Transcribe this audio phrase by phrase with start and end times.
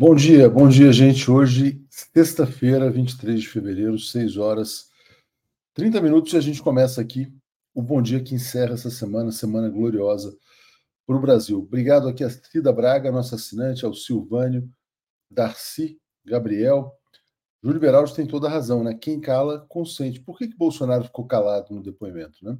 [0.00, 1.30] Bom dia, bom dia, gente.
[1.30, 4.88] Hoje, sexta-feira, 23 de fevereiro, 6 horas
[5.74, 7.30] 30 minutos, e a gente começa aqui
[7.74, 10.34] o Bom Dia que encerra essa semana, semana gloriosa
[11.06, 11.58] para o Brasil.
[11.58, 14.66] Obrigado aqui a Cida Braga, nossa assinante, ao Silvânio,
[15.30, 16.96] Darcy, Gabriel.
[17.62, 18.94] Júlio Beraldi tem toda a razão, né?
[18.94, 20.18] Quem cala, consente.
[20.18, 22.56] Por que, que Bolsonaro ficou calado no depoimento, né?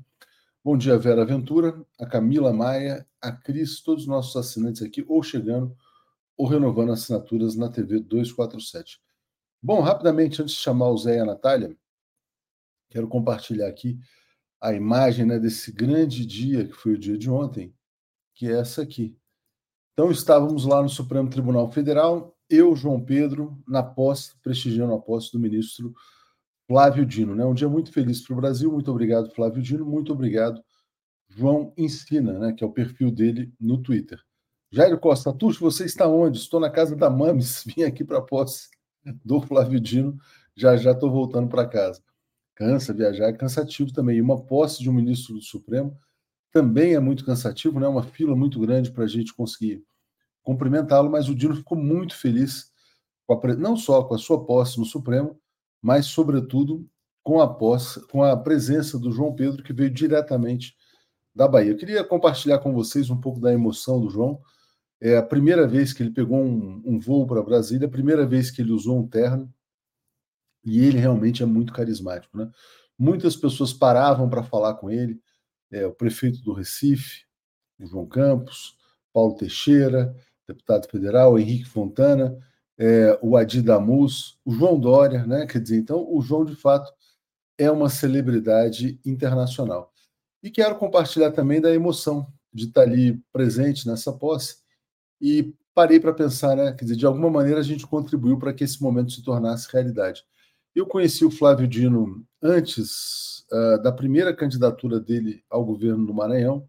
[0.62, 5.22] Bom dia, Vera Ventura, a Camila Maia, a Cris, todos os nossos assinantes aqui, ou
[5.22, 5.74] chegando
[6.40, 8.98] ou renovando assinaturas na TV 247.
[9.62, 11.76] Bom, rapidamente, antes de chamar o Zé e a Natália,
[12.88, 14.00] quero compartilhar aqui
[14.58, 17.74] a imagem né, desse grande dia que foi o dia de ontem,
[18.34, 19.14] que é essa aqui.
[19.92, 25.30] Então, estávamos lá no Supremo Tribunal Federal, eu, João Pedro, na posse, prestigiando a posse
[25.32, 25.92] do ministro
[26.66, 27.34] Flávio Dino.
[27.34, 27.44] Né?
[27.44, 28.72] Um dia muito feliz para o Brasil.
[28.72, 29.84] Muito obrigado, Flávio Dino.
[29.84, 30.64] Muito obrigado,
[31.28, 34.18] João Ensina, né, que é o perfil dele no Twitter.
[34.72, 36.38] Jairo Costa, Tuxo, você está onde?
[36.38, 38.68] Estou na casa da Mames, vim aqui para a posse
[39.24, 40.16] do Flávio Dino,
[40.54, 42.00] já já estou voltando para casa.
[42.54, 44.18] Cansa, viajar é cansativo também.
[44.18, 45.98] E uma posse de um ministro do Supremo
[46.52, 47.88] também é muito cansativo, né?
[47.88, 49.82] Uma fila muito grande para a gente conseguir
[50.40, 52.70] cumprimentá-lo, mas o Dino ficou muito feliz,
[53.28, 55.36] a, não só com a sua posse no Supremo,
[55.82, 56.88] mas, sobretudo,
[57.24, 60.76] com a posse, com a presença do João Pedro, que veio diretamente
[61.34, 61.72] da Bahia.
[61.72, 64.40] Eu queria compartilhar com vocês um pouco da emoção do João
[65.00, 68.50] é a primeira vez que ele pegou um, um voo para Brasília, a primeira vez
[68.50, 69.52] que ele usou um terno,
[70.64, 72.36] e ele realmente é muito carismático.
[72.36, 72.50] Né?
[72.98, 75.18] Muitas pessoas paravam para falar com ele,
[75.70, 77.24] é, o prefeito do Recife,
[77.78, 78.76] o João Campos,
[79.12, 80.14] Paulo Teixeira,
[80.46, 82.36] deputado federal, Henrique Fontana,
[82.76, 85.46] é, o Adi Damus, o João Dória, né?
[85.46, 86.92] Quer dizer, então o João de fato
[87.58, 89.92] é uma celebridade internacional.
[90.42, 94.56] E quero compartilhar também da emoção de estar ali presente nessa posse
[95.20, 96.72] e parei para pensar, né?
[96.72, 100.24] Quer dizer, de alguma maneira a gente contribuiu para que esse momento se tornasse realidade.
[100.74, 106.68] Eu conheci o Flávio Dino antes uh, da primeira candidatura dele ao governo do Maranhão.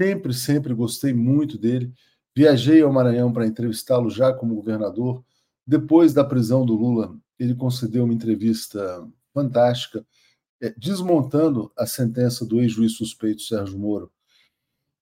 [0.00, 1.92] Sempre, sempre gostei muito dele.
[2.36, 5.24] Viajei ao Maranhão para entrevistá-lo já como governador.
[5.66, 10.04] Depois da prisão do Lula, ele concedeu uma entrevista fantástica,
[10.60, 14.10] é, desmontando a sentença do ex-juiz suspeito Sérgio Moro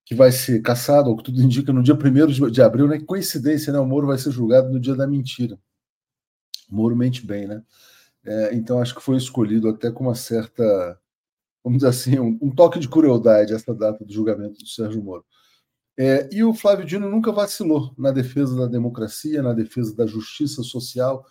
[0.05, 3.01] que vai ser caçado, ou que tudo indica, no dia 1 de abril, né?
[3.01, 3.79] Coincidência, né?
[3.79, 5.59] O Moro vai ser julgado no dia da mentira.
[6.71, 7.63] O Moro mente bem, né?
[8.25, 10.99] É, então acho que foi escolhido até com uma certa,
[11.65, 15.25] vamos dizer assim, um, um toque de crueldade essa data do julgamento do Sérgio Moro.
[15.99, 20.63] É, e o Flávio Dino nunca vacilou na defesa da democracia, na defesa da justiça
[20.63, 21.27] social,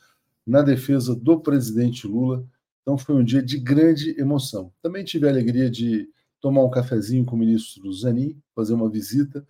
[0.46, 2.46] na defesa do presidente Lula.
[2.82, 4.72] Então foi um dia de grande emoção.
[4.82, 6.10] Também tive a alegria de
[6.42, 9.46] tomar um cafezinho com o ministro Zanin, fazer uma visita.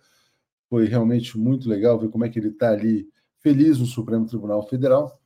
[0.68, 3.08] Foi realmente muito legal ver como é que ele está ali
[3.40, 5.20] feliz no Supremo Tribunal Federal.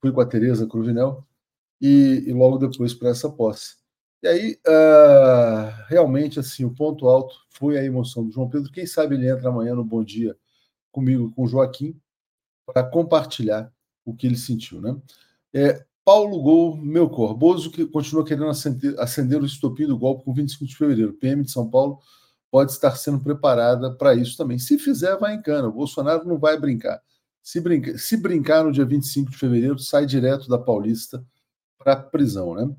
[0.00, 1.24] Fui com a Tereza Cruvinel
[1.80, 3.76] e, e logo depois para essa posse.
[4.22, 8.72] E aí, uh, realmente, assim, o ponto alto foi a emoção do João Pedro.
[8.72, 10.36] Quem sabe ele entra amanhã no Bom Dia
[10.90, 11.98] comigo, com o Joaquim,
[12.66, 13.72] para compartilhar
[14.04, 14.96] o que ele sentiu, né?
[15.52, 17.34] É, Paulo Gol Melcor.
[17.34, 21.14] Bozo que continua querendo acender, acender o estopim do golpe com 25 de fevereiro.
[21.14, 21.98] PM de São Paulo
[22.50, 24.58] pode estar sendo preparada para isso também.
[24.58, 25.68] Se fizer, vai em cana.
[25.68, 27.00] O Bolsonaro não vai brincar.
[27.42, 31.24] Se, brinca, se brincar no dia 25 de fevereiro, sai direto da Paulista
[31.78, 32.74] para a prisão, né?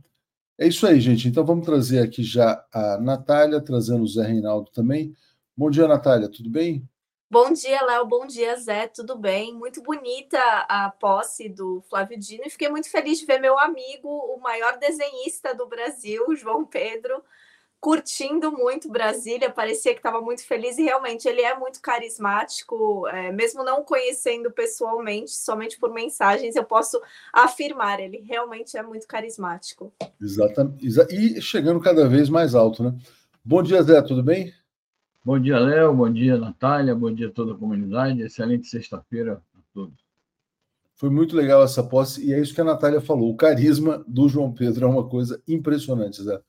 [0.58, 1.28] É isso aí, gente.
[1.28, 5.14] Então vamos trazer aqui já a Natália, trazendo o Zé Reinaldo também.
[5.58, 6.88] Bom dia, Natália, tudo bem?
[7.30, 8.06] Bom dia, Léo.
[8.06, 8.88] Bom dia, Zé.
[8.88, 9.52] Tudo bem?
[9.52, 10.40] Muito bonita
[10.70, 14.78] a posse do Flávio Dino e fiquei muito feliz de ver meu amigo, o maior
[14.78, 17.24] desenhista do Brasil, João Pedro,
[17.80, 19.50] curtindo muito Brasília.
[19.50, 24.52] Parecia que estava muito feliz e realmente ele é muito carismático, é, mesmo não conhecendo
[24.52, 27.02] pessoalmente, somente por mensagens, eu posso
[27.34, 29.92] afirmar, ele realmente é muito carismático.
[30.22, 30.88] Exatamente.
[31.10, 32.94] E chegando cada vez mais alto, né?
[33.44, 34.00] Bom dia, Zé.
[34.04, 34.54] Tudo bem?
[35.26, 35.92] Bom dia, Léo.
[35.92, 36.94] Bom dia, Natália.
[36.94, 38.22] Bom dia a toda a comunidade.
[38.22, 39.98] Excelente sexta-feira a todos.
[40.94, 43.32] Foi muito legal essa posse, e é isso que a Natália falou.
[43.32, 46.40] O carisma do João Pedro é uma coisa impressionante, Zé.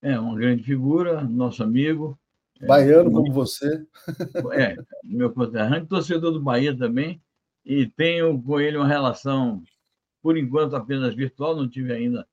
[0.00, 2.18] É, uma grande figura, nosso amigo.
[2.62, 3.86] É, Baiano é, como você.
[4.54, 4.74] É,
[5.04, 7.20] meu conterrâneo, torcedor do Bahia também,
[7.62, 9.62] e tenho com ele uma relação,
[10.22, 12.26] por enquanto, apenas virtual, não tive ainda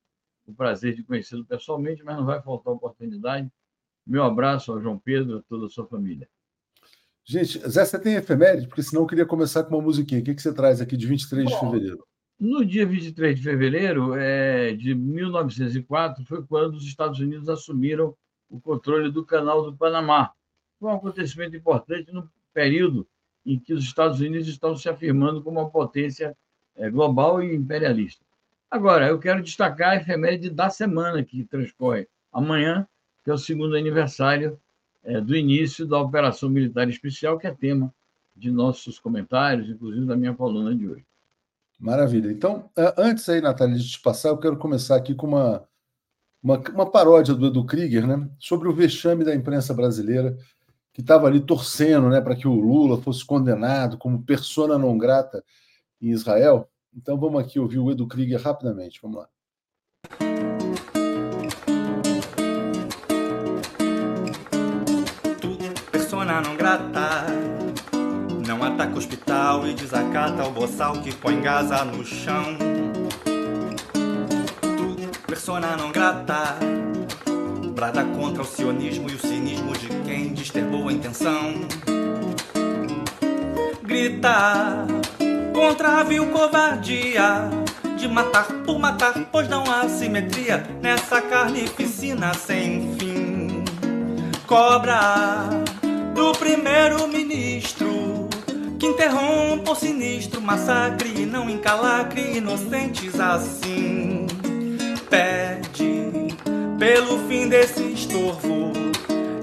[0.45, 3.51] o prazer de conhecê-lo pessoalmente, mas não vai faltar oportunidade.
[4.07, 6.27] Meu abraço ao João Pedro, a toda a sua família.
[7.25, 8.67] Gente, Zé, você tem efeméride?
[8.67, 10.21] Porque senão eu queria começar com uma musiquinha.
[10.21, 12.07] O que, que você traz aqui de 23 Bom, de fevereiro?
[12.39, 18.15] No dia 23 de fevereiro é, de 1904 foi quando os Estados Unidos assumiram
[18.49, 20.31] o controle do Canal do Panamá.
[20.79, 23.05] Foi um acontecimento importante no período
[23.45, 26.33] em que os Estados Unidos estão se afirmando como uma potência
[26.75, 28.23] é, global e imperialista.
[28.69, 32.87] Agora, eu quero destacar a efeméride da semana que transcorre amanhã,
[33.27, 34.57] que é o segundo aniversário
[35.03, 37.93] é, do início da Operação Militar Especial, que é tema
[38.33, 41.05] de nossos comentários, inclusive da minha coluna de hoje.
[41.77, 42.31] Maravilha.
[42.31, 45.67] Então, antes aí, Natália, de te passar, eu quero começar aqui com uma,
[46.41, 50.37] uma, uma paródia do Edu Krieger, né, sobre o vexame da imprensa brasileira,
[50.93, 55.43] que estava ali torcendo né, para que o Lula fosse condenado como persona não grata
[56.01, 56.69] em Israel.
[56.95, 59.01] Então, vamos aqui ouvir o Edu Krieger rapidamente.
[59.01, 59.29] Vamos lá.
[66.77, 67.25] Persona
[68.47, 72.57] não ataca o hospital e desacata o boçal que põe Gaza no chão.
[74.61, 76.55] Tu, persona não grata.
[77.73, 81.53] Brada contra o sionismo e o cinismo de quem desterrou a intenção.
[83.83, 84.87] Grita
[85.53, 87.49] contra a vil covardia
[87.97, 93.63] de matar por matar, pois não há simetria nessa carnificina sem fim.
[94.47, 95.66] Cobra
[96.17, 98.27] do primeiro-ministro
[98.79, 104.25] que interrompa o sinistro massacre e não encalacre inocentes assim.
[105.11, 106.09] Pede
[106.79, 108.73] pelo fim desse estorvo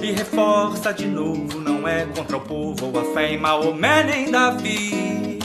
[0.02, 5.38] e reforça de novo: não é contra o povo a fé em Maomé nem Davi.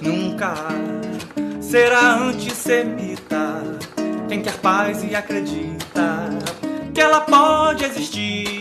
[0.00, 0.54] Nunca
[1.60, 3.60] será antissemita
[4.28, 6.30] quem quer paz e acredita
[6.94, 8.53] que ela pode existir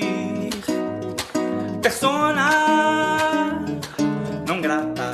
[1.83, 2.49] persona
[4.47, 5.11] não grata,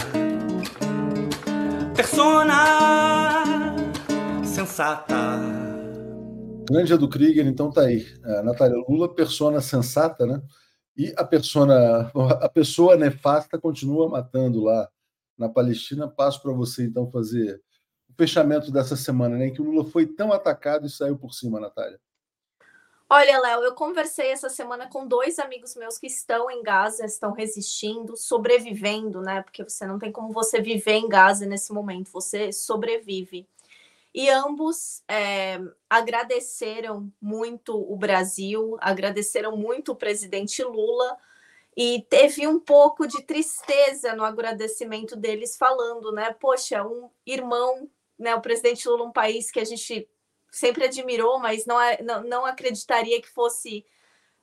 [1.96, 3.76] persona
[4.46, 5.16] sensata.
[6.70, 8.06] Grande do Krieger, então tá aí.
[8.24, 10.44] A Natália Lula, persona sensata, né?
[10.96, 14.88] E a persona, a pessoa nefasta continua matando lá
[15.36, 16.08] na Palestina.
[16.08, 17.60] Passo para você então fazer
[18.08, 19.48] o fechamento dessa semana, né?
[19.48, 22.00] Em que o Lula foi tão atacado e saiu por cima, Natália.
[23.12, 27.32] Olha, Léo, eu conversei essa semana com dois amigos meus que estão em Gaza, estão
[27.32, 29.42] resistindo, sobrevivendo, né?
[29.42, 33.48] Porque você não tem como você viver em Gaza nesse momento, você sobrevive.
[34.14, 41.18] E ambos é, agradeceram muito o Brasil, agradeceram muito o presidente Lula,
[41.76, 46.32] e teve um pouco de tristeza no agradecimento deles, falando, né?
[46.40, 47.90] Poxa, um irmão,
[48.20, 48.36] né?
[48.36, 50.08] O presidente Lula, um país que a gente
[50.52, 53.86] sempre admirou, mas não, não, não acreditaria que fosse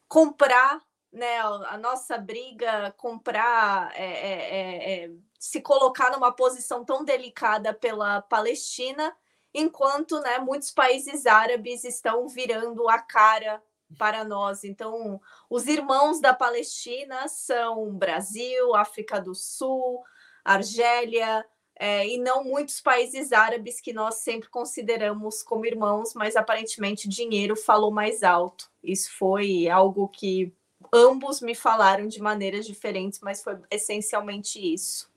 [0.09, 0.81] comprar
[1.13, 7.73] né, a nossa briga, comprar, é, é, é, é, se colocar numa posição tão delicada
[7.73, 9.17] pela Palestina,
[9.55, 13.63] enquanto né, muitos países árabes estão virando a cara
[13.99, 14.65] para nós.
[14.65, 20.05] Então, os irmãos da Palestina são Brasil, África do Sul,
[20.45, 21.47] Argélia,
[21.79, 27.55] é, e não muitos países árabes que nós sempre consideramos como irmãos, mas aparentemente dinheiro
[27.55, 28.71] falou mais alto.
[28.83, 30.53] Isso foi algo que
[30.93, 35.11] ambos me falaram de maneiras diferentes, mas foi essencialmente isso.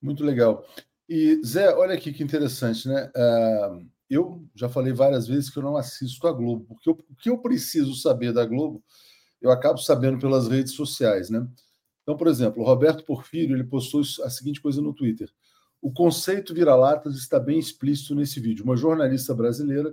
[0.00, 0.66] Muito legal.
[1.08, 3.10] E Zé, olha aqui que interessante, né?
[3.16, 7.16] Uh, eu já falei várias vezes que eu não assisto a Globo, porque eu, o
[7.16, 8.82] que eu preciso saber da Globo,
[9.40, 11.46] eu acabo sabendo pelas redes sociais, né?
[12.02, 15.30] Então, por exemplo, o Roberto Porfírio ele postou a seguinte coisa no Twitter.
[15.82, 18.64] O conceito vira-latas está bem explícito nesse vídeo.
[18.64, 19.92] Uma jornalista brasileira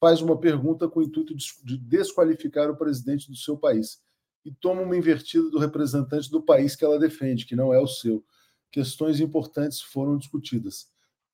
[0.00, 1.32] faz uma pergunta com o intuito
[1.64, 4.00] de desqualificar o presidente do seu país
[4.44, 7.86] e toma uma invertida do representante do país que ela defende, que não é o
[7.86, 8.24] seu.
[8.68, 10.88] Questões importantes foram discutidas.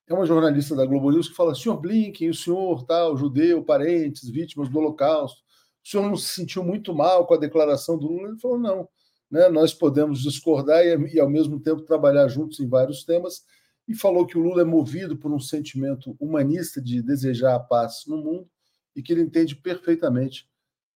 [0.06, 4.28] É uma jornalista da Globo News que fala: senhor Blinken, o senhor, tal, judeu, parentes,
[4.28, 5.40] vítimas do Holocausto,
[5.82, 8.28] o senhor não se sentiu muito mal com a declaração do Lula?
[8.28, 8.86] Ele falou: não,
[9.30, 13.42] né, nós podemos discordar e, e, ao mesmo tempo, trabalhar juntos em vários temas
[13.86, 18.04] e falou que o Lula é movido por um sentimento humanista de desejar a paz
[18.06, 18.48] no mundo
[18.96, 20.48] e que ele entende perfeitamente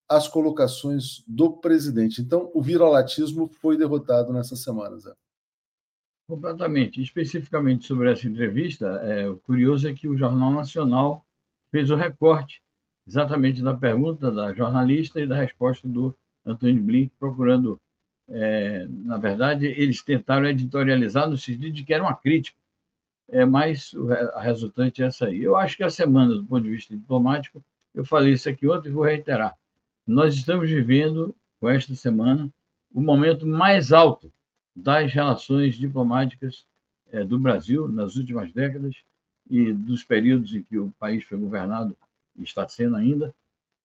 [0.09, 2.23] as colocações do presidente.
[2.23, 5.14] Então, o viralatismo foi derrotado nessa semana, Zé.
[6.26, 7.02] Completamente.
[7.02, 11.26] Especificamente sobre essa entrevista, é, o curioso é que o Jornal Nacional
[11.71, 12.62] fez o recorte
[13.07, 16.14] exatamente da pergunta da jornalista e da resposta do
[16.45, 17.80] Antônio Blink, procurando.
[18.30, 22.59] É, na verdade, eles tentaram editorializar no sentido de que era uma crítica
[23.30, 23.92] é mais
[24.35, 25.42] a resultante é essa aí.
[25.42, 27.62] Eu acho que a semana, do ponto de vista diplomático,
[27.94, 29.56] eu falei isso aqui ontem e vou reiterar.
[30.06, 32.50] Nós estamos vivendo, com esta semana,
[32.92, 34.32] o momento mais alto
[34.75, 36.64] das relações diplomáticas
[37.11, 38.97] é, do Brasil nas últimas décadas
[39.50, 41.97] e dos períodos em que o país foi governado
[42.37, 43.35] e está sendo ainda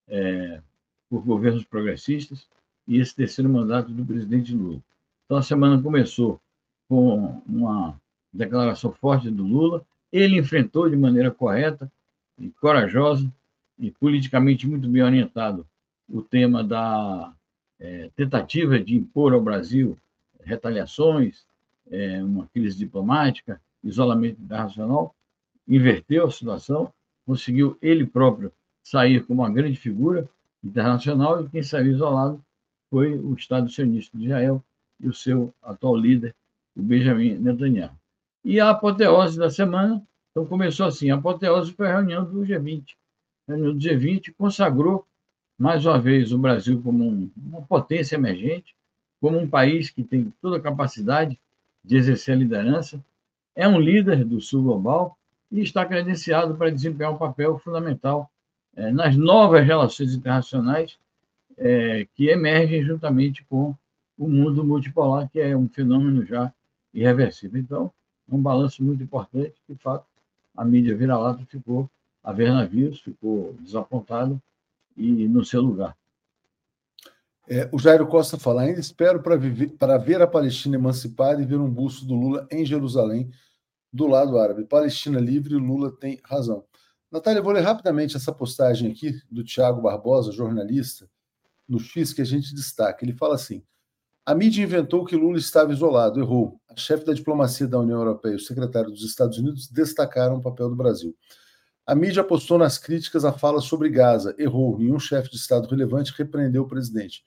[0.08, 0.60] é,
[1.08, 2.46] por governos progressistas
[2.86, 4.80] e esse terceiro mandato do presidente Lula.
[5.24, 6.40] Então, a semana começou
[6.88, 7.98] com uma
[8.34, 9.84] declaração forte do Lula.
[10.12, 11.90] Ele enfrentou de maneira correta
[12.38, 13.32] e corajosa
[13.78, 15.66] e politicamente muito bem orientado
[16.08, 17.32] o tema da
[17.80, 19.96] é, tentativa de impor ao Brasil
[20.40, 21.44] retaliações,
[21.90, 25.14] é, uma crise diplomática, isolamento internacional,
[25.66, 26.92] inverteu a situação,
[27.26, 30.28] conseguiu ele próprio sair como uma grande figura
[30.62, 32.44] internacional e quem saiu isolado
[32.90, 34.62] foi o Estado sionista de Israel
[35.00, 36.34] e o seu atual líder,
[36.76, 37.92] o Benjamin Netanyahu.
[38.44, 42.94] E a apoteose da semana, então começou assim, a apoteose foi a reunião do G20.
[43.48, 45.06] A reunião do G20 consagrou
[45.58, 48.74] mais uma vez o Brasil como um, uma potência emergente,
[49.20, 51.38] como um país que tem toda a capacidade
[51.82, 53.02] de exercer a liderança,
[53.54, 55.16] é um líder do sul global
[55.50, 58.30] e está credenciado para desempenhar um papel fundamental
[58.76, 60.98] é, nas novas relações internacionais
[61.56, 63.74] é, que emergem juntamente com
[64.18, 66.52] o mundo multipolar, que é um fenômeno já
[66.92, 67.60] irreversível.
[67.60, 67.92] Então,
[68.28, 70.06] um balanço muito importante, de fato,
[70.56, 71.90] a mídia vira-lata ficou
[72.22, 74.40] a ver navios, ficou desapontado
[74.96, 75.96] e no seu lugar.
[77.46, 79.36] É, o Jairo Costa fala: ainda espero para
[79.98, 83.30] ver a Palestina emancipada e ver um busto do Lula em Jerusalém,
[83.92, 84.64] do lado árabe.
[84.64, 86.64] Palestina livre, Lula tem razão.
[87.10, 91.08] Natália, vou ler rapidamente essa postagem aqui do Tiago Barbosa, jornalista,
[91.68, 93.04] no X, que a gente destaca.
[93.04, 93.62] Ele fala assim:
[94.26, 96.58] a mídia inventou que Lula estava isolado, errou.
[96.68, 100.42] A chefe da diplomacia da União Europeia e o secretário dos Estados Unidos destacaram o
[100.42, 101.14] papel do Brasil.
[101.86, 104.78] A mídia apostou nas críticas à fala sobre Gaza, errou.
[104.78, 107.22] Nenhum chefe de Estado relevante repreendeu o presidente.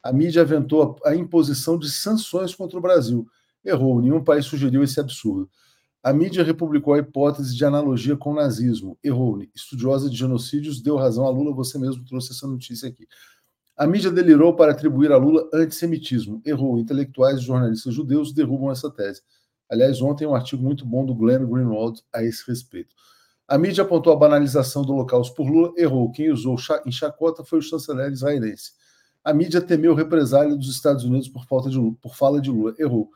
[0.00, 3.26] A mídia aventou a imposição de sanções contra o Brasil,
[3.64, 4.00] errou.
[4.00, 5.50] Nenhum país sugeriu esse absurdo.
[6.00, 9.42] A mídia republicou a hipótese de analogia com o nazismo, errou.
[9.52, 13.08] Estudiosa de genocídios deu razão a Lula, você mesmo trouxe essa notícia aqui.
[13.76, 16.78] A mídia delirou para atribuir a Lula antissemitismo, errou.
[16.78, 19.20] Intelectuais e jornalistas judeus derrubam essa tese.
[19.68, 22.94] Aliás, ontem um artigo muito bom do Glenn Greenwald a esse respeito.
[23.46, 26.10] A mídia apontou a banalização do Holocausto por Lula, errou.
[26.10, 28.72] Quem usou em chacota foi o chanceler israelense.
[29.22, 33.10] A mídia temeu represália dos Estados Unidos por, falta de, por fala de Lula, errou.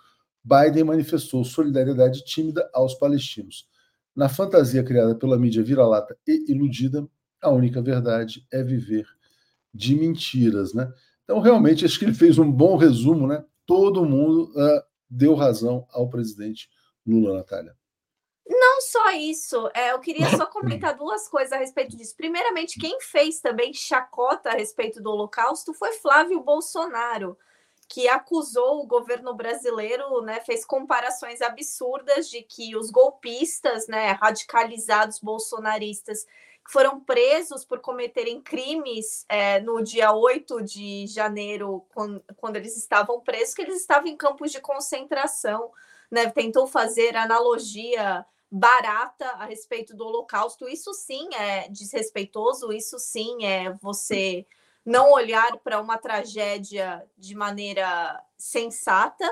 [0.45, 3.67] Biden manifestou solidariedade tímida aos palestinos.
[4.15, 7.09] Na fantasia criada pela mídia vira-lata e iludida,
[7.41, 9.07] a única verdade é viver
[9.73, 10.93] de mentiras, né?
[11.25, 13.45] Então, realmente, acho que ele fez um bom resumo, né?
[13.65, 16.69] Todo mundo uh, deu razão ao presidente
[17.07, 17.77] Lula, Natália.
[18.49, 22.17] Não só isso, é, eu queria só comentar duas coisas a respeito disso.
[22.17, 27.39] Primeiramente, quem fez também chacota a respeito do Holocausto foi Flávio Bolsonaro,
[27.89, 35.21] que acusou o governo brasileiro, né, fez comparações absurdas de que os golpistas, né, radicalizados
[35.21, 36.27] bolsonaristas,
[36.71, 43.21] foram presos por cometerem crimes é, no dia 8 de janeiro, quando, quando eles estavam
[43.21, 45.73] presos, que eles estavam em campos de concentração.
[46.09, 50.69] Né, tentou fazer analogia barata a respeito do Holocausto.
[50.69, 54.47] Isso sim é desrespeitoso, isso sim é você
[54.85, 59.29] não olhar para uma tragédia de maneira sensata.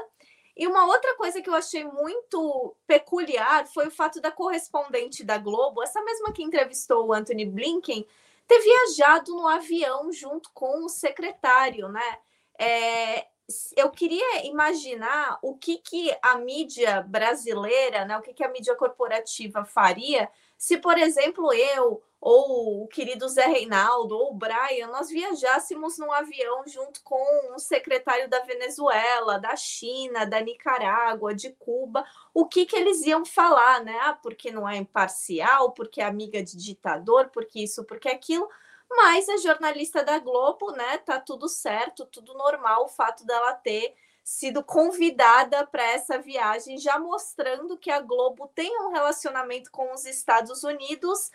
[0.59, 5.38] E uma outra coisa que eu achei muito peculiar foi o fato da correspondente da
[5.38, 8.05] Globo, essa mesma que entrevistou o Anthony Blinken,
[8.44, 12.18] ter viajado no avião junto com o secretário, né?
[12.59, 13.29] É,
[13.77, 18.75] eu queria imaginar o que, que a mídia brasileira, né, o que, que a mídia
[18.75, 25.09] corporativa faria se, por exemplo, eu ou o querido Zé Reinaldo ou o Brian, nós
[25.09, 32.05] viajássemos num avião junto com um secretário da Venezuela, da China, da Nicarágua, de Cuba,
[32.35, 33.97] o que, que eles iam falar, né?
[34.03, 38.49] Ah, porque não é imparcial, porque é amiga de ditador, porque isso, porque aquilo
[38.91, 43.95] mas a jornalista da Globo, né, tá tudo certo, tudo normal, o fato dela ter
[44.25, 50.05] sido convidada para essa viagem, já mostrando que a Globo tem um relacionamento com os
[50.05, 51.31] Estados Unidos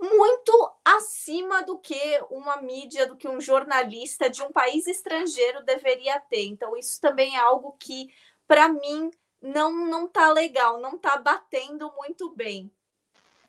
[0.00, 6.20] muito acima do que uma mídia, do que um jornalista de um país estrangeiro deveria
[6.20, 6.44] ter.
[6.46, 8.08] Então, isso também é algo que,
[8.46, 12.72] para mim, não não tá legal, não tá batendo muito bem.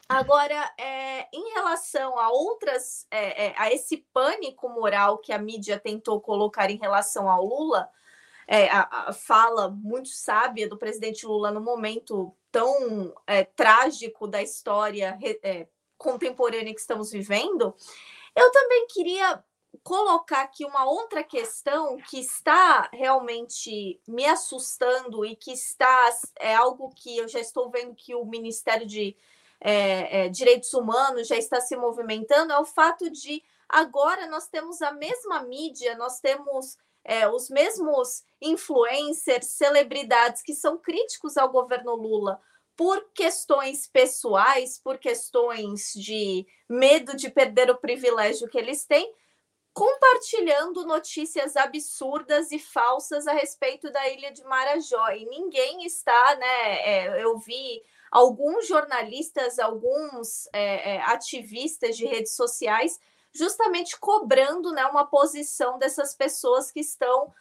[0.08, 5.80] Agora, é, em relação a outras, é, é, a esse pânico moral que a mídia
[5.80, 7.88] tentou colocar em relação ao Lula,
[8.48, 14.42] é, a, a, fala muito sábia do presidente Lula no momento tão é, trágico da
[14.42, 15.68] história é,
[16.00, 17.76] contemporânea que estamos vivendo,
[18.36, 19.44] eu também queria
[19.84, 26.10] colocar aqui uma outra questão que está realmente me assustando e que está
[26.40, 29.16] é algo que eu já estou vendo que o Ministério de
[29.62, 34.82] é, é, direitos humanos já está se movimentando é o fato de agora nós temos
[34.82, 41.94] a mesma mídia, nós temos é, os mesmos influencers, celebridades que são críticos ao governo
[41.94, 42.42] Lula
[42.80, 49.14] por questões pessoais, por questões de medo de perder o privilégio que eles têm,
[49.74, 55.10] compartilhando notícias absurdas e falsas a respeito da ilha de Marajó.
[55.10, 56.80] E ninguém está, né?
[56.88, 62.98] É, eu vi alguns jornalistas, alguns é, é, ativistas de redes sociais,
[63.34, 67.34] justamente cobrando né, uma posição dessas pessoas que estão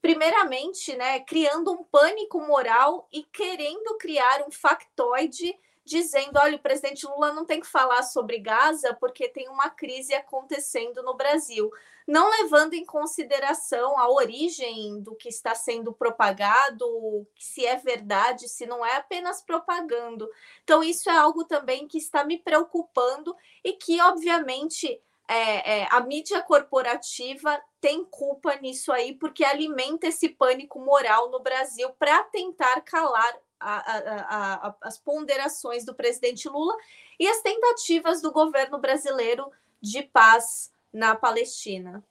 [0.00, 7.06] primeiramente, né, criando um pânico moral e querendo criar um factoide dizendo, olha, o presidente
[7.06, 11.70] Lula não tem que falar sobre Gaza porque tem uma crise acontecendo no Brasil,
[12.06, 18.66] não levando em consideração a origem do que está sendo propagado, se é verdade, se
[18.66, 20.28] não é apenas propagando.
[20.62, 23.34] Então, isso é algo também que está me preocupando
[23.64, 25.00] e que, obviamente,
[25.32, 31.40] é, é, a mídia corporativa tem culpa nisso aí, porque alimenta esse pânico moral no
[31.40, 36.74] Brasil para tentar calar a, a, a, as ponderações do presidente Lula
[37.18, 39.48] e as tentativas do governo brasileiro
[39.80, 42.02] de paz na Palestina.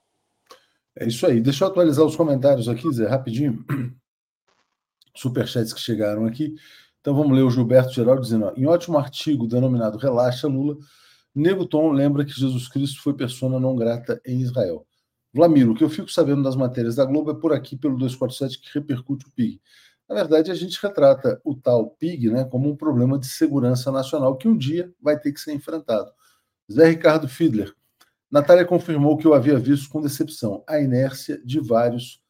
[0.96, 1.42] É isso aí.
[1.42, 3.62] Deixa eu atualizar os comentários aqui, Zé, rapidinho.
[5.14, 6.54] Superchats que chegaram aqui.
[7.00, 10.78] Então vamos ler o Gilberto Geraldo dizendo: ó, em ótimo artigo denominado Relaxa Lula
[11.68, 14.86] Tom lembra que Jesus Cristo foi persona não grata em Israel.
[15.32, 18.60] Vlamiro, o que eu fico sabendo das matérias da Globo é por aqui, pelo 247,
[18.60, 19.60] que repercute o PIG.
[20.08, 24.36] Na verdade, a gente retrata o tal PIG né, como um problema de segurança nacional
[24.36, 26.10] que um dia vai ter que ser enfrentado.
[26.70, 27.72] Zé Ricardo Fiedler.
[28.28, 32.20] Natália confirmou que eu havia visto com decepção a inércia de vários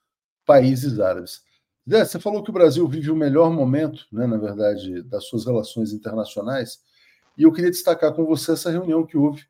[0.44, 1.42] países árabes.
[1.88, 5.46] Zé, você falou que o Brasil vive o melhor momento, né, na verdade, das suas
[5.46, 6.80] relações internacionais.
[7.36, 9.44] E eu queria destacar com você essa reunião que houve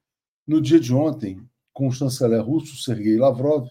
[0.47, 1.41] no dia de ontem
[1.73, 3.69] com o chanceler russo, Sergei Lavrov,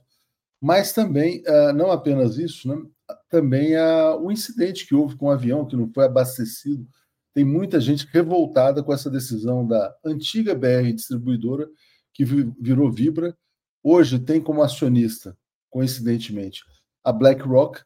[0.61, 2.81] mas também, uh, não apenas isso, né,
[3.29, 6.87] também uh, o incidente que houve com o avião que não foi abastecido.
[7.33, 11.69] Tem muita gente revoltada com essa decisão da antiga BR distribuidora,
[12.13, 13.37] que virou Vibra.
[13.81, 15.37] Hoje tem como acionista,
[15.69, 16.63] coincidentemente,
[17.03, 17.81] a BlackRock,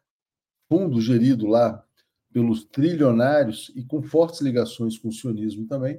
[0.67, 1.82] fundo gerido lá
[2.33, 5.95] pelos trilionários e com fortes ligações com o sionismo também.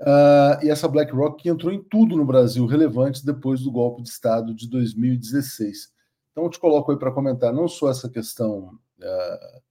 [0.00, 4.08] Uh, e essa BlackRock que entrou em tudo no Brasil relevante depois do golpe de
[4.08, 5.92] Estado de 2016.
[6.32, 9.62] Então, eu te coloco aí para comentar não só essa questão uh,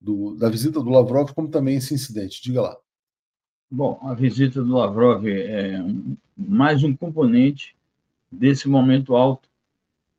[0.00, 2.42] do, da visita do Lavrov, como também esse incidente.
[2.42, 2.76] Diga lá.
[3.70, 5.78] Bom, a visita do Lavrov é
[6.36, 7.76] mais um componente
[8.30, 9.48] desse momento alto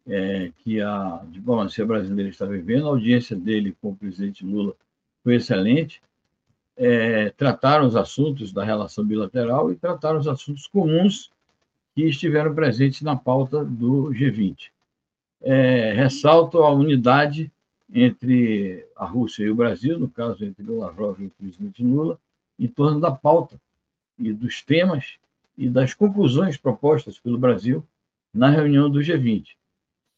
[0.07, 2.87] é, que a diplomacia brasileira está vivendo.
[2.87, 4.73] A audiência dele com o presidente Lula
[5.23, 6.01] foi excelente
[6.75, 11.31] é, trataram os assuntos da relação bilateral e trataram os assuntos comuns
[11.95, 14.69] que estiveram presentes na pauta do G20.
[15.41, 17.51] É, ressalto a unidade
[17.93, 22.17] entre a Rússia e o Brasil, no caso entre o Lavrov e o presidente Lula,
[22.59, 23.59] em torno da pauta
[24.17, 25.17] e dos temas
[25.55, 27.83] e das conclusões propostas pelo Brasil
[28.33, 29.49] na reunião do G20.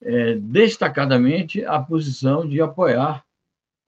[0.01, 3.24] É, destacadamente, a posição de apoiar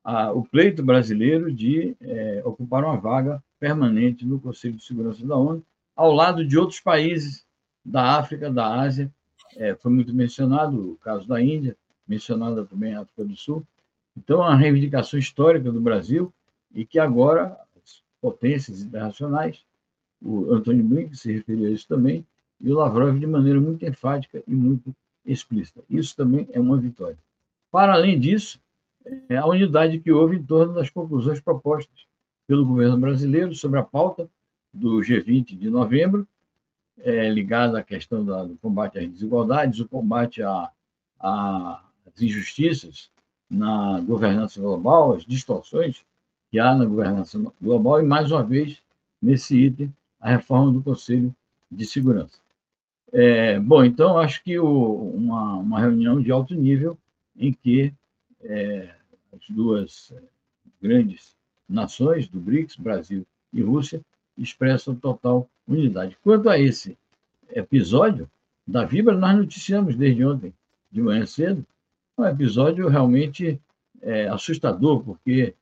[0.07, 5.35] a, o pleito brasileiro de é, ocupar uma vaga permanente no Conselho de Segurança da
[5.35, 5.61] ONU,
[5.93, 7.45] ao lado de outros países
[7.83, 9.11] da África, da Ásia.
[9.57, 11.75] É, foi muito mencionado o caso da Índia,
[12.07, 13.67] mencionada também a África do Sul.
[14.15, 16.31] Então, é uma reivindicação histórica do Brasil
[16.73, 19.61] e que agora as potências internacionais,
[20.21, 22.25] o Antônio Blinken se referiu a isso também,
[22.61, 25.83] e o Lavrov de maneira muito enfática e muito explícita.
[25.89, 27.17] Isso também é uma vitória.
[27.69, 28.57] Para além disso,
[29.29, 32.05] é a unidade que houve em torno das conclusões propostas
[32.47, 34.29] pelo governo brasileiro sobre a pauta
[34.73, 36.27] do G20 de novembro,
[36.99, 40.71] é, ligada à questão da, do combate às desigualdades, o combate às
[42.19, 43.09] injustiças
[43.49, 46.03] na governança global, as distorções
[46.49, 48.81] que há na governança global, e, mais uma vez,
[49.21, 51.35] nesse item, a reforma do Conselho
[51.69, 52.39] de Segurança.
[53.11, 56.97] É, bom, então, acho que o, uma, uma reunião de alto nível
[57.35, 57.93] em que
[58.43, 58.96] é,
[59.37, 60.21] as duas eh,
[60.81, 61.35] grandes
[61.67, 64.01] nações do BRICS, Brasil e Rússia,
[64.37, 66.17] expressam total unidade.
[66.23, 66.97] Quanto a esse
[67.49, 68.29] episódio
[68.65, 70.53] da Vibra, nós noticiamos desde ontem
[70.91, 71.65] de manhã cedo,
[72.17, 73.59] um episódio realmente
[74.01, 75.53] é, assustador, porque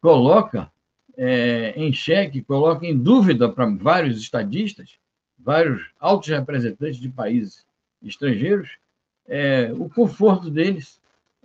[0.00, 0.70] coloca
[1.16, 4.98] é, em xeque, coloca em dúvida para vários estadistas,
[5.38, 7.64] vários altos representantes de países
[8.02, 8.78] estrangeiros,
[9.26, 10.99] é, o conforto deles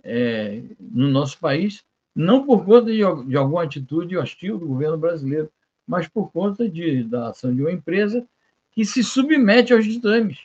[0.06, 5.50] é, no nosso país, não por conta de, de, alguma atitude hostil do governo brasileiro,
[5.86, 8.24] mas por conta de, da ação de uma empresa
[8.72, 10.38] que se submete aos ditames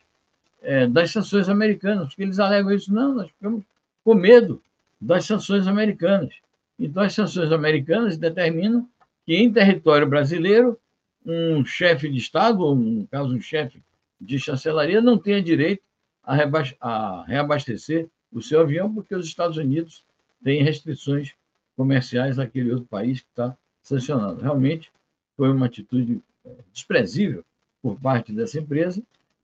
[0.62, 3.64] é, das sanções americanas, porque eles alegam isso, não, nós ficamos
[4.04, 4.62] com medo
[5.00, 6.34] das sanções americanas.
[6.80, 8.88] Então, as sanções americanas determinam
[9.26, 10.78] que, em território brasileiro,
[11.26, 13.80] um chefe de Estado, ou, no caso, um chefe
[14.20, 15.84] de chancelaria, não tenha direito
[16.24, 16.36] a,
[16.80, 20.04] a reabastecer o seu avião, porque os Estados Unidos
[20.44, 21.34] têm restrições
[21.76, 24.42] comerciais naquele outro país que está sancionado.
[24.42, 24.92] Realmente
[25.36, 27.44] foi uma atitude é, desprezível
[27.82, 29.02] por parte dessa empresa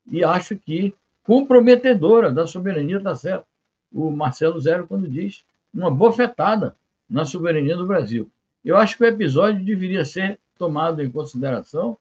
[0.09, 3.45] e acho que comprometedora da soberania, está certo.
[3.91, 6.75] O Marcelo Zero, quando diz uma bofetada
[7.09, 8.29] na soberania do Brasil.
[8.63, 11.97] Eu acho que o episódio deveria ser tomado em consideração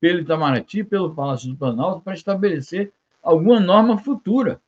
[0.00, 4.60] pelo Itamaraty, pelo Palácio do Planalto, para estabelecer alguma norma futura,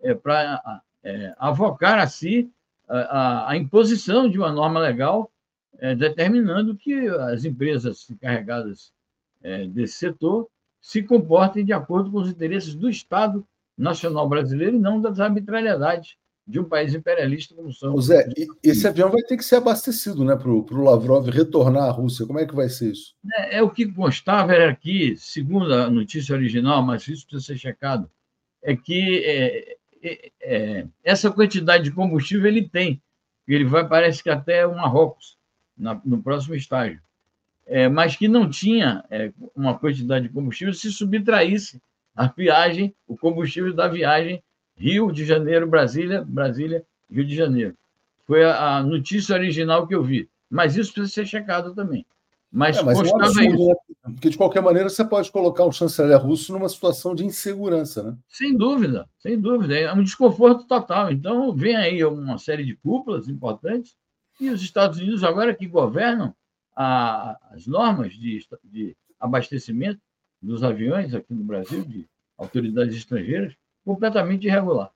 [0.00, 2.50] é, para é, avocar a si
[2.88, 5.30] a, a, a, imposição de uma norma legal
[5.78, 8.92] é, determinando que as empresas encarregadas
[9.42, 10.48] é, desse setor
[10.80, 16.16] se comportem de acordo com os interesses do Estado nacional brasileiro e não das arbitrariedades
[16.48, 18.00] de um país imperialista como são.
[18.00, 18.26] Zé,
[18.62, 22.26] esse avião vai ter que ser abastecido, né, para o Lavrov retornar à Rússia.
[22.26, 23.14] Como é que vai ser isso?
[23.34, 27.58] É, é, o que constava era que, segundo a notícia original, mas isso precisa ser
[27.58, 28.10] checado,
[28.62, 33.00] é que é, é, é essa quantidade de combustível ele tem.
[33.46, 35.36] Ele vai, parece que até o Marrocos,
[35.76, 37.00] na, no próximo estágio.
[37.66, 41.80] É, mas que não tinha é, uma quantidade de combustível se subtraísse
[42.16, 44.42] a viagem, o combustível da viagem
[44.76, 47.74] Rio de Janeiro, Brasília, Brasília, Rio de Janeiro.
[48.26, 50.28] Foi a, notícia original que eu vi.
[50.48, 52.06] Mas isso precisa ser checado também.
[52.50, 53.74] Mas, é, mas é um absurdo, né?
[54.14, 58.16] Porque, de qualquer maneira, você pode colocar o chanceler russo numa situação de insegurança, né?
[58.26, 59.78] Sem dúvida, sem dúvida.
[59.78, 61.12] É um desconforto total.
[61.12, 63.94] Então, vem aí uma série de cúpulas importantes
[64.40, 66.34] e os Estados Unidos, agora que governam
[66.74, 70.00] a, as normas de, de abastecimento
[70.40, 72.08] dos aviões aqui no Brasil, de
[72.38, 74.90] autoridades estrangeiras, completamente irregular.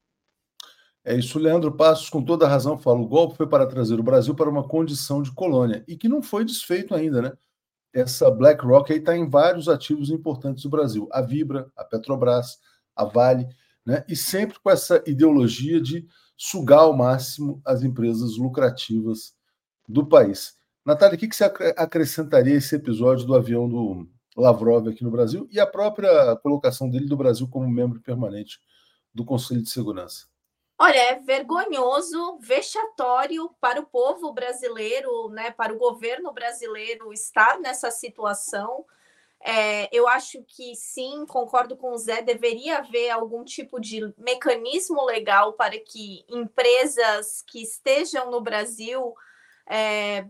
[1.05, 4.35] É isso, Leandro Passos, com toda razão, fala: o golpe foi para trazer o Brasil
[4.35, 7.33] para uma condição de colônia e que não foi desfeito ainda, né?
[7.93, 12.59] Essa BlackRock aí está em vários ativos importantes do Brasil: a Vibra, a Petrobras,
[12.95, 13.49] a Vale,
[13.85, 14.05] né?
[14.09, 19.35] E sempre com essa ideologia de sugar ao máximo as empresas lucrativas
[19.89, 20.57] do país.
[20.85, 21.45] Natália, o que você
[21.77, 26.89] acrescentaria a esse episódio do avião do Lavrov aqui no Brasil e a própria colocação
[26.89, 28.59] dele do Brasil como membro permanente
[29.15, 30.32] do Conselho de Segurança?
[30.85, 37.89] Olha, é vergonhoso, vexatório para o povo brasileiro, né, para o governo brasileiro estar nessa
[37.89, 38.85] situação.
[39.39, 45.05] É, eu acho que sim, concordo com o Zé, deveria haver algum tipo de mecanismo
[45.05, 49.15] legal para que empresas que estejam no Brasil
[49.71, 50.27] é,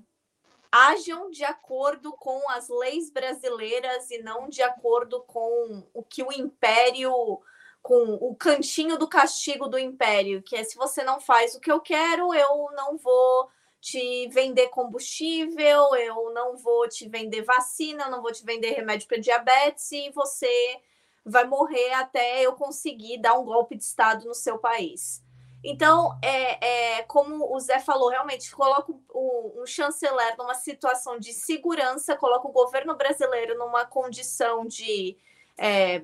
[0.70, 6.30] ajam de acordo com as leis brasileiras e não de acordo com o que o
[6.30, 7.40] império
[7.82, 11.70] com o cantinho do castigo do império, que é se você não faz o que
[11.70, 18.10] eu quero, eu não vou te vender combustível, eu não vou te vender vacina, eu
[18.10, 20.80] não vou te vender remédio para diabetes e você
[21.24, 25.20] vai morrer até eu conseguir dar um golpe de Estado no seu país.
[25.64, 31.32] Então, é, é, como o Zé falou, realmente coloca o, um chanceler numa situação de
[31.32, 35.16] segurança, coloca o governo brasileiro numa condição de
[35.56, 36.02] é,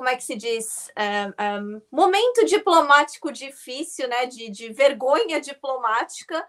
[0.00, 0.90] como é que se diz?
[0.96, 4.24] Um, um, momento diplomático difícil, né?
[4.24, 6.42] De, de vergonha diplomática,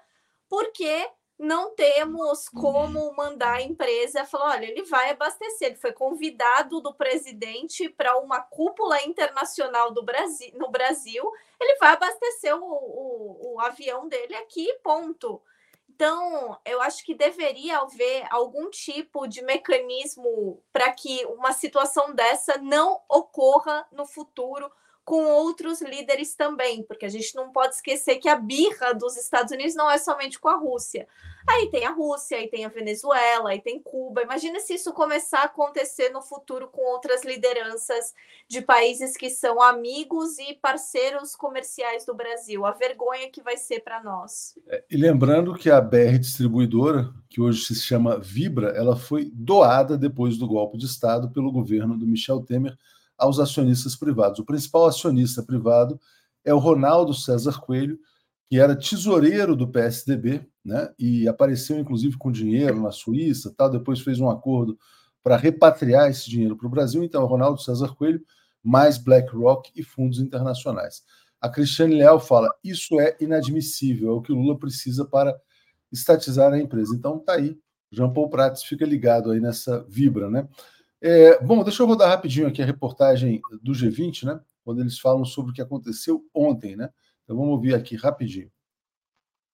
[0.47, 1.05] porque
[1.37, 5.67] não temos como mandar a empresa falar: olha, ele vai abastecer.
[5.67, 11.29] Ele foi convidado do presidente para uma cúpula internacional do Brasil, no Brasil.
[11.59, 15.41] Ele vai abastecer o, o, o avião dele aqui, ponto.
[16.01, 22.57] Então, eu acho que deveria haver algum tipo de mecanismo para que uma situação dessa
[22.57, 24.71] não ocorra no futuro
[25.12, 29.52] com outros líderes também, porque a gente não pode esquecer que a birra dos Estados
[29.52, 31.06] Unidos não é somente com a Rússia.
[31.45, 34.21] Aí tem a Rússia, aí tem a Venezuela, aí tem Cuba.
[34.21, 38.13] Imagina se isso começar a acontecer no futuro com outras lideranças
[38.47, 42.65] de países que são amigos e parceiros comerciais do Brasil.
[42.65, 44.58] A vergonha que vai ser para nós.
[44.69, 49.97] É, e lembrando que a BR Distribuidora, que hoje se chama Vibra, ela foi doada
[49.97, 52.78] depois do golpe de Estado pelo governo do Michel Temer
[53.21, 54.39] aos acionistas privados.
[54.39, 55.99] O principal acionista privado
[56.43, 57.99] é o Ronaldo César Coelho,
[58.49, 60.91] que era tesoureiro do PSDB, né?
[60.97, 63.69] E apareceu inclusive com dinheiro na Suíça, tal.
[63.69, 64.77] Depois fez um acordo
[65.23, 67.03] para repatriar esse dinheiro para o Brasil.
[67.03, 68.21] Então, Ronaldo César Coelho
[68.63, 71.03] mais BlackRock e fundos internacionais.
[71.39, 75.36] A Cristiane Leal fala: isso é inadmissível, é o que o Lula precisa para
[75.91, 76.95] estatizar a empresa.
[76.95, 77.57] Então, tá aí.
[77.91, 80.47] Jean Paul Prats fica ligado aí nessa vibra, né?
[81.01, 84.39] É, bom, deixa eu rodar rapidinho aqui a reportagem do G20, né?
[84.63, 86.89] quando eles falam sobre o que aconteceu ontem, né?
[87.23, 88.51] Então vamos ouvir aqui rapidinho.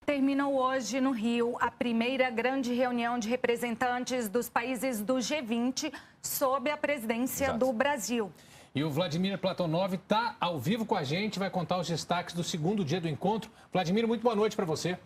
[0.04, 6.70] Terminou hoje no Rio a primeira grande reunião de representantes dos países do G20 sob
[6.70, 7.58] a presidência Exato.
[7.58, 8.32] do Brasil.
[8.74, 12.44] E o Vladimir Platonov está ao vivo com a gente, vai contar os destaques do
[12.44, 13.50] segundo dia do encontro.
[13.72, 14.98] Vladimir, muito boa noite para você.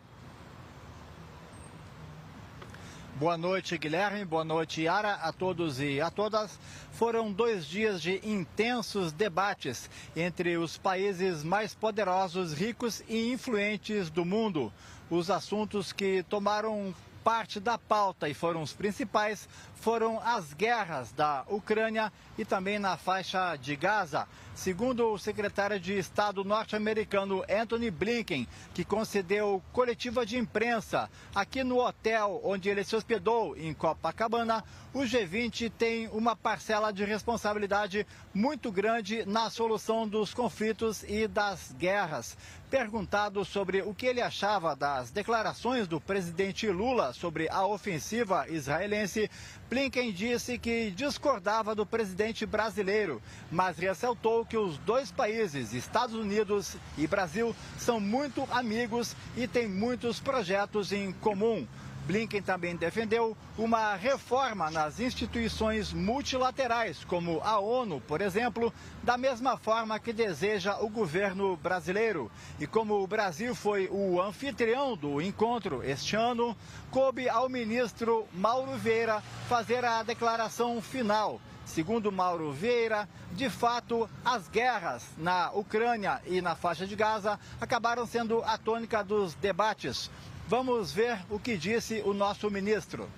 [3.23, 4.25] Boa noite, Guilherme.
[4.25, 5.13] Boa noite, Yara.
[5.13, 6.59] A todos e a todas.
[6.91, 14.25] Foram dois dias de intensos debates entre os países mais poderosos, ricos e influentes do
[14.25, 14.73] mundo.
[15.09, 19.49] Os assuntos que tomaram parte da pauta e foram os principais
[19.83, 24.29] foram as guerras da Ucrânia e também na faixa de Gaza.
[24.55, 31.85] Segundo o secretário de Estado norte-americano Anthony Blinken, que concedeu coletiva de imprensa aqui no
[31.85, 34.63] hotel onde ele se hospedou em Copacabana,
[34.95, 41.73] o G20 tem uma parcela de responsabilidade muito grande na solução dos conflitos e das
[41.77, 42.37] guerras.
[42.73, 49.31] Perguntado sobre o que ele achava das declarações do presidente Lula sobre a ofensiva israelense,
[49.69, 56.75] Blinken disse que discordava do presidente brasileiro, mas ressaltou que os dois países, Estados Unidos
[56.97, 61.69] e Brasil, são muito amigos e têm muitos projetos em comum.
[62.13, 68.71] Blinken também defendeu uma reforma nas instituições multilaterais, como a ONU, por exemplo,
[69.03, 72.31] da mesma forma que deseja o governo brasileiro.
[72.61, 76.55] E como o Brasil foi o anfitrião do encontro este ano,
[76.91, 81.41] coube ao ministro Mauro Vieira fazer a declaração final.
[81.65, 88.05] Segundo Mauro Vieira, de fato, as guerras na Ucrânia e na faixa de Gaza acabaram
[88.05, 90.11] sendo a tônica dos debates.
[90.49, 93.09] Vamos ver o que disse o nosso ministro.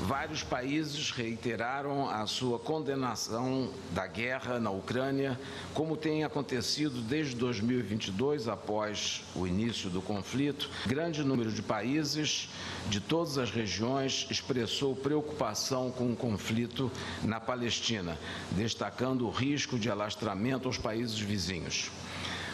[0.00, 5.38] Vários países reiteraram a sua condenação da guerra na Ucrânia,
[5.74, 10.70] como tem acontecido desde 2022, após o início do conflito.
[10.86, 12.48] Grande número de países
[12.88, 16.90] de todas as regiões expressou preocupação com o conflito
[17.22, 18.18] na Palestina,
[18.52, 21.90] destacando o risco de alastramento aos países vizinhos.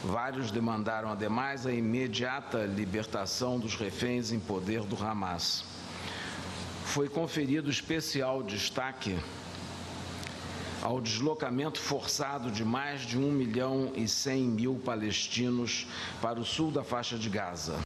[0.05, 5.65] Vários demandaram, ademais, a imediata libertação dos reféns em poder do Hamas.
[6.85, 9.19] Foi conferido especial destaque
[10.83, 15.87] ao deslocamento forçado de mais de 1 milhão e 100 mil palestinos
[16.23, 17.81] para o sul da faixa de Gaza.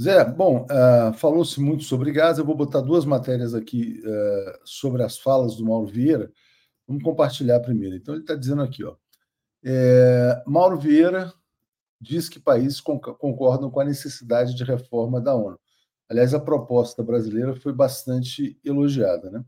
[0.00, 2.40] Zé, bom, uh, falou-se muito sobre Gaza.
[2.40, 6.32] Eu vou botar duas matérias aqui uh, sobre as falas do Mauro Vieira.
[6.86, 7.96] Vamos compartilhar primeiro.
[7.96, 8.94] Então, ele está dizendo aqui, ó.
[9.64, 11.32] É, Mauro Vieira
[12.00, 15.58] diz que países concordam com a necessidade de reforma da ONU.
[16.08, 19.30] Aliás, a proposta brasileira foi bastante elogiada.
[19.30, 19.44] Né?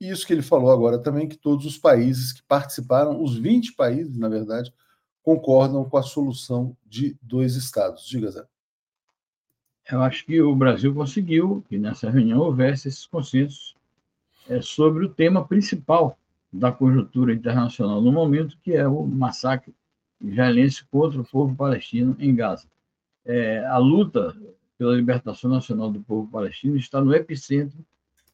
[0.00, 3.74] E isso que ele falou agora também, que todos os países que participaram, os 20
[3.74, 4.72] países, na verdade,
[5.22, 8.06] concordam com a solução de dois estados.
[8.06, 8.44] Diga, Zé.
[9.90, 13.76] Eu acho que o Brasil conseguiu que nessa reunião houvesse esses consensos
[14.48, 16.18] é, sobre o tema principal
[16.54, 19.74] da conjuntura internacional no momento, que é o massacre
[20.20, 22.68] israelense contra o povo palestino em Gaza.
[23.24, 24.36] É, a luta
[24.78, 27.84] pela libertação nacional do povo palestino está no epicentro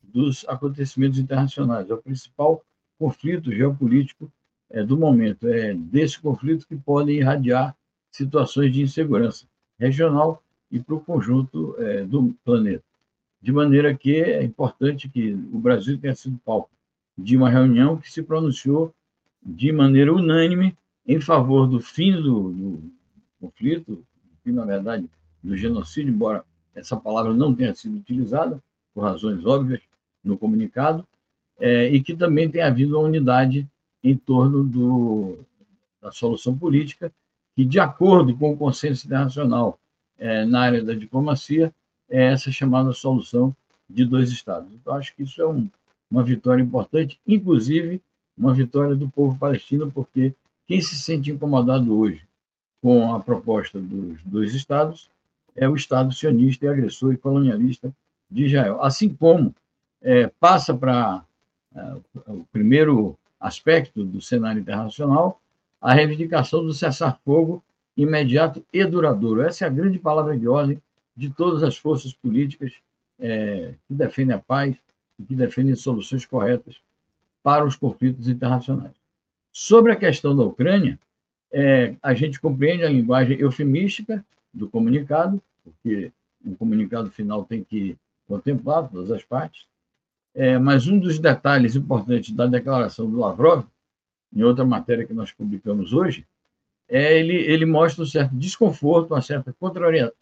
[0.02, 1.88] dos acontecimentos internacionais.
[1.88, 2.62] É o principal
[2.98, 4.30] conflito geopolítico
[4.68, 5.48] é, do momento.
[5.48, 7.74] É desse conflito que podem irradiar
[8.10, 9.46] situações de insegurança
[9.78, 12.84] regional e para o conjunto é, do planeta.
[13.40, 16.70] De maneira que é importante que o Brasil tenha sido palco
[17.16, 18.94] de uma reunião que se pronunciou
[19.42, 22.92] de maneira unânime em favor do fim do, do
[23.40, 24.04] conflito,
[24.44, 25.08] fim, na verdade,
[25.42, 26.44] do genocídio, embora
[26.74, 28.62] essa palavra não tenha sido utilizada,
[28.94, 29.80] por razões óbvias,
[30.22, 31.06] no comunicado,
[31.58, 33.66] é, e que também tenha havido uma unidade
[34.02, 35.38] em torno do,
[36.00, 37.12] da solução política,
[37.54, 39.78] que, de acordo com o consenso internacional
[40.18, 41.72] é, na área da diplomacia,
[42.08, 43.54] é essa chamada solução
[43.88, 44.72] de dois Estados.
[44.74, 45.68] Então, acho que isso é um,
[46.10, 48.00] uma vitória importante, inclusive
[48.36, 50.34] uma vitória do povo palestino, porque
[50.66, 52.22] quem se sente incomodado hoje
[52.82, 55.10] com a proposta dos dois Estados
[55.54, 57.92] é o Estado sionista e agressor e colonialista
[58.30, 58.82] de Israel.
[58.82, 59.54] Assim como
[60.00, 61.22] é, passa para
[61.74, 61.96] é,
[62.26, 65.40] o primeiro aspecto do cenário internacional
[65.80, 67.62] a reivindicação do cessar-fogo
[67.96, 69.42] imediato e duradouro.
[69.42, 70.80] Essa é a grande palavra de ordem
[71.16, 72.72] de todas as forças políticas
[73.18, 74.76] é, que defendem a paz
[75.24, 76.80] que defendem soluções corretas
[77.42, 78.92] para os conflitos internacionais.
[79.52, 80.98] Sobre a questão da Ucrânia,
[81.52, 86.12] é, a gente compreende a linguagem eufemística do comunicado, porque
[86.44, 87.96] um comunicado final tem que
[88.26, 89.66] contemplar todas as partes,
[90.34, 93.64] é, mas um dos detalhes importantes da declaração do Lavrov
[94.34, 96.24] em outra matéria que nós publicamos hoje,
[96.88, 99.54] é, ele, ele mostra um certo desconforto, uma certa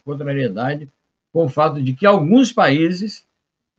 [0.03, 0.89] contrariedade
[1.31, 3.25] com o fato de que alguns países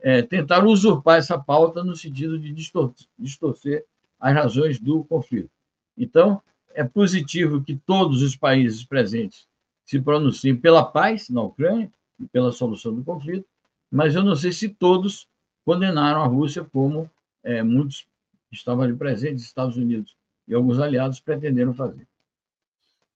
[0.03, 3.85] é, tentaram usurpar essa pauta no sentido de distorcer, distorcer
[4.19, 5.51] as razões do conflito.
[5.97, 6.41] Então,
[6.75, 9.47] é positivo que todos os países presentes
[9.85, 13.47] se pronunciem pela paz na Ucrânia e pela solução do conflito,
[13.91, 15.27] mas eu não sei se todos
[15.65, 17.11] condenaram a Rússia como
[17.43, 18.07] é, muitos
[18.49, 22.07] que estavam ali presentes, Estados Unidos e alguns aliados pretenderam fazer.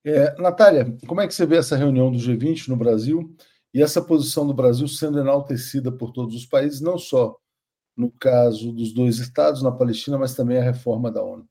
[0.04, 3.34] É, Natália, como é que você vê essa reunião do G20 no Brasil
[3.74, 7.36] e essa posição do Brasil sendo enaltecida por todos os países, não só
[7.96, 11.48] no caso dos dois estados na Palestina, mas também a reforma da ONU?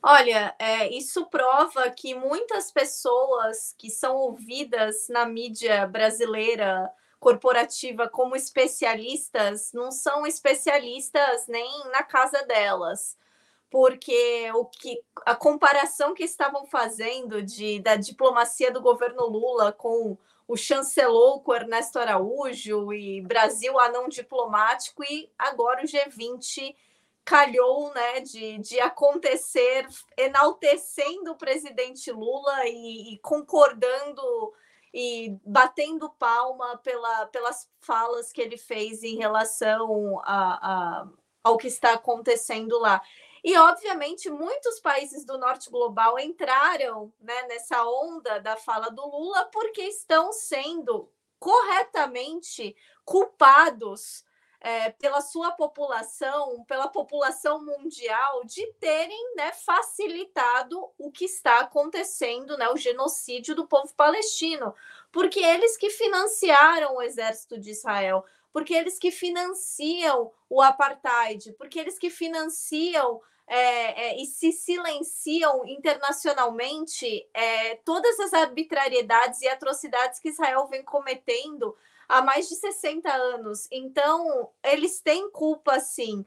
[0.00, 8.36] Olha, é, isso prova que muitas pessoas que são ouvidas na mídia brasileira corporativa como
[8.36, 13.16] especialistas não são especialistas nem na casa delas
[13.74, 20.16] porque o que a comparação que estavam fazendo de, da diplomacia do governo Lula com
[20.46, 26.74] o chancelou com Ernesto Araújo e Brasil anão diplomático e agora o G20
[27.24, 29.86] calhou né, de, de acontecer
[30.16, 34.22] enaltecendo o presidente Lula e, e concordando
[34.92, 41.08] e batendo palma pela, pelas falas que ele fez em relação a, a,
[41.42, 43.02] ao que está acontecendo lá.
[43.44, 49.44] E, obviamente, muitos países do norte global entraram né, nessa onda da fala do Lula
[49.52, 52.74] porque estão sendo corretamente
[53.04, 54.24] culpados
[54.58, 62.56] é, pela sua população, pela população mundial, de terem né, facilitado o que está acontecendo,
[62.56, 64.74] né, o genocídio do povo palestino,
[65.12, 71.78] porque eles que financiaram o exército de Israel, porque eles que financiam o apartheid, porque
[71.78, 80.18] eles que financiam é, é, e se silenciam internacionalmente é, todas as arbitrariedades e atrocidades
[80.18, 81.76] que Israel vem cometendo
[82.08, 83.68] há mais de 60 anos.
[83.70, 86.24] Então, eles têm culpa, sim.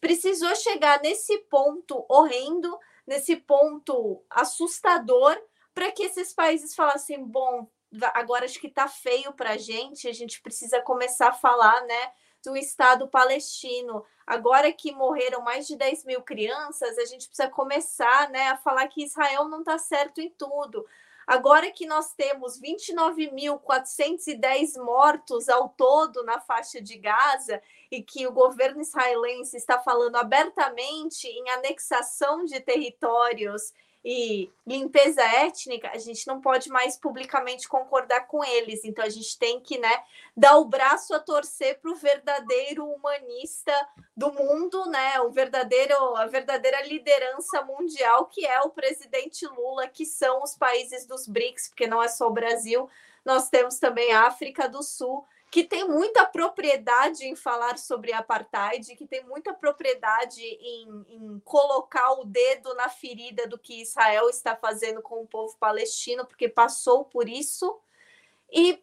[0.00, 2.76] Precisou chegar nesse ponto horrendo,
[3.06, 5.38] nesse ponto assustador,
[5.74, 7.68] para que esses países falassem: bom,
[8.14, 12.12] agora acho que está feio para a gente, a gente precisa começar a falar, né?
[12.46, 14.04] Do Estado palestino.
[14.24, 18.86] Agora que morreram mais de 10 mil crianças, a gente precisa começar né, a falar
[18.86, 20.86] que Israel não está certo em tudo.
[21.26, 28.32] Agora que nós temos 29.410 mortos ao todo na faixa de Gaza e que o
[28.32, 33.74] governo israelense está falando abertamente em anexação de territórios
[34.08, 38.84] e limpeza étnica, a gente não pode mais publicamente concordar com eles.
[38.84, 40.00] Então a gente tem que né,
[40.36, 43.72] dar o braço a torcer para o verdadeiro humanista
[44.16, 45.20] do mundo, né?
[45.22, 51.04] O verdadeiro, a verdadeira liderança mundial, que é o presidente Lula, que são os países
[51.04, 52.88] dos BRICS, porque não é só o Brasil,
[53.24, 58.96] nós temos também a África do Sul que tem muita propriedade em falar sobre apartheid,
[58.96, 64.56] que tem muita propriedade em, em, colocar o dedo na ferida do que Israel está
[64.56, 67.78] fazendo com o povo palestino, porque passou por isso,
[68.52, 68.82] e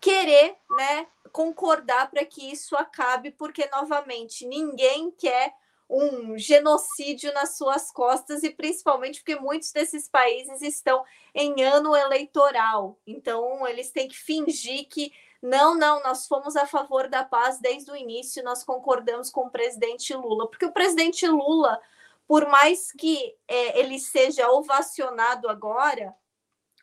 [0.00, 5.52] querer né, concordar para que isso acabe, porque, novamente, ninguém quer
[5.88, 11.04] um genocídio nas suas costas e principalmente porque muitos desses países estão
[11.34, 12.98] em ano eleitoral.
[13.06, 15.12] Então, eles têm que fingir que
[15.46, 19.50] não, não, nós fomos a favor da paz desde o início, nós concordamos com o
[19.50, 21.80] presidente Lula, porque o presidente Lula,
[22.26, 26.12] por mais que é, ele seja ovacionado agora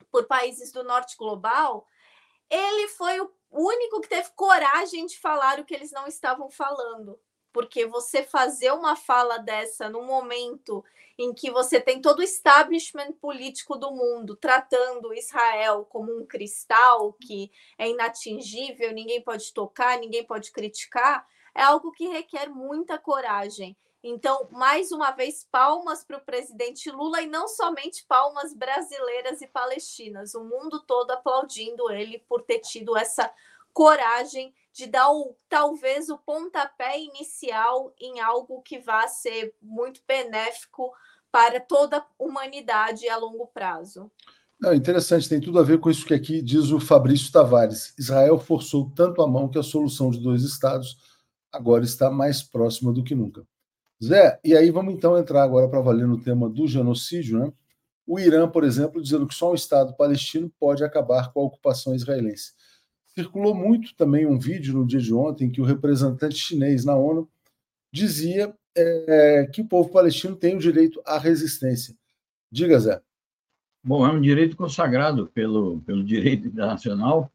[0.10, 1.86] por países do norte global,
[2.50, 7.20] ele foi o único que teve coragem de falar o que eles não estavam falando.
[7.54, 10.84] Porque você fazer uma fala dessa no momento
[11.18, 17.14] em que você tem todo o establishment político do mundo tratando Israel como um cristal
[17.14, 23.78] que é inatingível, ninguém pode tocar, ninguém pode criticar, é algo que requer muita coragem.
[24.04, 29.48] Então, mais uma vez, palmas para o presidente Lula e não somente palmas brasileiras e
[29.48, 33.32] palestinas, o mundo todo aplaudindo ele por ter tido essa
[33.72, 40.92] coragem de dar o, talvez o pontapé inicial em algo que vá ser muito benéfico
[41.32, 44.12] para toda a humanidade a longo prazo.
[44.60, 47.94] Não, interessante, tem tudo a ver com isso que aqui diz o Fabrício Tavares.
[47.98, 50.98] Israel forçou tanto a mão que a solução de dois estados
[51.52, 53.46] agora está mais próxima do que nunca.
[54.04, 57.54] Zé, e aí vamos então entrar agora para valer no tema do genocídio, né?
[58.06, 61.96] O Irã, por exemplo, dizendo que só um Estado palestino pode acabar com a ocupação
[61.96, 62.54] israelense.
[63.16, 67.30] Circulou muito também um vídeo no dia de ontem que o representante chinês na ONU
[67.92, 71.96] dizia é, que o povo palestino tem o direito à resistência.
[72.52, 73.02] Diga, Zé.
[73.84, 77.32] Bom, é um direito consagrado pelo, pelo direito internacional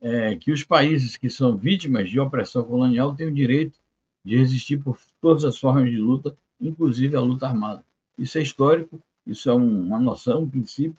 [0.00, 3.78] é, que os países que são vítimas de opressão colonial têm o direito
[4.24, 7.84] de resistir por todas as formas de luta, inclusive a luta armada.
[8.18, 10.96] Isso é histórico, isso é um, uma noção, um princípio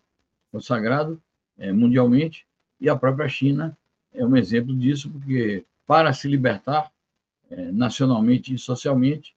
[0.51, 1.21] consagrado
[1.57, 2.45] é, mundialmente,
[2.79, 3.77] e a própria China
[4.13, 6.91] é um exemplo disso, porque para se libertar
[7.49, 9.35] é, nacionalmente e socialmente,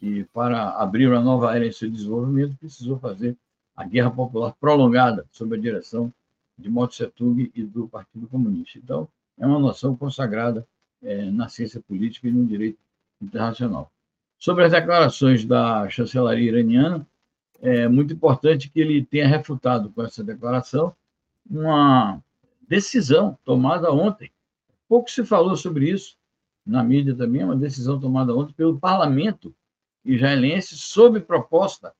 [0.00, 3.36] e para abrir uma nova era em seu desenvolvimento, precisou fazer
[3.76, 6.12] a guerra popular prolongada sob a direção
[6.58, 8.78] de Mao Tse-tung e do Partido Comunista.
[8.78, 9.08] Então,
[9.38, 10.66] é uma noção consagrada
[11.02, 12.78] é, na ciência política e no direito
[13.20, 13.90] internacional.
[14.38, 17.06] Sobre as declarações da chancelaria iraniana,
[17.60, 20.92] é muito importante que ele tenha refutado com essa declaração
[21.48, 22.20] uma
[22.72, 24.30] decisão tomada ontem.
[24.88, 26.16] Pouco se falou sobre isso
[26.64, 29.54] na mídia também, uma decisão tomada ontem pelo parlamento
[30.02, 31.92] israelense sob proposta,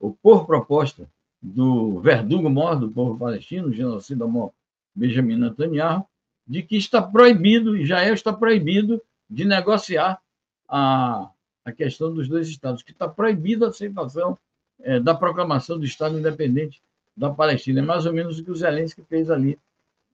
[0.00, 1.06] ou por proposta,
[1.42, 4.52] do verdugo maior do povo palestino, genocida maior
[4.94, 6.06] Benjamin Netanyahu,
[6.46, 10.18] de que está proibido, Israel está proibido de negociar
[10.66, 11.28] a,
[11.62, 14.38] a questão dos dois estados, que está proibida a aceitação
[14.80, 16.80] é, da proclamação do Estado independente
[17.14, 17.80] da Palestina.
[17.80, 19.58] É mais ou menos o que o Zelensky fez ali.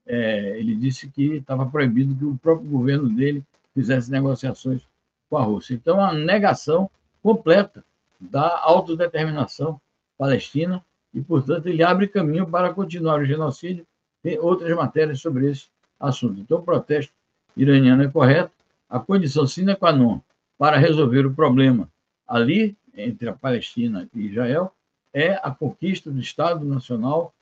[0.05, 3.43] É, ele disse que estava proibido que o próprio governo dele
[3.73, 4.81] fizesse negociações
[5.29, 5.73] com a Rússia.
[5.73, 6.89] Então, a negação
[7.21, 7.83] completa
[8.19, 9.79] da autodeterminação
[10.17, 10.83] palestina
[11.13, 13.85] e, portanto, ele abre caminho para continuar o genocídio.
[14.21, 15.67] Tem outras matérias sobre esse
[15.99, 16.39] assunto.
[16.39, 17.13] Então, o protesto
[17.55, 18.51] iraniano é correto.
[18.89, 20.21] A condição sine qua non
[20.57, 21.89] para resolver o problema
[22.27, 24.71] ali, entre a Palestina e Israel,
[25.13, 27.33] é a conquista do Estado Nacional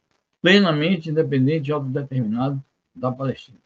[0.42, 2.64] plenamente independente e autodeterminado
[2.96, 3.58] da Palestina.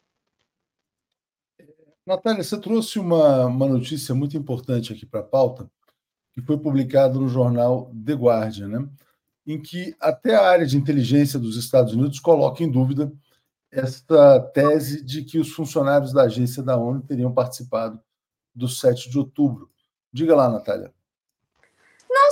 [2.06, 5.68] Natália, você trouxe uma, uma notícia muito importante aqui para a pauta,
[6.32, 8.88] que foi publicada no jornal The Guardian, né?
[9.46, 13.12] em que até a área de inteligência dos Estados Unidos coloca em dúvida
[13.70, 18.00] esta tese de que os funcionários da agência da ONU teriam participado
[18.54, 19.70] do 7 de outubro.
[20.12, 20.92] Diga lá, Natália.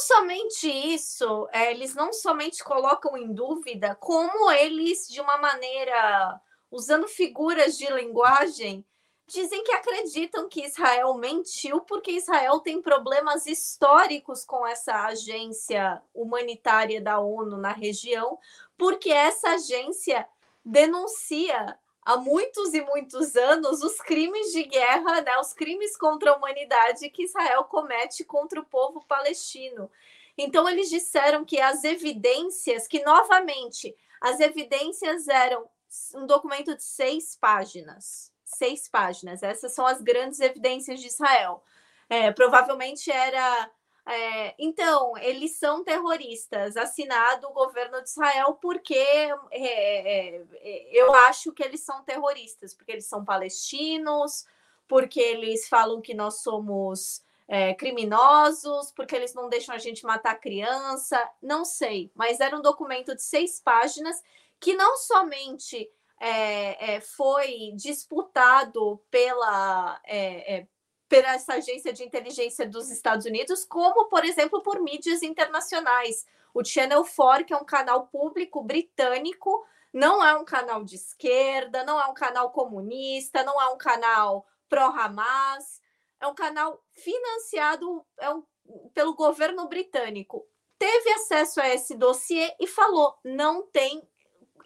[0.06, 6.38] Somente isso, é, eles não somente colocam em dúvida, como eles, de uma maneira,
[6.70, 8.84] usando figuras de linguagem,
[9.26, 17.00] dizem que acreditam que Israel mentiu porque Israel tem problemas históricos com essa agência humanitária
[17.00, 18.38] da ONU na região,
[18.76, 20.28] porque essa agência
[20.62, 26.36] denuncia há muitos e muitos anos os crimes de guerra, né, os crimes contra a
[26.36, 29.90] humanidade que Israel comete contra o povo palestino.
[30.36, 35.68] Então eles disseram que as evidências, que novamente as evidências eram
[36.14, 39.42] um documento de seis páginas, seis páginas.
[39.42, 41.62] Essas são as grandes evidências de Israel.
[42.08, 43.70] É, provavelmente era
[44.06, 51.14] é, então, eles são terroristas, assinado o governo de Israel, porque é, é, é, eu
[51.14, 54.44] acho que eles são terroristas, porque eles são palestinos,
[54.86, 60.34] porque eles falam que nós somos é, criminosos, porque eles não deixam a gente matar
[60.34, 64.22] criança, não sei, mas era um documento de seis páginas
[64.60, 65.90] que não somente
[66.20, 70.00] é, foi disputado pela
[71.22, 76.24] essa agência de inteligência dos Estados Unidos, como, por exemplo, por mídias internacionais.
[76.52, 81.84] O Channel 4, que é um canal público britânico, não é um canal de esquerda,
[81.84, 85.80] não é um canal comunista, não é um canal pró-Hamas,
[86.20, 88.42] é um canal financiado é um,
[88.92, 90.44] pelo governo britânico.
[90.78, 94.02] Teve acesso a esse dossiê e falou: não tem,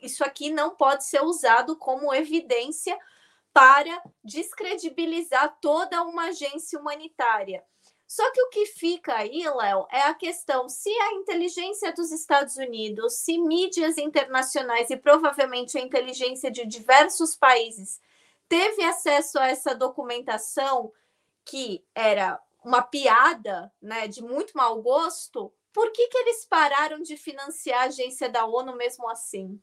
[0.01, 2.99] isso aqui não pode ser usado como evidência
[3.59, 7.65] para descredibilizar toda uma agência humanitária.
[8.07, 12.57] Só que o que fica aí, Léo, é a questão: se a inteligência dos Estados
[12.57, 18.01] Unidos, se mídias internacionais e provavelmente a inteligência de diversos países
[18.49, 20.93] teve acesso a essa documentação
[21.45, 27.17] que era uma piada, né, de muito mau gosto, por que, que eles pararam de
[27.17, 29.61] financiar a agência da ONU mesmo assim?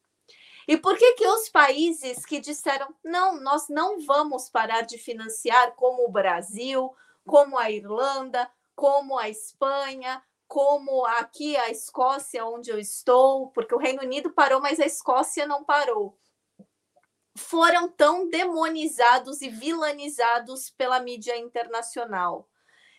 [0.67, 5.73] E por que, que os países que disseram não, nós não vamos parar de financiar,
[5.75, 6.93] como o Brasil,
[7.25, 13.79] como a Irlanda, como a Espanha, como aqui a Escócia, onde eu estou, porque o
[13.79, 16.17] Reino Unido parou, mas a Escócia não parou,
[17.37, 22.47] foram tão demonizados e vilanizados pela mídia internacional?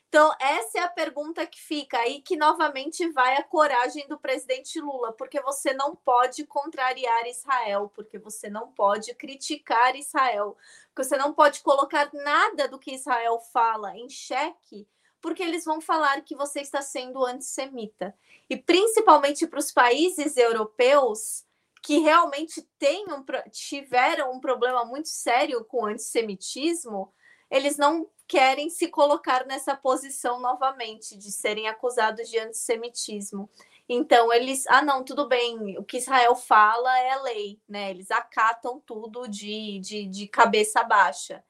[0.09, 4.81] Então, essa é a pergunta que fica aí, que novamente vai a coragem do presidente
[4.81, 10.57] Lula, porque você não pode contrariar Israel, porque você não pode criticar Israel,
[10.95, 14.89] porque você não pode colocar nada do que Israel fala em xeque,
[15.21, 18.17] porque eles vão falar que você está sendo antissemita.
[18.49, 21.45] E principalmente para os países europeus
[21.83, 27.13] que realmente tenham, tiveram um problema muito sério com o antissemitismo,
[27.51, 33.49] eles não querem se colocar nessa posição novamente de serem acusados de antissemitismo.
[33.89, 37.91] Então eles, ah não, tudo bem, o que Israel fala é lei, né?
[37.91, 41.45] Eles acatam tudo de, de, de cabeça baixa.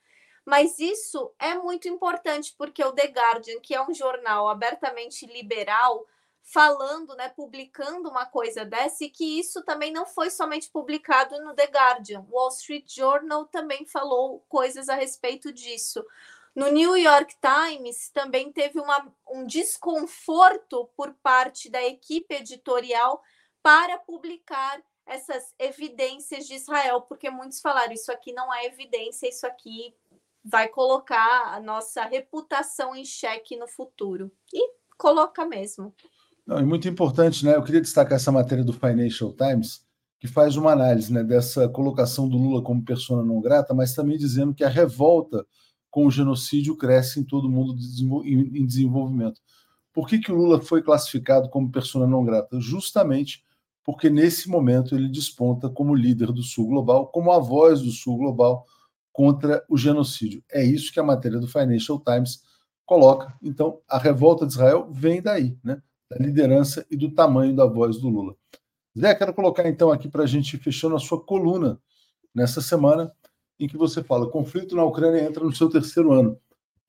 [0.45, 6.07] Mas isso é muito importante porque o The Guardian, que é um jornal abertamente liberal,
[6.47, 11.55] falando, né, publicando uma coisa dessa, e que isso também não foi somente publicado no
[11.55, 12.21] The Guardian.
[12.31, 16.05] O Wall Street Journal também falou coisas a respeito disso.
[16.55, 23.21] No New York Times também teve uma, um desconforto por parte da equipe editorial
[23.61, 29.47] para publicar essas evidências de Israel, porque muitos falaram: isso aqui não é evidência, isso
[29.47, 29.95] aqui
[30.45, 34.31] vai colocar a nossa reputação em xeque no futuro.
[34.55, 35.93] E coloca mesmo.
[36.47, 37.57] Não, é muito importante, né?
[37.57, 39.85] Eu queria destacar essa matéria do Financial Times,
[40.21, 44.17] que faz uma análise né, dessa colocação do Lula como persona não grata, mas também
[44.17, 45.45] dizendo que a revolta
[45.91, 47.75] com o genocídio cresce em todo mundo
[48.25, 49.41] em desenvolvimento.
[49.93, 52.61] Por que, que o Lula foi classificado como persona não grata?
[52.61, 53.43] Justamente
[53.83, 58.19] porque nesse momento ele desponta como líder do Sul Global, como a voz do Sul
[58.19, 58.67] Global
[59.13, 60.43] contra o genocídio.
[60.51, 62.43] É isso que a matéria do Financial Times
[62.85, 63.35] coloca.
[63.41, 65.81] Então, a revolta de Israel vem daí, né?
[66.11, 68.35] Da liderança e do tamanho da voz do Lula.
[68.99, 71.79] Zé, quero colocar então aqui para a gente fechando a sua coluna
[72.35, 73.13] nessa semana,
[73.59, 76.39] em que você fala: conflito na Ucrânia entra no seu terceiro ano.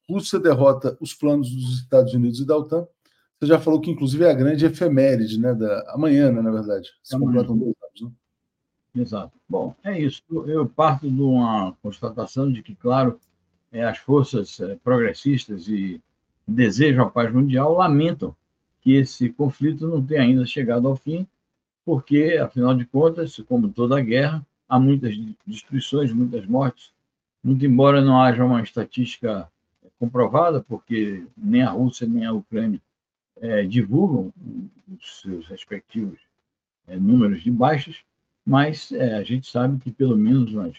[0.09, 2.87] Rússia derrota os planos dos Estados Unidos e da OTAN.
[3.39, 5.53] Você já falou que, inclusive, é a grande efeméride, né?
[5.53, 6.89] Da, amanhã, né, na verdade.
[7.03, 9.01] Se completam dois anos, né?
[9.01, 9.37] Exato.
[9.47, 10.23] Bom, é isso.
[10.47, 13.19] Eu parto de uma constatação de que, claro,
[13.71, 16.01] é, as forças é, progressistas e
[16.47, 18.35] desejam a paz mundial lamentam
[18.87, 21.27] que esse conflito não tenha ainda chegado ao fim,
[21.83, 25.13] porque, afinal de contas, como toda guerra, há muitas
[25.45, 26.93] destruições, muitas mortes,
[27.43, 29.51] muito embora não haja uma estatística
[29.99, 32.81] comprovada, porque nem a Rússia nem a Ucrânia
[33.41, 34.31] é, divulgam
[34.87, 36.21] os seus respectivos
[36.87, 37.97] é, números de baixas,
[38.45, 40.77] mas é, a gente sabe que pelo menos umas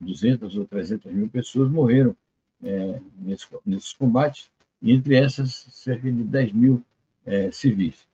[0.00, 2.16] 200 ou 300 mil pessoas morreram
[2.64, 4.50] é, nesse, nesses combates,
[4.82, 6.84] e entre essas, cerca de 10 mil
[7.26, 8.06] é, civis.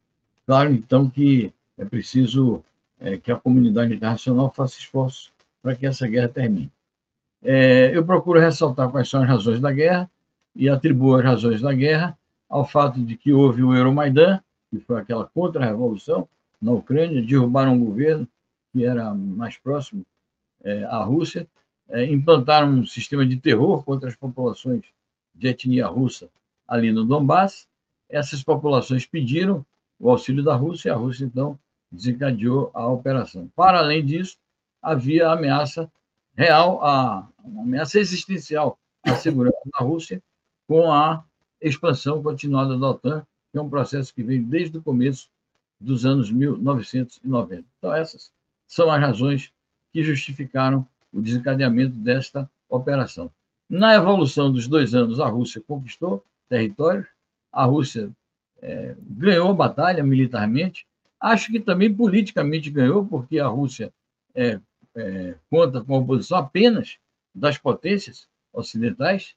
[0.47, 2.63] Claro, então, que é preciso
[2.99, 5.33] é, que a comunidade internacional faça esforços
[5.63, 6.71] para que essa guerra termine.
[7.43, 10.11] É, eu procuro ressaltar quais são as razões da guerra
[10.55, 12.17] e atribuo as razões da guerra
[12.49, 14.41] ao fato de que houve o Euromaidan,
[14.71, 16.29] que foi aquela contra-revolução
[16.61, 18.29] na Ucrânia, derrubaram um governo
[18.73, 20.05] que era mais próximo
[20.63, 21.47] é, à Rússia,
[21.89, 24.85] é, implantaram um sistema de terror contra as populações
[25.35, 26.29] de etnia russa
[26.69, 27.67] ali no Donbass.
[28.11, 29.65] Essas populações pediram
[29.99, 31.59] o auxílio da Rússia e a Rússia, então,
[31.91, 33.51] desencadeou a operação.
[33.55, 34.37] Para além disso,
[34.83, 35.91] havia a ameaça
[36.37, 40.23] real, a, ameaça existencial à segurança da Rússia
[40.67, 41.25] com a
[41.61, 45.29] expansão continuada da OTAN, que é um processo que vem desde o começo
[45.81, 47.65] dos anos 1990.
[47.79, 48.33] Então, essas
[48.67, 49.53] são as razões
[49.93, 53.31] que justificaram o desencadeamento desta operação.
[53.69, 57.07] Na evolução dos dois anos, a Rússia conquistou territórios,
[57.53, 58.11] a Rússia
[58.63, 60.87] é, ganhou a batalha militarmente,
[61.21, 63.93] Acho que também politicamente ganhou, porque a Rússia
[64.35, 64.59] é,
[64.97, 66.97] é, conta com a oposição apenas
[67.35, 69.35] das potências ocidentais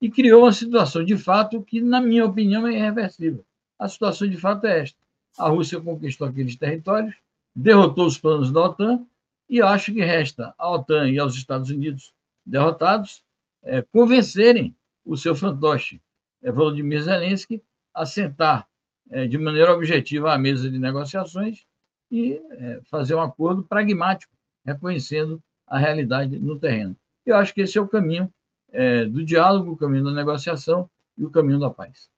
[0.00, 3.44] e criou uma situação de fato que, na minha opinião, é irreversível.
[3.78, 4.98] A situação de fato é esta:
[5.38, 7.14] a Rússia conquistou aqueles territórios,
[7.54, 9.04] derrotou os planos da OTAN
[9.46, 12.14] e acho que resta à OTAN e aos Estados Unidos
[12.46, 13.22] derrotados
[13.62, 14.74] é, convencerem
[15.04, 16.00] o seu fantoche,
[16.42, 17.62] Volodymyr Zelensky,
[17.92, 18.66] a sentar
[19.10, 21.64] é, de maneira objetiva à mesa de negociações
[22.10, 24.32] e é, fazer um acordo pragmático,
[24.64, 26.96] reconhecendo a realidade no terreno.
[27.26, 28.32] Eu acho que esse é o caminho
[28.72, 32.08] é, do diálogo, o caminho da negociação e o caminho da paz.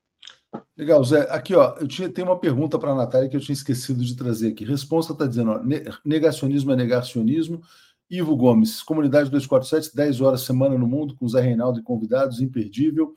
[0.77, 1.23] Legal, Zé.
[1.31, 4.17] Aqui, ó, eu tinha, tenho uma pergunta para a Natália que eu tinha esquecido de
[4.17, 4.65] trazer aqui.
[4.65, 5.61] Resposta está dizendo: ó,
[6.05, 7.63] negacionismo é negacionismo.
[8.11, 13.15] Ivo Gomes, comunidade 247, 10 horas semana no mundo, com Zé Reinaldo e convidados, imperdível.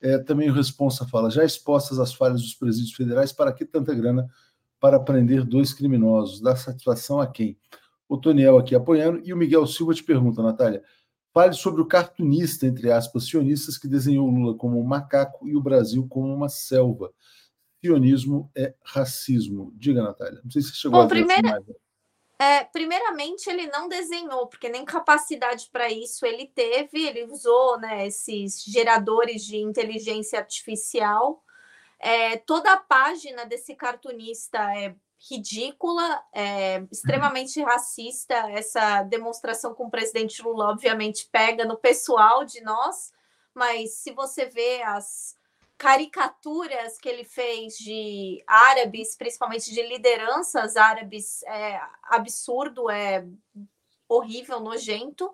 [0.00, 3.94] É, também o Responsa fala: já expostas as falhas dos presídios federais, para que tanta
[3.94, 4.28] grana
[4.78, 6.40] para prender dois criminosos?
[6.40, 7.58] Dá satisfação a quem?
[8.08, 9.20] O Toniel aqui apoiando.
[9.24, 10.82] E o Miguel Silva te pergunta, Natália:
[11.32, 15.62] fale sobre o cartunista, entre aspas, sionistas, que desenhou Lula como um macaco e o
[15.62, 17.12] Brasil como uma selva.
[17.80, 19.72] Sionismo é racismo.
[19.76, 20.40] Diga, Natália.
[20.42, 21.64] Não sei se você chegou Bom, a ver primeiro...
[22.38, 27.06] É, primeiramente, ele não desenhou, porque nem capacidade para isso ele teve.
[27.06, 31.42] Ele usou né, esses geradores de inteligência artificial.
[31.98, 34.94] É, toda a página desse cartunista é
[35.30, 38.34] ridícula, é, extremamente racista.
[38.50, 43.12] Essa demonstração com o presidente Lula, obviamente, pega no pessoal de nós,
[43.54, 45.34] mas se você vê as
[45.78, 53.26] caricaturas que ele fez de árabes, principalmente de lideranças árabes, é absurdo, é
[54.08, 55.32] horrível, nojento.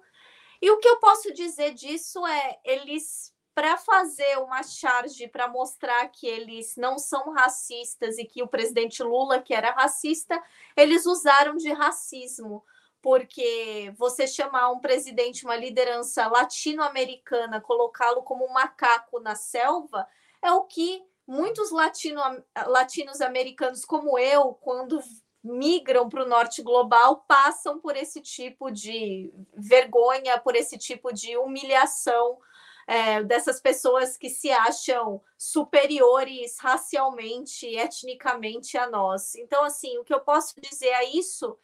[0.60, 6.08] E o que eu posso dizer disso é eles para fazer uma charge para mostrar
[6.08, 10.42] que eles não são racistas e que o presidente Lula que era racista,
[10.76, 12.64] eles usaram de racismo
[13.02, 20.06] porque você chamar um presidente, uma liderança latino-americana, colocá-lo como um macaco na selva,
[20.42, 22.20] é o que muitos latino,
[22.66, 25.00] latinos americanos como eu, quando
[25.42, 31.36] migram para o norte global, passam por esse tipo de vergonha, por esse tipo de
[31.36, 32.38] humilhação
[32.86, 39.34] é, dessas pessoas que se acham superiores racialmente, etnicamente a nós.
[39.34, 41.58] Então, assim, o que eu posso dizer a isso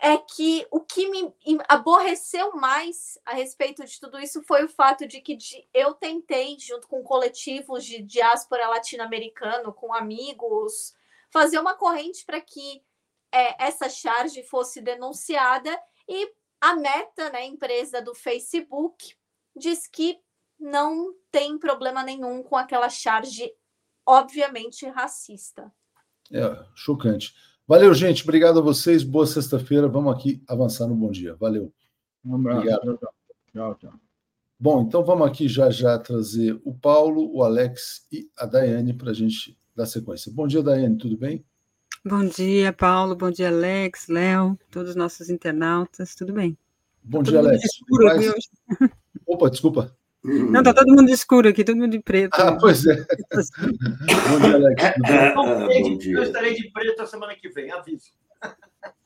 [0.00, 1.32] é que o que me
[1.68, 5.38] aborreceu mais a respeito de tudo isso foi o fato de que
[5.72, 10.94] eu tentei, junto com coletivos de diáspora latino-americano, com amigos,
[11.30, 12.82] fazer uma corrente para que
[13.32, 15.76] é, essa charge fosse denunciada
[16.08, 19.14] e a Meta, né, empresa do Facebook,
[19.54, 20.18] diz que
[20.58, 23.52] não tem problema nenhum com aquela charge
[24.06, 25.72] obviamente racista.
[26.32, 27.34] É, chocante.
[27.66, 28.22] Valeu, gente.
[28.22, 29.02] Obrigado a vocês.
[29.02, 29.88] Boa sexta-feira.
[29.88, 31.34] Vamos aqui avançar no bom dia.
[31.36, 31.72] Valeu.
[32.22, 32.58] Um abraço.
[32.58, 32.98] Obrigado.
[33.52, 33.92] Tchau, tchau.
[34.60, 39.10] Bom, então vamos aqui já já trazer o Paulo, o Alex e a Daiane para
[39.10, 40.30] a gente dar sequência.
[40.32, 41.44] Bom dia, Daiane, tudo bem?
[42.04, 43.16] Bom dia, Paulo.
[43.16, 46.14] Bom dia, Alex, Léo, todos os nossos internautas.
[46.14, 46.58] Tudo bem?
[47.02, 47.64] Bom dia, Alex.
[47.64, 48.34] Escuro, Mas...
[49.26, 49.96] Opa, desculpa.
[50.24, 52.40] Não, tá todo mundo escuro aqui, todo mundo de preto.
[52.40, 52.96] Ah, pois é.
[52.96, 54.82] Bom dia, Alex.
[55.34, 56.16] Bom dia.
[56.16, 58.06] Eu estarei de preto a semana que vem, aviso.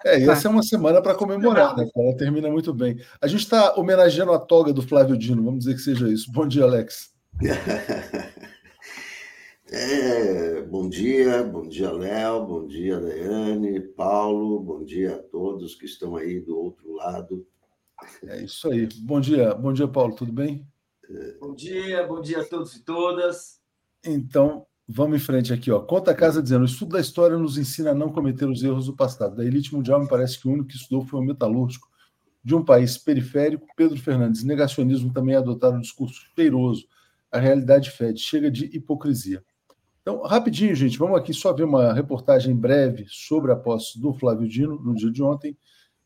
[0.04, 1.88] É, essa é uma semana para comemorar, né?
[1.96, 3.00] Ela termina muito bem.
[3.20, 6.30] A gente está homenageando a toga do Flávio Dino, vamos dizer que seja isso.
[6.30, 7.12] Bom dia, Alex.
[9.70, 15.84] É, bom dia, bom dia, Léo, bom dia, Daiane, Paulo, bom dia a todos que
[15.84, 17.46] estão aí do outro lado.
[18.24, 18.88] É isso aí.
[19.02, 20.66] Bom dia, bom dia, Paulo, tudo bem?
[21.40, 23.58] Bom dia, bom dia a todos e todas.
[24.04, 25.70] Então, vamos em frente aqui.
[25.70, 25.80] Ó.
[25.80, 28.86] Conta a casa dizendo: o estudo da história nos ensina a não cometer os erros
[28.86, 29.36] do passado.
[29.36, 31.88] Da elite mundial, me parece que o único que estudou foi o metalúrgico
[32.44, 34.44] de um país periférico, Pedro Fernandes.
[34.44, 36.86] Negacionismo também é adotar um discurso cheiroso.
[37.32, 39.42] A realidade fede, chega de hipocrisia.
[40.02, 44.48] Então, rapidinho, gente, vamos aqui só ver uma reportagem breve sobre a posse do Flávio
[44.48, 45.56] Dino no dia de ontem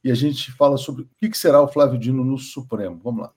[0.02, 3.00] e a gente fala sobre o que será o Flávio Dino no Supremo.
[3.02, 3.32] Vamos lá.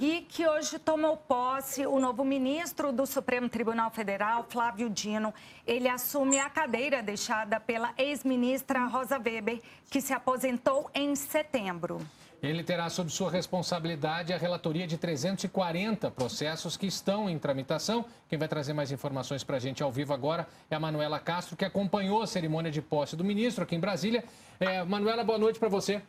[0.00, 5.34] E que hoje tomou posse o novo ministro do Supremo Tribunal Federal, Flávio Dino.
[5.66, 12.00] Ele assume a cadeira deixada pela ex-ministra Rosa Weber, que se aposentou em setembro.
[12.42, 18.06] Ele terá sob sua responsabilidade a relatoria de 340 processos que estão em tramitação.
[18.26, 21.58] Quem vai trazer mais informações para a gente ao vivo agora é a Manuela Castro,
[21.58, 24.24] que acompanhou a cerimônia de posse do ministro aqui em Brasília.
[24.58, 26.00] É, Manuela, boa noite para você.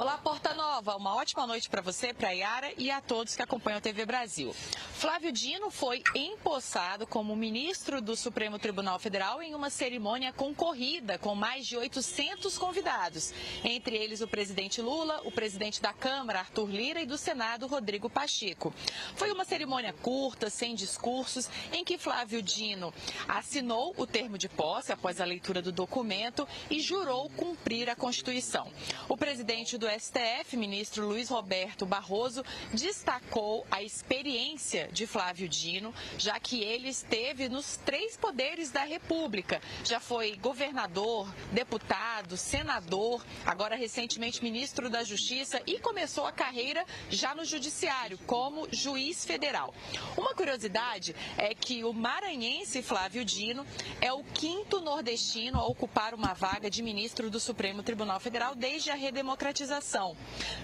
[0.00, 0.96] Olá, Porta Nova.
[0.96, 4.54] Uma ótima noite para você, para Yara e a todos que acompanham a TV Brasil.
[4.94, 11.34] Flávio Dino foi empossado como ministro do Supremo Tribunal Federal em uma cerimônia concorrida com
[11.34, 17.02] mais de 800 convidados, entre eles o presidente Lula, o presidente da Câmara, Arthur Lira,
[17.02, 18.72] e do Senado, Rodrigo Pacheco.
[19.16, 22.90] Foi uma cerimônia curta, sem discursos, em que Flávio Dino
[23.28, 28.72] assinou o termo de posse após a leitura do documento e jurou cumprir a Constituição.
[29.06, 36.38] O presidente do STF, ministro Luiz Roberto Barroso, destacou a experiência de Flávio Dino, já
[36.38, 39.60] que ele esteve nos três poderes da República.
[39.84, 47.34] Já foi governador, deputado, senador, agora recentemente ministro da Justiça e começou a carreira já
[47.34, 49.74] no Judiciário, como juiz federal.
[50.16, 53.66] Uma curiosidade é que o maranhense Flávio Dino
[54.00, 58.90] é o quinto nordestino a ocupar uma vaga de ministro do Supremo Tribunal Federal desde
[58.90, 59.79] a redemocratização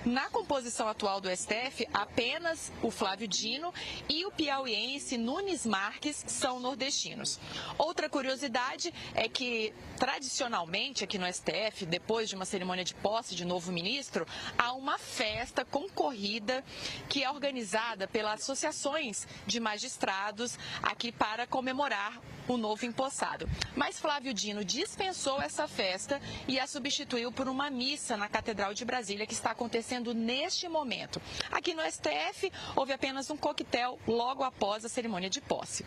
[0.04, 3.72] na composição atual do STF, apenas o Flávio Dino
[4.08, 7.38] e o piauiense Nunes Marques são nordestinos.
[7.78, 13.44] Outra curiosidade é que, tradicionalmente, aqui no STF, depois de uma cerimônia de posse de
[13.44, 16.64] novo ministro, há uma festa concorrida
[17.08, 23.48] que é organizada pelas associações de magistrados aqui para comemorar o novo empossado.
[23.74, 28.84] Mas Flávio Dino dispensou essa festa e a substituiu por uma missa na Catedral de
[28.84, 31.20] Brasília, que está acontecendo neste momento.
[31.50, 35.84] Aqui no STF, houve apenas um coquetel logo após a cerimônia de posse.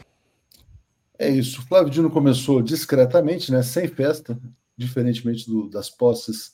[1.18, 1.62] É isso.
[1.64, 4.40] Flávio Dino começou discretamente, né, sem festa,
[4.78, 6.54] diferentemente do, das posses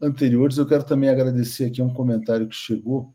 [0.00, 0.58] anteriores.
[0.58, 3.12] Eu quero também agradecer aqui um comentário que chegou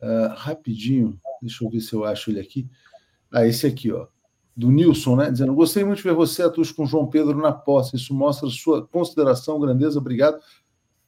[0.00, 1.20] uh, rapidinho.
[1.42, 2.68] Deixa eu ver se eu acho ele aqui.
[3.30, 4.06] Ah, esse aqui, ó,
[4.58, 5.30] do Nilson, né?
[5.30, 7.94] Dizendo: Gostei muito de ver você, Atus, com João Pedro na posse.
[7.94, 10.00] Isso mostra sua consideração, grandeza.
[10.00, 10.36] Obrigado.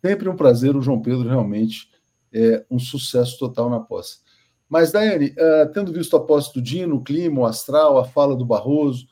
[0.01, 0.77] Sempre um prazer.
[0.77, 1.91] O João Pedro realmente
[2.33, 4.19] é um sucesso total na posse.
[4.69, 8.37] Mas, Daiane, uh, tendo visto a posse do Dino, o clima, o astral, a fala
[8.37, 9.09] do Barroso,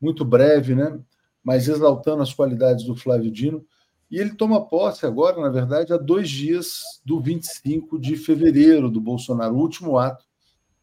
[0.00, 0.98] muito breve, né?
[1.44, 3.64] Mas exaltando as qualidades do Flávio Dino.
[4.10, 9.00] E ele toma posse agora, na verdade, há dois dias do 25 de fevereiro do
[9.00, 10.24] Bolsonaro, o último ato,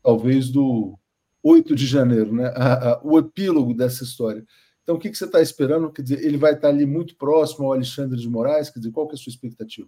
[0.02, 0.98] talvez do
[1.44, 2.48] 8 de janeiro, né?
[2.56, 4.44] A, a, o epílogo dessa história.
[4.82, 5.92] Então, o que, que você está esperando?
[5.92, 8.70] Quer dizer, ele vai estar ali muito próximo ao Alexandre de Moraes?
[8.70, 9.88] Quer dizer, qual que é a sua expectativa?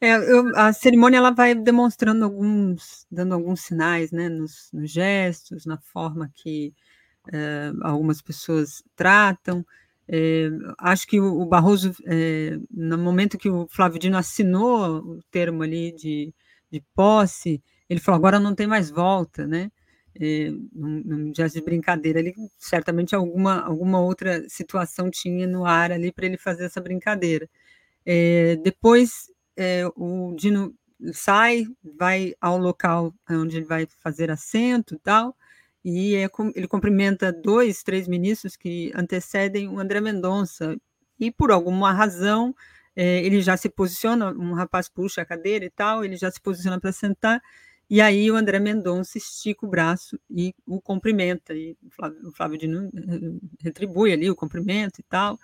[0.00, 5.64] É, eu, a cerimônia ela vai demonstrando alguns, dando alguns sinais, né, nos, nos gestos,
[5.64, 6.74] na forma que
[7.32, 9.64] é, algumas pessoas tratam.
[10.06, 15.22] É, acho que o, o Barroso, é, no momento que o Flávio Dino assinou o
[15.30, 16.34] termo ali de,
[16.70, 19.70] de posse, ele falou: agora não tem mais volta, né?
[20.20, 26.12] É, num, num de brincadeira, ele certamente alguma, alguma outra situação tinha no ar ali
[26.12, 27.48] para ele fazer essa brincadeira.
[28.06, 30.74] É, depois é, o Dino
[31.12, 35.36] sai, vai ao local onde ele vai fazer assento e tal,
[35.84, 40.76] e é, ele cumprimenta dois, três ministros que antecedem o André Mendonça,
[41.18, 42.54] e por alguma razão
[42.96, 46.40] é, ele já se posiciona, um rapaz puxa a cadeira e tal, ele já se
[46.40, 47.40] posiciona para sentar,
[47.88, 52.32] e aí o André Mendonça estica o braço e o cumprimenta, e o Flávio, o
[52.32, 55.38] Flávio Dino eh, retribui ali o cumprimento e tal,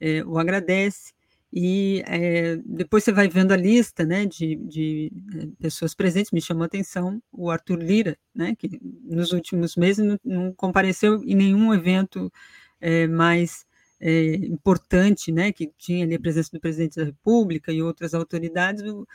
[0.00, 1.12] é, o agradece,
[1.52, 5.12] e é, depois você vai vendo a lista né, de, de,
[5.60, 10.18] pessoas presentes, me chamou a atenção o Arthur Lira, né, que nos últimos meses não,
[10.24, 12.32] não compareceu em nenhum evento
[12.80, 13.66] é, mais
[14.02, 18.82] é, importante, né, que tinha ali a presença do presidente da República e outras autoridades,
[18.82, 19.06] o,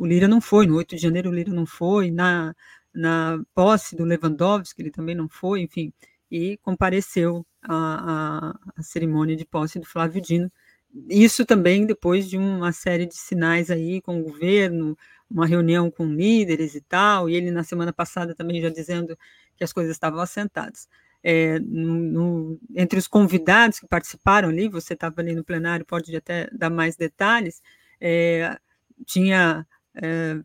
[0.00, 2.54] o, Lira não foi, no 8 de janeiro o Lira não foi, na,
[2.94, 5.92] na posse do Lewandowski ele também não foi, enfim,
[6.30, 10.50] e compareceu à, à cerimônia de posse do Flávio Dino,
[11.08, 14.96] isso também depois de uma série de sinais aí com o governo,
[15.28, 19.18] uma reunião com líderes e tal, e ele na semana passada também já dizendo
[19.56, 20.88] que as coisas estavam assentadas.
[21.22, 26.48] É, no, entre os convidados que participaram ali, você estava ali no plenário, pode até
[26.50, 27.60] dar mais detalhes,
[28.00, 28.58] é,
[29.04, 30.40] tinha é,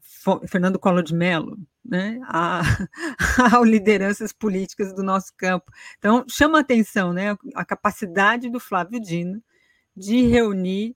[0.47, 2.61] Fernando Collor de Mello, né, a,
[3.63, 5.71] lideranças políticas do nosso campo.
[5.97, 9.41] Então, chama atenção né, a capacidade do Flávio Dino
[9.95, 10.95] de reunir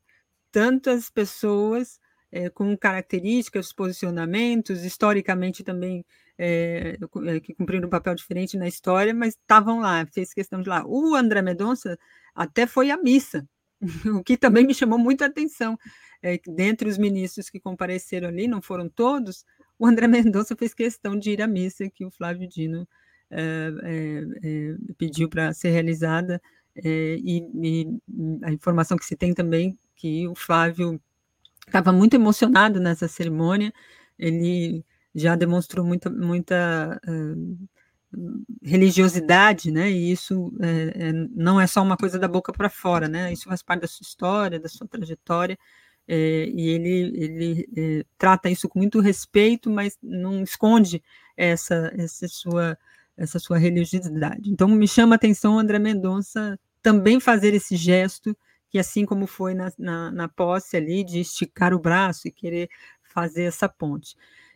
[0.52, 2.00] tantas pessoas
[2.32, 6.06] é, com características, posicionamentos, historicamente também
[6.42, 6.98] é,
[7.44, 10.86] que cumpriram um papel diferente na história, mas estavam lá, fez questão de lá.
[10.88, 12.00] O André Mendonça
[12.34, 13.46] até foi à missa,
[14.18, 15.78] o que também me chamou muita atenção.
[16.24, 19.46] É, dentre os ministros que compareceram ali, não foram todos,
[19.78, 22.88] o André Mendonça fez questão de ir à missa que o Flávio Dino
[23.30, 23.72] é,
[24.98, 26.42] pediu para ser realizada
[26.82, 28.00] e, e,
[28.44, 31.00] a informação que se tem também que o Flávio
[31.68, 33.74] estava muito emocionado nessa cerimônia,
[34.18, 37.68] ele já demonstrou muita, muita uh,
[38.62, 39.92] religiosidade, né?
[39.92, 43.32] E isso é, é, não é só uma coisa da boca para fora, né?
[43.32, 45.58] Isso faz parte da sua história, da sua trajetória.
[46.08, 51.04] É, e ele, ele é, trata isso com muito respeito, mas não esconde
[51.38, 52.78] essa, essa sua
[53.20, 54.50] essa sua religiosidade.
[54.50, 58.36] Então, me chama a atenção André Mendonça também fazer esse gesto,
[58.70, 62.70] que assim como foi na, na, na posse ali, de esticar o braço e querer
[63.04, 64.16] fazer essa ponte.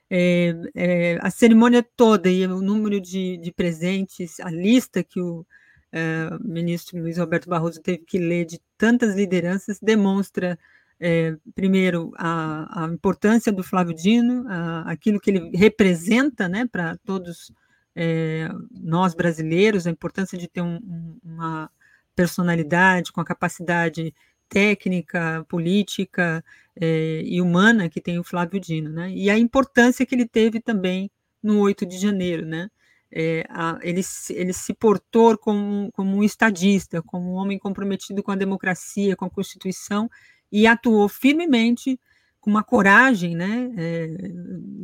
[0.09, 5.45] É, é, a cerimônia toda e o número de, de presentes, a lista que o
[5.91, 10.57] é, ministro Luiz Roberto Barroso teve que ler de tantas lideranças, demonstra,
[10.99, 16.97] é, primeiro, a, a, importância do Flávio Dino, a, aquilo que ele representa né, para
[17.05, 17.51] todos
[17.95, 21.69] é, nós brasileiros, a importância de ter um, uma
[22.15, 24.13] personalidade, com a capacidade
[24.49, 26.43] técnica, política
[26.79, 29.11] é, e humana que tem o Flávio Dino, né?
[29.11, 31.09] E a importância que ele teve também
[31.41, 32.69] no 8 de janeiro, né?
[33.11, 34.01] É, a, ele,
[34.31, 39.25] ele se portou como, como um estadista, como um homem comprometido com a democracia, com
[39.25, 40.09] a Constituição,
[40.51, 41.99] e atuou firmemente
[42.43, 44.09] com uma coragem, né, é,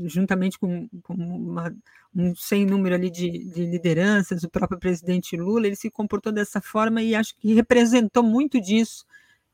[0.08, 1.76] juntamente com, com uma,
[2.16, 6.62] um sem número ali de, de, lideranças, o próprio presidente Lula, ele se comportou dessa
[6.62, 9.06] forma e acho que representou muito disso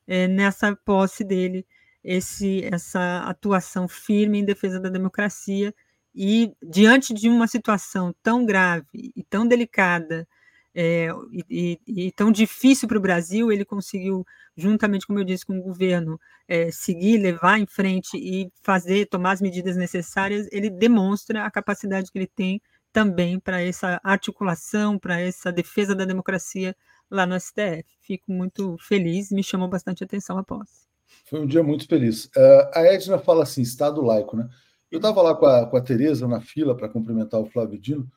[0.05, 1.65] é, nessa posse dele,
[2.05, 5.73] esse, essa atuação firme em defesa da democracia
[6.13, 10.27] e diante de uma situação tão grave e tão delicada
[10.73, 14.25] é, e, e, e, tão difícil para o Brasil, ele conseguiu,
[14.57, 19.31] juntamente, como eu disse, com o governo, é, seguir, levar em frente e fazer, tomar
[19.31, 25.19] as medidas necessárias, ele demonstra a capacidade que ele tem também para essa articulação, para
[25.19, 26.75] essa defesa da democracia
[27.09, 27.85] lá no STF.
[28.01, 30.84] Fico muito feliz, me chamou bastante atenção a posse.
[31.25, 32.25] Foi um dia muito feliz.
[32.25, 34.47] Uh, a Edna fala assim, Estado laico, né?
[34.91, 38.09] Eu estava lá com a, com a Tereza na fila para cumprimentar o Flávio Dino,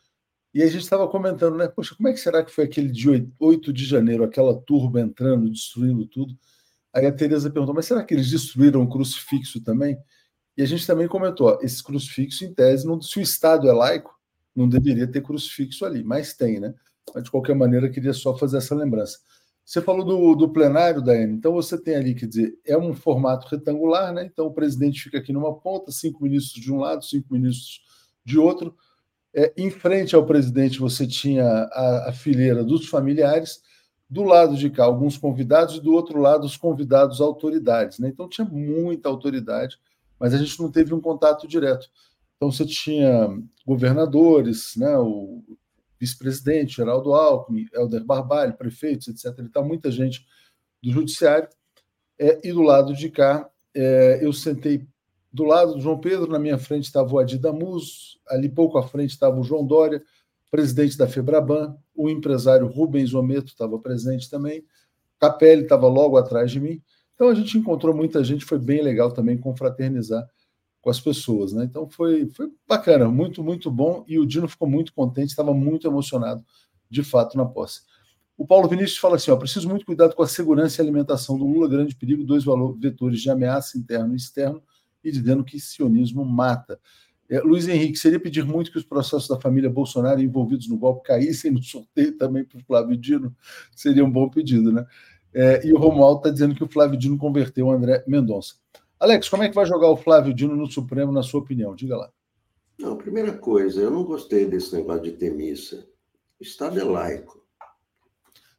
[0.54, 1.68] e a gente estava comentando, né?
[1.68, 5.50] Poxa, como é que será que foi aquele dia 8 de janeiro, aquela turba entrando,
[5.50, 6.36] destruindo tudo?
[6.92, 9.98] Aí a Tereza perguntou, mas será que eles destruíram o crucifixo também?
[10.56, 13.72] E a gente também comentou, ó, esse crucifixo, em tese, não, se o Estado é
[13.72, 14.12] laico,
[14.54, 16.74] não deveria ter crucifixo ali, mas tem, né?
[17.14, 19.18] Mas, de qualquer maneira, queria só fazer essa lembrança.
[19.68, 23.46] Você falou do, do plenário, Daiane, então você tem ali, quer dizer, é um formato
[23.48, 24.24] retangular, né?
[24.24, 27.82] Então o presidente fica aqui numa ponta, cinco ministros de um lado, cinco ministros
[28.24, 28.74] de outro,
[29.34, 33.60] é, em frente ao presidente, você tinha a, a, fileira dos familiares,
[34.08, 37.98] do lado de cá, alguns convidados, e do outro lado, os convidados autoridades.
[37.98, 38.08] Né?
[38.08, 39.78] Então, tinha muita autoridade,
[40.18, 41.90] mas a gente não teve um contato direto.
[42.36, 43.28] Então, você tinha
[43.66, 45.42] governadores, né, o
[45.98, 49.38] vice-presidente, Geraldo Alckmin, Helder Barbalho, prefeitos, etc.
[49.38, 50.24] E tal, muita gente
[50.82, 51.48] do judiciário.
[52.18, 54.86] É, e do lado de cá, é, eu sentei
[55.32, 58.82] do lado do João Pedro, na minha frente estava o Adi Damus, ali pouco à
[58.82, 60.02] frente estava o João Dória,
[60.50, 64.64] presidente da Febraban, o empresário Rubens Ometo estava presente também,
[65.20, 66.82] Capelli estava logo atrás de mim.
[67.14, 70.26] Então a gente encontrou muita gente, foi bem legal também confraternizar
[70.80, 71.64] com as pessoas, né?
[71.64, 75.86] Então foi, foi bacana, muito, muito bom, e o Dino ficou muito contente, estava muito
[75.86, 76.44] emocionado,
[76.88, 77.82] de fato, na posse.
[78.36, 81.44] O Paulo Vinícius fala assim: ó, preciso muito cuidado com a segurança e alimentação do
[81.44, 82.44] Lula, grande perigo, dois
[82.78, 84.62] vetores de ameaça interno e externo,
[85.02, 86.78] e dizendo que sionismo mata.
[87.28, 91.06] É, Luiz Henrique, seria pedir muito que os processos da família Bolsonaro envolvidos no golpe
[91.06, 93.36] caíssem no sorteio também para o Flávio Dino?
[93.76, 94.86] Seria um bom pedido, né?
[95.34, 98.54] É, e o Romualdo está dizendo que o Flávio Dino converteu o André Mendonça.
[99.00, 101.74] Alex, como é que vai jogar o Flávio Dino no Supremo, na sua opinião?
[101.74, 102.10] Diga lá.
[102.78, 105.88] Não, primeira coisa, eu não gostei desse negócio de ter missa.
[106.40, 107.37] O Estado é laico.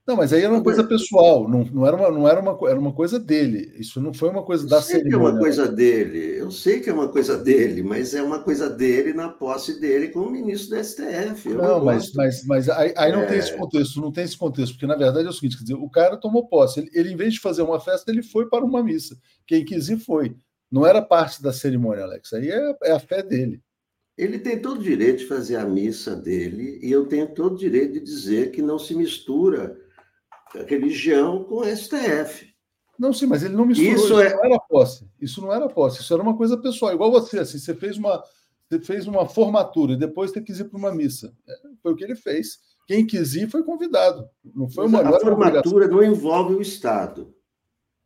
[0.10, 2.80] Não, mas aí era uma coisa pessoal, não, não, era, uma, não era, uma, era
[2.80, 3.72] uma coisa dele.
[3.78, 5.08] Isso não foi uma coisa da cerimônia.
[5.12, 8.16] Eu sei que é uma coisa dele, eu sei que é uma coisa dele, mas
[8.16, 11.50] é uma coisa dele na posse dele como ministro do STF.
[11.50, 13.26] não, não mas, mas, mas aí, aí não é...
[13.28, 15.76] tem esse contexto, não tem esse contexto, porque na verdade é o seguinte: quer dizer,
[15.76, 18.66] o cara tomou posse, ele, ele em vez de fazer uma festa, ele foi para
[18.66, 19.16] uma missa.
[19.46, 20.36] Quem quis ir foi.
[20.72, 22.34] Não era parte da cerimônia, Alex.
[22.34, 23.62] Aí é, é a fé dele.
[24.18, 27.60] Ele tem todo o direito de fazer a missa dele, e eu tenho todo o
[27.60, 29.78] direito de dizer que não se mistura
[30.68, 32.50] religião com STF.
[33.00, 34.36] Não, sim, mas ele não misturou, isso, isso é...
[34.36, 35.08] não era posse.
[35.22, 36.94] Isso não era posse, isso era uma coisa pessoal.
[36.94, 38.22] Igual você, assim, você fez uma,
[38.70, 41.34] você fez uma formatura e depois você quis ir para uma missa.
[41.48, 42.60] É, foi o que ele fez.
[42.86, 44.28] Quem quis ir foi convidado.
[44.44, 47.34] Não foi uma A formatura não envolve o Estado.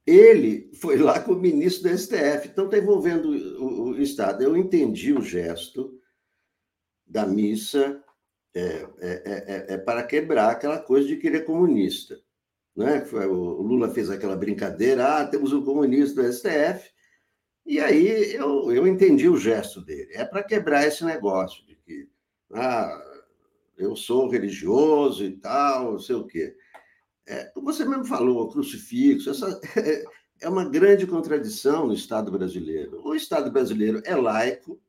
[0.05, 3.29] Ele foi lá com o ministro do STF, então está envolvendo
[3.59, 4.43] o, o, Estado.
[4.43, 5.97] Eu entendi o gesto
[7.07, 8.03] da missa
[8.53, 12.19] é, é, é, é para quebrar aquela coisa de que ele é comunista
[12.75, 13.03] né?
[13.11, 16.91] O Lula fez aquela brincadeira, ah, temos um comunista do STF,
[17.65, 20.11] e aí eu, eu entendi o gesto dele.
[20.13, 22.07] É para quebrar esse negócio de que
[22.53, 23.01] ah,
[23.77, 26.55] eu sou religioso e tal, não sei o quê.
[27.25, 29.59] É, como você mesmo falou, crucifixo, essa
[30.41, 33.01] é, uma grande contradição no Estado brasileiro.
[33.03, 34.79] O Estado brasileiro é laico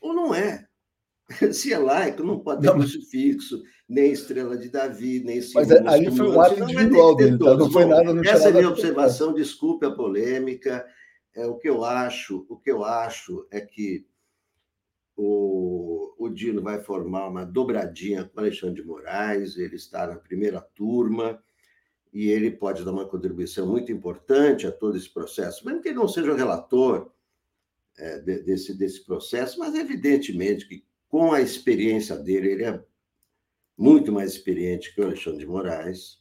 [0.00, 0.66] ou não é?
[1.52, 6.14] Se é laico, não pode ter não, crucifixo, nem estrela de Davi, nem Mas ali
[6.16, 7.54] foi um ato individual dele, tá?
[7.54, 8.12] não foi nada.
[8.12, 10.84] Não essa é a minha observação, desculpe a polêmica.
[11.34, 14.06] É, o que eu acho, o que eu acho é que
[15.16, 20.16] o, o Dino vai formar uma dobradinha com o Alexandre de Moraes, ele está na
[20.16, 21.42] primeira turma
[22.12, 25.98] e ele pode dar uma contribuição muito importante a todo esse processo, mesmo que ele
[25.98, 27.12] não seja o relator
[27.98, 32.84] é, desse, desse processo, mas evidentemente que com a experiência dele, ele é
[33.76, 36.18] muito mais experiente que o Alexandre de Moraes,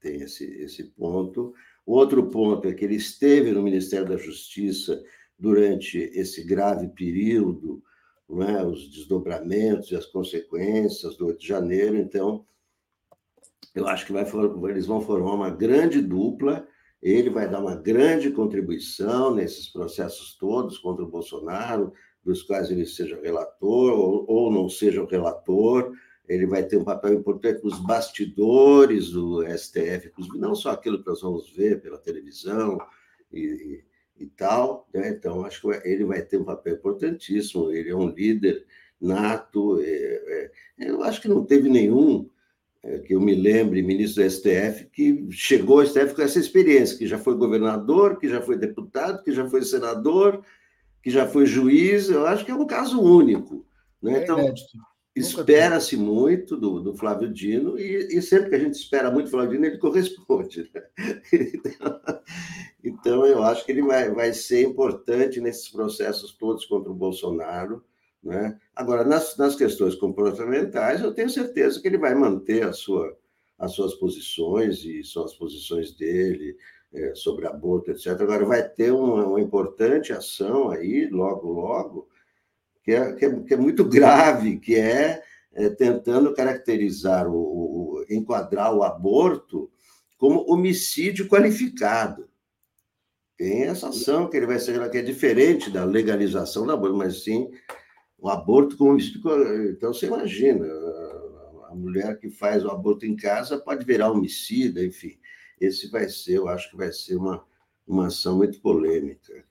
[0.00, 1.52] tem esse, esse ponto.
[1.84, 5.02] O outro ponto é que ele esteve no Ministério da Justiça
[5.38, 7.82] durante esse grave período,
[8.40, 8.64] é?
[8.64, 12.44] os desdobramentos e as consequências do 8 de janeiro, então
[13.74, 14.24] eu acho que vai,
[14.70, 16.66] eles vão formar uma grande dupla.
[17.02, 21.92] ele vai dar uma grande contribuição nesses processos todos contra o Bolsonaro,
[22.24, 25.92] dos quais ele seja relator ou, ou não seja o relator.
[26.28, 31.20] Ele vai ter um papel importante nos bastidores do STF, não só aquilo que nós
[31.20, 32.78] vamos ver pela televisão
[33.32, 33.84] e,
[34.18, 34.88] e, e tal.
[34.92, 35.10] Né?
[35.10, 37.70] Então, acho que ele vai ter um papel importantíssimo.
[37.70, 38.64] Ele é um líder
[39.00, 39.80] nato.
[39.80, 42.28] É, é, eu acho que não teve nenhum
[42.82, 46.96] é, que eu me lembre, ministro do STF, que chegou ao STF com essa experiência,
[46.96, 50.44] que já foi governador, que já foi deputado, que já foi senador,
[51.02, 52.08] que já foi juiz.
[52.08, 53.66] Eu acho que é um caso único.
[54.02, 54.22] Né?
[54.22, 54.38] Então,
[55.16, 59.30] espera-se muito do, do, Flávio Dino, e, e, sempre que a gente espera muito do
[59.30, 60.70] Flávio Dino, ele corresponde.
[60.74, 60.82] Né?
[61.32, 62.00] Então,
[62.84, 67.82] então, eu acho que ele vai, vai ser importante nesses processos todos contra o Bolsonaro.
[68.22, 68.58] Né?
[68.74, 73.16] Agora, nas, nas questões comportamentais, eu tenho certeza que ele vai manter a sua,
[73.58, 76.56] as suas posições, e são as posições dele
[76.92, 78.08] é, sobre aborto, etc.
[78.20, 82.08] Agora, vai ter uma, uma importante ação aí, logo, logo,
[82.86, 85.20] que é, que é, que é muito grave, que é,
[85.52, 89.68] é tentando caracterizar, o, o, enquadrar o aborto
[90.16, 92.30] como homicídio qualificado.
[93.36, 97.24] Tem essa ação que ele vai ser, que é diferente da legalização do aborto, mas
[97.24, 97.50] sim
[98.18, 100.64] o aborto como então você imagina
[101.68, 105.18] a mulher que faz o aborto em casa pode virar homicida enfim
[105.60, 107.44] esse vai ser eu acho que vai ser uma
[107.86, 109.44] uma ação muito polêmica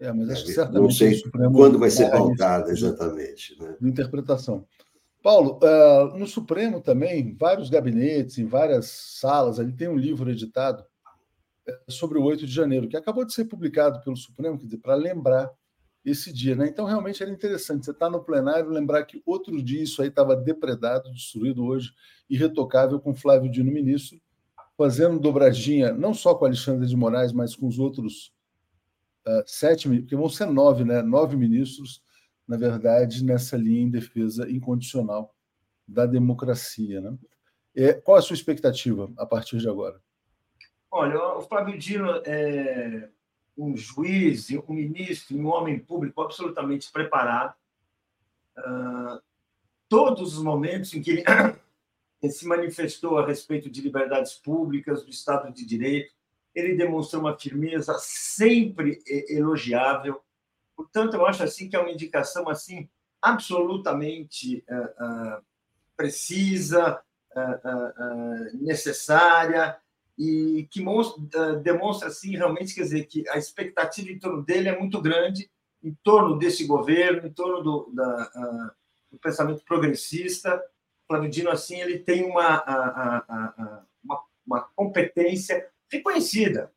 [0.00, 1.22] é, mas acho que certamente não sei
[1.52, 3.76] quando vai ser pautada exatamente né?
[3.82, 4.64] interpretação
[5.22, 10.84] Paulo, uh, no Supremo também, vários gabinetes, em várias salas, ali tem um livro editado
[11.66, 14.78] eh, sobre o 8 de janeiro, que acabou de ser publicado pelo Supremo, quer dizer,
[14.78, 15.50] para lembrar
[16.04, 16.68] esse dia, né?
[16.68, 17.84] Então, realmente era interessante.
[17.84, 21.92] Você está no plenário, lembrar que outro dia isso aí estava depredado, destruído hoje,
[22.30, 24.20] irretocável, com Flávio Dino ministro,
[24.76, 28.32] fazendo dobradinha, não só com Alexandre de Moraes, mas com os outros
[29.28, 31.02] uh, sete, porque vão ser nove, né?
[31.02, 32.02] Nove ministros,
[32.46, 35.34] na verdade, nessa linha em defesa incondicional
[35.86, 37.16] da democracia, né?
[37.76, 40.00] É, qual a sua expectativa a partir de agora?
[40.90, 43.08] Olha, o Flávio Dino é,
[43.56, 47.54] um juiz, um ministro, um homem público absolutamente preparado.
[48.56, 49.20] Uh,
[49.88, 51.24] todos os momentos em que ele
[52.30, 56.14] se manifestou a respeito de liberdades públicas, do Estado de Direito,
[56.58, 60.20] ele demonstrou uma firmeza sempre elogiável.
[60.76, 62.88] Portanto, eu acho assim que é uma indicação assim
[63.20, 65.42] absolutamente uh, uh,
[65.96, 67.00] precisa,
[67.34, 69.76] uh, necessária
[70.16, 70.84] e que
[71.62, 75.48] demonstra assim realmente quer dizer que a expectativa em torno dele é muito grande
[75.82, 78.72] em torno desse governo em torno do, da,
[79.12, 80.60] do pensamento progressista
[81.06, 82.64] Flávio Dino assim ele tem uma,
[84.02, 86.72] uma, uma, competência reconhecida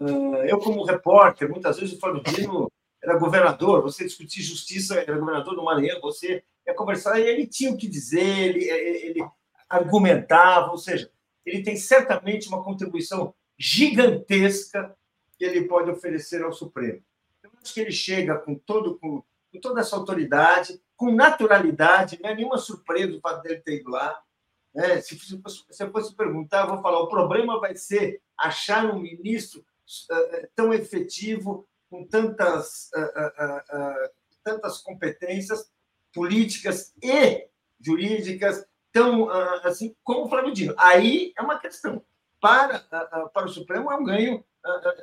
[0.00, 2.70] uh, eu como repórter muitas vezes o Flávio Dino
[3.02, 7.70] era governador você discutir justiça era governador do Maranhão você ia conversar e ele tinha
[7.70, 9.24] o que dizer ele, ele
[9.68, 11.10] argumentava ou seja
[11.44, 14.94] ele tem certamente uma contribuição gigantesca
[15.38, 17.02] que ele pode oferecer ao Supremo.
[17.42, 22.30] Eu acho que ele chega com, todo, com, com toda essa autoridade, com naturalidade, não
[22.30, 24.20] é nenhuma surpresa o fato dele ter ido lá.
[24.76, 25.18] É, se,
[25.80, 30.72] eu fosse perguntar, eu vou falar: o problema vai ser achar um ministro uh, tão
[30.72, 34.10] efetivo, com tantas, uh,
[34.44, 35.70] tantas competências
[36.12, 37.48] políticas e
[37.80, 38.66] jurídicas
[38.96, 39.28] então,
[39.62, 40.74] assim, como o Flávio Dino.
[40.78, 42.02] Aí é uma questão.
[42.40, 44.42] Para, para o Supremo é um ganho,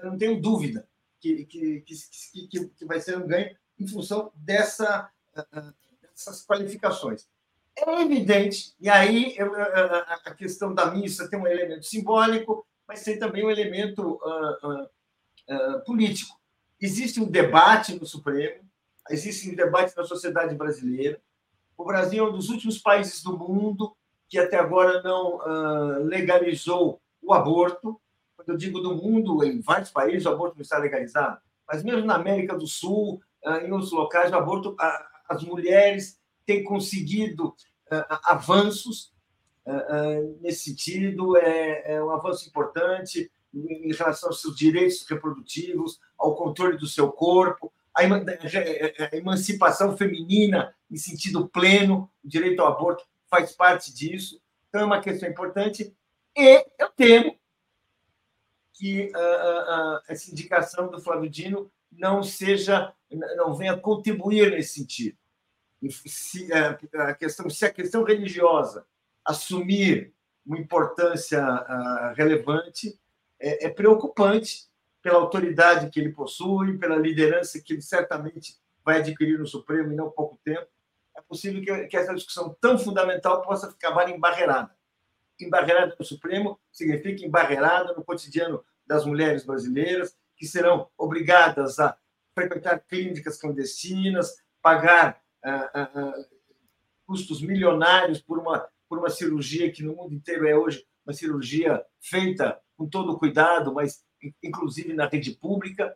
[0.02, 0.90] não tenho dúvida
[1.20, 5.12] que, que, que, que vai ser um ganho em função dessa,
[6.02, 7.28] dessas qualificações.
[7.76, 13.44] É evidente, e aí a questão da missa tem um elemento simbólico, mas tem também
[13.44, 14.20] um elemento
[15.86, 16.40] político.
[16.80, 18.64] Existe um debate no Supremo,
[19.10, 21.20] existe um debate na sociedade brasileira,
[21.78, 23.96] o Brasil é um dos últimos países do mundo
[24.30, 28.00] que até agora não uh, legalizou o aborto.
[28.36, 32.06] Quando eu digo do mundo, em vários países o aborto não está legalizado, mas mesmo
[32.06, 37.56] na América do Sul, uh, em outros locais, o aborto, uh, as mulheres têm conseguido
[38.24, 39.14] avanços
[40.42, 41.38] nesse sentido.
[41.38, 47.12] É, é um avanço importante em relação aos seus direitos reprodutivos, ao controle do seu
[47.12, 54.42] corpo, a emancipação feminina em sentido pleno, o direito ao aborto faz parte disso.
[54.68, 55.96] Então, é uma questão importante.
[56.36, 57.38] E eu temo
[58.74, 62.92] que uh, uh, uh, essa indicação do Flávio Dino não seja,
[63.38, 65.16] não venha contribuir nesse sentido.
[65.90, 68.86] Se, a questão, se a questão religiosa
[69.26, 70.14] assumir
[70.46, 71.42] uma importância
[72.16, 73.00] relevante,
[73.40, 74.68] é, é preocupante
[75.02, 79.96] pela autoridade que ele possui, pela liderança que ele certamente vai adquirir no Supremo em
[79.96, 80.68] não pouco tempo.
[81.16, 84.76] É possível que, que essa discussão tão fundamental possa acabar embarreirada.
[85.40, 91.98] Embarreirada no Supremo significa embarreirada no cotidiano das mulheres brasileiras, que serão obrigadas a
[92.34, 95.23] frequentar clínicas clandestinas, pagar ah, ah, ah,
[97.06, 101.86] custos milionários por uma, por uma cirurgia que no mundo inteiro é hoje uma cirurgia
[102.02, 104.04] feita com todo cuidado, mas
[104.42, 105.96] inclusive na rede pública,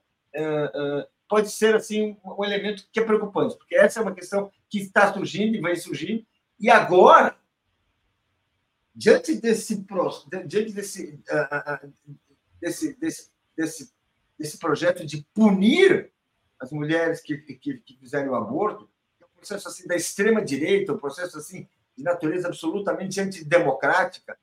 [1.28, 5.14] pode ser assim um elemento que é preocupante, porque essa é uma questão que está
[5.14, 6.28] surgindo e vai surgir,
[6.60, 7.38] e agora,
[8.96, 9.86] diante desse,
[10.48, 11.22] diante desse,
[12.60, 13.94] desse, desse, desse,
[14.38, 16.12] desse projeto de punir
[16.60, 18.90] as mulheres que, que, que fizerem o aborto,
[19.38, 24.38] processo assim da extrema direita, um processo assim de natureza absolutamente antidemocrática.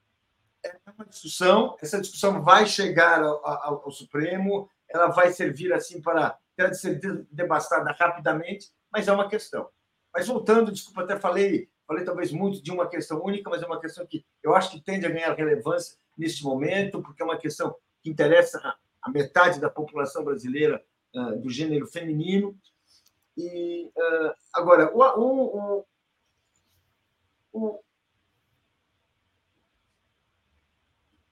[0.64, 6.00] É uma discussão, essa discussão vai chegar ao, ao, ao Supremo, ela vai servir assim
[6.00, 7.00] para de ser
[7.30, 9.68] devastada rapidamente, mas é uma questão.
[10.14, 13.80] Mas voltando, desculpa, até falei, falei talvez muito de uma questão única, mas é uma
[13.80, 17.74] questão que eu acho que tende a ganhar relevância neste momento, porque é uma questão
[18.00, 20.82] que interessa a metade da população brasileira
[21.14, 22.56] uh, do gênero feminino.
[23.36, 25.84] E uh, agora, o, o,
[27.52, 27.80] o,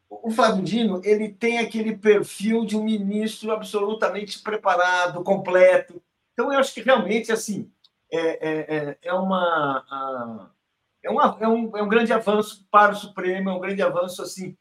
[0.09, 6.03] o Flávio Dino ele tem aquele perfil de um ministro absolutamente preparado, completo.
[6.33, 7.71] Então, eu acho que realmente assim
[8.11, 10.53] é, é, é, é uma,
[11.03, 14.23] é, uma, é, um, é um grande avanço para o Supremo, é um grande avanço
[14.23, 14.57] assim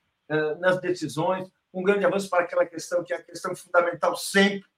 [0.59, 4.70] nas decisões, um grande avanço para aquela questão que é a questão fundamental sempre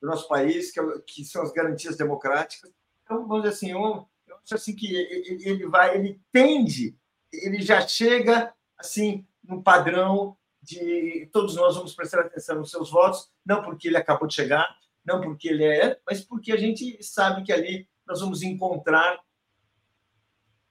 [0.00, 2.72] do nosso país, que, é, que são as garantias democráticas.
[3.04, 6.96] Então, vamos dizer assim, eu, eu acho assim que ele vai, ele tende,
[7.32, 13.30] ele já chega assim no padrão de todos nós vamos prestar atenção nos seus votos,
[13.44, 17.42] não porque ele acabou de chegar, não porque ele é, mas porque a gente sabe
[17.42, 19.18] que ali nós vamos encontrar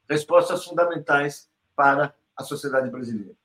[0.07, 3.35] respostas fundamentais para a sociedade brasileira.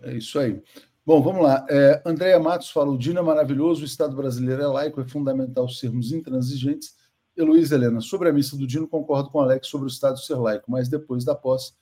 [0.00, 0.62] É isso aí.
[1.04, 1.66] Bom, vamos lá.
[1.68, 6.12] É, Matos fala: o Dino é maravilhoso, o Estado brasileiro é laico, é fundamental sermos
[6.12, 6.94] intransigentes.
[7.36, 10.36] Heloísa Helena, sobre a missa do Dino, concordo com o Alex sobre o Estado ser
[10.36, 11.72] laico, mas depois da posse,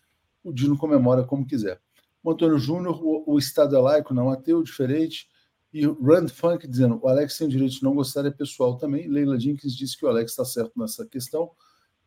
[0.42, 1.80] o Dino comemora como quiser.
[2.22, 5.28] O Antônio Júnior, o, o, Estado é laico, não ateu, diferente.
[5.70, 9.06] E Rand Funk dizendo: o Alex tem o direito de não gostar, é pessoal também.
[9.06, 11.51] Leila Jenkins disse que o Alex está certo nessa questão.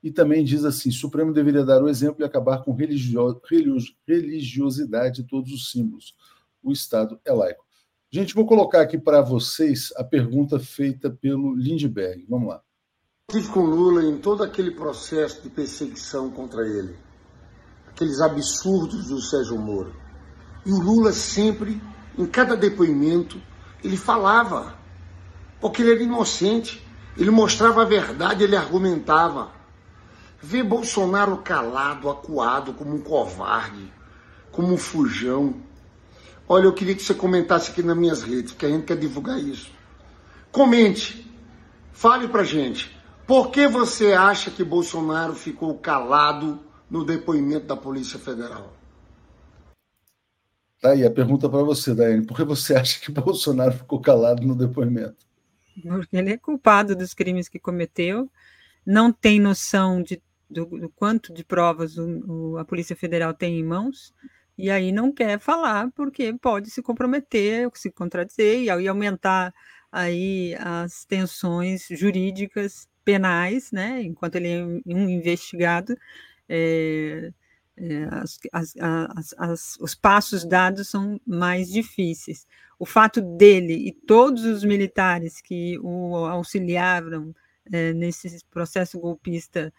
[0.01, 3.39] E também diz assim: o Supremo deveria dar o exemplo e acabar com religio,
[4.07, 6.15] religiosidade de todos os símbolos.
[6.63, 7.63] O Estado é laico.
[8.11, 12.25] Gente, vou colocar aqui para vocês a pergunta feita pelo Lindbergh.
[12.29, 12.61] Vamos lá.
[13.29, 16.95] Estive com Lula em todo aquele processo de perseguição contra ele,
[17.87, 19.95] aqueles absurdos do Sérgio Moro.
[20.65, 21.81] E o Lula sempre,
[22.17, 23.41] em cada depoimento,
[23.83, 24.77] ele falava,
[25.59, 26.85] porque ele era inocente,
[27.17, 29.51] ele mostrava a verdade, ele argumentava.
[30.41, 33.91] Ver Bolsonaro calado, acuado, como um covarde,
[34.51, 35.55] como um fujão.
[36.53, 39.39] Olha, eu queria que você comentasse aqui nas minhas redes, porque a gente quer divulgar
[39.39, 39.71] isso.
[40.51, 41.27] Comente,
[41.91, 42.95] fale pra gente.
[43.25, 48.71] Por que você acha que Bolsonaro ficou calado no depoimento da Polícia Federal?
[50.79, 52.23] Tá aí a pergunta para você, Daiane.
[52.23, 55.25] Por que você acha que Bolsonaro ficou calado no depoimento?
[55.81, 58.29] Porque ele é culpado dos crimes que cometeu,
[58.85, 63.57] não tem noção de, do, do quanto de provas o, o, a Polícia Federal tem
[63.57, 64.13] em mãos,
[64.57, 69.53] e aí não quer falar porque pode se comprometer, se contradizer e aí aumentar
[69.91, 74.01] aí as tensões jurídicas penais, né?
[74.01, 74.63] Enquanto ele é
[74.95, 75.95] um investigado,
[76.47, 77.31] é,
[77.77, 82.47] é, as, as, as, os passos dados são mais difíceis.
[82.79, 87.33] O fato dele e todos os militares que o auxiliaram
[87.71, 89.73] é, nesse processo golpista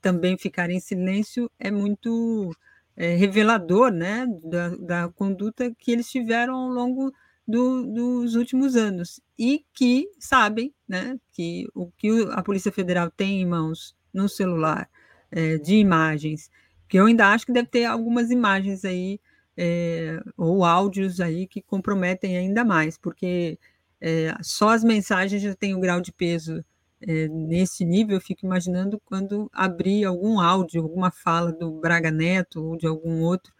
[0.00, 2.54] também ficarem em silêncio é muito
[2.96, 7.12] é, revelador né, da, da, conduta que eles tiveram ao longo
[7.46, 9.20] do, dos últimos anos.
[9.38, 14.88] E que sabem né, que o que a Polícia Federal tem em mãos no celular
[15.30, 16.50] é, de imagens
[16.92, 19.18] que eu ainda acho que deve ter algumas imagens aí,
[19.56, 23.58] é, ou áudios aí que comprometem ainda mais, porque
[23.98, 26.62] é, só as mensagens já têm um grau de peso
[27.06, 32.62] é, nesse nível, eu fico imaginando quando abrir algum áudio, alguma fala do Braga Neto
[32.64, 33.52] ou de algum outro,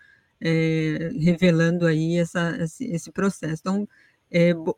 [1.21, 3.61] revelando aí essa, esse, esse processo.
[3.61, 3.89] Então,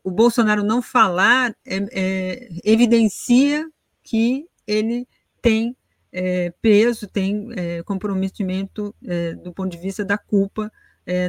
[0.03, 1.55] o Bolsonaro não falar
[2.63, 3.67] evidencia
[4.03, 5.07] que ele
[5.41, 5.75] tem
[6.11, 10.71] é, peso, tem é, comprometimento é, do ponto de vista da culpa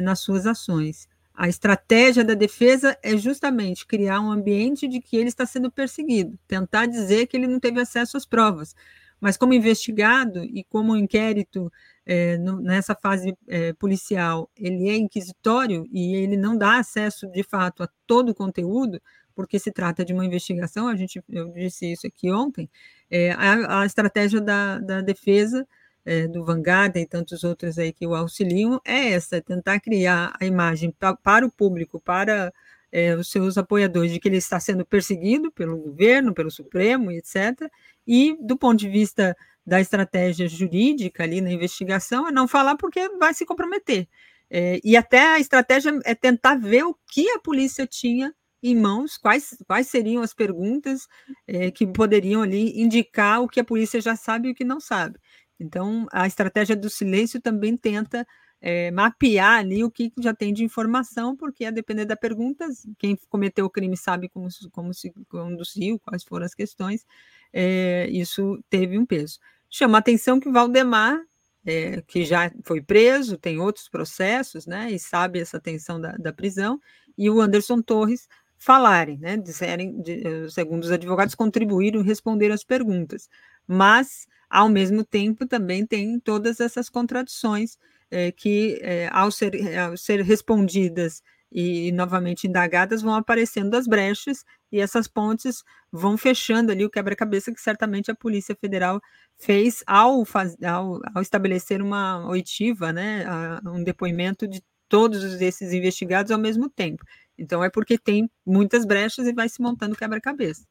[0.01, 1.07] nas suas ações.
[1.37, 6.35] A estratégia da defesa é justamente criar um ambiente de que ele está sendo perseguido,
[6.47, 8.75] tentar dizer que ele não teve acesso às provas.
[9.21, 11.71] Mas, como investigado e como o inquérito
[12.07, 17.43] é, no, nessa fase é, policial ele é inquisitório e ele não dá acesso de
[17.43, 18.99] fato a todo o conteúdo,
[19.35, 22.67] porque se trata de uma investigação, a gente, eu disse isso aqui ontem,
[23.11, 25.67] é, a, a, estratégia da, da defesa
[26.07, 30.45] é, do Vanguard e tantos outros aí que o auxiliam é essa, tentar criar a
[30.45, 32.53] imagem pra, para o público, para
[32.89, 37.69] é, os seus apoiadores, de que ele está sendo perseguido pelo governo, pelo Supremo, etc.
[38.07, 39.35] E, do ponto de vista
[39.65, 44.07] da estratégia jurídica ali na investigação é não falar porque vai se comprometer.
[44.49, 49.17] É, e até a estratégia é tentar ver o que a polícia tinha em mãos,
[49.17, 51.07] quais, quais seriam as perguntas
[51.45, 54.79] é, que poderiam ali indicar o que a polícia já sabe e o que não
[54.79, 55.19] sabe.
[55.59, 58.25] Então, a estratégia do silêncio também tenta
[58.61, 62.65] é, mapear ali o que já tem de informação, porque a depender da pergunta,
[62.97, 67.05] quem cometeu o crime sabe como, como se conduziu, quais foram as questões,
[67.53, 69.39] é, isso teve um peso.
[69.69, 71.19] Chama a atenção que Valdemar,
[71.65, 76.31] é, que já foi preso, tem outros processos, né, e sabe essa tensão da, da
[76.33, 76.79] prisão,
[77.17, 78.27] e o Anderson Torres
[78.57, 83.29] falarem, né, disserem, de, eh, segundo os advogados, contribuíram e responderam as perguntas,
[83.67, 87.77] mas, ao mesmo tempo, também tem todas essas contradições
[88.09, 91.21] é, que, é, ao, ser, ao ser respondidas
[91.51, 97.53] e, novamente indagadas, vão aparecendo as brechas e essas pontes vão fechando ali o quebra-cabeça
[97.53, 99.01] que certamente a Polícia Federal
[99.37, 105.73] fez ao, faz, ao, ao estabelecer uma oitiva, né, a, um depoimento de todos esses
[105.73, 107.03] investigados ao mesmo tempo.
[107.37, 110.65] Então é porque tem muitas brechas e vai se montando quebra-cabeça.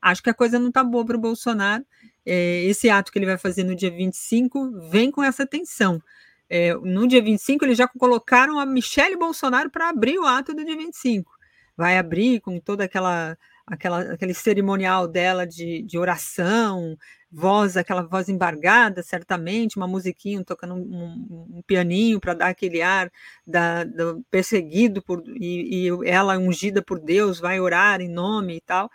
[0.00, 1.84] Acho que a coisa não está boa para o Bolsonaro.
[2.24, 6.00] É, esse ato que ele vai fazer no dia 25 vem com essa tensão.
[6.48, 10.64] É, no dia 25, eles já colocaram a Michelle Bolsonaro para abrir o ato do
[10.64, 11.32] dia 25.
[11.76, 13.36] Vai abrir com toda aquela,
[13.66, 16.96] aquela aquele cerimonial dela de, de oração,
[17.32, 23.10] voz, aquela voz embargada, certamente, uma musiquinha tocando um, um, pianinho para dar aquele ar
[23.46, 28.60] da, do perseguido por, e, e ela ungida por Deus, vai orar em nome e
[28.60, 28.90] tal.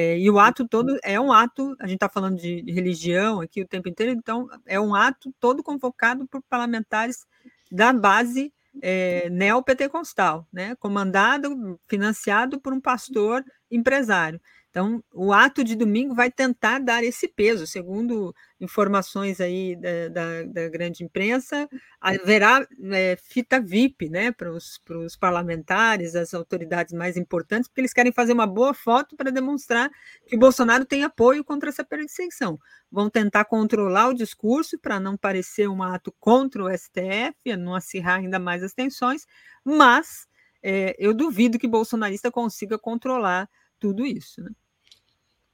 [0.00, 3.40] É, e o ato todo é um ato, a gente está falando de, de, religião
[3.40, 7.26] aqui o tempo inteiro, então é um ato todo convocado por parlamentares
[7.68, 14.40] da base é, neopentecostal, né, comandado, financiado por um pastor empresário.
[14.70, 20.42] Então, o ato de domingo vai tentar dar esse peso, segundo informações aí da, da,
[20.42, 21.68] da grande imprensa,
[21.98, 28.12] haverá é, fita VIP né, para os parlamentares, as autoridades mais importantes, porque eles querem
[28.12, 29.90] fazer uma boa foto para demonstrar
[30.26, 32.58] que o Bolsonaro tem apoio contra essa perseguição.
[32.90, 38.18] Vão tentar controlar o discurso para não parecer um ato contra o STF, não acirrar
[38.18, 39.26] ainda mais as tensões,
[39.64, 40.28] mas
[40.62, 43.48] é, eu duvido que bolsonarista consiga controlar
[43.78, 44.42] tudo isso.
[44.42, 44.50] Né?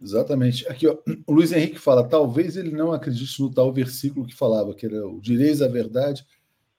[0.01, 0.67] Exatamente.
[0.69, 4.75] Aqui, ó, o Luiz Henrique fala: talvez ele não acredite no tal versículo que falava,
[4.75, 6.27] que era o direis a verdade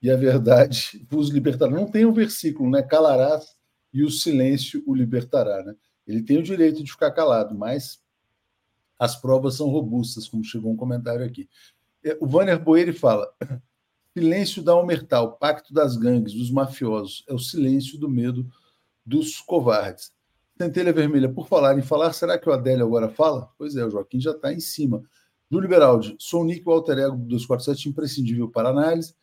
[0.01, 1.71] e a verdade vos libertará.
[1.71, 2.83] Não tem um versículo, né?
[2.83, 3.55] Calarás
[3.93, 5.73] e o silêncio o libertará, né?
[6.05, 7.99] Ele tem o direito de ficar calado, mas
[8.99, 11.49] as provas são robustas, como chegou um comentário aqui.
[12.03, 13.27] É, o Vanner Boeri fala:
[14.15, 18.47] silêncio da Omerta, o pacto das gangues, dos mafiosos, é o silêncio do medo
[19.05, 20.14] dos covardes.
[20.57, 23.49] Centelha Vermelha, por falar em falar, será que o Adélio agora fala?
[23.57, 25.03] Pois é, o Joaquim já está em cima.
[25.49, 29.13] Do Liberaldi, sou o Nick, o alter ego do 247, imprescindível para análise.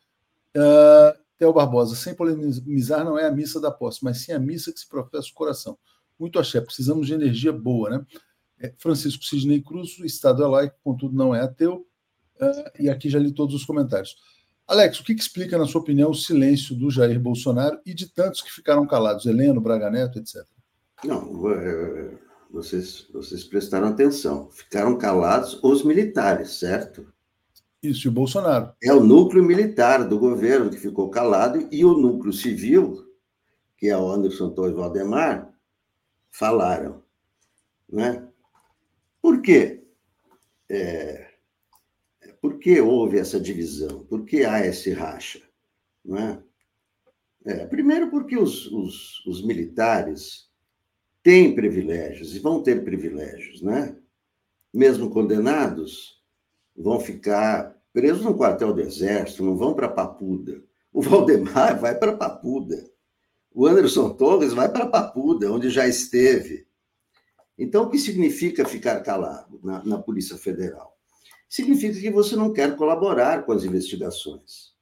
[0.54, 4.72] Uh, Theo Barbosa, sem polemizar, não é a missa da posse, mas sim a missa
[4.72, 5.78] que se professa o coração.
[6.18, 8.06] Muito axé, precisamos de energia boa, né?
[8.60, 11.86] É, Francisco Sidney Cruz, Estado é laico, contudo não é ateu.
[12.36, 14.16] Uh, e aqui já li todos os comentários.
[14.68, 18.06] Alex, o que, que, explica, na sua opinião, o silêncio do Jair Bolsonaro e de
[18.06, 20.46] tantos que ficaram calados, Heleno, Braga Neto, etc.?
[21.04, 22.18] Não, é,
[22.50, 24.50] vocês, vocês prestaram atenção.
[24.50, 27.12] Ficaram calados os militares, certo?
[27.82, 28.72] Isso, e o Bolsonaro.
[28.82, 33.04] É o núcleo militar do governo que ficou calado e o núcleo civil,
[33.76, 35.52] que é o Anderson Torres Valdemar,
[36.30, 37.02] falaram.
[37.88, 38.28] Né?
[39.20, 39.84] Por quê?
[40.70, 41.32] É,
[42.40, 44.04] por que houve essa divisão?
[44.04, 45.42] Por que há esse racha?
[46.04, 46.42] Não é?
[47.44, 50.51] É, primeiro, porque os, os, os militares
[51.23, 53.97] têm privilégios e vão ter privilégios, né?
[54.73, 56.23] Mesmo condenados,
[56.77, 60.62] vão ficar presos no quartel do Exército, não vão para Papuda.
[60.93, 62.90] O Valdemar vai para Papuda.
[63.55, 66.66] O Anderson Torres vai para Papuda, onde já esteve.
[67.59, 70.97] Então, o que significa ficar calado na, na Polícia Federal?
[71.49, 74.73] Significa que você não quer colaborar com as investigações.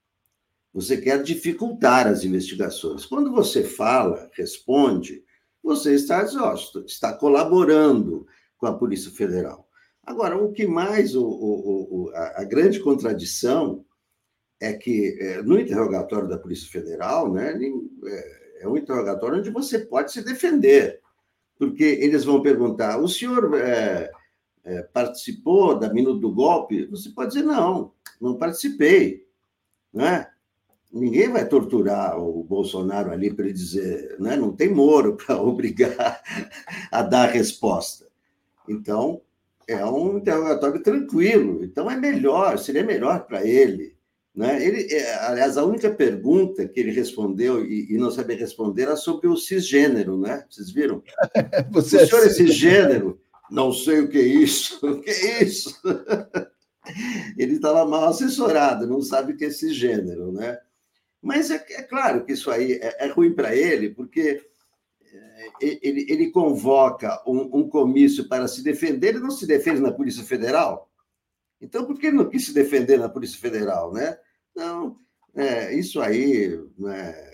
[0.72, 3.04] Você quer dificultar as investigações.
[3.04, 5.24] Quando você fala, responde,
[5.62, 6.24] você está,
[6.86, 8.26] está colaborando
[8.56, 9.68] com a Polícia Federal.
[10.02, 13.84] Agora, o que mais, o, o, o, a, a, grande contradição
[14.60, 17.54] é que é, no interrogatório da Polícia Federal, né,
[18.04, 21.00] é, é um interrogatório onde você pode se defender,
[21.58, 24.10] porque eles vão perguntar: o senhor é,
[24.64, 26.86] é, participou da minuta do golpe?
[26.86, 29.26] Você pode dizer: não, não participei.
[29.92, 30.26] Né?
[30.92, 34.36] Ninguém vai torturar o Bolsonaro ali para ele dizer, né?
[34.36, 36.20] não tem Moro para obrigar
[36.90, 38.06] a dar resposta.
[38.68, 39.20] Então,
[39.68, 41.62] é um interrogatório tranquilo.
[41.64, 43.94] Então, é melhor, seria melhor para ele.
[44.34, 44.64] Né?
[44.64, 44.92] ele.
[44.92, 49.28] É, aliás, a única pergunta que ele respondeu e, e não sabia responder era sobre
[49.28, 50.44] o cisgênero, né?
[50.48, 51.02] Vocês viram?
[51.70, 53.20] Você o senhor é cisgênero?
[53.50, 54.78] Não sei o que é isso.
[54.86, 55.74] O que é isso?
[57.36, 60.58] ele estava mal assessorado, não sabe o que é cisgênero, né?
[61.22, 64.42] Mas é, é claro que isso aí é, é ruim para ele, porque
[65.12, 69.92] é, ele, ele convoca um, um, comício para se defender, ele não se defende na
[69.92, 70.90] Polícia Federal.
[71.60, 74.18] Então, por que ele não quis se defender na Polícia Federal, né?
[74.54, 74.96] Não,
[75.34, 77.30] é, isso aí, né,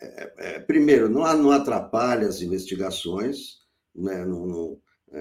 [0.00, 3.58] é, é, primeiro, não, não atrapalha as investigações,
[3.94, 4.80] né, não, não,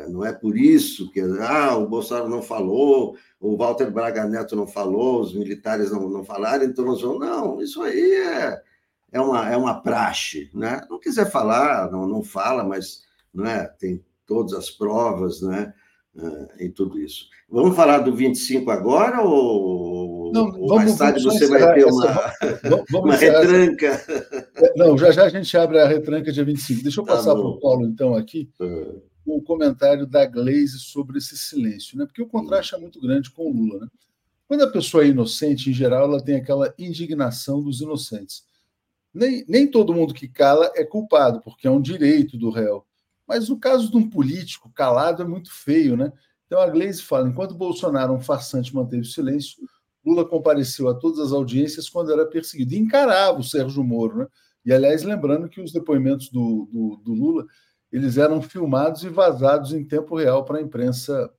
[0.09, 4.67] não é por isso que ah, o Bolsonaro não falou, o Walter Braga Neto não
[4.67, 7.19] falou, os militares não, não falaram, então nós vamos.
[7.19, 8.61] Não, isso aí é,
[9.13, 10.49] é, uma, é uma praxe.
[10.53, 10.81] Né?
[10.89, 13.03] Não quiser falar, não, não fala, mas
[13.33, 15.73] não é, tem todas as provas né,
[16.15, 17.27] uh, em tudo isso.
[17.49, 22.05] Vamos falar do 25 agora ou, não, ou vamos, mais tarde você vai ter uma,
[22.05, 24.05] essa, uma retranca?
[24.75, 26.83] Não, já já a gente abre a retranca dia 25.
[26.83, 28.49] Deixa eu tá passar para o Paulo, então, aqui.
[28.59, 29.01] Uhum
[29.35, 32.05] o comentário da Glaze sobre esse silêncio, né?
[32.05, 33.87] Porque o contraste é muito grande com o Lula, né?
[34.47, 38.45] Quando a pessoa é inocente, em geral, ela tem aquela indignação dos inocentes.
[39.13, 42.85] Nem, nem todo mundo que cala é culpado, porque é um direito do réu.
[43.27, 46.13] Mas no caso de um político calado é muito feio, né?
[46.45, 49.57] Então a Glaze fala: enquanto Bolsonaro, um farsante, manteve o silêncio,
[50.05, 54.27] Lula compareceu a todas as audiências quando era perseguido e encarava o Sérgio Moro, né?
[54.65, 57.45] E aliás, lembrando que os depoimentos do, do, do Lula
[57.91, 61.33] eles eram filmados e vazados em tempo real para a imprensa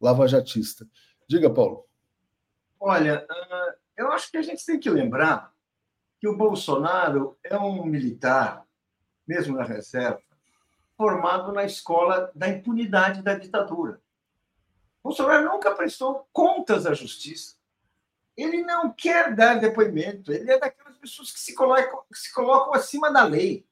[0.00, 0.86] lavajatista.
[1.28, 1.86] Diga, Paulo.
[2.78, 5.52] Olha, ah, eu acho que a gente tem que lembrar
[6.20, 8.64] que o Bolsonaro é um militar,
[9.26, 10.20] mesmo na reserva,
[10.96, 14.00] formado na escola da impunidade da ditadura.
[15.02, 17.56] Bolsonaro nunca prestou contas à justiça.
[18.36, 20.32] Ele não quer dar depoimento.
[20.32, 23.66] Ele é daquelas pessoas que se colocam, que se colocam acima da lei.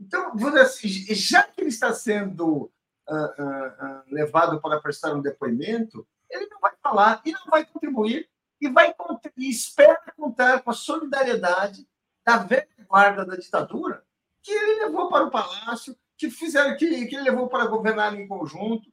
[0.00, 2.70] Então, assim, já que ele está sendo
[3.08, 7.64] uh, uh, uh, levado para prestar um depoimento, ele não vai falar e não vai
[7.64, 8.28] contribuir
[8.60, 8.94] e vai
[9.36, 11.86] e espera contar com a solidariedade
[12.24, 14.04] da velha guarda da ditadura
[14.46, 18.28] que ele levou para o palácio, que fizeram que, que ele levou para governar em
[18.28, 18.88] conjunto,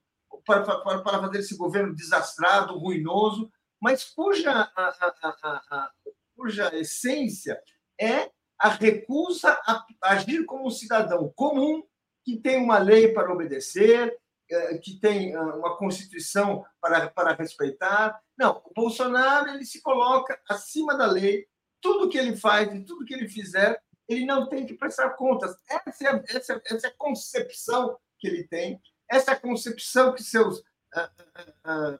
[0.45, 5.29] para, para, para fazer esse governo desastrado, ruinoso, mas cuja, a, a,
[5.69, 5.91] a,
[6.35, 7.61] cuja essência
[8.01, 8.31] é
[8.63, 11.83] a recusa a agir como um cidadão comum
[12.23, 14.17] que tem uma lei para obedecer,
[14.49, 18.17] eh, que tem ah, uma constituição para, para respeitar.
[18.37, 21.45] Não, o Bolsonaro ele se coloca acima da lei.
[21.81, 23.77] Tudo que ele faz e tudo que ele fizer,
[24.07, 25.53] ele não tem que prestar contas.
[25.69, 28.81] Essa é, essa, essa é a concepção que ele tem,
[29.11, 31.99] essa é a concepção que seus uh,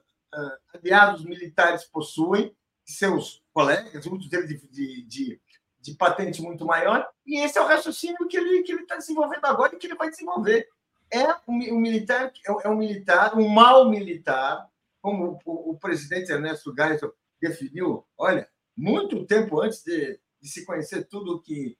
[0.72, 5.40] aliados militares possuem, seus colegas, muitos deles de, de, de
[5.84, 9.44] de patente muito maior, e esse é o raciocínio que ele que ele está desenvolvendo
[9.44, 10.66] agora e que ele vai desenvolver.
[11.12, 12.32] É um, um militar,
[12.64, 14.66] é um militar, um mau militar,
[15.02, 21.04] como o, o presidente Ernesto Geisel definiu, olha, muito tempo antes de, de se conhecer
[21.04, 21.76] tudo o que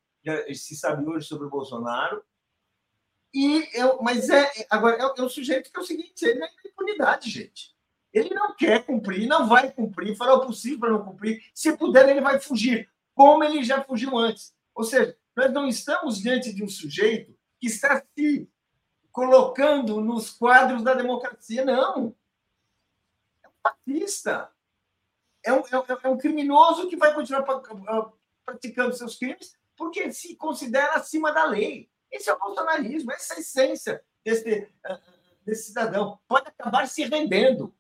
[0.55, 2.23] se sabe hoje sobre o Bolsonaro.
[3.33, 6.49] E eu, mas é agora é, é um sujeito que é o seguinte, ele é
[6.67, 7.75] impunidade, gente.
[8.13, 11.43] Ele não quer cumprir, não vai cumprir, fará o possível para não cumprir.
[11.55, 14.55] Se puder, ele vai fugir como ele já fugiu antes.
[14.75, 18.49] Ou seja, nós não estamos diante de um sujeito que está se
[19.11, 22.15] colocando nos quadros da democracia, não.
[23.43, 24.51] É um fascista.
[25.45, 27.45] É um, é, é um criminoso que vai continuar
[28.45, 31.91] praticando seus crimes porque se considera acima da lei.
[32.11, 34.73] Esse é o bolsonarismo, essa é a essência desse,
[35.45, 36.19] desse cidadão.
[36.29, 37.75] Pode acabar se rendendo.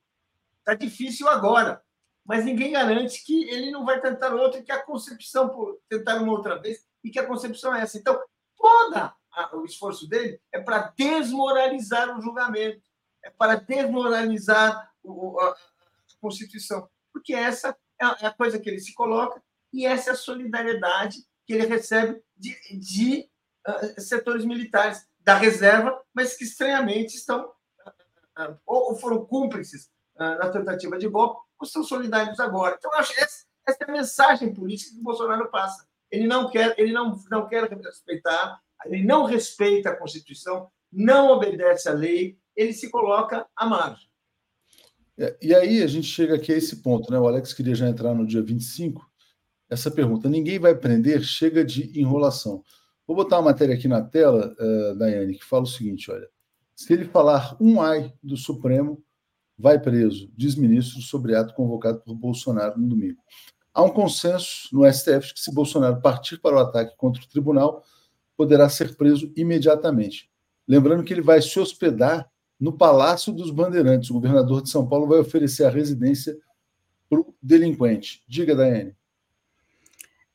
[0.59, 1.85] Está difícil agora
[2.25, 6.33] mas ninguém garante que ele não vai tentar outra, que a concepção, por tentar uma
[6.33, 7.99] outra vez, e que a concepção é essa.
[7.99, 8.19] Então,
[8.57, 9.13] todo
[9.53, 12.83] o esforço dele é para desmoralizar o julgamento,
[13.23, 15.55] é para desmoralizar a
[16.21, 19.43] Constituição, porque essa é, é a coisa que ele se coloca
[19.73, 23.29] e essa é a solidariedade que ele recebe de, de
[23.69, 30.49] uh, setores militares da reserva, mas que estranhamente estão uh, ou foram cúmplices uh, na
[30.51, 32.77] tentativa de golpe ou são solidários agora.
[32.78, 35.86] Então, acho essa, essa é a mensagem política que o Bolsonaro passa.
[36.11, 41.89] Ele não quer, ele não, não quer respeitar, ele não respeita a Constituição, não obedece
[41.89, 44.09] à lei, ele se coloca à margem.
[45.19, 47.19] É, e aí a gente chega aqui a esse ponto, né?
[47.19, 49.05] O Alex queria já entrar no dia 25.
[49.70, 52.62] Essa pergunta: ninguém vai prender, chega de enrolação.
[53.07, 56.28] Vou botar uma matéria aqui na tela, uh, Daiane, que fala o seguinte: olha,
[56.74, 59.03] se ele falar um ai do Supremo,
[59.59, 63.20] vai preso, diz ministro sobre ato convocado por Bolsonaro no domingo.
[63.72, 67.28] Há um consenso no STF de que, se Bolsonaro partir para o ataque contra o
[67.28, 67.82] tribunal,
[68.36, 70.31] poderá ser preso imediatamente.
[70.66, 72.28] Lembrando que ele vai se hospedar
[72.59, 74.10] no Palácio dos Bandeirantes.
[74.10, 76.36] O governador de São Paulo vai oferecer a residência
[77.09, 78.22] para o delinquente.
[78.28, 78.94] Diga, Daiane.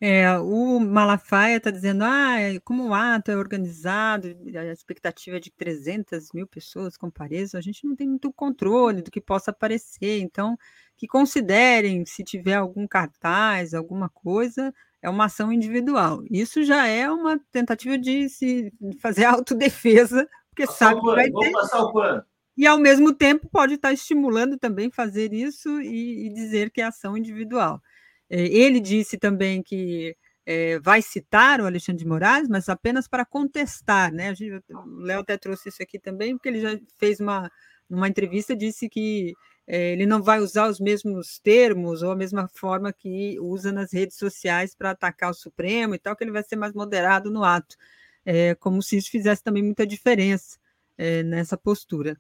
[0.02, 5.52] É, o Malafaia está dizendo, ah, como o ato é organizado, a expectativa é de
[5.52, 10.58] 300 mil pessoas compareçam, a gente não tem muito controle do que possa aparecer, então
[10.96, 16.24] que considerem, se tiver algum cartaz, alguma coisa, é uma ação individual.
[16.30, 18.72] Isso já é uma tentativa de se
[19.02, 21.52] fazer autodefesa, porque sabe que vai ter...
[21.52, 22.24] passar o pano.
[22.58, 26.86] E, ao mesmo tempo, pode estar estimulando também fazer isso e, e dizer que é
[26.86, 27.82] ação individual.
[28.30, 30.16] É, ele disse também que
[30.46, 34.34] é, vai citar o Alexandre de Moraes, mas apenas para contestar, né?
[34.72, 37.52] O Léo até trouxe isso aqui também, porque ele já fez uma,
[37.90, 39.34] numa entrevista, disse que
[39.68, 43.94] é, ele não vai usar os mesmos termos ou a mesma forma que usa nas
[43.94, 47.44] redes sociais para atacar o Supremo e tal, que ele vai ser mais moderado no
[47.44, 47.76] ato,
[48.26, 50.58] é, como se isso fizesse também muita diferença
[51.26, 52.18] nessa postura.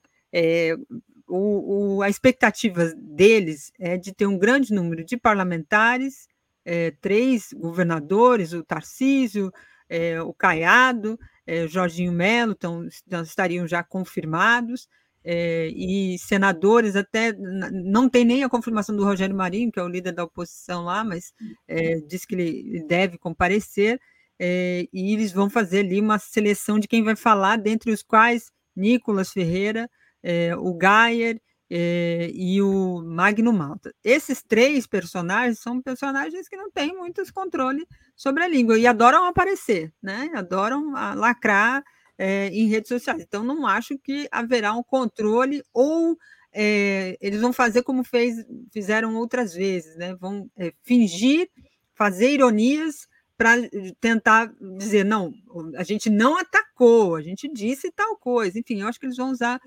[1.29, 6.27] O, o, a expectativa deles é de ter um grande número de parlamentares,
[6.65, 9.51] é, três governadores, o Tarcísio,
[9.87, 12.87] é, o Caiado, é, Jorginho Melo, então,
[13.23, 14.87] estariam já confirmados,
[15.23, 19.87] é, e senadores até não tem nem a confirmação do Rogério Marinho, que é o
[19.87, 21.33] líder da oposição lá, mas
[21.67, 23.99] é, diz que ele deve comparecer,
[24.39, 28.51] é, e eles vão fazer ali uma seleção de quem vai falar, dentre os quais
[28.75, 29.89] Nicolas Ferreira,
[30.23, 33.93] é, o Gayer é, e o Magno Malta.
[34.03, 39.25] Esses três personagens são personagens que não têm muitos controle sobre a língua e adoram
[39.25, 40.31] aparecer, né?
[40.33, 41.83] Adoram lacrar
[42.17, 43.21] é, em redes sociais.
[43.21, 46.17] Então, não acho que haverá um controle ou
[46.51, 48.35] é, eles vão fazer como fez,
[48.71, 50.15] fizeram outras vezes, né?
[50.15, 50.49] Vão
[50.83, 51.49] fingir,
[51.93, 53.53] fazer ironias para
[54.01, 55.33] tentar dizer não,
[55.77, 58.59] a gente não atacou, a gente disse tal coisa.
[58.59, 59.61] Enfim, eu acho que eles vão usar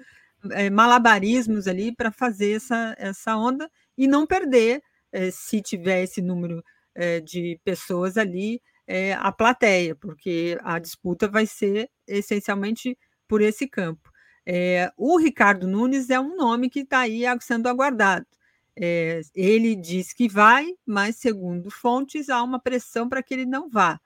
[0.51, 4.83] é, malabarismos ali para fazer essa, essa onda e não perder,
[5.13, 6.63] é, se tiver esse número
[6.95, 8.61] é, de pessoas ali,
[9.21, 14.11] a plateia, porque a disputa vai ser essencialmente por esse campo.
[14.99, 18.27] o Ricardo Nunes é um nome que está aí sendo aguardado.
[19.35, 23.99] ele diz que vai, mas, segundo fontes, há uma pressão para que ele não vá.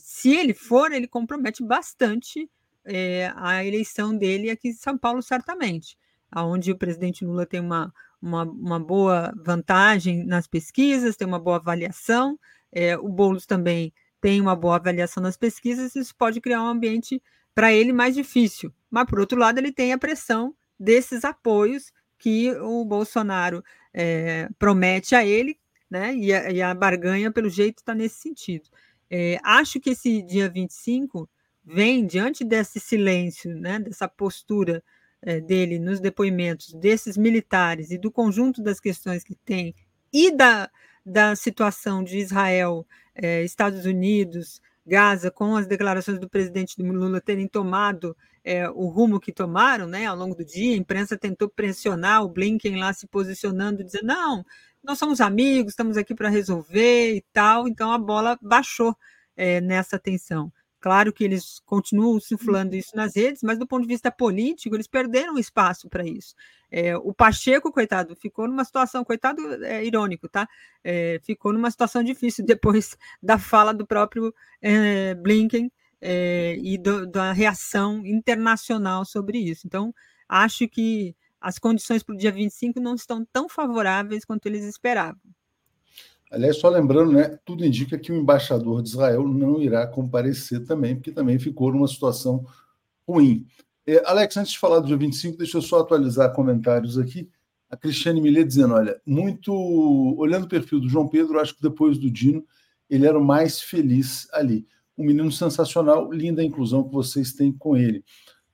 [0.00, 2.50] se ele for, ele compromete bastante
[2.84, 5.96] é, a eleição dele aqui em São Paulo, certamente,
[6.34, 11.56] onde o presidente Lula tem uma, uma, uma boa vantagem nas pesquisas, tem uma boa
[11.56, 12.38] avaliação,
[12.72, 17.20] é, o Boulos também tem uma boa avaliação nas pesquisas, isso pode criar um ambiente
[17.54, 18.72] para ele mais difícil.
[18.90, 25.14] Mas, por outro lado, ele tem a pressão desses apoios que o Bolsonaro é, promete
[25.14, 25.58] a ele,
[25.90, 26.14] né?
[26.14, 28.68] E a, e a barganha, pelo jeito, está nesse sentido.
[29.10, 31.28] É, acho que esse dia 25
[31.64, 34.82] vem diante desse silêncio, né, dessa postura
[35.20, 39.74] é, dele nos depoimentos desses militares e do conjunto das questões que tem
[40.12, 40.68] e da,
[41.06, 47.46] da situação de Israel, é, Estados Unidos, Gaza, com as declarações do presidente Lula terem
[47.46, 52.24] tomado é, o rumo que tomaram né, ao longo do dia, a imprensa tentou pressionar
[52.24, 54.44] o Blinken lá se posicionando, dizendo: não,
[54.82, 57.68] nós somos amigos, estamos aqui para resolver e tal.
[57.68, 58.96] Então a bola baixou
[59.36, 60.52] é, nessa tensão.
[60.82, 64.88] Claro que eles continuam insuflando isso nas redes, mas do ponto de vista político, eles
[64.88, 66.34] perderam espaço para isso.
[66.68, 70.48] É, o Pacheco, coitado, ficou numa situação, coitado é irônico, tá?
[70.82, 77.06] É, ficou numa situação difícil depois da fala do próprio é, Blinken é, e do,
[77.06, 79.68] da reação internacional sobre isso.
[79.68, 79.94] Então,
[80.28, 85.20] acho que as condições para o dia 25 não estão tão favoráveis quanto eles esperavam.
[86.32, 90.96] Aliás, só lembrando, né, tudo indica que o embaixador de Israel não irá comparecer também,
[90.96, 92.46] porque também ficou numa situação
[93.06, 93.46] ruim.
[93.86, 97.28] É, Alex, antes de falar do dia 25, deixa eu só atualizar comentários aqui.
[97.68, 99.52] A Cristiane Millet dizendo: olha, muito.
[100.16, 102.42] Olhando o perfil do João Pedro, acho que depois do Dino,
[102.88, 104.66] ele era o mais feliz ali.
[104.96, 108.02] Um menino sensacional, linda a inclusão que vocês têm com ele.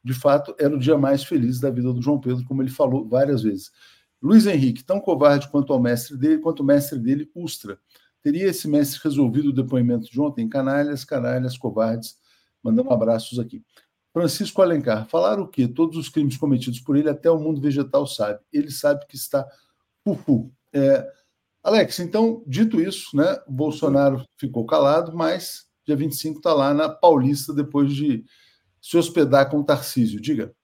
[0.03, 3.07] De fato, era o dia mais feliz da vida do João Pedro, como ele falou
[3.07, 3.71] várias vezes.
[4.21, 7.79] Luiz Henrique, tão covarde quanto ao mestre dele, quanto o mestre dele, Ustra.
[8.23, 10.49] Teria esse mestre resolvido o depoimento de ontem?
[10.49, 12.17] Canalhas, canalhas, covardes.
[12.63, 13.63] Mandando abraços aqui.
[14.13, 15.69] Francisco Alencar, falar o quê?
[15.69, 18.41] Todos os crimes cometidos por ele, até o mundo vegetal sabe.
[18.53, 19.47] Ele sabe que está
[20.03, 20.53] pupu.
[20.73, 21.09] É,
[21.63, 27.53] Alex, então, dito isso, né, Bolsonaro ficou calado, mas dia 25 está lá na Paulista
[27.53, 28.25] depois de
[28.81, 30.21] se hospedar com o Tarcísio.
[30.21, 30.55] Diga.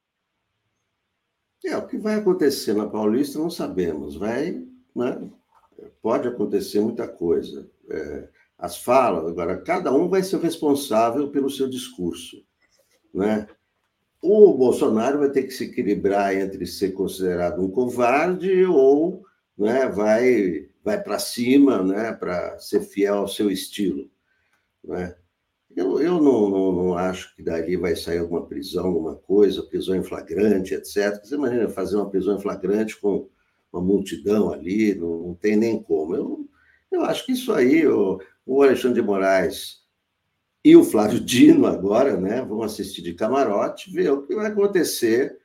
[1.65, 4.17] É, o que vai acontecer na Paulista não sabemos.
[4.17, 4.63] Vai,
[4.95, 5.31] né?
[6.03, 7.69] Pode acontecer muita coisa.
[7.89, 8.29] É,
[8.59, 12.45] as falas, agora, cada um vai ser responsável pelo seu discurso.
[13.13, 13.47] Né?
[14.21, 19.25] O Bolsonaro vai ter que se equilibrar entre ser considerado um covarde ou
[19.57, 24.11] né, vai, vai para cima né, para ser fiel ao seu estilo.
[24.83, 25.15] Né?
[25.77, 29.97] Eu, eu não, não, não, acho que dali vai sair alguma prisão, alguma coisa, prisão
[29.97, 31.21] em flagrante, etc.
[31.23, 33.29] Você imagina fazer uma prisão em flagrante com
[33.73, 36.15] uma multidão ali, não, não tem nem como.
[36.15, 36.49] Eu,
[36.93, 39.83] eu acho que isso aí, o, o Alexandre de Moraes
[40.65, 45.37] e o Flávio Dino agora, né, vão assistir de camarote, ver o que vai acontecer,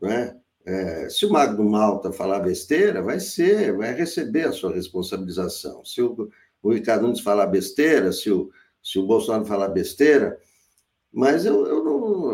[0.00, 0.36] né?
[0.64, 5.84] É, se o Magno Malta falar besteira, vai ser, vai receber a sua responsabilização.
[5.84, 6.30] Se o,
[6.62, 8.48] o Ricardo Nunes falar besteira, se o,
[8.82, 10.38] se o Bolsonaro falar besteira,
[11.12, 12.32] mas eu, eu não,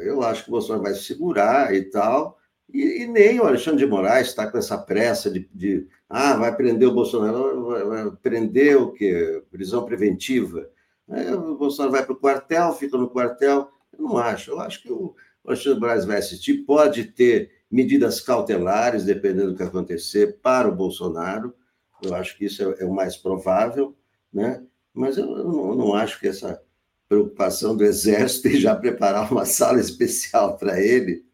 [0.00, 2.38] eu acho que o Bolsonaro vai se segurar e tal,
[2.72, 6.54] e, e nem o Alexandre de Moraes está com essa pressa de, de, ah, vai
[6.54, 9.42] prender o Bolsonaro, vai, vai prender o quê?
[9.50, 10.68] Prisão preventiva.
[11.08, 13.68] Aí o Bolsonaro vai para o quartel, fica no quartel.
[13.92, 14.50] Eu não acho.
[14.50, 15.14] Eu acho que o
[15.46, 16.64] Alexandre Moraes vai assistir.
[16.64, 21.54] Pode ter medidas cautelares, dependendo do que acontecer, para o Bolsonaro.
[22.02, 23.94] Eu acho que isso é, é o mais provável,
[24.32, 24.62] né?
[24.94, 26.62] Mas eu, não, não acho que essa
[27.08, 31.24] preocupação do Exército em já preparar uma sala especial para ele,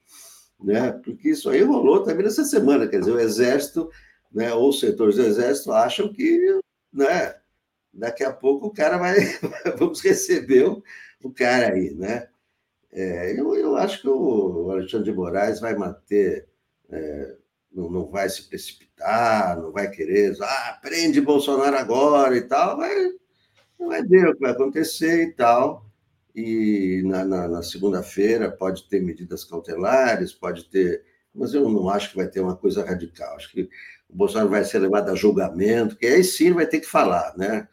[0.59, 0.93] né?
[0.93, 2.89] Porque isso aí rolou também nessa semana.
[2.89, 3.91] Quer dizer, o Exército,
[4.33, 6.61] né, ou os setores do Exército acham que,
[6.93, 7.35] né?
[7.93, 9.17] daqui a pouco o cara vai.
[9.79, 10.83] Vamos receber o,
[11.23, 12.29] o cara aí, né?
[12.93, 16.49] É, eu, eu acho que o Alexandre de Moraes vai manter,
[16.91, 17.37] é,
[17.73, 22.93] não, não vai se precipitar, não vai querer, ah, prende Bolsonaro agora e tal, vai,
[23.89, 25.87] vai ver o que vai acontecer e tal.
[26.35, 31.05] E na, na, na segunda-feira pode ter medidas cautelares, pode ter.
[31.35, 33.37] Mas eu não acho que vai ter uma coisa radical.
[33.37, 33.69] Acho que
[34.09, 37.69] o Bolsonaro vai ser levado a julgamento, que aí sim vai ter que falar, né?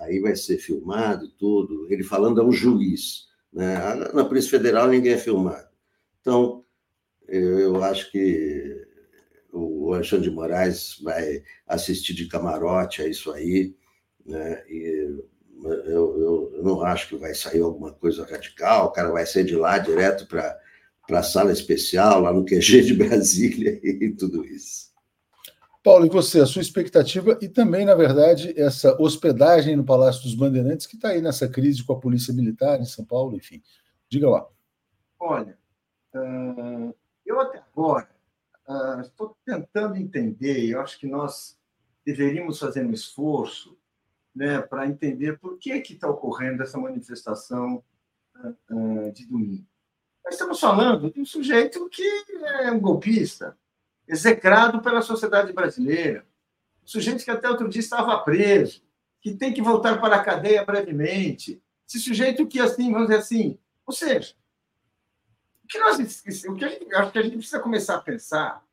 [0.00, 3.28] aí vai ser filmado tudo, ele falando a um juiz.
[3.52, 3.76] Né?
[4.14, 5.68] Na Polícia Federal ninguém é filmado.
[6.20, 6.64] Então,
[7.28, 8.86] eu acho que
[9.52, 13.74] o Alexandre de Moraes vai assistir de camarote a isso aí,
[14.30, 14.64] né?
[14.68, 15.20] E
[15.64, 19.56] eu, eu, não acho que vai sair alguma coisa radical, o cara vai sair de
[19.56, 20.58] lá direto para
[21.10, 24.90] a sala especial, lá no QG de Brasília e tudo isso.
[25.82, 30.34] Paulo, e você, a sua expectativa e também, na verdade, essa hospedagem no Palácio dos
[30.34, 33.62] Bandeirantes, que está aí nessa crise com a Polícia Militar em São Paulo, enfim.
[34.08, 34.46] Diga lá.
[35.18, 35.56] Olha,
[37.24, 38.08] eu até agora
[39.00, 41.58] estou tentando entender, eu acho que nós
[42.04, 43.79] deveríamos fazer um esforço
[44.34, 47.82] né, para entender por que está ocorrendo essa manifestação
[49.12, 49.66] de domingo.
[50.24, 52.02] Nós estamos falando de um sujeito que
[52.62, 53.58] é um golpista,
[54.08, 56.26] execrado pela sociedade brasileira.
[56.84, 58.82] sujeito que até outro dia estava preso,
[59.20, 61.62] que tem que voltar para a cadeia brevemente.
[61.88, 64.34] Esse sujeito que, assim, vamos dizer assim, ou seja,
[65.64, 65.98] o que, nós,
[66.48, 68.64] o que a gente, acho que a gente precisa começar a pensar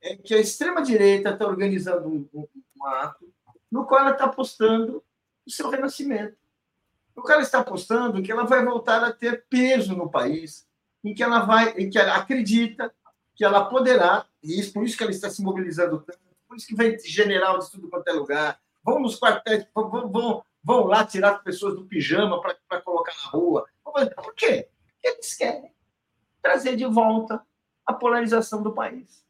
[0.00, 2.46] é que a extrema-direita está organizando um, um,
[2.76, 3.32] um, ato
[3.70, 5.02] no qual ela está apostando
[5.46, 6.36] o seu renascimento.
[7.14, 10.66] O cara está apostando que ela vai voltar a ter peso no país,
[11.02, 12.92] em que ela vai, em que ela acredita
[13.34, 16.66] que ela poderá e isso, por isso que ela está se mobilizando tanto, por isso
[16.66, 18.60] que vem general de tudo quanto é lugar.
[18.84, 23.30] Vão nos quartéis, vão, vão, vão lá tirar as pessoas do pijama para colocar na
[23.30, 23.66] rua.
[23.82, 24.68] Por quê?
[24.84, 25.74] Porque eles querem
[26.40, 27.44] trazer de volta
[27.84, 29.25] a polarização do país.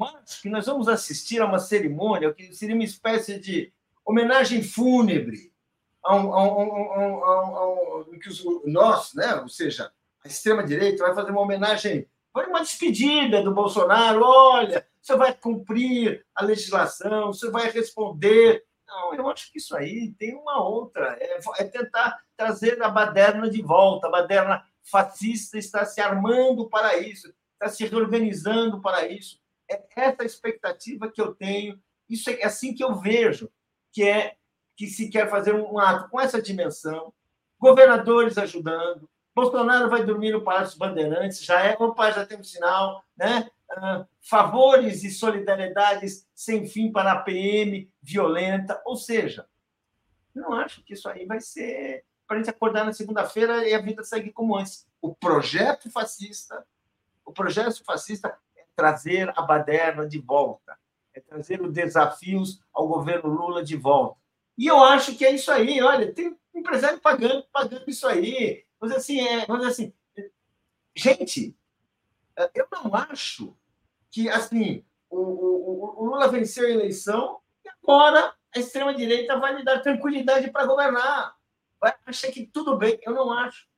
[0.00, 3.72] Acho que nós vamos assistir a uma cerimônia que seria uma espécie de
[4.04, 5.52] homenagem fúnebre
[6.02, 9.34] a um, a um, a um, que os, nós, né?
[9.36, 9.92] ou seja,
[10.24, 14.22] a extrema-direita vai fazer uma homenagem uma despedida do Bolsonaro.
[14.22, 18.64] Olha, você vai cumprir a legislação, você vai responder.
[18.86, 21.16] Não, eu acho que isso aí tem uma outra.
[21.20, 24.06] É, é tentar trazer a baderna de volta.
[24.06, 29.39] A baderna fascista está se armando para isso, está se reorganizando para isso.
[29.70, 33.50] É essa expectativa que eu tenho, isso é assim que eu vejo,
[33.92, 34.36] que é
[34.76, 37.12] que se quer fazer um ato com essa dimensão,
[37.58, 43.04] governadores ajudando, Bolsonaro vai dormir no Palácio Bandeirantes, já é, opa, já tem um sinal,
[43.16, 43.50] né?
[43.70, 49.46] Uh, favores e solidariedades sem fim para a PM violenta, ou seja,
[50.34, 53.80] não acho que isso aí vai ser para a gente acordar na segunda-feira e a
[53.80, 54.86] vida segue como antes.
[55.00, 56.66] O projeto fascista,
[57.24, 58.36] o projeto fascista é
[58.80, 60.74] trazer a baderna de volta,
[61.12, 64.18] é trazer os desafios ao governo Lula de volta.
[64.56, 65.82] E eu acho que é isso aí.
[65.82, 68.64] Olha, tem empresário pagando, pagando isso aí.
[68.80, 69.92] Mas assim, é, mas assim,
[70.96, 71.54] gente,
[72.54, 73.54] eu não acho
[74.10, 79.62] que assim o, o, o Lula venceu a eleição e agora a extrema-direita vai lhe
[79.62, 81.36] dar tranquilidade para governar.
[81.78, 82.98] Vai achar que tudo bem.
[83.02, 83.69] Eu não acho.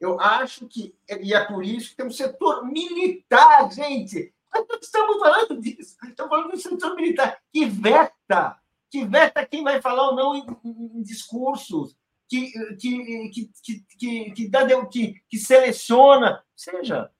[0.00, 4.32] Eu acho que, e é por isso que tem um setor militar, gente.
[4.80, 5.96] Estamos falando disso.
[6.02, 8.58] Estamos falando do setor militar que veta,
[8.90, 11.94] que veta quem vai falar ou não em, em, discursos,
[12.26, 17.10] que, que, que, que, que, dá, que, que seleciona, seja,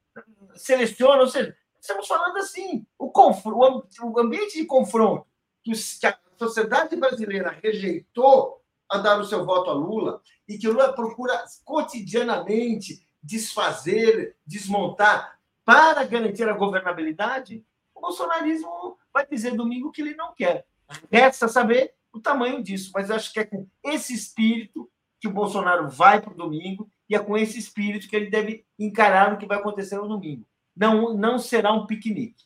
[0.54, 5.26] seleciona, ou seja, estamos falando assim, o, o ambiente de confronto
[5.62, 8.59] que, que a sociedade brasileira rejeitou
[8.90, 16.04] a dar o seu voto a Lula e que Lula procura cotidianamente desfazer, desmontar para
[16.04, 17.64] garantir a governabilidade,
[17.94, 20.66] o bolsonarismo vai dizer domingo que ele não quer.
[21.10, 24.90] Resta saber o tamanho disso, mas eu acho que é com esse espírito
[25.20, 28.64] que o Bolsonaro vai para o domingo e é com esse espírito que ele deve
[28.78, 30.46] encarar o que vai acontecer no domingo.
[30.74, 32.44] Não, não será um piquenique.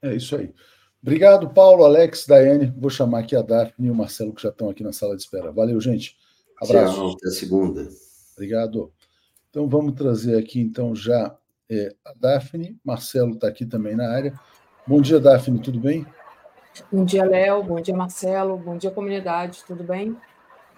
[0.00, 0.54] É isso aí.
[1.02, 2.72] Obrigado, Paulo, Alex, Daiane.
[2.76, 5.22] Vou chamar aqui a Daphne e o Marcelo, que já estão aqui na sala de
[5.22, 5.52] espera.
[5.52, 6.16] Valeu, gente.
[6.60, 6.94] Abraço.
[6.94, 7.88] Tchau, até segunda.
[8.34, 8.92] Obrigado.
[9.50, 11.36] Então, vamos trazer aqui, então, já
[11.70, 12.78] é, a Daphne.
[12.84, 14.38] Marcelo está aqui também na área.
[14.86, 16.06] Bom dia, Daphne, tudo bem?
[16.92, 17.62] Bom dia, Léo.
[17.62, 18.56] Bom dia, Marcelo.
[18.58, 19.64] Bom dia, comunidade.
[19.66, 20.16] Tudo bem?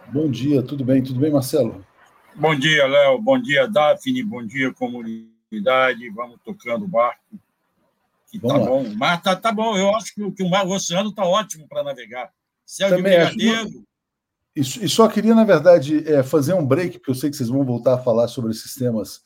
[0.09, 1.03] Bom dia, tudo bem?
[1.03, 1.85] Tudo bem, Marcelo?
[2.35, 3.20] Bom dia, Léo.
[3.20, 4.23] Bom dia, Daphne.
[4.23, 6.09] Bom dia, comunidade.
[6.15, 7.20] Vamos tocando o barco.
[8.31, 8.83] Que tá bom.
[8.83, 9.77] O mar tá, tá bom.
[9.77, 12.31] Eu acho que, que o, mar, o oceano tá ótimo para navegar.
[12.65, 13.85] Céu Também de brigadeiro.
[14.55, 17.49] E, e só queria, na verdade, é, fazer um break, porque eu sei que vocês
[17.49, 19.23] vão voltar a falar sobre esses temas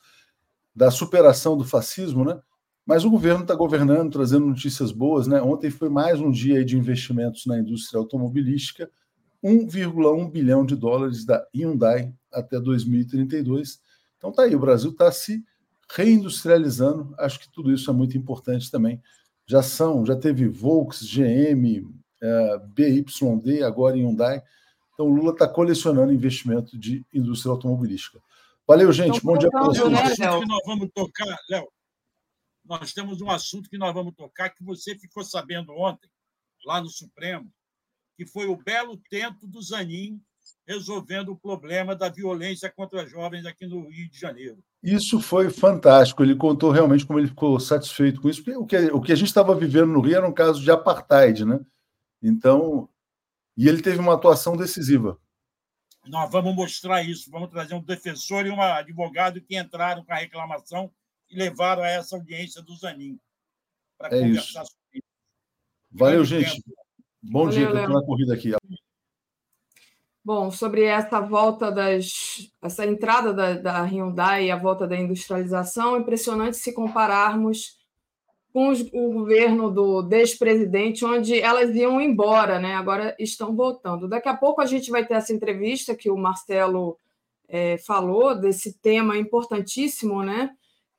[0.75, 2.39] da superação do fascismo, né?
[2.85, 5.41] Mas o governo está governando, trazendo notícias boas, né?
[5.41, 8.89] Ontem foi mais um dia de investimentos na indústria automobilística
[9.43, 13.79] 1,1 bilhão de dólares da Hyundai até 2032.
[14.17, 15.43] Então tá aí, o Brasil está se
[15.95, 17.13] reindustrializando.
[17.17, 19.01] Acho que tudo isso é muito importante também.
[19.45, 21.87] Já são, já teve Volks, GM,
[22.21, 24.41] é, BYD, agora Hyundai.
[24.93, 28.21] Então o Lula está colecionando investimento de indústria automobilística.
[28.67, 29.17] Valeu, gente.
[29.17, 29.89] Então, Bom dia para vocês.
[29.89, 31.67] Né, que nós vamos tocar, Léo.
[32.65, 36.09] Nós temos um assunto que nós vamos tocar que você ficou sabendo ontem,
[36.65, 37.51] lá no Supremo,
[38.15, 40.21] que foi o belo tento do Zanin
[40.65, 44.63] resolvendo o problema da violência contra jovens aqui no Rio de Janeiro.
[44.83, 46.21] Isso foi fantástico.
[46.21, 49.15] Ele contou realmente como ele ficou satisfeito com isso, porque o que, o que a
[49.15, 51.59] gente estava vivendo no Rio era um caso de apartheid, né?
[52.21, 52.89] Então,
[53.55, 55.17] e ele teve uma atuação decisiva.
[56.05, 60.17] Nós vamos mostrar isso, vamos trazer um defensor e um advogado que entraram com a
[60.17, 60.91] reclamação
[61.29, 63.17] e levaram a essa audiência do Zanin
[63.97, 64.71] para é conversar isso.
[64.71, 65.07] sobre isso.
[65.91, 66.61] Valeu, gente.
[66.61, 66.75] Tempo.
[67.21, 68.51] Bom Valeu, dia, estou na corrida aqui.
[70.25, 72.49] Bom, sobre essa volta das.
[72.61, 77.77] essa entrada da, da Hyundai e a volta da industrialização, é impressionante se compararmos
[78.53, 82.75] com os, o governo do despresidente, onde elas iam embora, né?
[82.75, 84.07] agora estão voltando.
[84.07, 86.97] Daqui a pouco a gente vai ter essa entrevista que o Marcelo
[87.49, 90.51] é, falou, desse tema importantíssimo, né?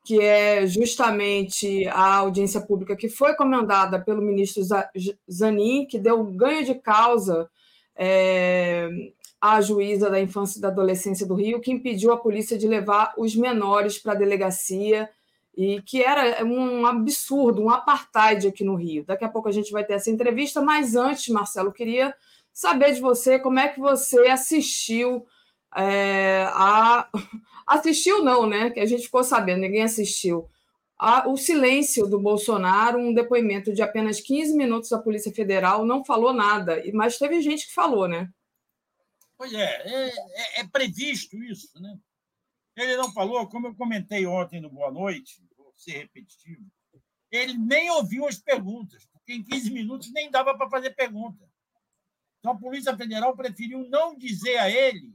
[0.05, 4.63] que é justamente a audiência pública que foi comandada pelo ministro
[5.33, 7.49] Zanin, que deu ganho de causa
[7.97, 8.89] é,
[9.63, 13.37] juíza da infância e da adolescência do Rio, que impediu a polícia de levar os
[13.37, 15.09] menores para a delegacia
[15.57, 19.05] e que era um absurdo, um apartheid aqui no Rio.
[19.05, 22.15] Daqui a pouco a gente vai ter essa entrevista, mas antes, Marcelo, queria
[22.53, 25.25] saber de você como é que você assistiu
[25.77, 27.09] é, a,
[27.67, 28.71] assistiu não, né?
[28.71, 30.49] Que a gente ficou sabendo, ninguém assistiu.
[30.99, 36.05] A, o silêncio do Bolsonaro, um depoimento de apenas 15 minutos da Polícia Federal, não
[36.05, 38.33] falou nada, mas teve gente que falou, né?
[39.37, 41.99] Pois é, é, é, é previsto isso, né?
[42.77, 46.65] Ele não falou, como eu comentei ontem no Boa Noite, vou ser repetitivo,
[47.31, 51.45] ele nem ouviu as perguntas, porque em 15 minutos nem dava para fazer pergunta.
[52.39, 55.15] Então a Polícia Federal preferiu não dizer a ele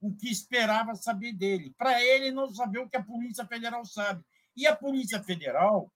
[0.00, 4.24] o que esperava saber dele, para ele não saber o que a Polícia Federal sabe.
[4.56, 5.92] E a Polícia Federal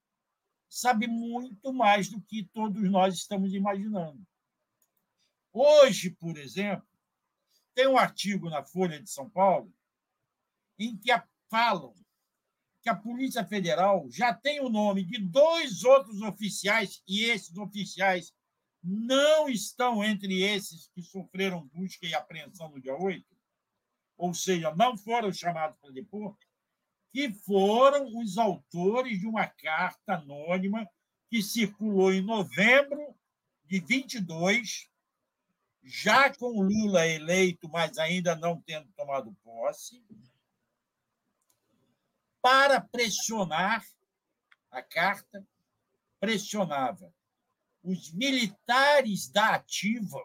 [0.67, 4.21] sabe muito mais do que todos nós estamos imaginando.
[5.51, 6.87] Hoje, por exemplo,
[7.73, 9.73] tem um artigo na Folha de São Paulo
[10.77, 11.11] em que
[11.49, 11.93] falam
[12.81, 18.33] que a Polícia Federal já tem o nome de dois outros oficiais, e esses oficiais
[18.81, 23.25] não estão entre esses que sofreram busca e apreensão no dia 8,
[24.17, 26.37] ou seja, não foram chamados para depor,
[27.11, 30.87] que foram os autores de uma carta anônima
[31.29, 33.15] que circulou em novembro
[33.65, 34.89] de 22,
[35.83, 40.03] já com Lula eleito, mas ainda não tendo tomado posse,
[42.41, 43.85] para pressionar
[44.71, 45.45] a carta
[46.19, 47.13] pressionava
[47.81, 50.23] os militares da ativa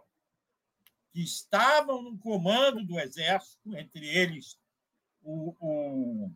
[1.13, 4.59] que estavam no comando do exército, entre eles
[5.23, 6.35] o, o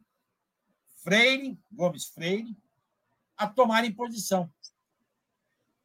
[1.09, 2.55] Freire, Gomes Freire,
[3.35, 4.53] a tomarem posição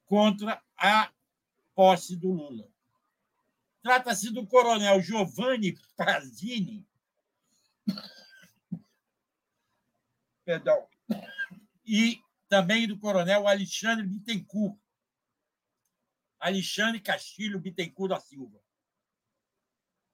[0.06, 1.14] contra a
[1.74, 2.70] posse do Lula.
[3.82, 6.86] Trata-se do coronel Giovanni Prazini,
[10.44, 10.86] perdão,
[11.86, 14.78] e também do coronel Alexandre Bittencourt,
[16.38, 18.62] Alexandre Castilho Bittencourt da Silva.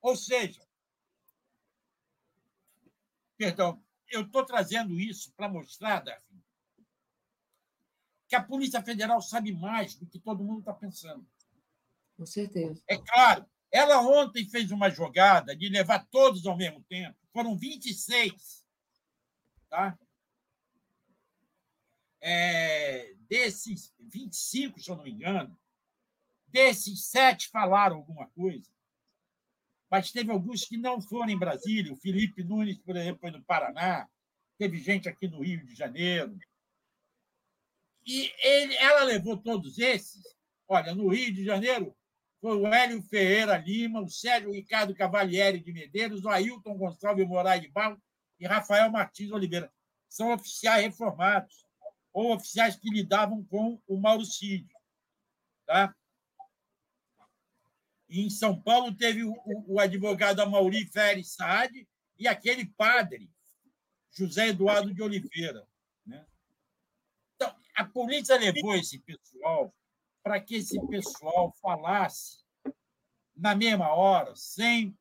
[0.02, 0.62] Ou seja,
[3.36, 6.44] perdão, eu estou trazendo isso para mostrar, Davi,
[8.28, 11.28] que a Polícia Federal sabe mais do que todo mundo está pensando.
[12.16, 12.82] Com certeza.
[12.88, 17.18] É claro, ela ontem fez uma jogada de levar todos ao mesmo tempo.
[17.34, 18.66] Foram 26.
[19.70, 19.98] Tá?
[22.22, 25.58] É, desses 25, se eu não me engano,
[26.48, 28.70] desses sete falaram alguma coisa.
[29.90, 31.92] Mas teve alguns que não foram em Brasília.
[31.92, 34.08] O Felipe Nunes, por exemplo, foi no Paraná.
[34.58, 36.38] Teve gente aqui no Rio de Janeiro.
[38.06, 40.22] E ele, ela levou todos esses.
[40.68, 41.96] Olha, no Rio de Janeiro
[42.40, 47.62] foi o Hélio Ferreira Lima, o Sérgio Ricardo Cavalieri de Medeiros, o Ailton Gonçalves Moraes
[47.62, 48.02] de Barro
[48.40, 49.72] e Rafael Martins Oliveira.
[50.08, 51.66] São oficiais reformados
[52.14, 54.76] ou oficiais que lidavam com o Mauricídio.
[55.66, 55.94] Tá?
[58.10, 59.36] Em São Paulo teve o,
[59.68, 61.88] o advogado Amauri Feres Saad
[62.18, 63.32] e aquele padre,
[64.12, 65.68] José Eduardo de Oliveira.
[66.06, 66.26] Né?
[67.36, 69.74] Então, a polícia levou esse pessoal
[70.24, 72.44] para que esse pessoal falasse
[73.36, 74.98] na mesma hora, sem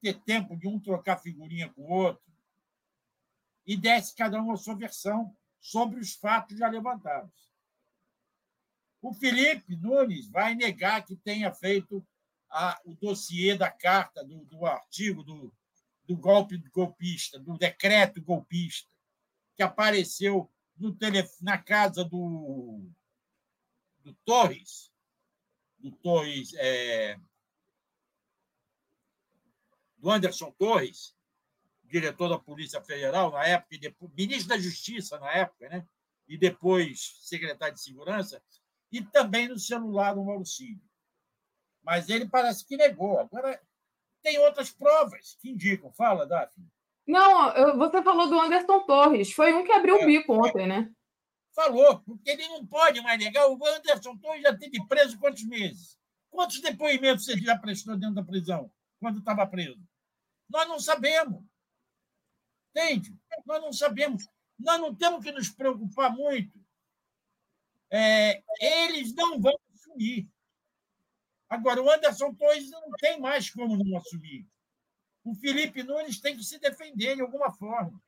[0.00, 2.24] ter tempo de um trocar figurinha com o outro,
[3.66, 7.52] e desse cada um a sua versão sobre os fatos já levantados.
[9.00, 12.06] O Felipe Nunes vai negar que tenha feito
[12.52, 15.52] a, o dossiê da carta, do, do artigo do,
[16.04, 18.88] do golpe golpista, do decreto golpista,
[19.56, 20.96] que apareceu no
[21.40, 22.86] na casa do,
[23.98, 24.92] do Torres,
[25.78, 27.18] do Torres, é,
[29.96, 31.16] do Anderson Torres,
[31.84, 35.86] diretor da Polícia Federal na época, e depois, ministro da Justiça na época, né?
[36.26, 38.42] e depois secretário de Segurança,
[38.90, 40.82] e também no celular do Mauricínio.
[41.82, 43.18] Mas ele parece que negou.
[43.18, 43.60] Agora,
[44.22, 45.92] tem outras provas que indicam.
[45.92, 46.66] Fala, Daphne.
[47.06, 49.32] Não, você falou do Anderson Torres.
[49.32, 50.90] Foi um que abriu é, o bico ontem, né?
[51.54, 53.48] Falou, porque ele não pode mais negar.
[53.48, 55.98] O Anderson Torres já teve preso quantos meses?
[56.30, 59.78] Quantos depoimentos ele já prestou dentro da prisão, quando estava preso?
[60.48, 61.42] Nós não sabemos.
[62.70, 63.14] Entende?
[63.44, 64.26] Nós não sabemos.
[64.58, 66.58] Nós não temos que nos preocupar muito.
[67.90, 70.26] É, eles não vão assumir.
[71.52, 74.48] Agora, o Anderson Torres não tem mais como não assumir.
[75.22, 78.02] O Felipe Nunes tem que se defender de alguma forma.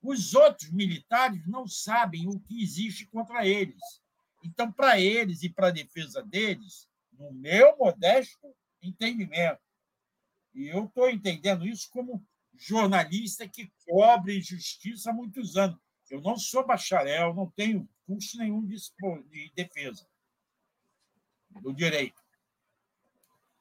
[0.00, 3.82] Os outros militares não sabem o que existe contra eles.
[4.42, 9.60] Então, para eles e para a defesa deles, no meu modesto entendimento,
[10.54, 15.78] e eu estou entendendo isso como jornalista que cobre justiça há muitos anos.
[16.08, 18.78] Eu não sou bacharel, não tenho curso nenhum de,
[19.54, 20.08] defesa
[21.60, 22.29] do direito.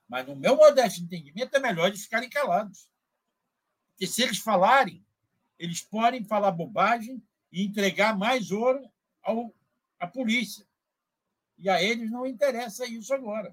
[0.09, 2.89] Mas, no meu modesto entendimento, é melhor eles ficarem calados.
[3.91, 5.05] Porque se eles falarem,
[5.59, 7.21] eles podem falar bobagem
[7.51, 8.89] e entregar mais ouro
[9.21, 9.53] ao,
[9.99, 10.65] à polícia.
[11.57, 13.51] E a eles não interessa isso agora.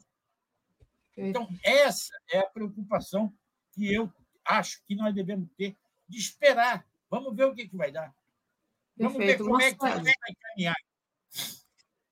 [1.16, 3.32] Então, essa é a preocupação
[3.72, 4.10] que eu
[4.44, 5.76] acho que nós devemos ter
[6.08, 6.86] de esperar.
[7.10, 8.14] Vamos ver o que, que vai dar.
[8.96, 9.44] Vamos Perfeito.
[9.44, 10.76] ver como é que vai encaminhar.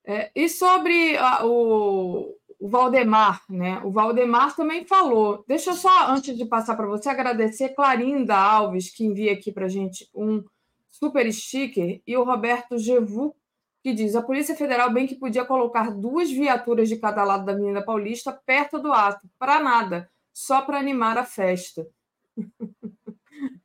[0.06, 3.78] É, e sobre a, o, o Valdemar, né?
[3.84, 5.44] O Valdemar também falou.
[5.46, 9.68] Deixa eu só, antes de passar para você, agradecer Clarinda Alves, que envia aqui para
[9.68, 10.42] gente um
[10.90, 13.36] super sticker, e o Roberto Gevu
[13.82, 17.52] que diz: a Polícia Federal bem que podia colocar duas viaturas de cada lado da
[17.52, 21.86] Avenida Paulista perto do ato, para nada, só para animar a festa.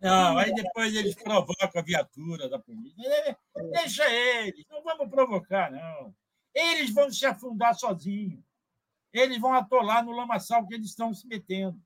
[0.01, 3.37] Não, aí depois eles provocam a viatura da polícia.
[3.71, 6.13] Deixa eles, não vamos provocar, não.
[6.53, 8.48] Eles vão se afundar sozinhos.
[9.11, 11.81] Eles vão atolar no lamaçal que eles estão se metendo.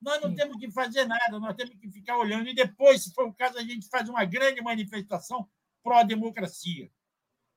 [0.00, 2.48] Nós não temos que fazer nada, nós temos que ficar olhando.
[2.48, 5.48] E depois, se for o caso, a gente faz uma grande manifestação
[5.82, 6.90] pró-democracia.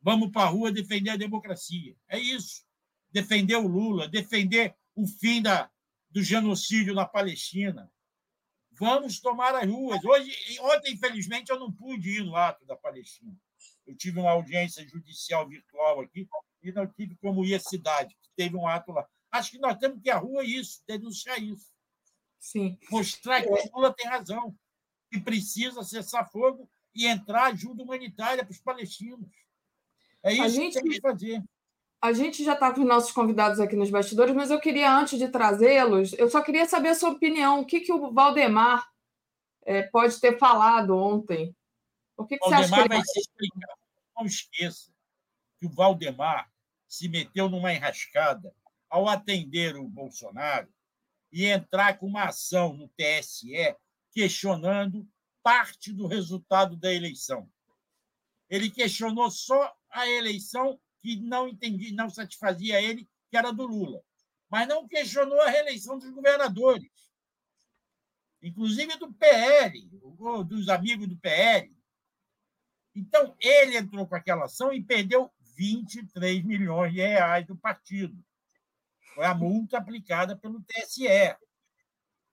[0.01, 1.95] Vamos para a rua defender a democracia.
[2.07, 2.63] É isso.
[3.11, 5.69] Defender o Lula, defender o fim da,
[6.09, 7.91] do genocídio na Palestina.
[8.71, 10.03] Vamos tomar as ruas.
[10.05, 10.31] Hoje,
[10.61, 13.35] ontem, infelizmente, eu não pude ir no ato da Palestina.
[13.85, 16.25] Eu tive uma audiência judicial virtual aqui
[16.61, 18.15] e não tive como ir à cidade.
[18.35, 19.07] Teve um ato lá.
[19.31, 21.67] Acho que nós temos que ir à rua isso, denunciar isso.
[22.39, 22.77] Sim.
[22.89, 24.55] Mostrar que o Lula tem razão,
[25.11, 29.29] que precisa cessar fogo e entrar ajuda humanitária para os palestinos.
[30.23, 31.43] É isso gente, que tem que fazer.
[32.01, 35.19] A gente já está com os nossos convidados aqui nos bastidores, mas eu queria, antes
[35.19, 37.59] de trazê-los, eu só queria saber a sua opinião.
[37.59, 38.87] O que, que o Valdemar
[39.65, 41.55] é, pode ter falado ontem?
[42.15, 43.75] O que, que você acha que ele vai se explicar?
[44.17, 44.91] Não esqueça
[45.59, 46.51] que o Valdemar
[46.87, 48.53] se meteu numa enrascada
[48.89, 50.73] ao atender o Bolsonaro
[51.31, 53.75] e entrar com uma ação no TSE
[54.11, 55.07] questionando
[55.43, 57.49] parte do resultado da eleição.
[58.49, 64.01] Ele questionou só a eleição que não entendia, não satisfazia ele, que era do Lula.
[64.49, 66.89] Mas não questionou a reeleição dos governadores,
[68.41, 69.87] inclusive do PL,
[70.47, 71.71] dos amigos do PL.
[72.95, 78.17] Então, ele entrou com aquela ação e perdeu 23 milhões de reais do partido.
[79.13, 81.35] Foi a multa aplicada pelo TSE.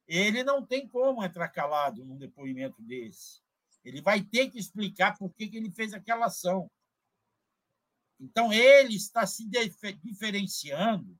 [0.06, 3.40] Ele não tem como entrar calado num depoimento desse.
[3.84, 6.70] Ele vai ter que explicar por que, que ele fez aquela ação.
[8.20, 9.48] Então, ele está se
[10.04, 11.18] diferenciando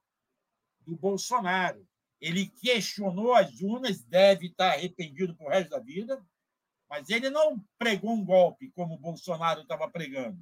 [0.83, 1.85] do Bolsonaro.
[2.20, 6.24] Ele questionou as urnas, deve estar arrependido por resto da vida,
[6.89, 10.39] mas ele não pregou um golpe como o Bolsonaro estava pregando.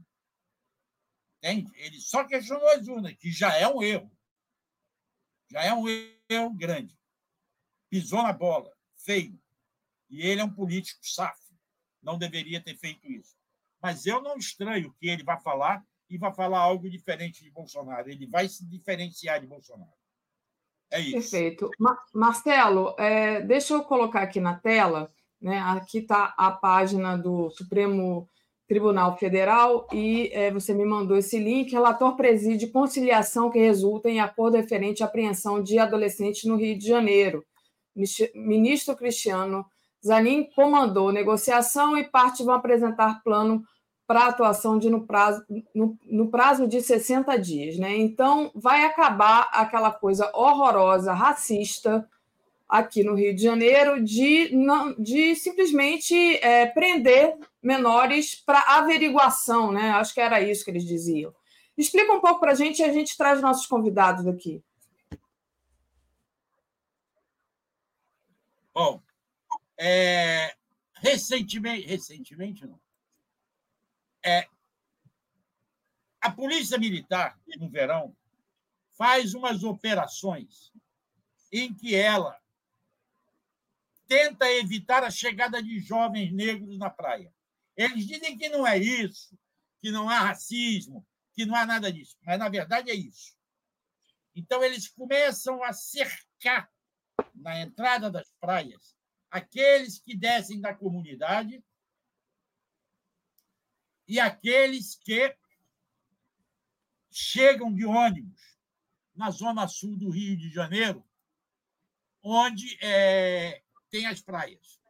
[1.45, 1.71] Entende?
[1.77, 4.11] Ele só questionou as urnas, que já é um erro.
[5.51, 6.99] Já é um erro grande.
[7.91, 9.39] Pisou na bola, feio.
[10.09, 11.55] E ele é um político safo.
[12.03, 13.37] Não deveria ter feito isso.
[13.83, 18.09] Mas eu não estranho que ele vá falar e vai falar algo diferente de Bolsonaro.
[18.09, 19.93] Ele vai se diferenciar de Bolsonaro.
[20.91, 21.13] É isso.
[21.13, 21.71] Perfeito.
[22.15, 25.13] Marcelo, é, deixa eu colocar aqui na tela.
[25.41, 25.59] Né?
[25.59, 28.31] Aqui está a página do Supremo
[28.67, 31.73] Tribunal Federal e é, você me mandou esse link.
[31.73, 36.87] Relator preside conciliação que resulta em acordo referente à apreensão de adolescentes no Rio de
[36.87, 37.45] Janeiro.
[38.35, 39.65] Ministro Cristiano
[40.05, 43.63] Zanin comandou negociação e parte vão apresentar plano
[44.07, 45.43] para atuação de, no, prazo,
[45.75, 47.79] no, no, prazo de 60 dias.
[47.79, 47.97] Né?
[47.97, 52.07] Então, vai acabar aquela coisa horrorosa, racista,
[52.69, 59.73] aqui no Rio de Janeiro, de, não, de simplesmente é, prender menores para averiguação.
[59.73, 59.91] Né?
[59.91, 61.35] Acho que era isso que eles diziam.
[61.77, 64.63] Explica um pouco para a gente e a gente traz nossos convidados aqui.
[68.73, 69.01] Bom,
[69.79, 70.55] é,
[70.95, 72.81] recentemente, recentemente não,
[74.25, 74.49] é,
[76.21, 78.17] a Polícia Militar, no verão,
[78.97, 80.73] faz umas operações
[81.53, 82.41] em que ela
[84.07, 87.33] tenta evitar a chegada de jovens negros na praia.
[87.77, 89.37] Eles dizem que não é isso,
[89.81, 93.35] que não há racismo, que não há nada disso, mas na verdade é isso.
[94.35, 96.71] Então eles começam a cercar
[97.35, 98.97] na entrada das praias
[99.31, 101.61] aqueles que descem da comunidade
[104.07, 105.37] e aqueles que
[107.11, 108.57] chegam de ônibus
[109.13, 111.05] na zona sul do Rio de Janeiro,
[112.23, 113.64] onde é,
[113.95, 114.81] tem as praias.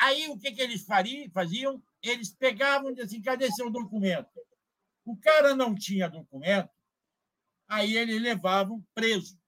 [0.00, 1.82] Aí o que, que eles faziam?
[2.02, 4.30] Eles pegavam e diziam assim: cadê seu documento?
[5.04, 6.70] O cara não tinha documento,
[7.68, 9.38] aí eles levavam preso.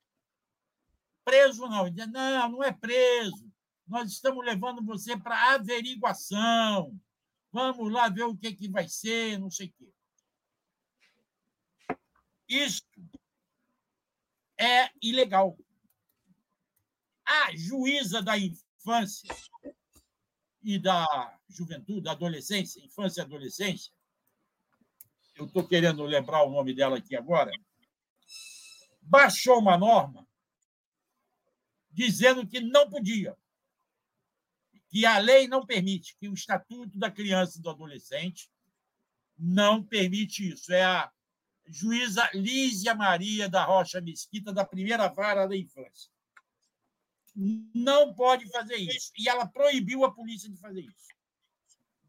[1.25, 3.51] Preso não, dizia, não, não é preso.
[3.87, 6.95] Nós estamos levando você para averiguação
[7.53, 9.93] Vamos lá ver o que, que vai ser, não sei o quê.
[12.49, 12.83] Isso
[14.57, 15.59] é ilegal.
[17.31, 19.33] A juíza da infância
[20.63, 23.93] e da juventude, da adolescência, infância e adolescência,
[25.37, 27.53] eu estou querendo lembrar o nome dela aqui agora,
[29.01, 30.27] baixou uma norma
[31.91, 33.37] dizendo que não podia
[34.89, 38.51] que a lei não permite, que o Estatuto da Criança e do Adolescente
[39.39, 40.73] não permite isso.
[40.73, 41.11] É a
[41.65, 46.11] juíza Lísia Maria da Rocha Mesquita, da primeira vara da infância.
[47.75, 49.11] Não pode fazer isso.
[49.17, 51.09] E ela proibiu a polícia de fazer isso.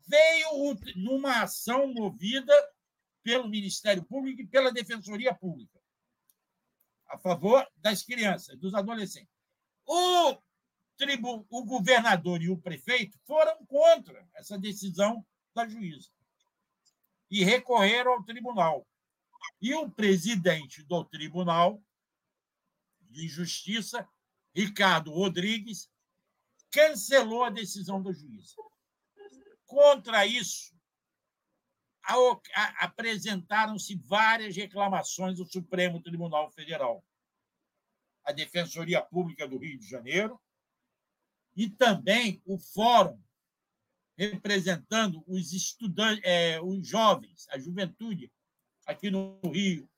[0.06, 2.53] Veio numa ação movida
[3.24, 5.80] pelo Ministério Público e pela Defensoria Pública,
[7.08, 9.32] a favor das crianças, dos adolescentes.
[9.86, 10.38] O,
[10.98, 16.10] tribu, o governador e o prefeito foram contra essa decisão da juíza
[17.30, 18.86] e recorreram ao tribunal.
[19.62, 21.82] E o presidente do Tribunal
[23.10, 24.08] de Justiça,
[24.53, 25.90] Ricardo Rodrigues,
[26.69, 28.56] cancelou a decisão do juiz.
[29.65, 30.73] Contra isso,
[32.80, 37.03] apresentaram-se várias reclamações do Supremo Tribunal Federal.
[38.23, 40.40] A Defensoria Pública do Rio de Janeiro
[41.56, 43.22] e também o Fórum,
[44.18, 48.32] representando os estudantes, é, os jovens, a juventude
[48.86, 49.90] aqui no Rio.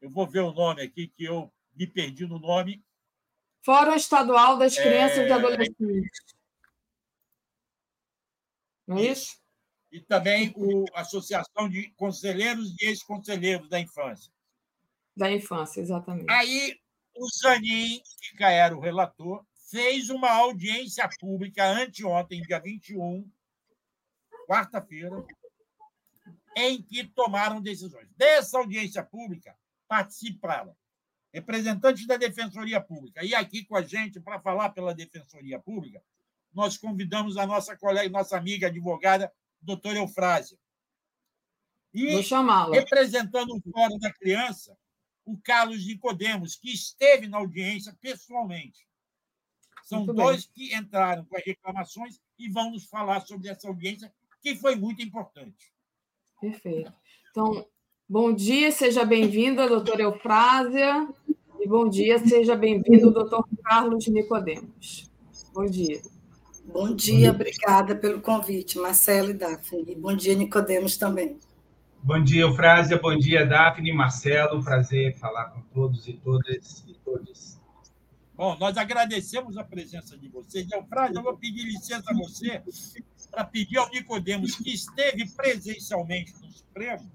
[0.00, 2.84] Eu vou ver o nome aqui, que eu me perdi no nome.
[3.64, 5.28] Fórum Estadual das Crianças é...
[5.28, 6.20] e Adolescentes.
[8.86, 9.40] Não é isso?
[9.90, 10.52] E também
[10.94, 14.32] a Associação de Conselheiros e Ex-Conselheiros da Infância.
[15.14, 16.30] Da infância, exatamente.
[16.30, 16.80] Aí,
[17.14, 18.00] o Zanin,
[18.36, 23.30] que era o relator, fez uma audiência pública anteontem, dia 21,
[24.48, 25.24] quarta-feira,
[26.56, 28.08] em que tomaram decisões.
[28.16, 29.54] Dessa audiência pública
[29.86, 30.74] participaram
[31.32, 33.24] representantes da Defensoria Pública.
[33.24, 36.02] E aqui com a gente, para falar pela Defensoria Pública,
[36.52, 40.58] nós convidamos a nossa colega, nossa amiga advogada, doutora Eufrásia.
[41.94, 42.20] E
[42.72, 44.76] representando o Fórum da Criança,
[45.24, 48.86] o Carlos Nicodemos, que esteve na audiência pessoalmente.
[49.84, 50.68] São muito dois bem.
[50.68, 55.02] que entraram com as reclamações e vão nos falar sobre essa audiência, que foi muito
[55.02, 55.72] importante.
[56.40, 56.92] Perfeito.
[57.30, 57.66] Então,
[58.08, 61.08] bom dia, seja bem-vinda, doutora Eufrásia,
[61.62, 65.08] e bom dia, seja bem-vindo, doutor Carlos Nicodemos.
[65.54, 66.02] Bom dia.
[66.64, 69.92] Bom dia, obrigada pelo convite, Marcelo e Daphne.
[69.92, 71.38] E bom dia, Nicodemos também.
[72.02, 74.62] Bom dia, Eufrásia, bom dia, Daphne e Marcelo.
[74.64, 77.60] Prazer falar com todos e todas e todos.
[78.34, 80.66] Bom, nós agradecemos a presença de vocês.
[80.72, 82.60] Eufrásia, eu vou pedir licença a você
[83.30, 87.08] para pedir ao Nicodemos, que esteve presencialmente no Supremo,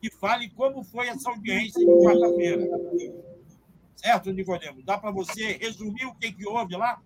[0.00, 3.31] que fale como foi essa audiência de quarta-feira.
[4.02, 4.84] Certo, Nicodemos?
[4.84, 7.00] Dá para você resumir o que, que houve lá?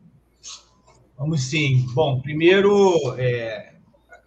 [1.19, 1.87] Vamos sim.
[1.93, 3.75] Bom, primeiro, é,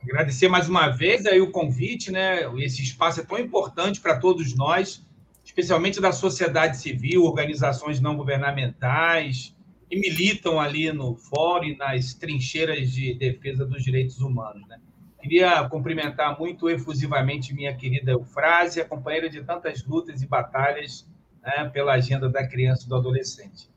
[0.04, 2.42] agradecer mais uma vez aí o convite, né?
[2.64, 5.04] Esse espaço é tão importante para todos nós,
[5.44, 9.56] especialmente da sociedade civil, organizações não governamentais,
[9.90, 14.68] que militam ali no fórum e nas trincheiras de defesa dos direitos humanos.
[14.68, 14.80] Né?
[15.20, 21.08] Queria cumprimentar muito efusivamente minha querida Eufrásia, companheira de tantas lutas e batalhas
[21.44, 23.70] né, pela agenda da criança e do adolescente.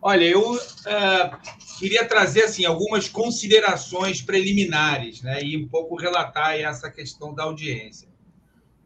[0.00, 6.90] Olha, eu uh, queria trazer assim algumas considerações preliminares né, e um pouco relatar essa
[6.90, 8.08] questão da audiência.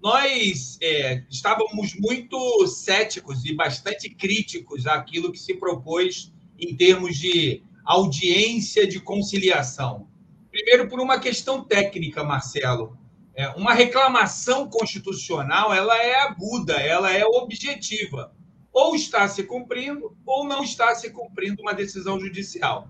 [0.03, 7.63] Nós é, estávamos muito céticos e bastante críticos àquilo que se propôs em termos de
[7.85, 10.09] audiência de conciliação.
[10.51, 12.99] Primeiro, por uma questão técnica, Marcelo.
[13.35, 18.35] É, uma reclamação constitucional ela é aguda, ela é objetiva.
[18.73, 22.89] Ou está se cumprindo, ou não está se cumprindo uma decisão judicial.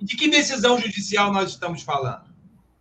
[0.00, 2.28] De que decisão judicial nós estamos falando?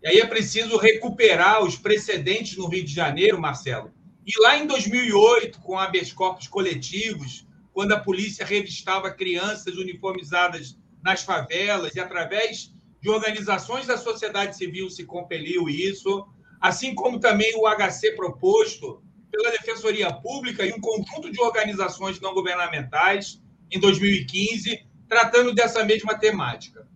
[0.02, 3.92] E aí é preciso recuperar os precedentes no Rio de Janeiro, Marcelo.
[4.26, 11.24] E lá em 2008, com habeas corpus coletivos, quando a polícia revistava crianças uniformizadas nas
[11.24, 16.28] favelas e através de organizações da sociedade civil se compeliu isso,
[16.60, 19.02] assim como também o HC proposto
[19.32, 26.18] pela Defensoria Pública e um conjunto de organizações não governamentais em 2015, tratando dessa mesma
[26.18, 26.88] temática.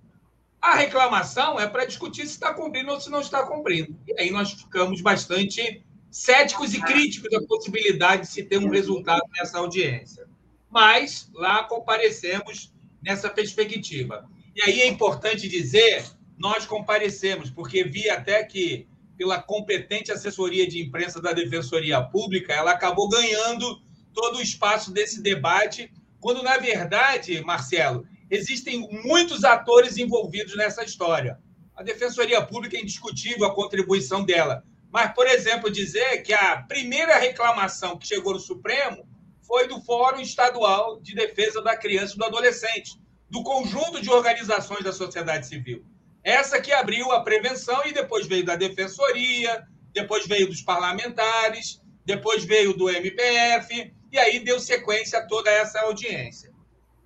[0.61, 3.97] A reclamação é para discutir se está cumprindo ou se não está cumprindo.
[4.07, 9.23] E aí nós ficamos bastante céticos e críticos da possibilidade de se ter um resultado
[9.35, 10.31] nessa audiência
[10.71, 12.73] mas lá comparecemos
[13.03, 14.27] nessa perspectiva.
[14.55, 16.05] E aí é importante dizer,
[16.37, 18.87] nós comparecemos, porque vi até que,
[19.21, 23.79] pela competente assessoria de imprensa da Defensoria Pública, ela acabou ganhando
[24.11, 31.37] todo o espaço desse debate, quando, na verdade, Marcelo, existem muitos atores envolvidos nessa história.
[31.75, 34.63] A Defensoria Pública é indiscutível a contribuição dela.
[34.91, 39.07] Mas, por exemplo, dizer que a primeira reclamação que chegou no Supremo
[39.43, 42.99] foi do Fórum Estadual de Defesa da Criança e do Adolescente,
[43.29, 45.85] do conjunto de organizações da sociedade civil.
[46.23, 52.43] Essa que abriu a prevenção e depois veio da Defensoria, depois veio dos parlamentares, depois
[52.43, 56.51] veio do MPF, e aí deu sequência a toda essa audiência.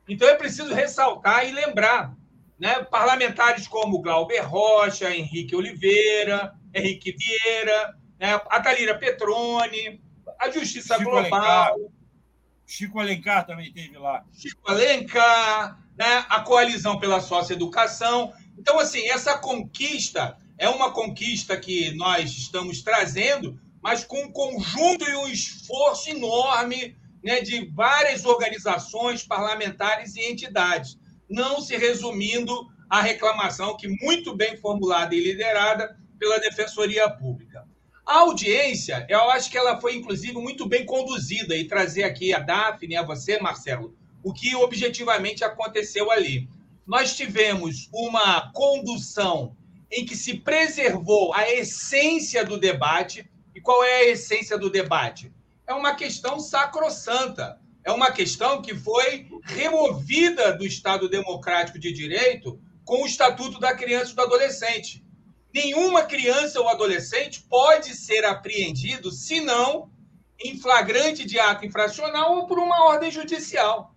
[0.08, 2.14] Então é preciso ressaltar e lembrar
[2.60, 10.02] né, parlamentares como Glauber Rocha, Henrique Oliveira, Henrique Vieira, né, a Talira Petrone,
[10.40, 11.42] a Justiça Chico Global.
[11.42, 11.74] Alencar.
[12.66, 14.24] Chico Alencar também teve lá.
[14.34, 18.34] Chico Alencar, né, a Coalizão pela Socioeducação.
[18.57, 25.10] Então, assim, essa conquista é uma conquista que nós estamos trazendo, mas com um conjunto
[25.10, 30.98] e um esforço enorme né, de várias organizações parlamentares e entidades,
[31.30, 37.65] não se resumindo à reclamação que muito bem formulada e liderada pela Defensoria Pública.
[38.06, 42.40] A audiência, eu acho que ela foi, inclusive, muito bem conduzida, e trazer aqui a
[42.40, 46.48] Daphne, a você, Marcelo, o que objetivamente aconteceu ali.
[46.86, 49.56] Nós tivemos uma condução
[49.91, 53.30] em que se preservou a essência do debate.
[53.53, 55.34] E qual é a essência do debate?
[55.66, 57.60] É uma questão sacrossanta.
[57.84, 63.76] É uma questão que foi removida do Estado Democrático de Direito com o Estatuto da
[63.76, 65.06] Criança e do Adolescente
[65.56, 69.90] nenhuma criança ou adolescente pode ser apreendido se não
[70.38, 73.94] em flagrante de ato infracional ou por uma ordem judicial.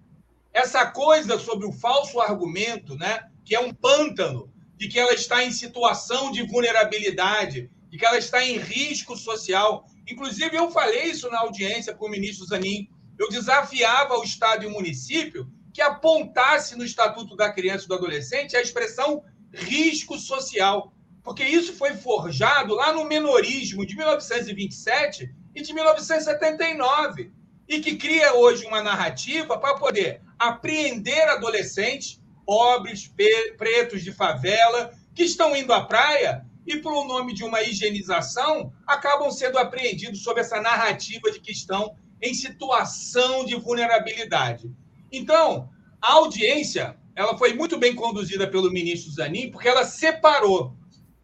[0.59, 5.45] Essa coisa sobre o falso argumento, né, que é um pântano, de que ela está
[5.45, 9.87] em situação de vulnerabilidade, de que ela está em risco social.
[10.11, 12.89] Inclusive, eu falei isso na audiência com o ministro Zanin.
[13.17, 17.95] Eu desafiava o Estado e o município que apontasse no Estatuto da Criança e do
[17.95, 19.23] Adolescente a expressão
[19.53, 27.31] risco social porque isso foi forjado lá no menorismo de 1927 e de 1979,
[27.69, 33.13] e que cria hoje uma narrativa para poder apreender adolescentes pobres,
[33.57, 39.31] pretos de favela, que estão indo à praia e, por nome de uma higienização, acabam
[39.31, 44.71] sendo apreendidos sob essa narrativa de que estão em situação de vulnerabilidade.
[45.11, 45.69] Então,
[46.01, 50.79] a audiência ela foi muito bem conduzida pelo ministro Zanin, porque ela separou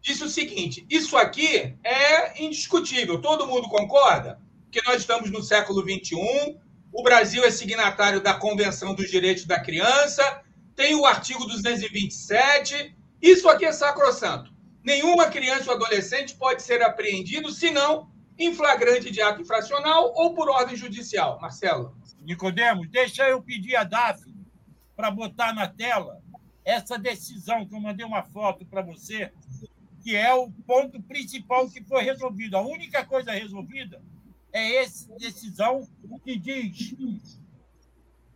[0.05, 4.39] disse o seguinte: isso aqui é indiscutível, todo mundo concorda
[4.71, 6.57] que nós estamos no século XXI,
[6.95, 10.41] o Brasil é signatário da Convenção dos Direitos da Criança,
[10.73, 14.49] tem o artigo 227, isso aqui é sacrossanto.
[14.81, 18.09] Nenhuma criança ou adolescente pode ser apreendido senão
[18.39, 21.37] em flagrante de ato infracional ou por ordem judicial.
[21.41, 21.97] Marcelo.
[22.21, 24.47] Nicodemos, deixa eu pedir a Daphne
[24.95, 26.21] para botar na tela
[26.63, 29.33] essa decisão que eu mandei uma foto para você
[30.01, 32.55] que é o ponto principal que foi resolvido.
[32.55, 34.01] A única coisa resolvida
[34.55, 35.85] é essa decisão
[36.23, 36.93] que diz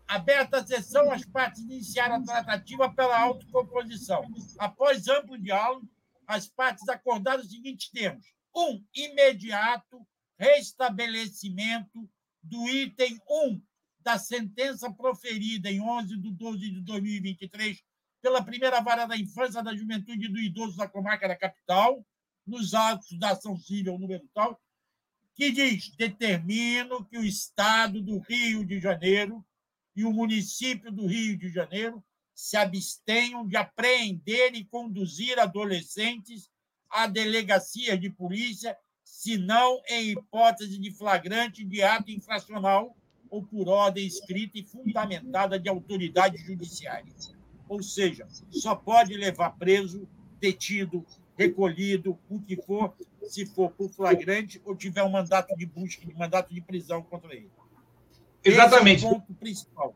[0.05, 4.25] aberta a sessão, as partes iniciaram a tratativa pela autocomposição.
[4.57, 5.87] Após amplo diálogo,
[6.27, 8.25] as partes acordaram os seguintes termos.
[8.53, 10.05] Um, imediato
[10.37, 12.09] restabelecimento
[12.43, 13.61] do item 1
[14.01, 17.81] da sentença proferida em 11 de 12 de 2023
[18.21, 22.05] pela primeira vara da infância, da juventude e do idoso da comarca da capital,
[22.45, 24.59] nos atos da ação civil número tal,
[25.39, 29.41] que diz: determino que o Estado do Rio de Janeiro
[29.95, 32.03] e o município do Rio de Janeiro
[32.35, 36.49] se abstenham de apreender e conduzir adolescentes
[36.89, 42.93] à delegacia de polícia, se não em hipótese de flagrante de ato infracional
[43.29, 47.13] ou por ordem escrita e fundamentada de autoridade judiciária.
[47.69, 50.05] Ou seja, só pode levar preso,
[50.37, 51.05] detido,
[51.37, 52.93] recolhido, o que for,
[53.29, 57.33] se for por flagrante ou tiver um mandato de busca, um mandato de prisão contra
[57.33, 57.49] ele.
[58.43, 58.97] Exatamente.
[58.97, 59.95] Esse é o ponto principal.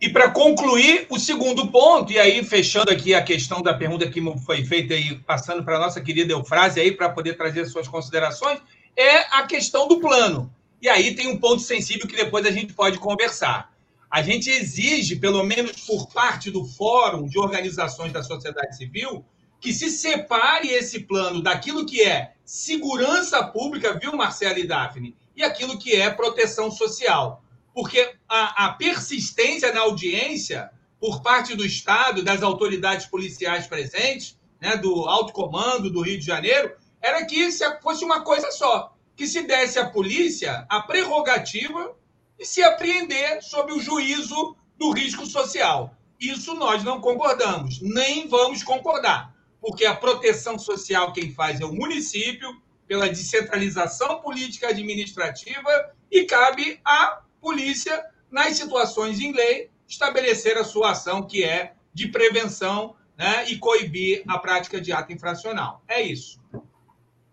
[0.00, 4.20] E para concluir, o segundo ponto, e aí fechando aqui a questão da pergunta que
[4.44, 8.60] foi feita aí, passando para a nossa querida Eufrase aí, para poder trazer suas considerações,
[8.96, 10.54] é a questão do plano.
[10.80, 13.72] E aí tem um ponto sensível que depois a gente pode conversar.
[14.08, 19.24] A gente exige, pelo menos por parte do Fórum de Organizações da Sociedade Civil,
[19.60, 25.44] que se separe esse plano daquilo que é segurança pública, viu, Marcelo e Daphne, e
[25.44, 27.44] aquilo que é proteção social.
[27.74, 34.78] Porque a, a persistência na audiência por parte do Estado, das autoridades policiais presentes, né,
[34.78, 37.50] do alto comando do Rio de Janeiro, era que
[37.82, 41.94] fosse uma coisa só, que se desse à polícia a prerrogativa
[42.38, 45.94] e se apreender sob o juízo do risco social.
[46.18, 51.72] Isso nós não concordamos, nem vamos concordar, porque a proteção social quem faz é o
[51.72, 52.48] município,
[52.86, 60.92] pela descentralização política administrativa, e cabe à polícia, nas situações em lei, estabelecer a sua
[60.92, 65.82] ação, que é de prevenção né, e coibir a prática de ato infracional.
[65.88, 66.40] É isso.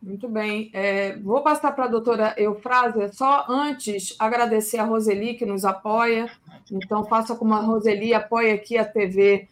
[0.01, 0.69] Muito bem.
[0.73, 6.29] É, vou passar para a doutora Eufrásia, só antes agradecer a Roseli, que nos apoia.
[6.71, 9.47] Então, faça como a Roseli, apoia aqui a TV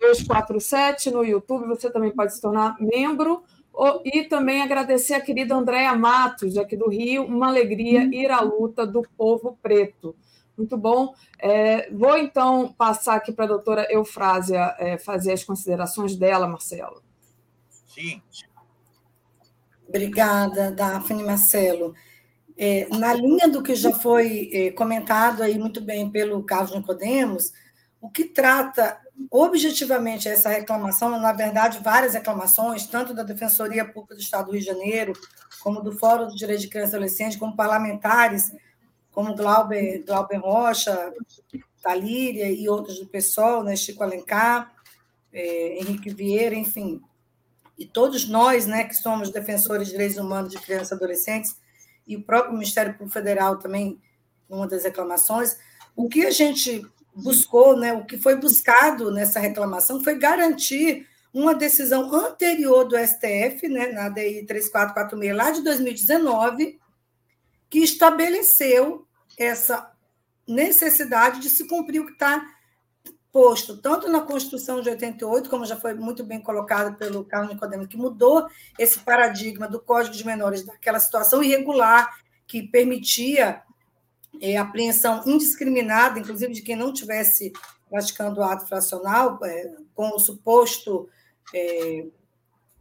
[0.00, 3.42] 247 no YouTube, você também pode se tornar membro.
[4.04, 8.84] E também agradecer a querida Andréa Matos, aqui do Rio, uma alegria ir à luta
[8.84, 10.16] do povo preto.
[10.56, 11.14] Muito bom.
[11.38, 17.00] É, vou então passar aqui para a doutora Eufrásia é, fazer as considerações dela, Marcelo.
[17.86, 18.20] Sim.
[19.88, 21.94] Obrigada, Daphne Marcelo.
[22.56, 27.52] É, na linha do que já foi é, comentado aí muito bem pelo Carlos Nicodemos,
[28.00, 29.00] o que trata
[29.30, 34.60] objetivamente essa reclamação, na verdade, várias reclamações, tanto da Defensoria Pública do Estado do Rio
[34.60, 35.12] de Janeiro,
[35.60, 38.52] como do Fórum do Direito de Criança e Adolescente, como parlamentares,
[39.10, 41.12] como Glauber, Glauber Rocha,
[41.82, 44.72] Talíria e outros do PSOL, né, Chico Alencar,
[45.32, 47.00] é, Henrique Vieira, enfim,
[47.76, 51.56] e todos nós, né, que somos defensores de direitos humanos de crianças e adolescentes,
[52.06, 54.00] e o próprio Ministério Público Federal também,
[54.48, 55.56] numa das reclamações,
[55.94, 56.82] o que a gente
[57.22, 63.68] buscou, né, o que foi buscado nessa reclamação foi garantir uma decisão anterior do STF,
[63.68, 66.78] né, na DI 3446, lá de 2019,
[67.68, 69.06] que estabeleceu
[69.38, 69.92] essa
[70.46, 72.44] necessidade de se cumprir o que está
[73.30, 77.86] posto tanto na Constituição de 88, como já foi muito bem colocado pelo Carlos Nicodemo,
[77.86, 82.08] que mudou esse paradigma do Código de Menores daquela situação irregular
[82.46, 83.62] que permitia
[84.40, 87.52] é, apreensão indiscriminada, inclusive de quem não tivesse
[87.88, 91.08] praticando o ato fracional, é, com o suposto
[91.54, 92.06] é,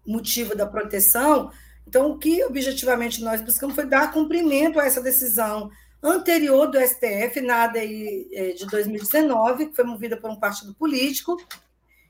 [0.05, 1.51] motivo da proteção.
[1.87, 5.69] Então, o que objetivamente nós buscamos foi dar cumprimento a essa decisão
[6.03, 11.37] anterior do STF, na ADI é, de 2019, que foi movida por um partido político,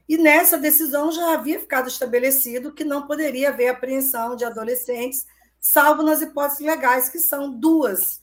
[0.09, 5.25] e nessa decisão já havia ficado estabelecido que não poderia haver apreensão de adolescentes,
[5.59, 8.21] salvo nas hipóteses legais, que são duas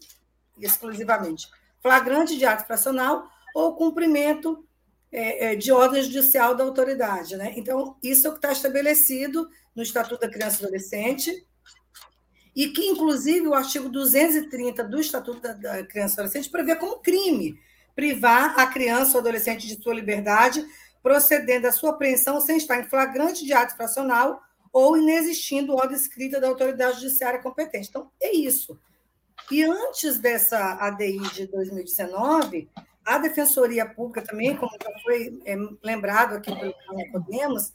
[0.58, 1.48] exclusivamente:
[1.80, 4.66] flagrante de ato fracional ou cumprimento
[5.12, 7.36] é, é, de ordem judicial da autoridade.
[7.36, 7.54] Né?
[7.56, 11.46] Então, isso é o que está estabelecido no Estatuto da Criança e Adolescente,
[12.54, 17.58] e que, inclusive, o artigo 230 do Estatuto da Criança e Adolescente prevê como crime
[17.94, 20.64] privar a criança ou adolescente de sua liberdade,
[21.02, 24.40] procedendo da sua apreensão sem estar em flagrante de ato fracional
[24.72, 27.88] ou inexistindo ordem escrita da autoridade judiciária competente.
[27.88, 28.78] Então, é isso.
[29.50, 32.68] E antes dessa ADI de 2019,
[33.04, 36.74] a Defensoria Pública também, como já foi é, lembrado aqui pelo
[37.12, 37.72] Podemos,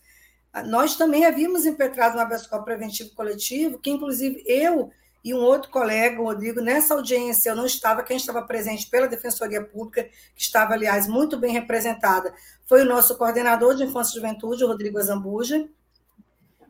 [0.65, 4.91] nós também havíamos impetrado um habeas corpus preventivo coletivo, que inclusive eu
[5.23, 9.07] e um outro colega, o Rodrigo, nessa audiência eu não estava, quem estava presente pela
[9.07, 10.03] Defensoria Pública,
[10.35, 12.33] que estava, aliás, muito bem representada,
[12.65, 15.67] foi o nosso coordenador de Infância e Juventude, o Rodrigo Azambuja,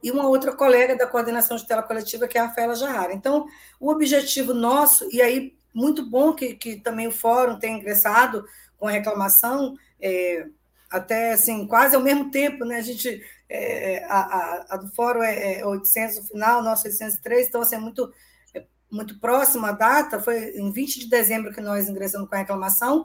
[0.02, 3.14] e uma outra colega da coordenação de tela coletiva, que é a Rafaela Jarrara.
[3.14, 3.48] Então,
[3.80, 8.46] o objetivo nosso, e aí, muito bom que, que também o fórum tenha ingressado
[8.78, 10.48] com a reclamação, é,
[10.90, 12.78] até assim, quase ao mesmo tempo, né?
[12.78, 17.48] A gente é, a, a, a, do fórum é, é 800 no final, nosso 803,
[17.48, 18.14] então assim, é muito,
[18.54, 22.40] é muito próxima a data, foi em 20 de dezembro que nós ingressamos com a
[22.40, 23.04] reclamação,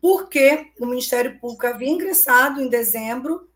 [0.00, 3.48] porque o Ministério Público havia ingressado em dezembro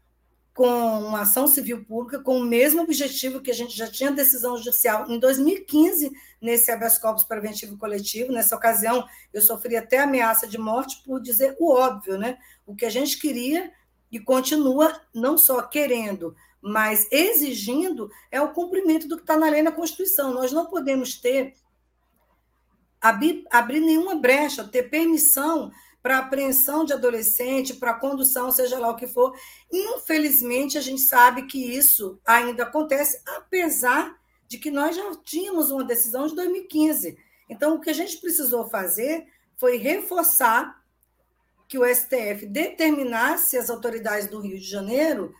[0.56, 4.56] com uma ação civil pública com o mesmo objetivo que a gente já tinha decisão
[4.56, 6.10] judicial em 2015
[6.40, 8.32] nesse habeas corpus preventivo coletivo.
[8.32, 12.38] Nessa ocasião, eu sofri até ameaça de morte por dizer o óbvio, né?
[12.64, 13.70] O que a gente queria
[14.10, 19.60] e continua não só querendo, mas exigindo é o cumprimento do que está na lei
[19.60, 20.32] na Constituição.
[20.32, 21.52] Nós não podemos ter
[22.98, 25.70] abrir, abrir nenhuma brecha, ter permissão
[26.06, 29.36] para apreensão de adolescente, para condução, seja lá o que for.
[29.72, 34.16] Infelizmente, a gente sabe que isso ainda acontece, apesar
[34.46, 37.18] de que nós já tínhamos uma decisão de 2015.
[37.50, 39.26] Então, o que a gente precisou fazer
[39.56, 40.80] foi reforçar
[41.66, 45.34] que o STF determinasse às autoridades do Rio de Janeiro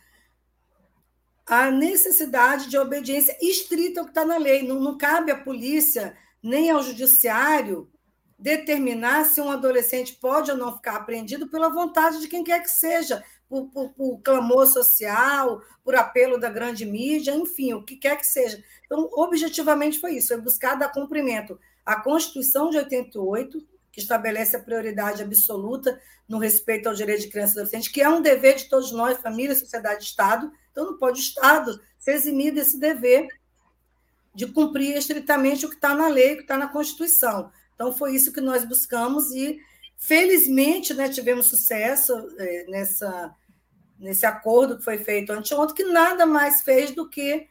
[1.45, 4.67] a necessidade de obediência estrita ao que está na lei.
[4.67, 7.89] Não, não cabe à polícia nem ao judiciário
[8.37, 12.69] determinar se um adolescente pode ou não ficar apreendido pela vontade de quem quer que
[12.69, 18.17] seja, por, por, por, clamor social, por apelo da grande mídia, enfim, o que quer
[18.17, 18.63] que seja.
[18.85, 24.59] Então, objetivamente foi isso, é buscar dar cumprimento à Constituição de 88, que estabelece a
[24.59, 28.65] prioridade absoluta no respeito ao direito de criança e adolescente, que é um dever de
[28.65, 30.51] todos nós, família, sociedade, Estado.
[30.71, 33.27] Então, não pode o Estado se eximir desse dever
[34.35, 37.49] de cumprir estritamente o que está na lei, o que está na Constituição.
[37.77, 39.59] Então, foi isso que nós buscamos e,
[39.95, 43.35] felizmente, né, tivemos sucesso é, nessa,
[43.99, 47.47] nesse acordo que foi feito anteontem, que nada mais fez do que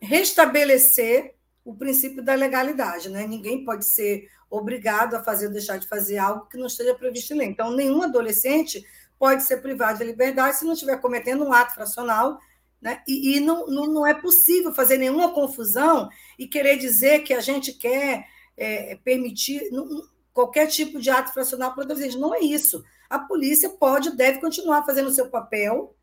[0.00, 3.26] restabelecer o princípio da legalidade, né?
[3.26, 7.34] Ninguém pode ser obrigado a fazer ou deixar de fazer algo que não esteja previsto
[7.34, 7.48] em lei.
[7.48, 8.82] Então, nenhum adolescente
[9.18, 12.38] pode ser privado de liberdade se não estiver cometendo um ato fracional,
[12.80, 13.02] né?
[13.06, 16.08] E, e não, não, não, é possível fazer nenhuma confusão
[16.38, 18.24] e querer dizer que a gente quer
[18.58, 20.02] é, permitir não,
[20.34, 22.18] qualquer tipo de ato fracional para adolescente.
[22.18, 22.84] Não é isso.
[23.08, 25.94] A polícia pode, deve continuar fazendo o seu papel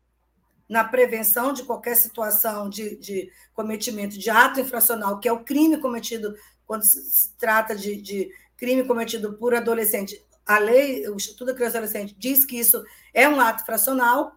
[0.68, 5.78] na prevenção de qualquer situação de, de cometimento de ato infracional, que é o crime
[5.78, 6.34] cometido
[6.66, 10.20] quando se trata de, de crime cometido por adolescente.
[10.44, 12.84] A lei, o Estatuto da Criança e Adolescente, diz que isso
[13.14, 14.36] é um ato fracional.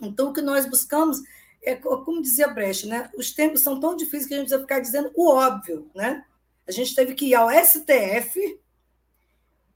[0.00, 1.20] Então, o que nós buscamos
[1.62, 3.10] é, como dizia Brecht, né?
[3.16, 5.90] os tempos são tão difíceis que a gente precisa ficar dizendo o óbvio.
[5.94, 6.24] Né?
[6.66, 8.60] A gente teve que ir ao STF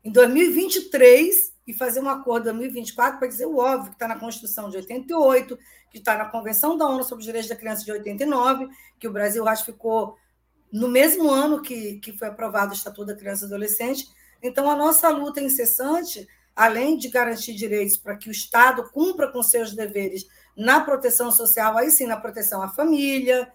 [0.05, 4.19] em 2023 e fazer um acordo em 2024 para dizer o óbvio, que está na
[4.19, 5.59] Constituição de 88,
[5.91, 8.69] que está na Convenção da ONU sobre os Direitos da Criança de 89,
[8.99, 10.17] que o Brasil ratificou
[10.73, 14.09] no mesmo ano que, que foi aprovado o Estatuto da Criança e Adolescente.
[14.43, 19.43] Então, a nossa luta incessante, além de garantir direitos para que o Estado cumpra com
[19.43, 20.27] seus deveres
[20.57, 23.51] na proteção social, aí sim, na proteção à família,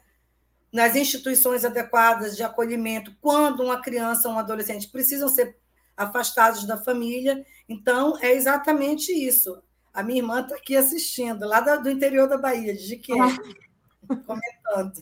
[0.76, 5.56] nas instituições adequadas de acolhimento, quando uma criança ou um adolescente precisam ser
[5.96, 7.46] afastados da família.
[7.70, 9.58] Então, é exatamente isso.
[9.94, 14.16] A minha irmã está aqui assistindo, lá do interior da Bahia, de Jiqueira, ah.
[14.28, 15.02] comentando.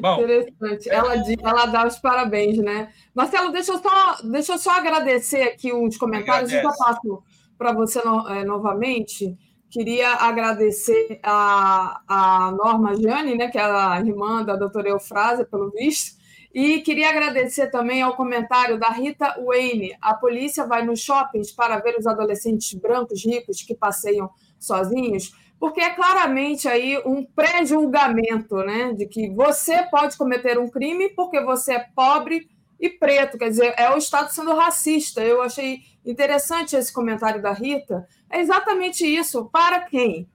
[0.00, 0.88] Bom, Interessante.
[0.88, 2.90] Ela, ela dá os parabéns, né?
[3.14, 7.22] Marcelo, deixa eu só, deixa eu só agradecer aqui os comentários, eu já passo
[7.58, 9.36] para você no, é, novamente.
[9.70, 15.70] Queria agradecer a, a Norma Jane, né, que é a irmã da doutora Eufrásia, pelo
[15.70, 16.16] visto,
[16.54, 19.94] e queria agradecer também ao comentário da Rita Wayne.
[20.00, 25.80] A polícia vai nos shoppings para ver os adolescentes brancos ricos que passeiam sozinhos, porque
[25.80, 31.74] é claramente aí um pré-julgamento, né, de que você pode cometer um crime porque você
[31.74, 32.48] é pobre
[32.80, 35.20] e preto, quer dizer, é o Estado sendo racista.
[35.20, 38.06] Eu achei interessante esse comentário da Rita.
[38.30, 39.46] É exatamente isso.
[39.46, 40.28] Para quem?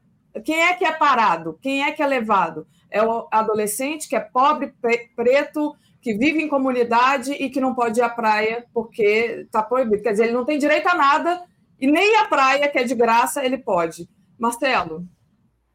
[0.44, 1.60] Quem é que é parado?
[1.62, 2.68] Quem é que é levado?
[2.90, 4.74] É o adolescente que é pobre,
[5.16, 10.04] preto, que vive em comunidade e que não pode ir à praia porque está proibido.
[10.04, 11.44] Quer dizer, ele não tem direito a nada
[11.80, 14.10] e nem a praia, que é de graça, ele pode.
[14.40, 15.08] Marcelo.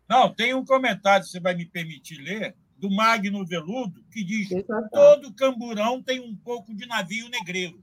[0.09, 4.49] Não, tem um comentário, você vai me permitir ler, do Magno Veludo, que diz:
[4.93, 7.81] todo camburão tem um pouco de navio negreiro.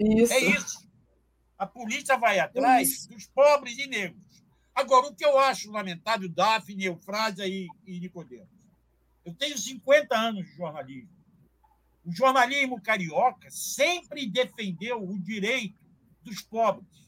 [0.00, 0.32] Isso.
[0.32, 0.87] É isso.
[1.58, 4.22] A polícia vai atrás dos pobres e negros.
[4.74, 8.48] Agora, o que eu acho lamentável, Daphne, Eufrásia e, e Nicodemos.
[9.24, 11.10] Eu tenho 50 anos de jornalismo.
[12.04, 15.76] O jornalismo carioca sempre defendeu o direito
[16.22, 17.06] dos pobres,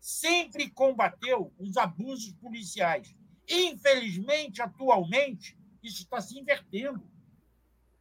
[0.00, 3.14] sempre combateu os abusos policiais.
[3.48, 7.06] Infelizmente, atualmente, isso está se invertendo.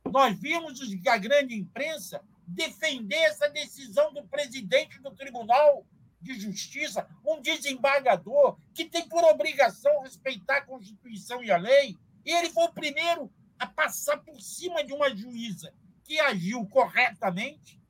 [0.09, 5.85] Nós vimos a grande imprensa defender essa decisão do presidente do Tribunal
[6.21, 12.31] de Justiça, um desembargador que tem por obrigação respeitar a Constituição e a lei, e
[12.31, 15.73] ele foi o primeiro a passar por cima de uma juíza
[16.03, 17.81] que agiu corretamente,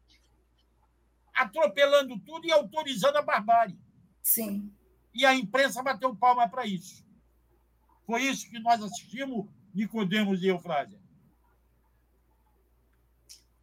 [1.34, 3.80] atropelando tudo e autorizando a barbárie.
[4.22, 4.72] Sim.
[5.14, 7.06] E a imprensa bateu palma para isso.
[8.06, 11.00] Foi isso que nós assistimos Nicodemos e Eufrásia.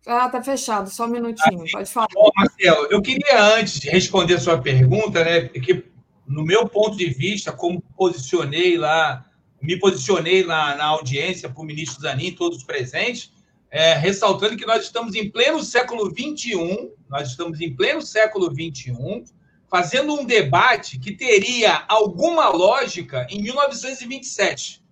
[0.06, 2.08] Ah, tá fechado, só um minutinho, pode falar.
[2.12, 5.84] Bom, Marcelo, eu queria, antes de responder a sua pergunta, né, que
[6.26, 9.24] no meu ponto de vista, como posicionei lá,
[9.60, 13.32] me posicionei lá na audiência para o ministro Zanin, todos presentes,
[13.70, 19.24] é, ressaltando que nós estamos em pleno século XXI, nós estamos em pleno século XXI,
[19.70, 24.82] fazendo um debate que teria alguma lógica em 1927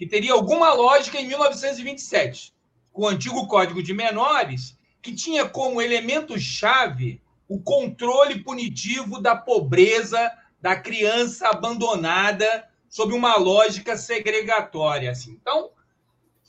[0.00, 2.59] que teria alguma lógica em 1927, com
[2.92, 10.30] o antigo Código de Menores, que tinha como elemento-chave o controle punitivo da pobreza
[10.60, 15.10] da criança abandonada sob uma lógica segregatória.
[15.10, 15.32] Assim.
[15.32, 15.70] Então,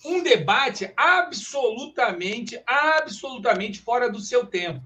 [0.03, 4.83] um debate absolutamente, absolutamente fora do seu tempo.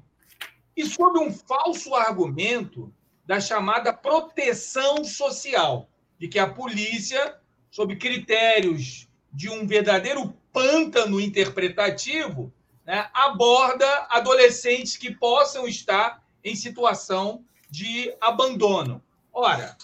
[0.76, 2.94] E sob um falso argumento
[3.26, 7.38] da chamada proteção social, de que a polícia
[7.72, 12.54] sob critérios de um verdadeiro pântano interpretativo,
[12.86, 19.04] né, aborda adolescentes que possam estar em situação de abandono.
[19.34, 19.76] Ora,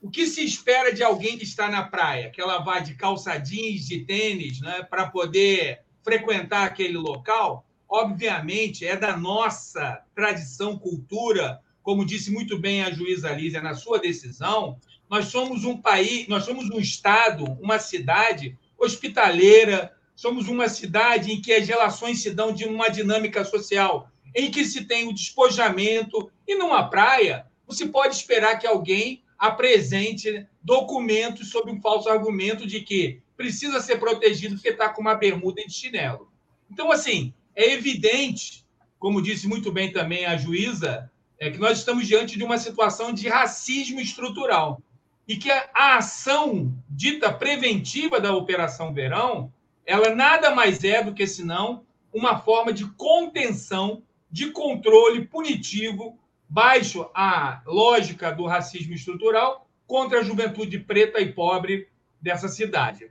[0.00, 2.30] o que se espera de alguém que está na praia?
[2.30, 7.66] Que ela vá de calça jeans, de tênis, né, para poder frequentar aquele local?
[7.86, 13.98] Obviamente, é da nossa tradição, cultura, como disse muito bem a juíza Lízia na sua
[13.98, 14.80] decisão,
[15.10, 21.40] nós somos um país, nós somos um estado, uma cidade hospitaleira, somos uma cidade em
[21.40, 26.30] que as relações se dão de uma dinâmica social, em que se tem o despojamento,
[26.46, 32.80] e numa praia, você pode esperar que alguém apresente documentos sob um falso argumento de
[32.80, 36.30] que precisa ser protegido porque está com uma bermuda de chinelo.
[36.70, 38.64] Então, assim, é evidente,
[38.98, 43.12] como disse muito bem também a juíza, é que nós estamos diante de uma situação
[43.12, 44.80] de racismo estrutural
[45.26, 49.52] e que a, ação dita preventiva da Operação Verão,
[49.86, 57.10] ela nada mais é do que senão uma forma de contenção, de controle punitivo baixo
[57.14, 61.88] a lógica do racismo estrutural contra a juventude preta e pobre
[62.20, 63.10] dessa cidade.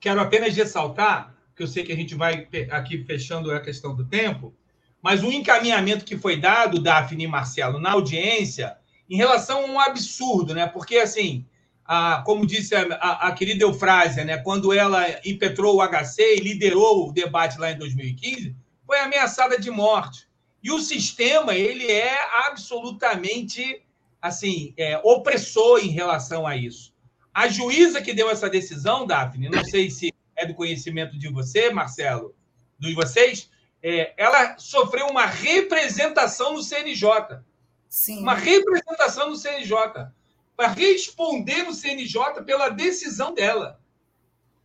[0.00, 4.04] Quero apenas ressaltar, que eu sei que a gente vai aqui fechando a questão do
[4.04, 4.54] tempo,
[5.02, 8.78] mas o encaminhamento que foi dado, Daphne e Marcelo, na audiência,
[9.10, 10.66] em relação a um absurdo, né?
[10.66, 11.44] Porque, assim,
[11.84, 14.38] a, como disse a, a, a querida Eufrásia, né?
[14.38, 18.54] quando ela impetrou o HC e liderou o debate lá em 2015,
[18.86, 20.28] foi ameaçada de morte.
[20.62, 23.82] E o sistema, ele é absolutamente,
[24.20, 26.92] assim, é, opressor em relação a isso.
[27.34, 31.70] A juíza que deu essa decisão, Daphne, não sei se é do conhecimento de você,
[31.70, 32.34] Marcelo,
[32.78, 33.50] de vocês,
[33.82, 37.40] é, ela sofreu uma representação no CNJ.
[37.88, 38.20] Sim.
[38.20, 39.76] Uma representação no CNJ.
[40.56, 43.80] Para responder no CNJ pela decisão dela.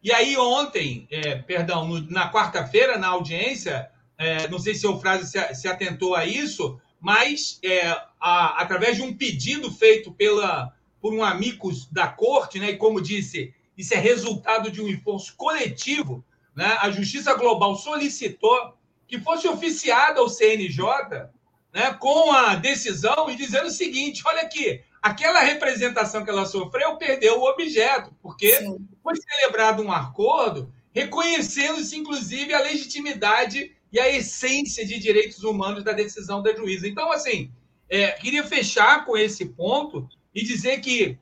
[0.03, 4.99] E aí, ontem, é, perdão, no, na quarta-feira, na audiência, é, não sei se o
[4.99, 7.89] Frase se, se, atentou a isso, mas é,
[8.19, 13.01] a, através de um pedido feito pela, por um amigo da corte, né, e como
[13.01, 16.23] disse, isso é resultado de um esforço coletivo,
[16.55, 18.77] né, a Justiça Global solicitou
[19.07, 21.30] que fosse oficiada ao CNJ
[21.73, 26.97] né, com a decisão e dizendo o seguinte: olha aqui, aquela representação que ela sofreu
[26.97, 28.77] perdeu o objeto, porque Sim.
[29.01, 35.91] foi celebrado um acordo reconhecendo-se, inclusive, a legitimidade e a essência de direitos humanos da
[35.91, 36.88] decisão da juíza.
[36.88, 37.51] Então, assim,
[37.88, 41.17] é, queria fechar com esse ponto e dizer que,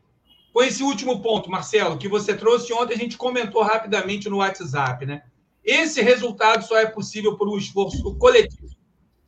[0.53, 5.05] com esse último ponto, Marcelo, que você trouxe ontem, a gente comentou rapidamente no WhatsApp,
[5.05, 5.23] né?
[5.63, 8.75] Esse resultado só é possível por um esforço coletivo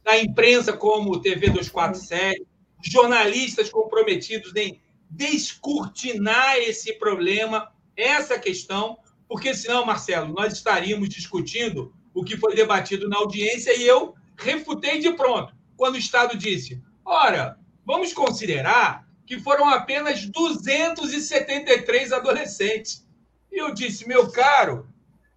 [0.04, 2.48] da imprensa, como o TV 247,
[2.90, 8.98] jornalistas comprometidos em descortinar esse problema, essa questão,
[9.28, 15.00] porque senão, Marcelo, nós estaríamos discutindo o que foi debatido na audiência e eu refutei
[15.00, 23.06] de pronto, quando o Estado disse: ora, vamos considerar que foram apenas 273 adolescentes.
[23.52, 24.88] E eu disse, meu caro,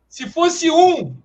[0.09, 1.17] se fosse um,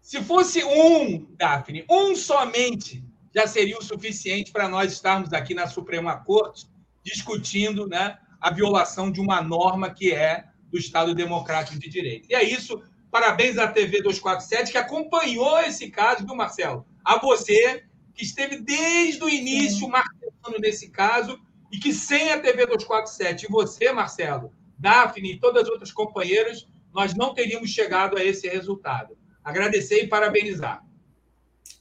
[0.00, 3.02] se fosse um, Daphne, um somente,
[3.34, 6.66] já seria o suficiente para nós estarmos aqui na Suprema Corte
[7.02, 12.28] discutindo né, a violação de uma norma que é do Estado Democrático de Direito.
[12.30, 12.82] E é isso.
[13.10, 16.86] Parabéns à TV 247 que acompanhou esse caso, do Marcelo?
[17.04, 17.84] A você,
[18.14, 21.38] que esteve desde o início marcando nesse caso
[21.70, 26.66] e que sem a TV 247 e você, Marcelo, Daphne e todas as outras companheiras,
[26.92, 29.16] nós não teríamos chegado a esse resultado.
[29.44, 30.84] Agradecer e parabenizar.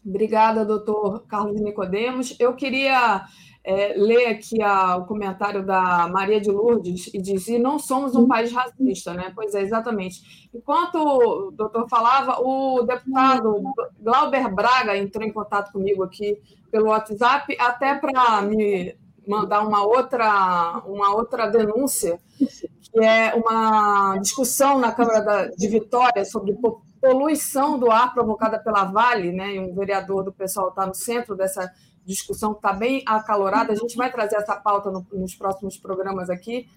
[0.05, 2.35] Obrigada, doutor Carlos Nicodemos.
[2.39, 3.25] Eu queria
[3.63, 8.15] é, ler aqui a, o comentário da Maria de Lourdes e diz: e não somos
[8.15, 9.31] um país racista, né?
[9.35, 10.49] Pois é, exatamente.
[10.53, 13.61] Enquanto o doutor falava, o deputado
[13.99, 16.41] Glauber Braga entrou em contato comigo aqui
[16.71, 18.95] pelo WhatsApp, até para me
[19.27, 26.53] mandar uma outra, uma outra denúncia, que é uma discussão na Câmara de Vitória sobre
[27.01, 29.55] poluição do ar provocada pela Vale, né?
[29.55, 31.71] E um vereador do pessoal está no centro dessa
[32.05, 33.73] discussão, está bem acalorada.
[33.73, 36.67] A gente vai trazer essa pauta no, nos próximos programas aqui.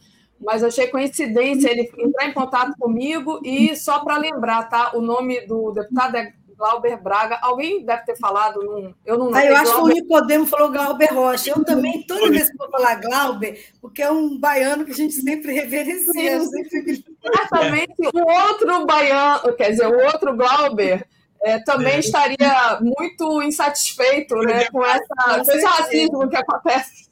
[0.41, 4.93] Mas achei coincidência ele entrar em contato comigo e só para lembrar, tá?
[4.95, 7.39] O nome do deputado é Glauber Braga.
[7.43, 9.93] Alguém deve ter falado, num, eu não ah, Eu acho Glauber...
[9.93, 11.51] que o Nicodemo falou Glauber Rocha.
[11.51, 15.15] Eu também, toda vez que vou falar Glauber, porque é um baiano que a gente
[15.15, 16.41] sempre reverencia.
[16.41, 17.05] Sempre...
[17.23, 17.95] Exatamente.
[18.15, 21.07] O outro baiano, quer dizer, o outro Glauber.
[21.43, 21.99] É, também é.
[21.99, 27.05] estaria muito insatisfeito né, com, essa, com esse racismo que acontece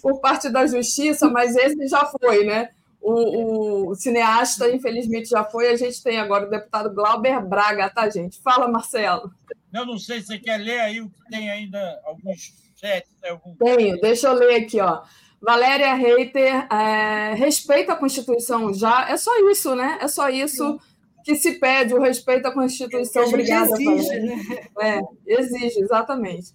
[0.00, 2.70] por parte da justiça, mas esse já foi, né?
[3.04, 5.68] O, o, cineasta, infelizmente, já foi.
[5.68, 8.40] A gente tem agora o deputado Glauber Braga, tá, gente?
[8.40, 9.30] Fala, Marcelo.
[9.72, 13.10] Eu não sei se você quer ler aí o que tem ainda, alguns chats.
[13.28, 13.54] Algum...
[13.56, 15.02] Tenho, deixa eu ler aqui, ó.
[15.38, 19.10] Valéria Reiter, é, respeita a Constituição já.
[19.10, 19.98] É só isso, né?
[20.00, 20.80] É só isso
[21.22, 23.24] que se pede, o respeito à Constituição.
[23.24, 24.66] Obrigada, exige, né?
[24.80, 26.52] É, exige, exatamente.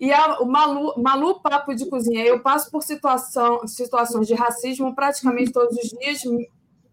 [0.00, 4.94] E a, o Malu, Malu Papo de Cozinha, eu passo por situação, situações de racismo
[4.94, 6.22] praticamente todos os dias,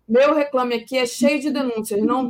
[0.06, 2.04] Meu reclame aqui é cheio de denúncias.
[2.04, 2.28] Não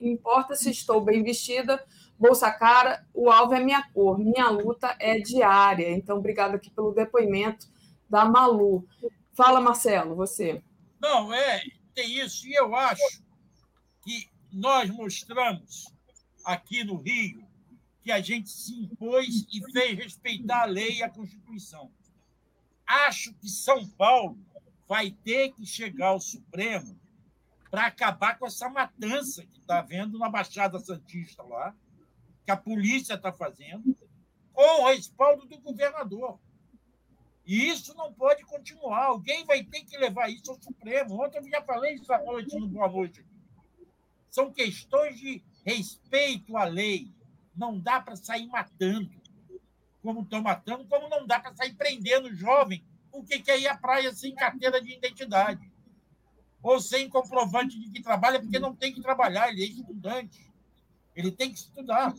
[0.00, 1.84] importa se estou bem vestida,
[2.16, 4.16] bolsa cara, o alvo é minha cor.
[4.16, 5.90] Minha luta é diária.
[5.90, 7.66] Então, obrigado aqui pelo depoimento
[8.08, 8.86] da Malu.
[9.34, 10.62] Fala, Marcelo, você.
[11.00, 11.62] Não, é,
[11.94, 12.46] tem isso.
[12.46, 13.22] E eu acho
[14.02, 15.92] que nós mostramos
[16.44, 17.45] aqui no Rio
[18.06, 21.90] que a gente se impôs e fez respeitar a lei e a Constituição.
[22.86, 24.38] Acho que São Paulo
[24.86, 26.96] vai ter que chegar ao Supremo
[27.68, 31.74] para acabar com essa matança que está havendo na Baixada Santista lá,
[32.44, 33.98] que a polícia está fazendo,
[34.52, 36.38] com o respaldo do governador.
[37.44, 39.06] E isso não pode continuar.
[39.06, 41.20] Alguém vai ter que levar isso ao Supremo.
[41.20, 43.26] Ontem eu já falei isso à noite no Boa Noite.
[44.30, 47.12] São questões de respeito à lei.
[47.56, 49.10] Não dá para sair matando,
[50.02, 53.76] como estão matando, como não dá para sair prendendo jovem o que quer ir à
[53.76, 55.72] praia sem carteira de identidade.
[56.62, 60.52] Ou sem comprovante de que trabalha, porque não tem que trabalhar, ele é estudante.
[61.14, 62.14] Ele tem que estudar.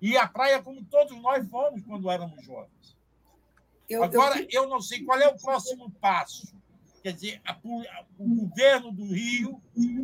[0.00, 2.96] E a praia, como todos nós fomos quando éramos jovens.
[3.88, 4.48] Eu, Agora, eu...
[4.50, 6.54] eu não sei qual é o próximo passo.
[7.02, 7.56] Quer dizer, a,
[8.18, 9.62] o governo do Rio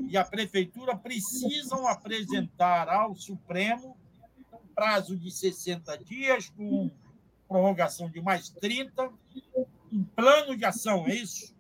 [0.09, 3.97] e a prefeitura precisam apresentar ao Supremo
[4.83, 6.91] prazo de 60 dias, com
[7.47, 9.13] prorrogação de mais 30,
[9.93, 11.55] um plano de ação, é isso?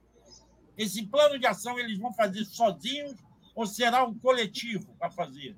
[0.77, 3.15] Esse plano de ação eles vão fazer sozinhos
[3.55, 5.55] ou será um coletivo para fazer?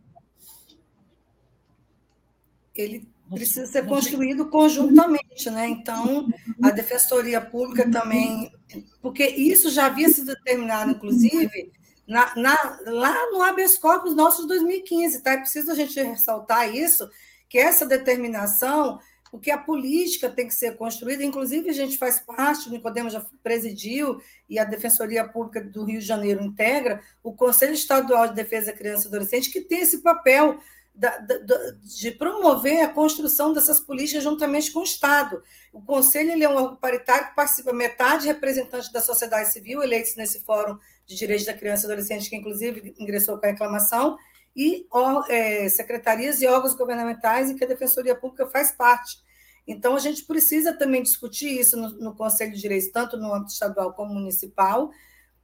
[2.74, 5.66] Ele precisa ser construído conjuntamente, né?
[5.66, 6.28] Então,
[6.62, 8.53] a Defensoria Pública também,
[9.01, 11.73] porque isso já havia sido determinado, inclusive,
[12.07, 15.32] na, na, lá no habeas corpus nosso de 2015, tá?
[15.32, 17.09] É preciso a gente ressaltar isso,
[17.49, 18.99] que essa determinação
[19.35, 23.21] porque a política tem que ser construída, inclusive a gente faz parte, o Nicodemo já
[23.43, 28.66] presidiu, e a Defensoria Pública do Rio de Janeiro integra, o Conselho Estadual de Defesa
[28.66, 30.61] da Criança e Adolescente, que tem esse papel
[30.95, 31.37] da, da,
[31.83, 35.43] de promover a construção dessas políticas juntamente com o Estado.
[35.73, 40.15] O Conselho ele é um órgão paritário que participa metade representante da sociedade civil, eleitos
[40.15, 44.16] nesse Fórum de Direitos da Criança e Adolescente, que inclusive ingressou com a reclamação,
[44.55, 44.86] e
[45.28, 49.18] é, secretarias e órgãos governamentais em que a Defensoria Pública faz parte.
[49.66, 53.52] Então, a gente precisa também discutir isso no, no Conselho de Direitos, tanto no âmbito
[53.52, 54.91] estadual como municipal,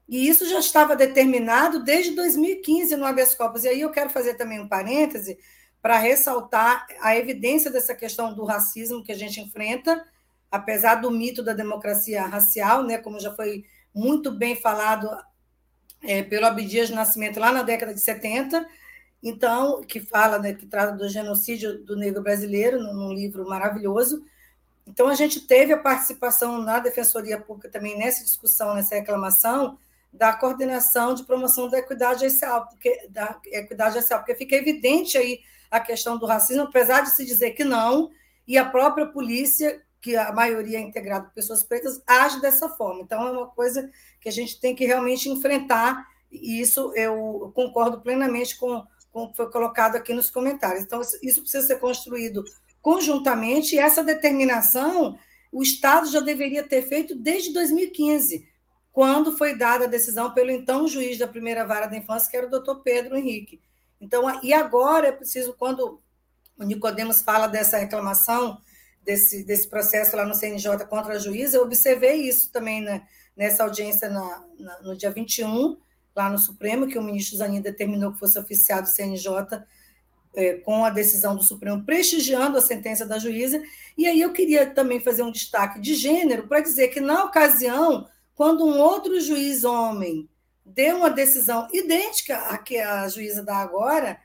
[0.09, 3.65] e isso já estava determinado desde 2015 no habeas corpus.
[3.65, 5.39] E aí eu quero fazer também um parêntese
[5.81, 10.05] para ressaltar a evidência dessa questão do racismo que a gente enfrenta,
[10.51, 13.65] apesar do mito da democracia racial, né, como já foi
[13.95, 15.09] muito bem falado
[16.03, 18.67] é, pelo Abdias de Nascimento lá na década de 70,
[19.23, 24.25] então, que fala, né, que trata do genocídio do negro brasileiro, num livro maravilhoso.
[24.87, 29.79] Então, a gente teve a participação na Defensoria Pública também nessa discussão, nessa reclamação,
[30.13, 35.41] da coordenação de promoção da equidade racial, porque, da equidade racial, porque fica evidente aí
[35.71, 38.11] a questão do racismo, apesar de se dizer que não,
[38.49, 43.03] e a própria polícia, que a maioria é integrada por pessoas pretas, age dessa forma.
[43.03, 43.89] Então, é uma coisa
[44.21, 49.51] que a gente tem que realmente enfrentar, e isso eu concordo plenamente com como foi
[49.51, 50.85] colocado aqui nos comentários.
[50.85, 52.45] Então, isso precisa ser construído
[52.81, 55.19] conjuntamente, e essa determinação
[55.53, 58.49] o Estado já deveria ter feito desde 2015,
[58.93, 62.47] quando foi dada a decisão pelo então juiz da primeira vara da infância, que era
[62.47, 63.61] o doutor Pedro Henrique.
[64.01, 66.01] Então, e agora é preciso, quando
[66.57, 68.61] o Nicodemos fala dessa reclamação,
[69.03, 73.07] desse, desse processo lá no CNJ contra a juíza, eu observei isso também né,
[73.37, 75.77] nessa audiência na, na, no dia 21,
[76.21, 79.65] lá no Supremo, que o ministro Zanin determinou que fosse oficiado o CNJ
[80.35, 83.63] é, com a decisão do Supremo, prestigiando a sentença da juíza.
[83.97, 88.07] E aí eu queria também fazer um destaque de gênero para dizer que, na ocasião,
[88.35, 90.29] quando um outro juiz homem
[90.65, 94.21] deu uma decisão idêntica à que a juíza dá agora,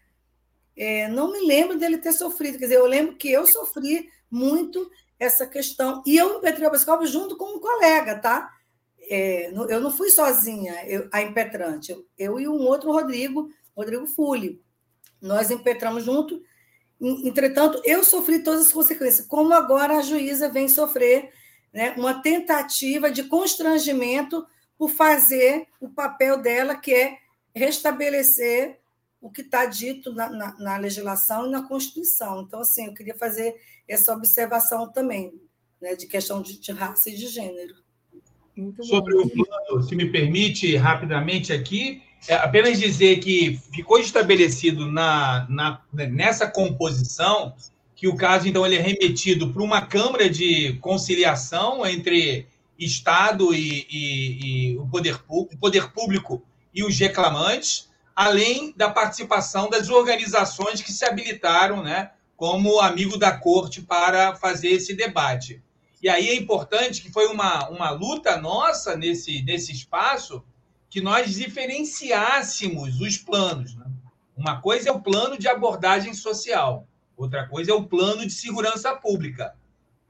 [0.78, 2.58] é, não me lembro dele ter sofrido.
[2.58, 6.04] Quer dizer, eu lembro que eu sofri muito essa questão.
[6.06, 8.54] E eu impetrei o junto com um colega, tá?
[9.10, 14.08] É, eu não fui sozinha eu, a impetrante, eu, eu, e um outro Rodrigo, Rodrigo
[14.08, 14.62] Fulli.
[15.22, 16.42] Nós impetramos junto.
[17.02, 21.32] Entretanto, eu sofri todas as consequências, como agora a juíza vem sofrer
[21.74, 24.46] né, uma tentativa de constrangimento
[24.78, 27.18] por fazer o papel dela, que é
[27.54, 28.80] restabelecer
[29.22, 32.42] o que está dito na, na, na, legislação e na Constituição.
[32.42, 33.56] Então, assim, eu queria fazer
[33.88, 35.34] essa observação também,
[35.82, 37.85] né, de questão de, de raça e de gênero.
[38.82, 45.46] Sobre o plano, se me permite rapidamente aqui, é apenas dizer que ficou estabelecido na,
[45.50, 47.54] na, nessa composição
[47.96, 52.46] que o caso, então, ele é remetido para uma Câmara de Conciliação entre
[52.78, 56.44] Estado e, e, e o, poder, o poder Público
[56.74, 63.32] e os reclamantes, além da participação das organizações que se habilitaram, né, como amigo da
[63.32, 65.62] corte para fazer esse debate.
[66.02, 70.44] E aí é importante que foi uma, uma luta nossa nesse, nesse espaço
[70.90, 73.76] que nós diferenciássemos os planos.
[73.76, 73.86] Né?
[74.36, 78.94] Uma coisa é o plano de abordagem social, outra coisa é o plano de segurança
[78.96, 79.56] pública.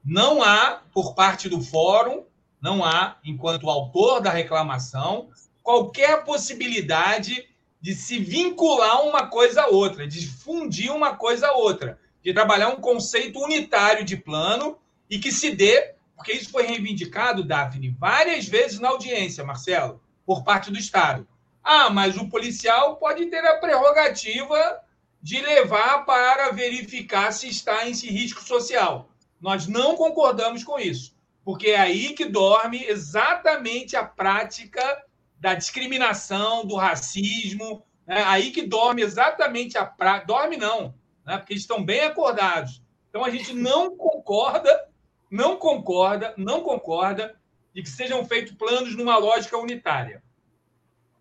[0.04, 2.24] Não há, por parte do fórum,
[2.60, 5.28] não há, enquanto autor da reclamação,
[5.62, 7.48] qualquer possibilidade
[7.80, 12.68] de se vincular uma coisa a outra, de fundir uma coisa a outra, de trabalhar
[12.68, 14.78] um conceito unitário de plano
[15.08, 20.42] e que se dê, porque isso foi reivindicado, Daphne, várias vezes na audiência, Marcelo, por
[20.42, 21.26] parte do Estado.
[21.62, 24.80] Ah, mas o policial pode ter a prerrogativa
[25.20, 29.10] de levar para verificar se está em risco social.
[29.40, 35.04] Nós não concordamos com isso, porque é aí que dorme exatamente a prática
[35.38, 40.26] da discriminação, do racismo, é aí que dorme exatamente a prática.
[40.26, 40.94] Dorme não,
[41.26, 41.38] né?
[41.38, 42.80] porque estão bem acordados.
[43.10, 44.88] Então a gente não concorda,
[45.30, 47.36] não concorda, não concorda
[47.74, 50.22] de que sejam feitos planos numa lógica unitária.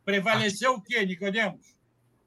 [0.03, 1.75] Prevaleceu o quê, Nicodemos?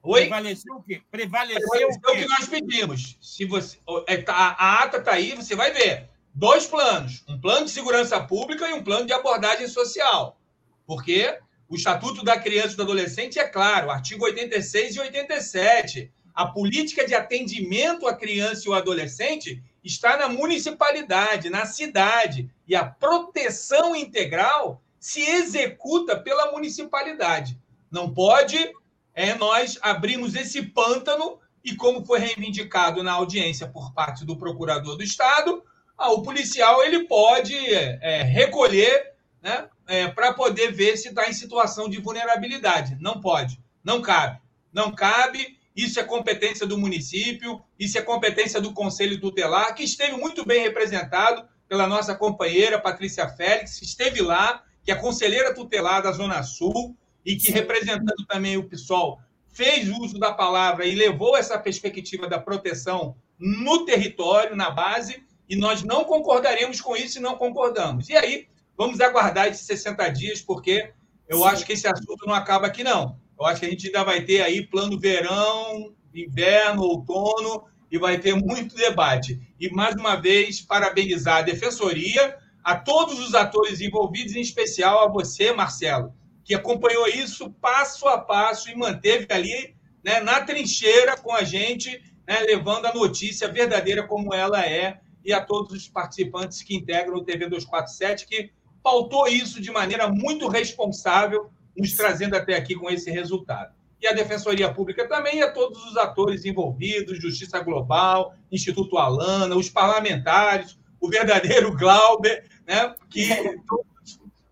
[0.03, 0.21] Oi?
[0.21, 1.01] Prevaleceu o quê?
[1.09, 3.17] Prevaleceu, Prevaleceu o, que nós pedimos.
[3.21, 3.77] Se você,
[4.07, 6.09] é, tá, a ata está aí, você vai ver.
[6.33, 10.39] Dois planos: um plano de segurança pública e um plano de abordagem social.
[10.85, 16.11] Porque o Estatuto da Criança e do Adolescente é claro, artigo 86 e 87.
[16.33, 22.75] A política de atendimento à criança e ao adolescente está na municipalidade, na cidade, e
[22.75, 27.57] a proteção integral se executa pela municipalidade.
[27.91, 28.73] Não pode
[29.19, 34.95] é, nós abrimos esse pântano e, como foi reivindicado na audiência por parte do procurador
[34.95, 35.61] do Estado,
[35.97, 41.33] ah, o policial ele pode é, recolher né, é, para poder ver se está em
[41.33, 42.97] situação de vulnerabilidade.
[43.01, 44.39] Não pode, não cabe.
[44.71, 50.17] Não cabe, isso é competência do município, isso é competência do Conselho Tutelar, que esteve
[50.17, 56.11] muito bem representado pela nossa companheira Patrícia Félix, esteve lá, que é conselheira tutelar da
[56.11, 59.19] Zona Sul, e que, representando também o PSOL,
[59.51, 65.55] fez uso da palavra e levou essa perspectiva da proteção no território, na base, e
[65.55, 68.09] nós não concordaremos com isso e não concordamos.
[68.09, 70.91] E aí, vamos aguardar esses 60 dias, porque
[71.27, 71.43] eu Sim.
[71.45, 73.19] acho que esse assunto não acaba aqui, não.
[73.39, 78.19] Eu acho que a gente ainda vai ter aí plano verão, inverno, outono, e vai
[78.19, 79.39] ter muito debate.
[79.57, 85.07] E, mais uma vez, parabenizar a Defensoria, a todos os atores envolvidos, em especial a
[85.07, 91.33] você, Marcelo, que acompanhou isso passo a passo e manteve ali né, na trincheira com
[91.33, 91.89] a gente,
[92.27, 97.15] né, levando a notícia verdadeira como ela é, e a todos os participantes que integram
[97.15, 98.51] o TV 247, que
[98.83, 103.73] pautou isso de maneira muito responsável, nos trazendo até aqui com esse resultado.
[104.01, 109.55] E a Defensoria Pública também, e a todos os atores envolvidos, Justiça Global, Instituto Alana,
[109.55, 113.27] os parlamentares, o verdadeiro Glauber, né, que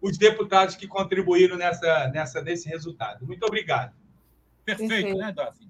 [0.02, 3.26] os deputados que contribuíram nessa, nessa, nesse resultado.
[3.26, 3.94] Muito obrigado.
[4.66, 5.18] Perfeito, Perfeito.
[5.18, 5.68] né, Daphne?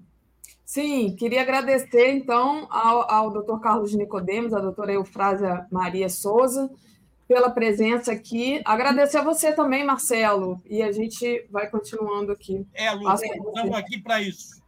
[0.64, 6.70] Sim, queria agradecer, então, ao, ao doutor Carlos Nicodemos, à doutora Eufrásia Maria Souza,
[7.28, 8.62] pela presença aqui.
[8.64, 12.66] Agradecer a você também, Marcelo, e a gente vai continuando aqui.
[12.72, 14.58] É, Lu, estamos aqui para isso.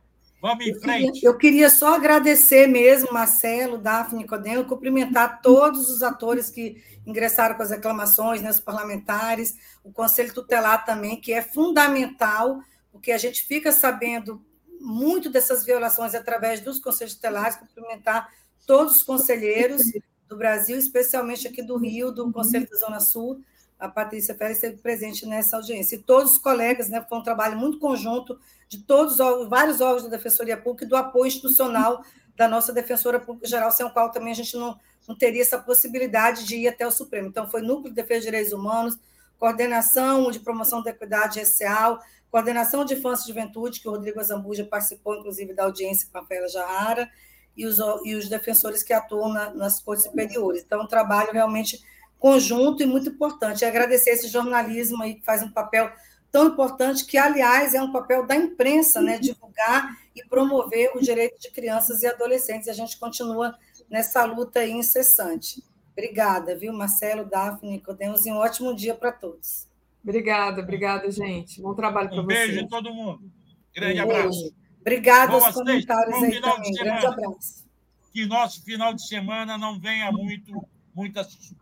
[0.43, 1.07] Vamos em frente.
[1.07, 6.83] Eu queria, eu queria só agradecer mesmo, Marcelo, Daphne, Nicodemo, cumprimentar todos os atores que
[7.07, 12.61] ingressaram com as reclamações, né, os parlamentares, o Conselho Tutelar também, que é fundamental,
[12.93, 14.43] porque a gente fica sabendo
[14.81, 18.29] muito dessas violações através dos conselhos tutelares, cumprimentar
[18.67, 19.83] todos os conselheiros
[20.31, 23.43] do Brasil, especialmente aqui do Rio, do Conselho da Zona Sul,
[23.77, 25.97] a Patrícia Pérez esteve presente nessa audiência.
[25.97, 30.05] E todos os colegas, né, foi um trabalho muito conjunto de todos os vários órgãos
[30.05, 32.05] da Defensoria Pública e do apoio institucional
[32.37, 34.79] da nossa Defensora Pública Geral, sem o qual também a gente não,
[35.09, 37.27] não teria essa possibilidade de ir até o Supremo.
[37.27, 38.97] Então, foi Núcleo de Defesa de Direitos Humanos,
[39.37, 41.99] Coordenação de Promoção da Equidade Racial,
[42.31, 46.21] Coordenação de Infância e Juventude, que o Rodrigo Azambuja participou, inclusive, da audiência com a
[46.21, 47.11] Rafaela Jahara,
[47.57, 50.63] e os, e os defensores que atuam na, nas cortes superiores.
[50.63, 51.83] Então, um trabalho realmente
[52.19, 53.63] conjunto e muito importante.
[53.63, 55.91] E agradecer esse jornalismo aí que faz um papel
[56.31, 61.41] tão importante, que, aliás, é um papel da imprensa, né, divulgar e promover o direito
[61.41, 62.69] de crianças e adolescentes.
[62.69, 63.57] A gente continua
[63.91, 65.63] nessa luta incessante.
[65.93, 69.69] Obrigada, viu, Marcelo, Daphne, Nicodemos, e um ótimo dia para todos.
[70.03, 71.61] Obrigada, obrigada, gente.
[71.61, 72.45] Bom trabalho para um vocês.
[72.45, 73.31] Um beijo em todo mundo.
[73.75, 74.60] Grande um abraço.
[74.81, 76.73] Obrigada aos comentários aí também.
[76.73, 77.69] Grande abraço.
[78.13, 80.53] Que nosso final de semana não venha muito,
[80.95, 81.55] muitas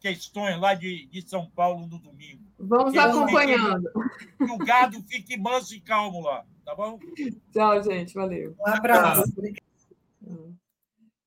[0.00, 2.42] questões lá de, de São Paulo no domingo.
[2.58, 3.90] Vamos acompanhando.
[4.36, 6.98] Que o gado fique manso e calmo lá, tá bom?
[7.52, 8.14] Tchau, gente.
[8.14, 8.54] Valeu.
[8.60, 9.32] Um abraço.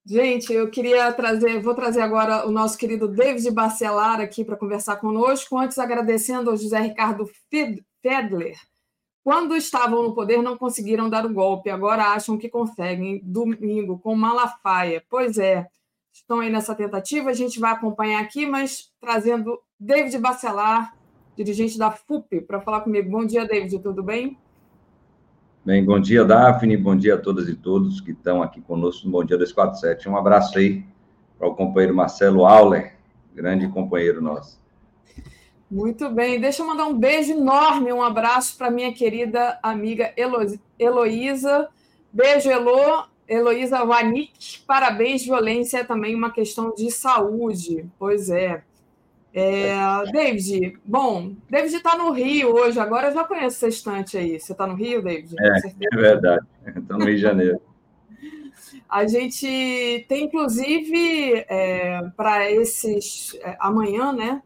[0.06, 4.96] Gente, eu queria trazer, vou trazer agora o nosso querido David Bacelar aqui para conversar
[4.98, 5.58] conosco.
[5.58, 7.30] Antes, agradecendo ao José Ricardo
[8.02, 8.58] Fedler.
[9.28, 13.20] Quando estavam no poder, não conseguiram dar o golpe, agora acham que conseguem.
[13.22, 15.04] Domingo, com Malafaia.
[15.10, 15.68] Pois é,
[16.14, 20.96] estão aí nessa tentativa, a gente vai acompanhar aqui, mas trazendo David Bacelar,
[21.36, 23.12] dirigente da FUP, para falar comigo.
[23.12, 24.38] Bom dia, David, tudo bem?
[25.66, 29.12] Bem, bom dia, Daphne, bom dia a todas e todos que estão aqui conosco no
[29.12, 30.08] Bom Dia 247.
[30.08, 30.86] Um abraço aí
[31.38, 32.96] para o companheiro Marcelo Auler,
[33.36, 34.58] grande companheiro nosso.
[35.70, 40.40] Muito bem, deixa eu mandar um beijo enorme, um abraço para minha querida amiga Elo...
[40.80, 41.68] Heloísa.
[42.12, 43.06] Beijo, Elo.
[43.28, 47.86] Heloísa Vanik, parabéns, violência é também uma questão de saúde.
[48.00, 48.64] Pois é.
[49.34, 49.76] É,
[50.12, 54.40] David, bom, David está no Rio hoje, agora eu já conheço essa estante aí.
[54.40, 55.36] Você está no Rio, David?
[55.40, 55.58] É,
[55.92, 57.62] é verdade, estou no Rio de Janeiro.
[58.90, 63.38] A gente tem, inclusive, é, para esses.
[63.42, 64.42] É, amanhã, né?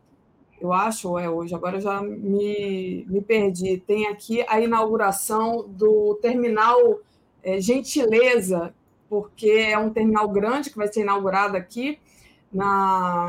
[0.61, 3.80] Eu acho, ou é hoje, agora já me, me perdi.
[3.80, 6.99] Tem aqui a inauguração do terminal
[7.41, 8.72] é, Gentileza,
[9.09, 11.98] porque é um terminal grande que vai ser inaugurado aqui
[12.53, 13.27] na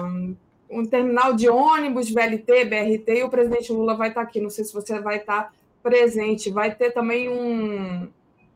[0.70, 4.41] um terminal de ônibus, VLT, BRT, e o presidente Lula vai estar aqui.
[4.41, 5.52] Não sei se você vai estar
[5.83, 6.51] presente.
[6.51, 8.09] Vai ter também um,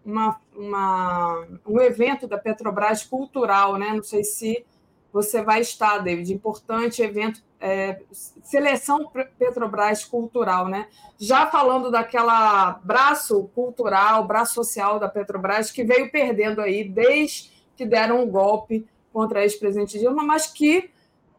[0.05, 3.92] uma, uma, um evento da Petrobras cultural, né?
[3.94, 4.64] Não sei se
[5.12, 6.32] você vai estar, David.
[6.32, 10.86] Importante evento, é, seleção Petrobras cultural, né?
[11.18, 17.86] Já falando daquela braço cultural, braço social da Petrobras, que veio perdendo aí desde que
[17.86, 20.91] deram o um golpe contra a ex-presidente Dilma, mas que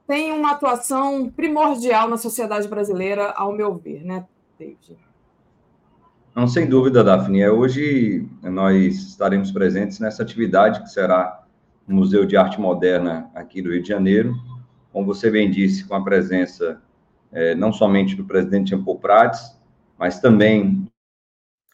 [0.08, 4.26] tem uma atuação primordial na sociedade brasileira, ao meu ver, né,
[4.58, 4.98] David?
[6.34, 7.42] Não, sem dúvida, Daphne.
[7.42, 11.44] É, hoje nós estaremos presentes nessa atividade que será
[11.88, 14.36] no Museu de Arte Moderna aqui do Rio de Janeiro,
[14.98, 16.82] como você bem disse, com a presença
[17.32, 19.56] é, não somente do presidente Jean Paul Prats,
[19.96, 20.88] mas também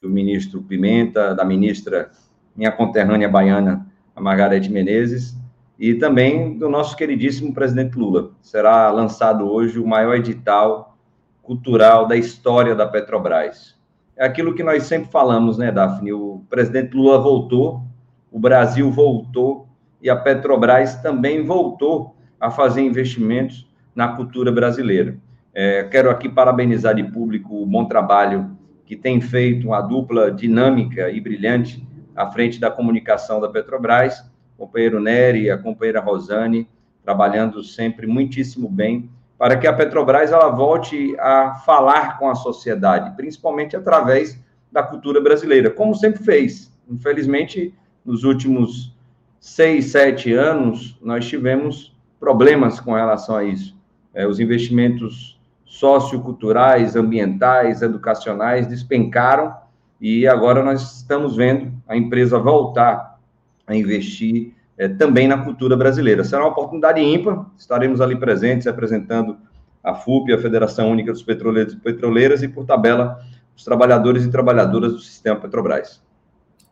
[0.02, 2.12] do ministro Pimenta, da ministra,
[2.54, 5.38] minha conterrânea baiana, a Margarete Menezes,
[5.80, 8.32] e também do nosso queridíssimo presidente Lula.
[8.42, 10.98] Será lançado hoje o maior edital
[11.42, 13.80] cultural da história da Petrobras.
[14.18, 16.12] É aquilo que nós sempre falamos, né, Daphne?
[16.12, 17.84] O presidente Lula voltou,
[18.30, 19.66] o Brasil voltou
[20.02, 23.66] e a Petrobras também voltou a fazer investimentos
[23.96, 25.16] na cultura brasileira.
[25.54, 31.10] É, quero aqui parabenizar de público o bom trabalho que tem feito uma dupla dinâmica
[31.10, 36.68] e brilhante à frente da comunicação da Petrobras companheiro Nery, a companheira Rosane,
[37.02, 43.16] trabalhando sempre muitíssimo bem para que a Petrobras ela volte a falar com a sociedade,
[43.16, 44.38] principalmente através
[44.70, 46.70] da cultura brasileira, como sempre fez.
[46.90, 47.74] Infelizmente,
[48.04, 48.94] nos últimos
[49.40, 51.93] seis, sete anos, nós tivemos
[52.24, 53.76] problemas com relação a isso.
[54.14, 59.54] É, os investimentos socioculturais, ambientais, educacionais despencaram
[60.00, 63.20] e agora nós estamos vendo a empresa voltar
[63.68, 66.24] a investir é, também na cultura brasileira.
[66.24, 69.38] Será uma oportunidade ímpar, estaremos ali presentes representando
[69.84, 73.20] a FUP, a Federação Única dos Petroleiros e Petroleiras, e, por tabela,
[73.54, 76.02] os trabalhadores e trabalhadoras do sistema Petrobras.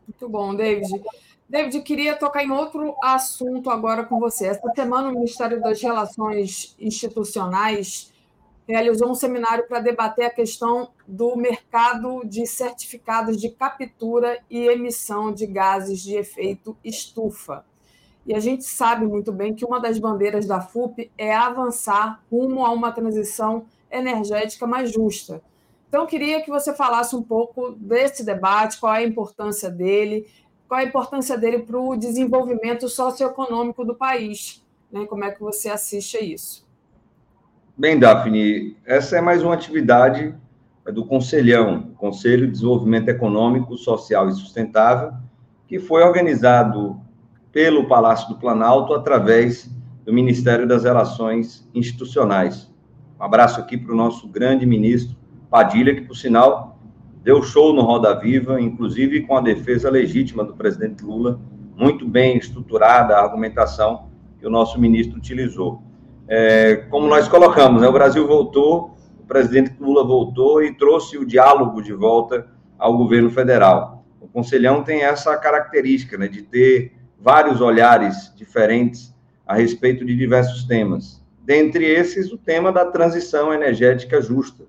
[0.07, 0.88] Muito bom, David.
[1.51, 4.47] David, queria tocar em outro assunto agora com você.
[4.47, 8.13] Esta semana, o Ministério das Relações Institucionais
[8.65, 15.33] realizou um seminário para debater a questão do mercado de certificados de captura e emissão
[15.33, 17.65] de gases de efeito estufa.
[18.25, 22.65] E a gente sabe muito bem que uma das bandeiras da FUP é avançar rumo
[22.65, 25.41] a uma transição energética mais justa.
[25.89, 30.25] Então, queria que você falasse um pouco desse debate, qual é a importância dele,
[30.72, 34.64] qual a importância dele para o desenvolvimento socioeconômico do país.
[34.90, 35.06] Né?
[35.06, 36.66] Como é que você assiste a isso?
[37.75, 40.33] Bem, Daphne, essa é mais uma atividade
[40.93, 45.11] do Conselhão, Conselho de Desenvolvimento Econômico, Social e Sustentável,
[45.67, 47.01] que foi organizado
[47.51, 49.69] pelo Palácio do Planalto através
[50.06, 52.72] do Ministério das Relações Institucionais.
[53.19, 55.17] Um abraço aqui para o nosso grande ministro
[55.50, 56.70] Padilha, que, por sinal,
[57.24, 61.40] deu show no Roda Viva, inclusive com a defesa legítima do presidente Lula,
[61.75, 64.09] muito bem estruturada a argumentação
[64.40, 65.82] que o nosso ministro utilizou
[66.33, 71.25] é, como nós colocamos, né, o Brasil voltou, o presidente Lula voltou e trouxe o
[71.25, 72.48] diálogo de volta
[72.80, 74.06] ao governo federal.
[74.22, 79.14] O Conselhão tem essa característica né, de ter vários olhares diferentes
[79.45, 81.22] a respeito de diversos temas.
[81.43, 84.64] dentre esses, o tema da transição energética justa.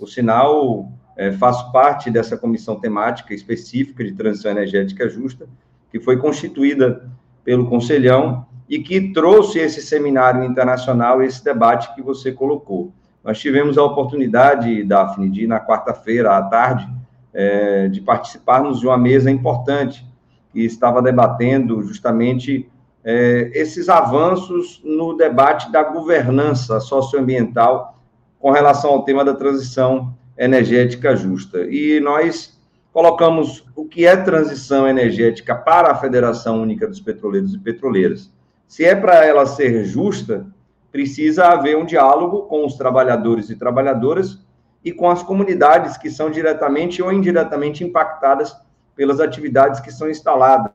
[0.00, 5.46] O sinal é, faço parte dessa comissão temática específica de transição energética justa,
[5.90, 7.10] que foi constituída
[7.44, 12.92] pelo Conselhão e que trouxe esse seminário internacional, esse debate que você colocou.
[13.22, 16.88] Nós tivemos a oportunidade, Daphne, de na quarta-feira à tarde,
[17.32, 20.06] é, de participarmos de uma mesa importante
[20.52, 22.68] que estava debatendo justamente
[23.04, 27.98] é, esses avanços no debate da governança socioambiental
[28.38, 31.64] com relação ao tema da transição energética justa.
[31.70, 32.58] E nós
[32.92, 38.30] colocamos o que é transição energética para a Federação Única dos Petroleiros e Petroleiras.
[38.66, 40.46] Se é para ela ser justa,
[40.90, 44.38] precisa haver um diálogo com os trabalhadores e trabalhadoras
[44.84, 48.54] e com as comunidades que são diretamente ou indiretamente impactadas
[48.96, 50.72] pelas atividades que são instaladas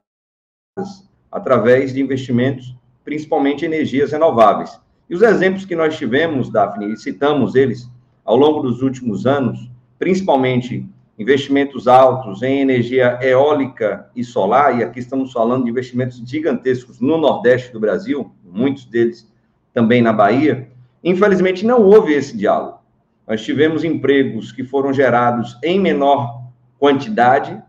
[1.30, 2.74] através de investimentos,
[3.04, 4.80] principalmente em energias renováveis.
[5.10, 7.90] E os exemplos que nós tivemos, Daphne, e citamos eles
[8.28, 10.86] ao longo dos últimos anos, principalmente
[11.18, 17.18] investimentos altos em energia eólica e solar, e aqui estamos falando de investimentos gigantescos no
[17.18, 19.32] Nordeste do Brasil, muitos deles
[19.74, 20.70] também na Bahia,
[21.02, 22.80] infelizmente não houve esse diálogo.
[23.26, 26.44] Nós tivemos empregos que foram gerados em menor
[26.78, 27.60] quantidade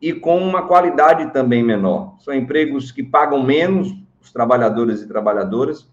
[0.00, 2.14] e com uma qualidade também menor.
[2.20, 5.88] São empregos que pagam menos os trabalhadores e trabalhadoras,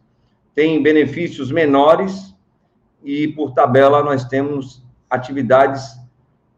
[0.54, 2.32] têm benefícios menores
[3.04, 6.00] e, por tabela, nós temos atividades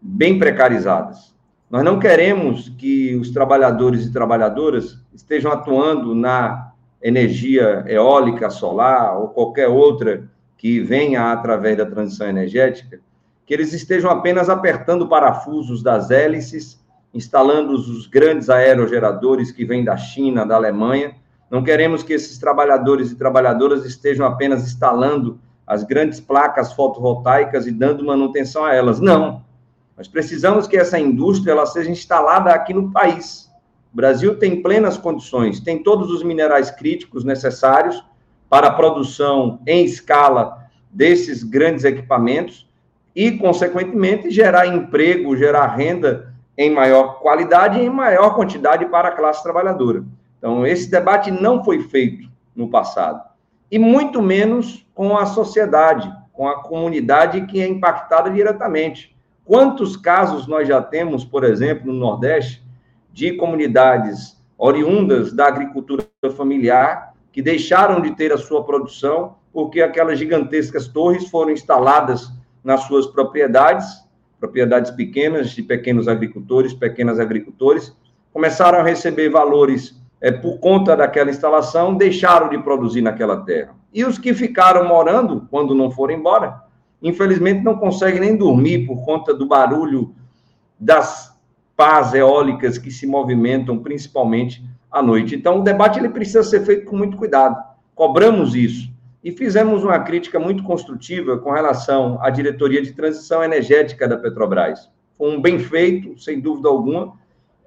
[0.01, 1.33] bem precarizadas.
[1.69, 9.29] Nós não queremos que os trabalhadores e trabalhadoras estejam atuando na energia eólica, solar ou
[9.29, 12.99] qualquer outra que venha através da transição energética,
[13.45, 16.81] que eles estejam apenas apertando parafusos das hélices,
[17.13, 21.15] instalando os grandes aerogeradores que vêm da China, da Alemanha.
[21.51, 27.71] Não queremos que esses trabalhadores e trabalhadoras estejam apenas instalando as grandes placas fotovoltaicas e
[27.71, 28.99] dando manutenção a elas.
[28.99, 29.43] Não.
[29.97, 33.49] Nós precisamos que essa indústria ela seja instalada aqui no país.
[33.93, 38.03] O Brasil tem plenas condições, tem todos os minerais críticos necessários
[38.49, 42.67] para a produção em escala desses grandes equipamentos
[43.15, 49.11] e, consequentemente, gerar emprego, gerar renda em maior qualidade e em maior quantidade para a
[49.11, 50.03] classe trabalhadora.
[50.37, 53.23] Então, esse debate não foi feito no passado,
[53.73, 59.17] e muito menos com a sociedade, com a comunidade que é impactada diretamente.
[59.43, 62.63] Quantos casos nós já temos, por exemplo, no Nordeste,
[63.11, 66.05] de comunidades oriundas da agricultura
[66.37, 72.31] familiar que deixaram de ter a sua produção porque aquelas gigantescas torres foram instaladas
[72.63, 73.87] nas suas propriedades,
[74.39, 77.91] propriedades pequenas de pequenos agricultores, pequenas agricultores,
[78.31, 83.75] começaram a receber valores é, por conta daquela instalação, deixaram de produzir naquela terra.
[83.93, 86.63] E os que ficaram morando, quando não foram embora,
[87.01, 90.15] infelizmente não consegue nem dormir por conta do barulho
[90.79, 91.37] das
[91.75, 95.35] pás eólicas que se movimentam principalmente à noite.
[95.35, 97.61] Então, o debate ele precisa ser feito com muito cuidado.
[97.93, 98.89] Cobramos isso
[99.21, 104.89] e fizemos uma crítica muito construtiva com relação à diretoria de transição energética da Petrobras.
[105.17, 107.13] Foi um bem feito, sem dúvida alguma,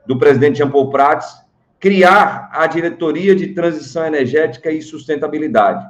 [0.07, 1.46] do presidente Jean Paul Prats,
[1.79, 5.87] criar a diretoria de transição energética e sustentabilidade.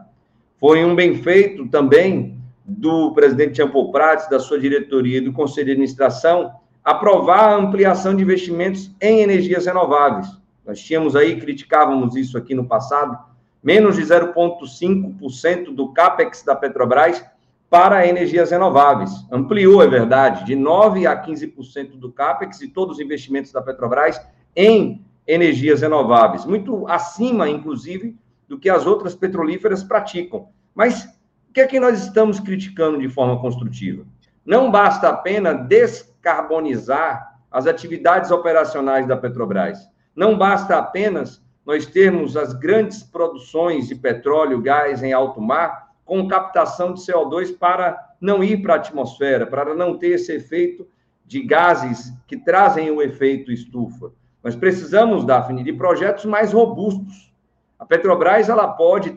[0.59, 5.67] Foi um bem feito também do presidente Paul Prats, da sua diretoria e do Conselho
[5.67, 6.53] de Administração,
[6.85, 10.27] aprovar a ampliação de investimentos em energias renováveis.
[10.67, 13.17] Nós tínhamos aí, criticávamos isso aqui no passado,
[13.63, 17.25] menos de 0,5% do CAPEX da Petrobras
[17.71, 19.11] para energias renováveis.
[19.31, 24.21] Ampliou, é verdade, de 9% a 15% do CAPEX e todos os investimentos da Petrobras
[24.55, 28.17] em energias renováveis, muito acima, inclusive,
[28.49, 30.49] do que as outras petrolíferas praticam.
[30.75, 31.09] Mas
[31.57, 34.05] que é que nós estamos criticando de forma construtiva?
[34.45, 39.79] Não basta apenas descarbonizar as atividades operacionais da Petrobras.
[40.15, 46.29] Não basta apenas nós termos as grandes produções de petróleo, gás em alto mar, com
[46.29, 50.87] captação de CO2 para não ir para a atmosfera, para não ter esse efeito
[51.25, 54.13] de gases que trazem o efeito estufa.
[54.47, 57.35] Nós precisamos, Daphne, de projetos mais robustos.
[57.77, 59.17] A Petrobras ela pode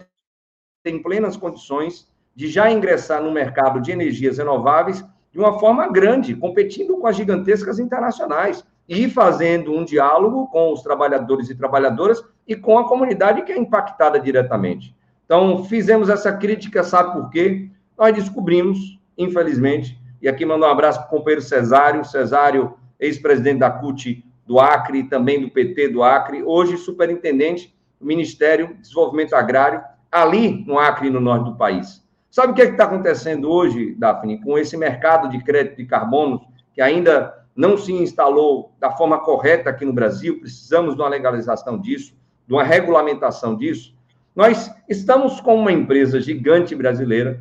[0.84, 6.36] ter plenas condições de já ingressar no mercado de energias renováveis de uma forma grande,
[6.36, 12.56] competindo com as gigantescas internacionais e fazendo um diálogo com os trabalhadores e trabalhadoras e
[12.56, 14.96] com a comunidade que é impactada diretamente.
[15.26, 17.70] Então, fizemos essa crítica, sabe por quê?
[17.96, 23.70] Nós descobrimos, infelizmente, e aqui mando um abraço para o companheiro Cesário, Cesário, ex-presidente da
[23.70, 27.72] CUT do Acre, também do PT do Acre, hoje superintendente
[28.02, 29.80] do Ministério do Desenvolvimento Agrário,
[30.12, 32.04] ali no Acre no norte do país.
[32.32, 36.42] Sabe o que é está acontecendo hoje, Daphne, com esse mercado de crédito de carbono
[36.74, 40.40] que ainda não se instalou da forma correta aqui no Brasil?
[40.40, 42.16] Precisamos de uma legalização disso,
[42.48, 43.94] de uma regulamentação disso.
[44.36, 47.40] Nós estamos com uma empresa gigante brasileira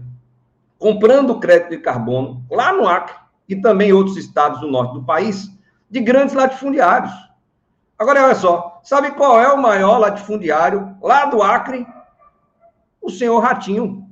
[0.78, 3.16] comprando crédito de carbono lá no Acre
[3.48, 5.50] e também em outros estados do norte do país,
[5.90, 7.12] de grandes latifundiários.
[7.98, 11.86] Agora, olha só, sabe qual é o maior latifundiário lá do Acre?
[13.00, 14.06] O senhor Ratinho,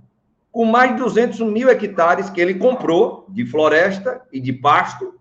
[0.50, 5.14] com mais de 200 mil hectares que ele comprou de floresta e de pasto,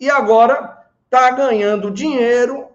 [0.00, 2.68] e agora está ganhando dinheiro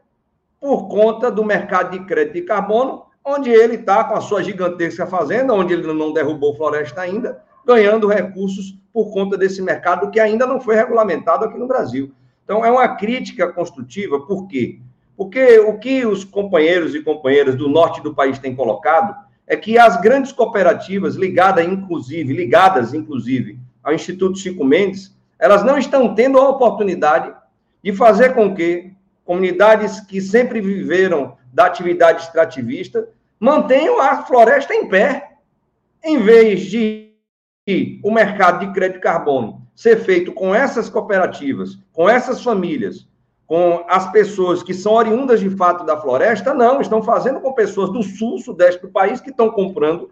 [0.59, 5.05] por conta do mercado de crédito de carbono, onde ele está com a sua gigantesca
[5.05, 10.45] fazenda, onde ele não derrubou floresta ainda, ganhando recursos por conta desse mercado que ainda
[10.45, 12.13] não foi regulamentado aqui no Brasil.
[12.43, 14.79] Então, é uma crítica construtiva, por quê?
[15.15, 19.15] Porque o que os companheiros e companheiras do norte do país têm colocado
[19.47, 25.77] é que as grandes cooperativas, ligadas inclusive, ligadas inclusive ao Instituto Chico Mendes, elas não
[25.77, 27.33] estão tendo a oportunidade
[27.83, 28.93] de fazer com que
[29.25, 33.07] comunidades que sempre viveram da atividade extrativista
[33.39, 35.37] mantenham a floresta em pé,
[36.03, 37.11] em vez de
[38.03, 43.07] o mercado de crédito carbono ser feito com essas cooperativas, com essas famílias,
[43.45, 47.91] com as pessoas que são oriundas de fato da floresta, não, estão fazendo com pessoas
[47.91, 50.09] do sul, sudeste do país que estão comprando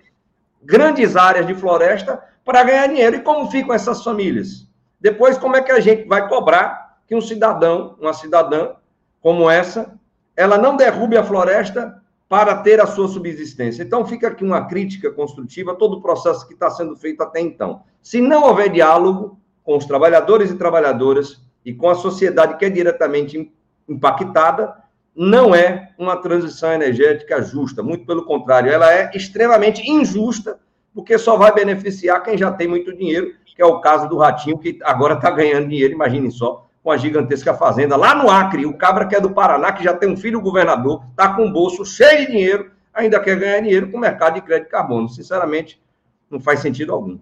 [0.61, 3.15] grandes áreas de floresta para ganhar dinheiro.
[3.15, 4.67] E como ficam essas famílias?
[4.99, 8.73] Depois, como é que a gente vai cobrar que um cidadão, uma cidadã
[9.21, 9.99] como essa,
[10.35, 11.99] ela não derrube a floresta
[12.29, 13.81] para ter a sua subsistência?
[13.81, 17.39] Então, fica aqui uma crítica construtiva a todo o processo que está sendo feito até
[17.39, 17.81] então.
[18.01, 22.69] Se não houver diálogo com os trabalhadores e trabalhadoras, e com a sociedade que é
[22.69, 23.51] diretamente
[23.87, 24.75] impactada,
[25.15, 30.59] não é uma transição energética justa, muito pelo contrário, ela é extremamente injusta,
[30.93, 34.57] porque só vai beneficiar quem já tem muito dinheiro, que é o caso do Ratinho,
[34.57, 38.75] que agora está ganhando dinheiro, imaginem só, com a gigantesca fazenda lá no Acre, o
[38.75, 41.85] cabra que é do Paraná, que já tem um filho governador, está com o bolso
[41.85, 45.07] cheio de dinheiro, ainda quer ganhar dinheiro com o mercado de crédito de carbono.
[45.07, 45.81] Sinceramente,
[46.29, 47.19] não faz sentido algum.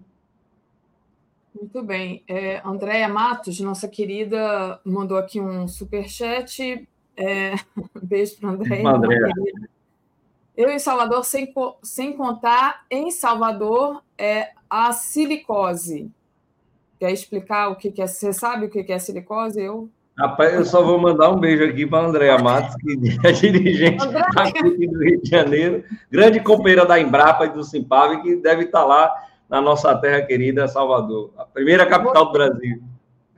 [1.60, 2.24] Muito bem.
[2.26, 6.88] É, Andréia Matos, nossa querida, mandou aqui um superchat.
[7.14, 7.54] É,
[8.02, 9.32] beijo para a Andréia.
[10.56, 16.10] Eu em Salvador, sem, sem contar, em Salvador, é a silicose.
[16.98, 18.06] Quer explicar o que, é?
[18.06, 19.60] Você sabe o que é silicose?
[19.60, 23.32] Eu Rapaz, eu só vou mandar um beijo aqui para a Andréa Matos, que é
[23.32, 24.04] dirigente
[24.36, 28.84] aqui do Rio de Janeiro, grande companheira da Embrapa e do Simpave, que deve estar
[28.84, 29.10] lá
[29.50, 32.80] na nossa terra querida Salvador, a primeira capital do Brasil.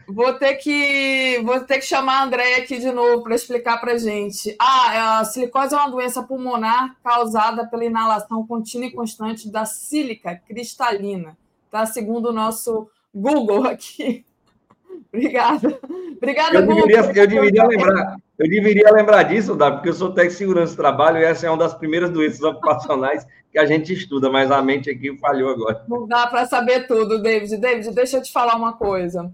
[0.07, 3.97] Vou ter que vou ter que chamar a Andréia aqui de novo para explicar para
[3.97, 4.55] gente.
[4.60, 10.36] Ah, a silicose é uma doença pulmonar causada pela inalação contínua e constante da sílica
[10.47, 11.36] cristalina,
[11.70, 11.86] tá?
[11.86, 14.24] Segundo o nosso Google aqui.
[15.10, 15.81] Obrigada.
[16.16, 17.16] Obrigada, eu deveria, Google.
[17.16, 20.76] Eu deveria lembrar, eu deveria lembrar disso, Davi, porque eu sou técnico de segurança do
[20.76, 24.60] trabalho e essa é uma das primeiras doenças ocupacionais que a gente estuda, mas a
[24.60, 25.84] mente aqui falhou agora.
[25.86, 27.56] Não dá para saber tudo, David.
[27.58, 29.30] David, deixa eu te falar uma coisa.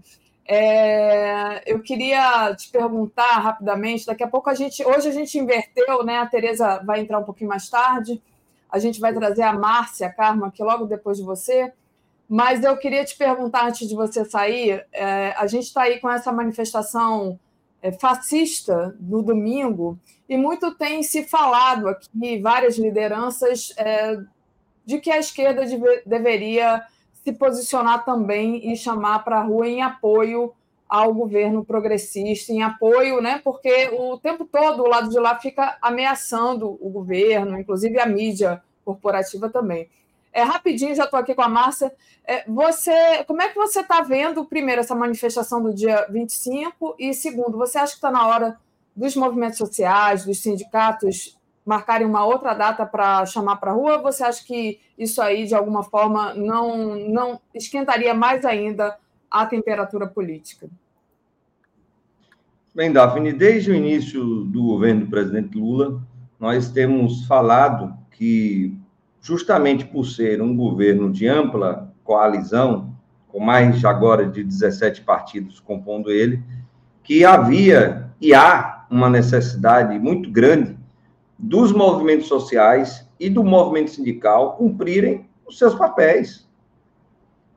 [0.47, 6.03] É, eu queria te perguntar rapidamente, daqui a pouco a gente, hoje a gente inverteu,
[6.03, 6.19] né?
[6.19, 8.21] A Tereza vai entrar um pouquinho mais tarde,
[8.71, 11.73] a gente vai trazer a Márcia Karma aqui logo depois de você,
[12.27, 16.07] mas eu queria te perguntar antes de você sair, é, a gente está aí com
[16.07, 17.39] essa manifestação
[17.99, 24.19] fascista no domingo, e muito tem se falado aqui, várias lideranças, é,
[24.85, 26.83] de que a esquerda deve, deveria
[27.23, 30.53] se posicionar também e chamar para a rua em apoio
[30.87, 33.39] ao governo progressista, em apoio, né?
[33.43, 38.63] Porque o tempo todo o lado de lá fica ameaçando o governo, inclusive a mídia
[38.83, 39.87] corporativa também.
[40.31, 41.91] É, rapidinho, já estou aqui com a Márcia.
[42.25, 46.95] É, você, como é que você está vendo, primeiro, essa manifestação do dia 25?
[46.99, 48.57] E, segundo, você acha que está na hora
[48.95, 53.97] dos movimentos sociais, dos sindicatos marcarem uma outra data para chamar para a rua?
[53.99, 58.97] Você acha que isso aí, de alguma forma, não, não esquentaria mais ainda
[59.29, 60.69] a temperatura política?
[62.73, 66.01] Bem, Daphne, desde o início do governo do presidente Lula,
[66.39, 68.77] nós temos falado que
[69.21, 72.93] justamente por ser um governo de ampla coalizão,
[73.27, 76.41] com mais agora de 17 partidos compondo ele,
[77.03, 80.77] que havia e há uma necessidade muito grande
[81.37, 86.47] dos movimentos sociais e do movimento sindical cumprirem os seus papéis.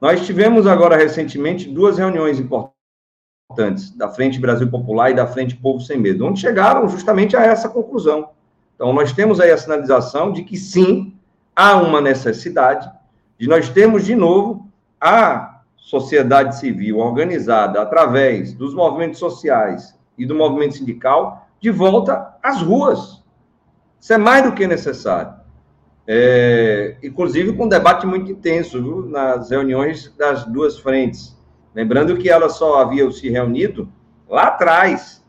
[0.00, 5.80] Nós tivemos agora recentemente duas reuniões importantes da Frente Brasil Popular e da Frente Povo
[5.80, 8.30] Sem Medo, onde chegaram justamente a essa conclusão.
[8.74, 11.14] Então, nós temos aí a sinalização de que sim,
[11.54, 12.90] há uma necessidade
[13.38, 14.68] de nós termos de novo
[15.00, 22.62] a sociedade civil organizada através dos movimentos sociais e do movimento sindical de volta às
[22.62, 23.22] ruas.
[24.00, 25.34] Isso é mais do que necessário.
[26.06, 31.36] É, inclusive com um debate muito intenso viu, nas reuniões das duas frentes.
[31.74, 33.88] Lembrando que elas só haviam se reunido
[34.28, 35.24] lá atrás.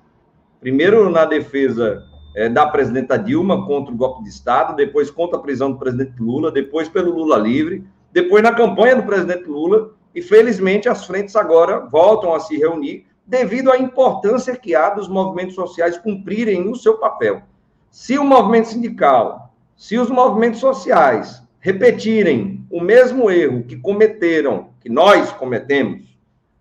[0.59, 2.03] Primeiro na defesa
[2.35, 6.21] é, da presidenta Dilma contra o golpe de Estado, depois contra a prisão do presidente
[6.21, 11.35] Lula, depois pelo Lula livre, depois na campanha do presidente Lula, e felizmente as frentes
[11.35, 16.75] agora voltam a se reunir devido à importância que há dos movimentos sociais cumprirem o
[16.75, 17.41] seu papel.
[17.89, 24.89] Se o movimento sindical, se os movimentos sociais repetirem o mesmo erro que cometeram, que
[24.89, 26.13] nós cometemos,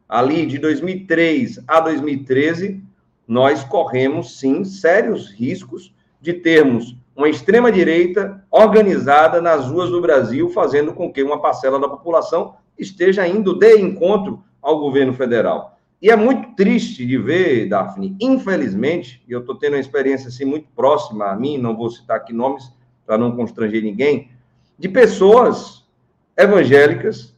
[0.08, 2.82] ali de 2003 a 2013,
[3.26, 10.92] nós corremos, sim, sérios riscos de termos uma extrema-direita organizada nas ruas do Brasil, fazendo
[10.94, 15.78] com que uma parcela da população esteja indo de encontro ao governo federal.
[16.00, 20.44] E é muito triste de ver, Daphne, infelizmente, e eu estou tendo uma experiência assim
[20.44, 22.72] muito próxima a mim, não vou citar aqui nomes
[23.06, 24.30] para não constranger ninguém,
[24.78, 25.86] de pessoas
[26.36, 27.36] evangélicas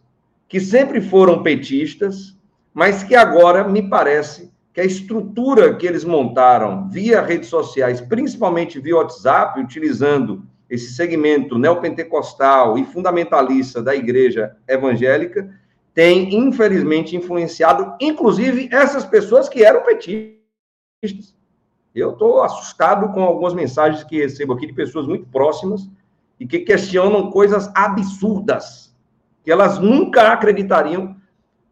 [0.49, 2.39] que sempre foram petistas,
[2.73, 8.81] mas que agora me parece que a estrutura que eles montaram via redes sociais, principalmente
[8.81, 15.49] via WhatsApp, utilizando esse segmento neopentecostal e fundamentalista da igreja evangélica,
[15.95, 21.37] tem, infelizmente, influenciado, inclusive, essas pessoas que eram petistas.
[21.95, 25.89] Eu estou assustado com algumas mensagens que recebo aqui de pessoas muito próximas
[26.41, 28.93] e que questionam coisas absurdas,
[29.45, 31.15] que elas nunca acreditariam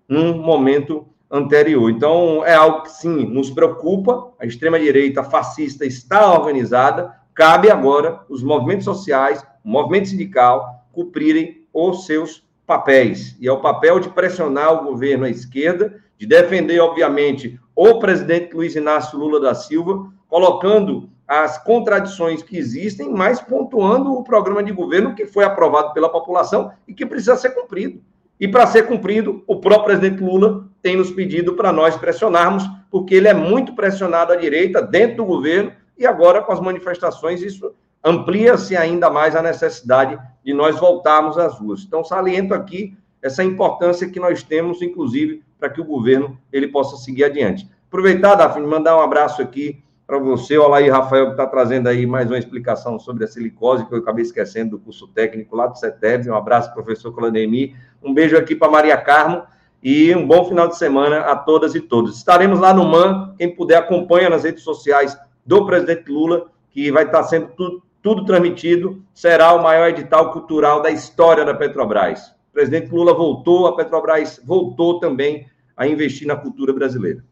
[0.08, 1.90] num momento anterior.
[1.90, 4.30] Então, é algo que, sim, nos preocupa.
[4.38, 7.16] A extrema-direita fascista está organizada.
[7.34, 13.34] Cabe agora os movimentos sociais, o movimento sindical, cumprirem os seus papéis.
[13.40, 18.54] E é o papel de pressionar o governo à esquerda, de defender, obviamente, o presidente
[18.54, 24.70] Luiz Inácio Lula da Silva, colocando as contradições que existem, mas pontuando o programa de
[24.70, 28.02] governo que foi aprovado pela população e que precisa ser cumprido.
[28.38, 33.14] E para ser cumprido, o próprio presidente Lula tem nos pedido para nós pressionarmos, porque
[33.14, 37.72] ele é muito pressionado à direita, dentro do governo, e agora com as manifestações, isso
[38.04, 41.84] amplia-se ainda mais a necessidade de nós voltarmos às ruas.
[41.84, 46.96] Então, saliento aqui essa importância que nós temos, inclusive, para que o governo ele possa
[46.96, 47.70] seguir adiante.
[47.86, 50.58] Aproveitar, Daphne, mandar um abraço aqui para você.
[50.58, 53.98] Olá aí, Rafael, que está trazendo aí mais uma explicação sobre a silicose, que eu
[53.98, 56.28] acabei esquecendo do curso técnico lá do CETEB.
[56.28, 57.76] Um abraço, professor Colandemi.
[58.02, 59.44] Um beijo aqui para Maria Carmo
[59.82, 62.16] e um bom final de semana a todas e todos.
[62.16, 67.04] Estaremos lá no MAN, quem puder acompanha nas redes sociais do presidente Lula, que vai
[67.04, 72.28] estar sendo tudo, tudo transmitido, será o maior edital cultural da história da Petrobras.
[72.50, 75.46] O presidente Lula voltou, a Petrobras voltou também
[75.76, 77.24] a investir na cultura brasileira.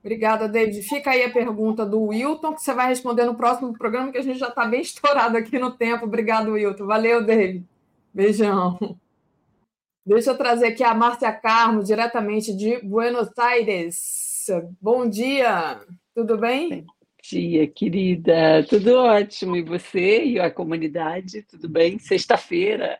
[0.00, 0.82] Obrigada, David.
[0.82, 4.22] Fica aí a pergunta do Wilton, que você vai responder no próximo programa, que a
[4.22, 6.04] gente já está bem estourado aqui no tempo.
[6.04, 6.86] Obrigado, Wilton.
[6.86, 7.64] Valeu, David.
[8.12, 8.78] Beijão.
[10.06, 14.46] Deixa eu trazer aqui a Márcia Carmo, diretamente de Buenos Aires.
[14.78, 15.80] Bom dia,
[16.14, 16.82] tudo bem?
[16.82, 16.92] Bom
[17.22, 18.66] dia, querida.
[18.68, 19.56] Tudo ótimo.
[19.56, 21.98] E você e a comunidade, tudo bem?
[21.98, 22.98] Sexta-feira.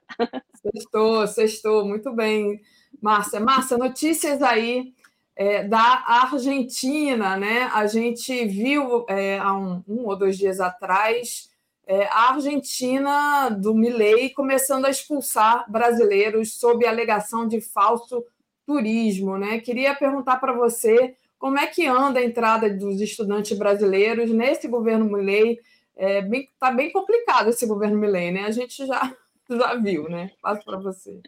[0.63, 2.59] Sextou, sextou, muito bem.
[3.03, 4.95] Márcia, Márcia, notícias aí
[5.37, 7.65] é, da Argentina, né?
[7.75, 11.51] A gente viu é, há um, um ou dois dias atrás
[11.87, 18.25] é, a Argentina do Milei começando a expulsar brasileiros sob alegação de falso
[18.67, 19.37] turismo.
[19.37, 19.61] Né?
[19.61, 25.05] Queria perguntar para você como é que anda a entrada dos estudantes brasileiros nesse governo
[25.05, 25.59] Milei.
[25.97, 28.45] É, bem, tá bem complicado esse governo Milei, né?
[28.47, 29.15] A gente já,
[29.49, 30.31] já viu, né?
[30.41, 31.21] Passo para você.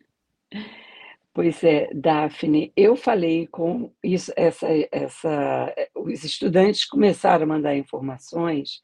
[1.32, 8.82] Pois é, Daphne, eu falei com isso, essa, essa, os estudantes começaram a mandar informações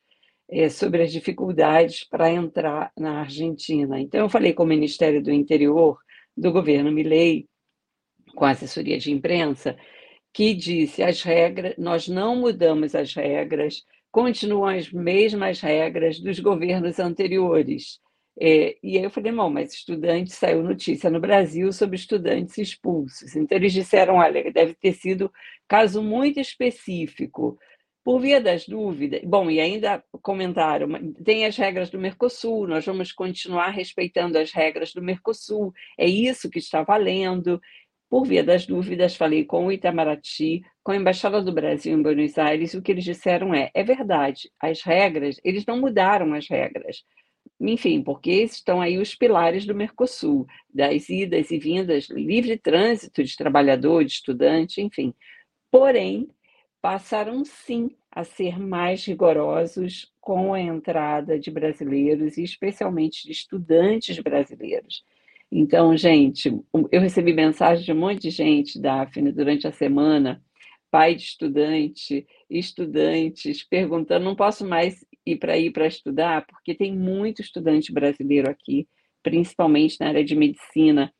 [0.50, 4.00] é, sobre as dificuldades para entrar na Argentina.
[4.00, 5.98] Então, eu falei com o Ministério do Interior
[6.36, 7.46] do governo Milei,
[8.34, 9.76] com a assessoria de imprensa,
[10.32, 16.98] que disse as regras, nós não mudamos as regras, continuam as mesmas regras dos governos
[16.98, 18.00] anteriores.
[18.40, 23.36] É, e aí eu falei, mas estudante, saiu notícia no Brasil sobre estudantes expulsos.
[23.36, 25.30] Então eles disseram, olha, deve ter sido
[25.68, 27.58] caso muito específico.
[28.04, 30.88] Por via das dúvidas, bom, e ainda comentaram,
[31.24, 36.50] tem as regras do Mercosul, nós vamos continuar respeitando as regras do Mercosul, é isso
[36.50, 37.60] que está valendo.
[38.10, 42.36] Por via das dúvidas, falei com o Itamaraty, com a Embaixada do Brasil em Buenos
[42.36, 46.48] Aires, e o que eles disseram é: é verdade, as regras, eles não mudaram as
[46.48, 47.04] regras.
[47.60, 53.36] enfim, porque estão aí os pilares do Mercosul, das idas e vindas, livre trânsito de
[53.36, 55.14] trabalhador, de estudante, enfim.
[55.70, 56.28] Porém,
[56.82, 64.18] passaram sim a ser mais rigorosos com a entrada de brasileiros e especialmente de estudantes
[64.18, 65.04] brasileiros.
[65.50, 66.50] Então, gente,
[66.90, 70.42] eu recebi mensagem de um monte de gente, Daphne, durante a semana,
[70.90, 76.94] pai de estudante, estudantes, perguntando: não posso mais ir para ir para estudar, porque tem
[76.96, 78.88] muito estudante brasileiro aqui,
[79.22, 81.12] principalmente na área de medicina.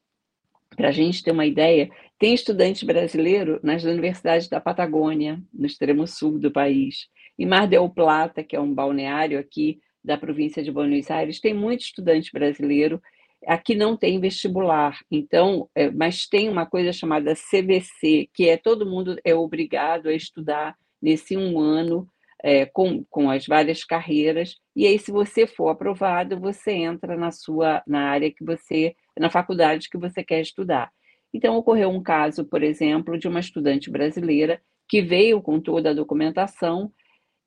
[0.76, 1.90] Para a gente ter uma ideia,
[2.22, 7.08] tem estudante brasileiro nas universidades da Patagônia, no extremo sul do país.
[7.36, 11.52] Em Mar del Plata, que é um balneário aqui da província de Buenos Aires, tem
[11.52, 13.02] muito estudante brasileiro.
[13.44, 18.88] Aqui não tem vestibular, então, é, mas tem uma coisa chamada CVC, que é todo
[18.88, 22.06] mundo é obrigado a estudar nesse um ano
[22.40, 27.32] é, com, com as várias carreiras, e aí, se você for aprovado, você entra na
[27.32, 30.92] sua na área que você, na faculdade que você quer estudar.
[31.32, 35.94] Então, ocorreu um caso, por exemplo, de uma estudante brasileira que veio com toda a
[35.94, 36.92] documentação,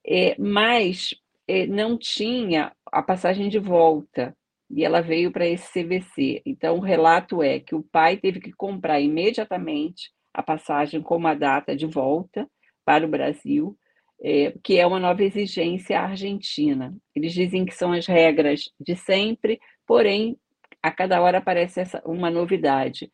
[0.06, 1.14] é, mas
[1.48, 4.36] é, não tinha a passagem de volta,
[4.70, 6.42] e ela veio para esse CVC.
[6.46, 11.34] Então, o relato é que o pai teve que comprar imediatamente a passagem com uma
[11.34, 12.48] data de volta
[12.84, 13.78] para o Brasil,
[14.22, 16.96] é, que é uma nova exigência argentina.
[17.16, 20.38] Eles dizem que são as regras de sempre, porém,
[20.82, 23.12] a cada hora aparece essa, uma novidade.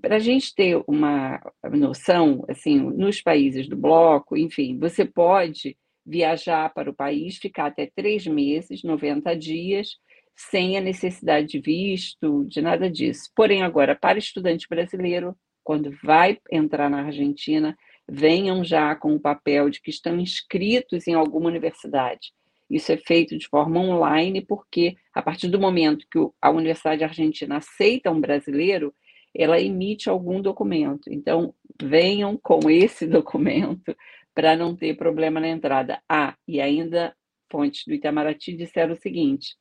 [0.00, 6.72] Para a gente ter uma noção, assim, nos países do bloco, enfim, você pode viajar
[6.72, 9.96] para o país, ficar até três meses, 90 dias,
[10.34, 13.30] sem a necessidade de visto, de nada disso.
[13.34, 17.76] Porém, agora, para estudante brasileiro, quando vai entrar na Argentina,
[18.08, 22.32] venham já com o papel de que estão inscritos em alguma universidade.
[22.68, 27.58] Isso é feito de forma online, porque a partir do momento que a Universidade Argentina
[27.58, 28.94] aceita um brasileiro,
[29.34, 31.10] ela emite algum documento.
[31.10, 33.96] Então, venham com esse documento
[34.34, 36.00] para não ter problema na entrada.
[36.08, 37.14] Ah, e ainda
[37.50, 39.56] fontes do Itamaraty disseram o seguinte: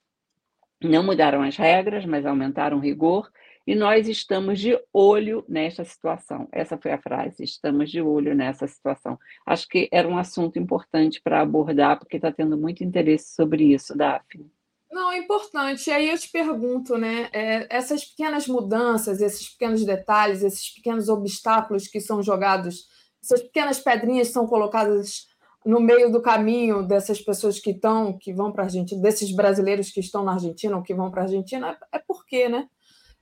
[0.82, 3.30] não mudaram as regras, mas aumentaram o rigor
[3.66, 6.48] e nós estamos de olho nesta situação.
[6.51, 9.19] Essa foi a frase, estamos de olho nessa situação.
[9.45, 13.95] Acho que era um assunto importante para abordar, porque está tendo muito interesse sobre isso,
[13.95, 14.51] Daphne.
[14.91, 15.89] Não, é importante.
[15.89, 17.29] E aí eu te pergunto, né?
[17.31, 22.87] É, essas pequenas mudanças, esses pequenos detalhes, esses pequenos obstáculos que são jogados,
[23.23, 25.27] essas pequenas pedrinhas que são colocadas
[25.65, 29.91] no meio do caminho dessas pessoas que estão, que vão para a Argentina, desses brasileiros
[29.91, 32.67] que estão na Argentina ou que vão para a Argentina, é, é por quê, né?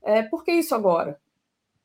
[0.01, 1.19] É, por que isso agora?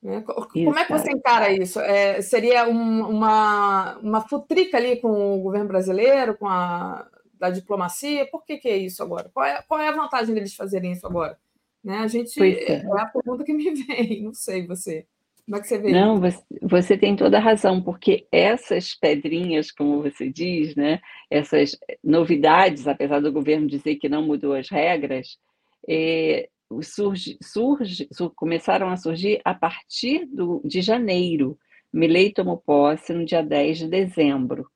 [0.01, 0.23] Né?
[0.23, 1.81] Como é que você encara isso?
[1.81, 7.07] É, seria um, uma, uma futrica ali com o governo brasileiro, com a
[7.39, 8.27] da diplomacia?
[8.31, 9.31] Por que, que é isso agora?
[9.33, 11.39] Qual é, qual é a vantagem deles fazerem isso agora?
[11.83, 11.99] Né?
[11.99, 12.77] A gente é.
[12.77, 15.07] é a pergunta que me vem, não sei você.
[15.45, 19.71] Como é que você vê Não, você, você, tem toda a razão, porque essas pedrinhas,
[19.71, 25.39] como você diz, né, essas novidades, apesar do governo dizer que não mudou as regras,
[25.87, 26.49] é,
[26.83, 31.59] surge, surge, começaram a surgir a partir do, de janeiro.
[31.93, 34.67] Milley tomou posse no dia 10 de dezembro.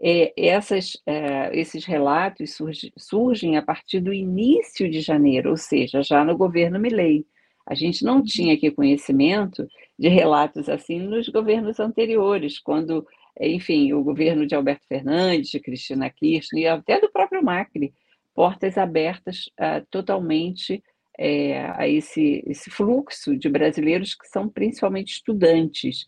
[0.00, 6.02] É, essas, é, esses relatos surgi, surgem a partir do início de janeiro, ou seja,
[6.02, 7.26] já no governo Milley.
[7.66, 9.68] A gente não tinha aqui conhecimento
[9.98, 13.06] de relatos assim nos governos anteriores, quando,
[13.38, 17.92] enfim, o governo de Alberto Fernandes, de Cristina Kirchner e até do próprio Macri,
[18.34, 20.82] portas abertas uh, totalmente
[21.18, 26.06] é, a esse, esse fluxo de brasileiros que são principalmente estudantes.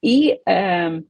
[0.00, 1.02] E é,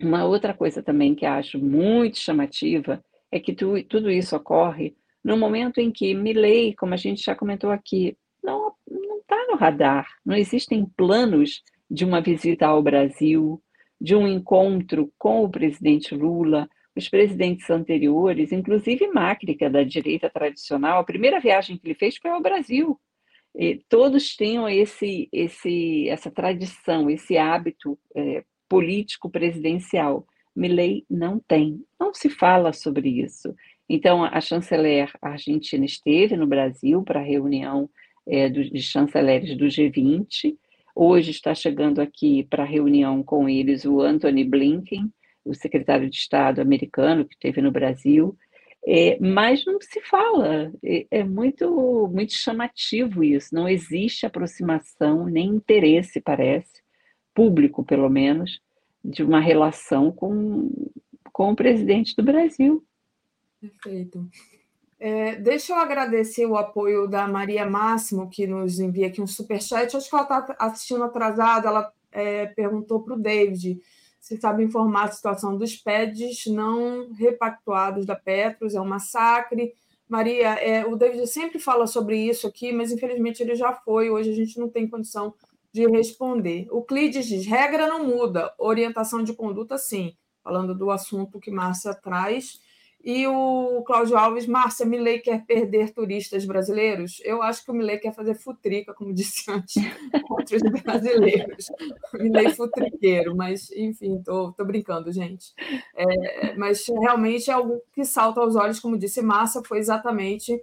[0.00, 5.36] uma outra coisa também que acho muito chamativa é que tu, tudo isso ocorre no
[5.36, 8.74] momento em que Milley, como a gente já comentou aqui, não
[9.20, 10.08] está no radar.
[10.24, 13.62] Não existem planos de uma visita ao Brasil,
[14.00, 19.82] de um encontro com o presidente Lula, os presidentes anteriores, inclusive Macri, que é da
[19.82, 22.98] direita tradicional, a primeira viagem que ele fez foi ao Brasil.
[23.54, 30.24] E todos tinham esse, esse, essa tradição, esse hábito é, político presidencial.
[30.54, 33.52] Milley não tem, não se fala sobre isso.
[33.88, 37.90] Então, a chanceler argentina esteve no Brasil para a reunião
[38.26, 40.56] é, do, de chanceleres do G20.
[40.94, 45.12] Hoje está chegando aqui para a reunião com eles o Anthony Blinken,
[45.44, 48.36] o secretário de Estado americano que esteve no Brasil,
[48.86, 50.72] é, mas não se fala.
[50.84, 53.52] É, é, muito, muito chamativo isso.
[53.52, 56.79] Não existe aproximação nem interesse, parece,
[57.34, 58.60] público pelo menos,
[59.04, 60.70] de uma relação com,
[61.32, 62.84] com o presidente do Brasil.
[63.60, 64.28] Perfeito.
[64.98, 69.96] É, deixa eu agradecer o apoio da Maria Máximo, que nos envia aqui um superchat.
[69.96, 71.68] Acho que ela está assistindo atrasada.
[71.68, 73.80] Ela é, perguntou para o David
[74.20, 78.74] se sabe informar a situação dos PEDs não repactuados da Petros.
[78.74, 79.72] É um massacre.
[80.06, 84.10] Maria, é, o David sempre fala sobre isso aqui, mas infelizmente ele já foi.
[84.10, 85.34] Hoje a gente não tem condição
[85.72, 86.66] de responder.
[86.70, 90.14] O Clides diz: regra não muda, orientação de conduta sim.
[90.42, 92.60] Falando do assunto que Márcia traz.
[93.02, 97.18] E o Cláudio Alves, Márcia, Milley quer perder turistas brasileiros?
[97.24, 99.82] Eu acho que o Milley quer fazer futrica, como disse antes,
[100.28, 101.66] contra os brasileiros.
[102.12, 105.54] Milley futriqueiro, mas, enfim, estou brincando, gente.
[105.96, 110.62] É, mas realmente é algo que salta aos olhos, como disse Márcia, foi exatamente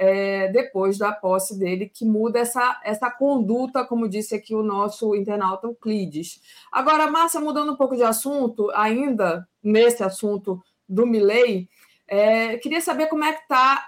[0.00, 5.14] é, depois da posse dele que muda essa, essa conduta, como disse aqui o nosso
[5.14, 6.40] internauta Euclides.
[6.72, 11.68] Agora, Márcia, mudando um pouco de assunto, ainda nesse assunto do Milley,
[12.08, 13.86] é, queria saber como é que tá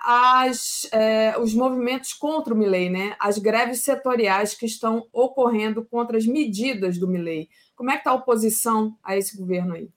[0.92, 3.16] é, os movimentos contra o Milley, né?
[3.18, 7.48] As greves setoriais que estão ocorrendo contra as medidas do Milley.
[7.74, 9.88] Como é que está a oposição a esse governo aí?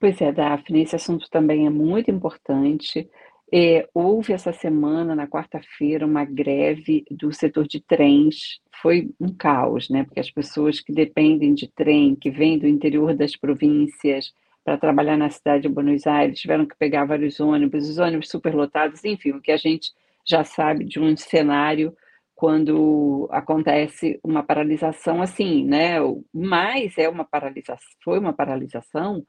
[0.00, 3.08] Pois é, Daphne, esse assunto também é muito importante.
[3.54, 8.60] É, houve essa semana, na quarta-feira, uma greve do setor de trens.
[8.80, 10.04] Foi um caos, né?
[10.04, 14.32] Porque as pessoas que dependem de trem, que vêm do interior das províncias,
[14.64, 19.04] para trabalhar na cidade de Buenos Aires, tiveram que pegar vários ônibus, os ônibus superlotados,
[19.04, 19.90] enfim, o que a gente
[20.26, 21.94] já sabe de um cenário
[22.34, 25.96] quando acontece uma paralisação assim, né?
[26.32, 29.24] Mas é uma paralisação, foi uma paralisação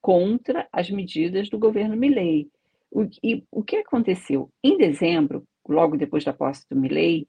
[0.00, 2.48] contra as medidas do governo Milley.
[2.90, 4.50] O, e o que aconteceu?
[4.62, 7.28] Em dezembro, logo depois da posse do Milley,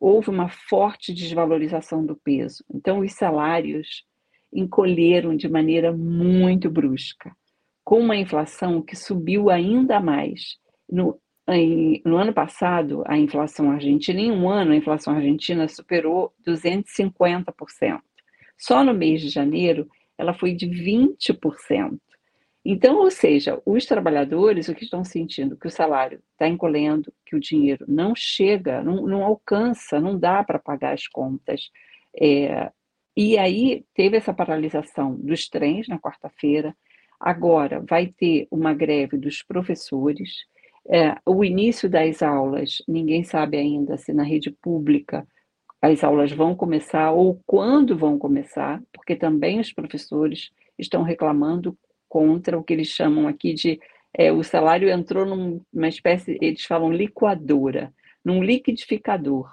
[0.00, 2.64] houve uma forte desvalorização do peso.
[2.72, 4.04] Então, os salários
[4.52, 7.32] encolheram de maneira muito brusca,
[7.84, 10.56] com uma inflação que subiu ainda mais.
[10.90, 16.32] No, em, no ano passado, a inflação argentina, em um ano, a inflação argentina superou
[16.46, 18.00] 250%.
[18.56, 21.98] Só no mês de janeiro, ela foi de 20%.
[22.64, 25.56] Então, ou seja, os trabalhadores, o que estão sentindo?
[25.56, 30.42] Que o salário está encolhendo, que o dinheiro não chega, não, não alcança, não dá
[30.42, 31.70] para pagar as contas.
[32.18, 32.70] É,
[33.14, 36.74] e aí teve essa paralisação dos trens na quarta-feira.
[37.20, 40.30] Agora vai ter uma greve dos professores.
[40.88, 45.26] É, o início das aulas, ninguém sabe ainda se na rede pública
[45.82, 51.76] as aulas vão começar ou quando vão começar, porque também os professores estão reclamando
[52.14, 53.80] contra o que eles chamam aqui de
[54.16, 57.92] é, o salário entrou numa espécie, eles falam liquadora,
[58.24, 59.50] num liquidificador,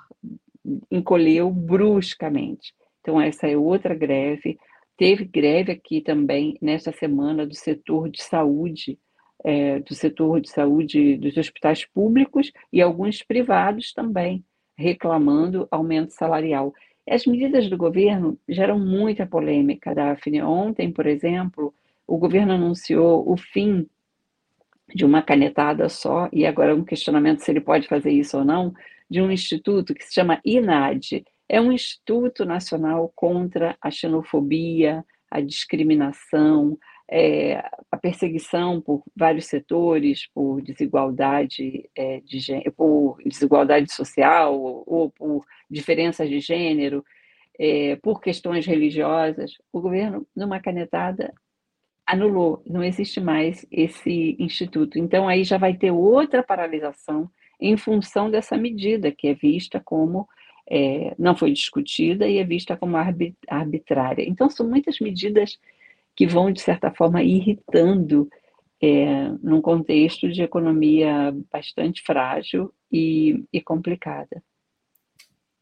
[0.91, 2.71] encolheu bruscamente.
[2.99, 4.59] Então, essa é outra greve.
[4.95, 8.99] Teve greve aqui também nesta semana do setor de saúde,
[9.43, 14.45] é, do setor de saúde dos hospitais públicos e alguns privados também,
[14.77, 16.71] reclamando aumento salarial.
[17.09, 20.43] As medidas do governo geram muita polêmica, Daphne.
[20.43, 21.73] Ontem, por exemplo,
[22.07, 23.87] o governo anunciou o fim
[24.93, 28.73] de uma canetada só, e agora um questionamento se ele pode fazer isso ou não,
[29.09, 35.41] de um instituto que se chama INAD, é um Instituto Nacional contra a Xenofobia, a
[35.41, 36.77] discriminação,
[37.09, 37.57] é,
[37.91, 46.29] a perseguição por vários setores, por desigualdade, é, de, por desigualdade social ou por diferenças
[46.29, 47.03] de gênero,
[47.59, 51.33] é, por questões religiosas, o governo, numa canetada,
[52.11, 54.99] anulou, não existe mais esse instituto.
[54.99, 60.27] Então, aí já vai ter outra paralisação em função dessa medida, que é vista como
[60.69, 62.97] é, não foi discutida e é vista como
[63.47, 64.23] arbitrária.
[64.27, 65.57] Então, são muitas medidas
[66.15, 68.29] que vão, de certa forma, irritando
[68.81, 74.43] é, num contexto de economia bastante frágil e, e complicada.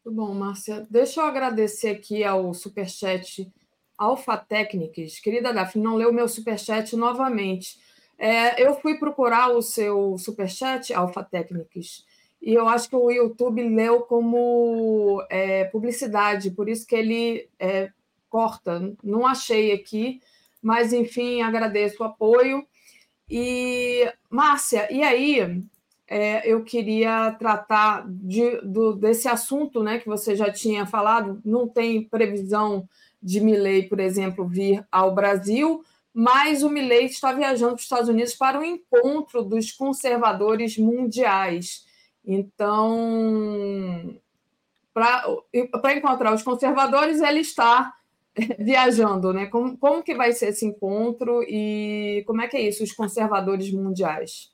[0.04, 0.86] Muito bom, Márcia.
[0.90, 3.46] Deixa eu agradecer aqui ao superchat
[4.00, 5.20] Alfa Técnicas.
[5.20, 7.78] Querida Daphne, não leu meu superchat novamente.
[8.18, 12.04] É, eu fui procurar o seu superchat, Alfa Técnicas,
[12.40, 17.90] e eu acho que o YouTube leu como é, publicidade, por isso que ele é,
[18.30, 18.94] corta.
[19.04, 20.20] Não achei aqui,
[20.62, 22.66] mas enfim, agradeço o apoio.
[23.28, 25.62] E, Márcia, e aí
[26.08, 31.40] é, eu queria tratar de, do, desse assunto né, que você já tinha falado.
[31.44, 32.88] Não tem previsão
[33.22, 35.82] de Milley, por exemplo, vir ao Brasil,
[36.12, 41.86] mas o Milley está viajando para os Estados Unidos para o encontro dos conservadores mundiais.
[42.24, 44.16] Então,
[44.92, 47.94] para encontrar os conservadores, ele está
[48.58, 49.46] viajando, né?
[49.46, 53.72] Como, como que vai ser esse encontro e como é que é isso, os conservadores
[53.72, 54.50] mundiais?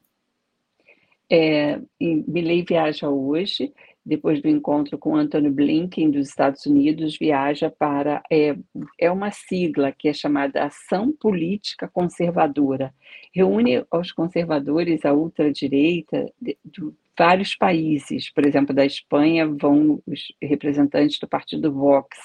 [1.29, 3.73] É, Milley viaja hoje,
[4.07, 8.57] depois do encontro com Antony Blinken dos Estados Unidos, viaja para é,
[9.01, 12.95] é uma sigla que é chamada Ação Política Conservadora.
[13.35, 16.83] Reúne os conservadores, a ultradireita de, de
[17.19, 18.31] vários países.
[18.31, 22.17] Por exemplo, da Espanha vão os representantes do partido Vox,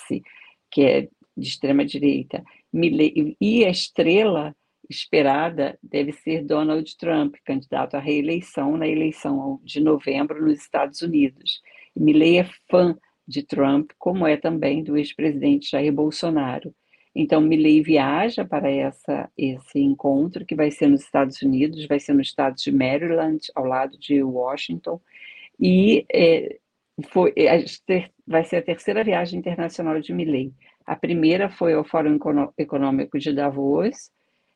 [0.70, 2.44] que é de extrema direita.
[3.42, 4.56] E a estrela
[4.90, 11.62] esperada deve ser Donald Trump, candidato à reeleição na eleição de novembro nos Estados Unidos.
[11.96, 16.74] Milley é fã de Trump, como é também do ex-presidente Jair Bolsonaro.
[17.14, 22.14] Então, Milley viaja para essa, esse encontro, que vai ser nos Estados Unidos, vai ser
[22.14, 25.00] no estado de Maryland, ao lado de Washington,
[25.60, 26.58] e é,
[27.10, 27.64] foi, é,
[28.26, 30.54] vai ser a terceira viagem internacional de Milley.
[30.86, 32.18] A primeira foi ao Fórum
[32.58, 34.10] Econômico de Davos,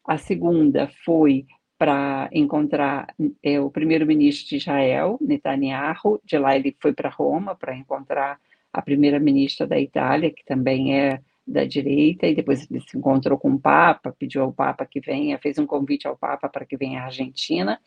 [0.07, 1.45] a segunda foi
[1.77, 6.21] para encontrar é, o primeiro-ministro de Israel, Netanyahu.
[6.23, 8.39] De lá ele foi para Roma para encontrar
[8.71, 13.51] a primeira-ministra da Itália, que também é da direita, e depois ele se encontrou com
[13.51, 17.01] o Papa, pediu ao Papa que venha, fez um convite ao Papa para que venha
[17.01, 17.79] à Argentina.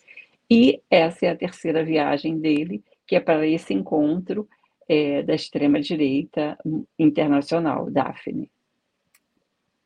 [0.50, 4.48] E essa é a terceira viagem dele, que é para esse encontro
[4.88, 6.56] é, da extrema-direita
[6.98, 8.50] internacional, Daphne.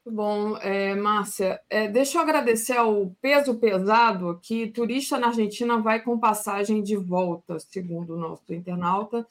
[0.04, 6.02] Bom, é, Márcia, é, deixa eu agradecer ao Peso Pesado, que turista na Argentina vai
[6.02, 9.26] com passagem de volta, segundo o nosso internauta.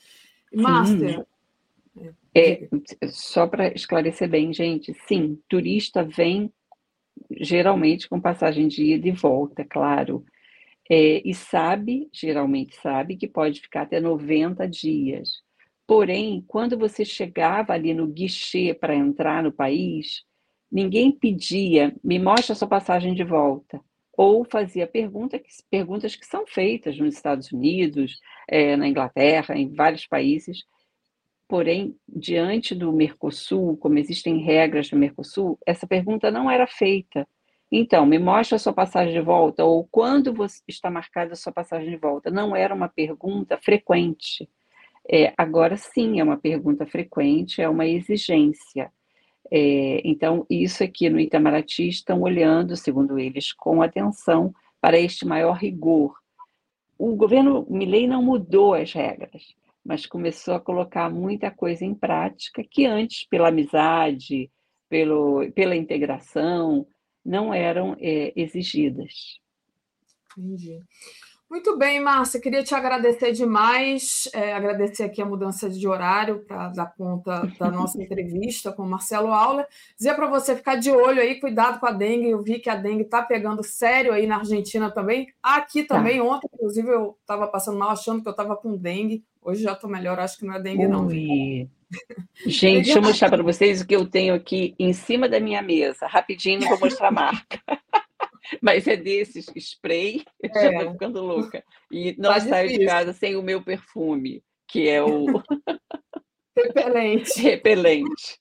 [0.53, 1.27] Márcia.
[2.33, 2.69] É,
[3.09, 6.51] só para esclarecer bem, gente, sim, turista vem
[7.29, 10.23] geralmente com passagem de ida e volta, claro.
[10.89, 15.41] É, e sabe, geralmente sabe, que pode ficar até 90 dias.
[15.85, 20.23] Porém, quando você chegava ali no guichê para entrar no país,
[20.71, 23.81] Ninguém pedia, me mostra a sua passagem de volta.
[24.15, 29.73] Ou fazia pergunta que, perguntas que são feitas nos Estados Unidos, é, na Inglaterra, em
[29.73, 30.63] vários países.
[31.47, 37.27] Porém, diante do Mercosul, como existem regras do Mercosul, essa pergunta não era feita.
[37.69, 40.33] Então, me mostra a sua passagem de volta, ou quando
[40.67, 42.29] está marcada a sua passagem de volta.
[42.29, 44.47] Não era uma pergunta frequente.
[45.09, 48.91] É, agora sim é uma pergunta frequente, é uma exigência.
[49.51, 55.57] É, então, isso aqui no Itamaraty estão olhando, segundo eles, com atenção para este maior
[55.57, 56.15] rigor.
[56.97, 62.63] O governo Milley não mudou as regras, mas começou a colocar muita coisa em prática
[62.63, 64.49] que antes, pela amizade,
[64.87, 66.87] pelo, pela integração,
[67.25, 69.39] não eram é, exigidas.
[70.37, 70.79] Entendi.
[71.51, 76.69] Muito bem, Márcia, queria te agradecer demais, é, agradecer aqui a mudança de horário para
[76.69, 79.67] dar conta da nossa entrevista com o Marcelo Aula.
[79.97, 82.29] Dizer para você ficar de olho aí, cuidado com a dengue.
[82.29, 85.27] Eu vi que a dengue está pegando sério aí na Argentina também.
[85.43, 85.97] Aqui tá.
[85.97, 86.23] também, tá.
[86.23, 89.21] ontem, inclusive, eu estava passando mal achando que eu estava com dengue.
[89.41, 90.87] Hoje já estou melhor, acho que não é dengue, Ui.
[90.87, 91.09] não.
[92.45, 95.61] Gente, deixa eu mostrar para vocês o que eu tenho aqui em cima da minha
[95.61, 96.07] mesa.
[96.07, 97.59] Rapidinho, vou mostrar a marca.
[98.61, 100.61] Mas é desses spray, eu é.
[100.61, 101.63] já estou ficando louca.
[101.91, 102.87] E não Faz saio difícil.
[102.87, 105.25] de casa sem o meu perfume, que é o.
[106.55, 107.41] Repelente.
[107.41, 108.39] Repelente.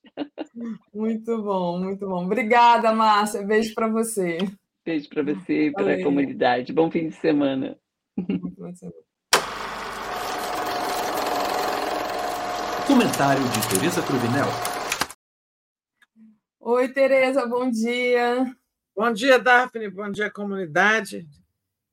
[0.92, 2.24] Muito bom, muito bom.
[2.24, 3.42] Obrigada, Márcia.
[3.42, 4.38] Beijo para você.
[4.84, 6.72] Beijo para você e para a comunidade.
[6.72, 7.78] Bom fim de semana.
[8.16, 8.96] Muito bom semana.
[12.86, 14.46] Comentário de Tereza Cruvinel.
[16.58, 18.52] Oi, Tereza, bom dia.
[19.00, 19.88] Bom dia, Daphne.
[19.88, 21.26] Bom dia, comunidade.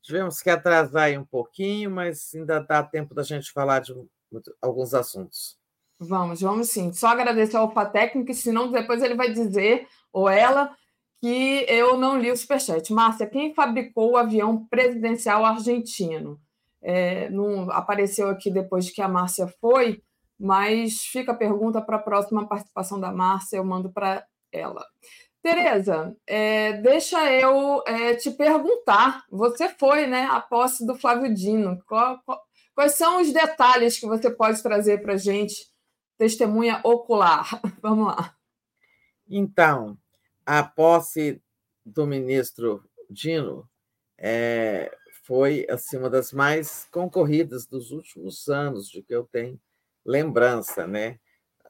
[0.02, 3.94] Tivemos que atrasar aí um pouquinho, mas ainda dá tempo da gente falar de
[4.62, 5.58] alguns assuntos.
[5.98, 6.92] Vamos, vamos sim.
[6.92, 10.76] Só agradecer ao técnico, senão depois ele vai dizer, ou ela,
[11.22, 12.92] que eu não li o superchat.
[12.92, 16.38] Márcia, quem fabricou o avião presidencial argentino?
[16.82, 20.04] É, não apareceu aqui depois que a Márcia foi,
[20.38, 24.86] mas fica a pergunta para a próxima participação da Márcia, eu mando para ela.
[25.42, 29.26] Tereza, é, deixa eu é, te perguntar.
[29.30, 31.82] Você foi, né, a posse do Flávio Dino.
[31.88, 32.44] Qual, qual,
[32.76, 35.72] quais são os detalhes que você pode trazer para a gente,
[36.18, 37.62] testemunha ocular?
[37.82, 38.36] Vamos lá.
[39.30, 39.98] Então,
[40.46, 41.42] a posse
[41.86, 43.70] do ministro Dino
[44.18, 44.92] é,
[45.24, 49.60] foi assim, uma das mais concorridas dos últimos anos, de que eu tenho
[50.06, 51.20] lembrança, né?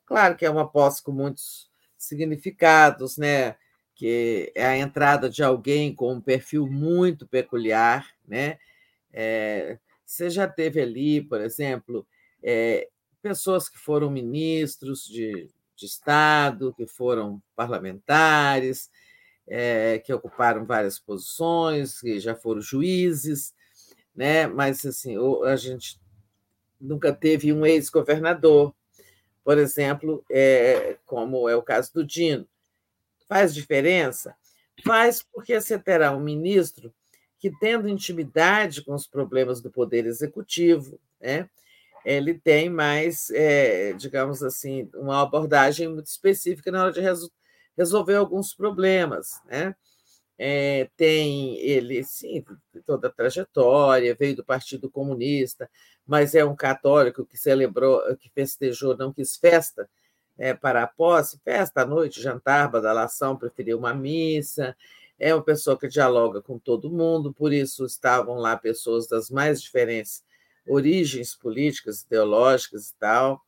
[0.05, 1.66] Claro que é uma posse com muitos
[1.97, 3.55] significados, né?
[3.97, 8.59] que é a entrada de alguém com um perfil muito peculiar, né?
[9.11, 12.07] É, você já teve ali, por exemplo,
[12.43, 12.87] é,
[13.23, 18.91] pessoas que foram ministros de, de Estado, que foram parlamentares,
[19.47, 23.51] é, que ocuparam várias posições, que já foram juízes.
[24.15, 24.45] né?
[24.45, 25.99] Mas assim, a gente
[26.79, 28.75] nunca teve um ex-governador,
[29.47, 32.45] por exemplo, é, como é o caso do Dino.
[33.29, 34.35] Faz diferença?
[34.83, 36.93] Faz porque você terá um ministro
[37.39, 41.49] que, tendo intimidade com os problemas do Poder Executivo, né,
[42.03, 46.99] ele tem mais, é, digamos assim, uma abordagem muito específica na hora de
[47.77, 49.41] resolver alguns problemas.
[49.45, 49.73] Né?
[50.39, 52.45] É, tem ele, sim,
[52.85, 55.69] toda a trajetória, veio do Partido Comunista,
[56.05, 59.89] mas é um católico que celebrou, que festejou, não quis festa
[60.37, 64.75] é, para a posse, festa à noite, jantar, badalação, preferiu uma missa,
[65.19, 69.61] é uma pessoa que dialoga com todo mundo, por isso estavam lá pessoas das mais
[69.61, 70.23] diferentes
[70.67, 73.41] origens políticas, ideológicas e tal.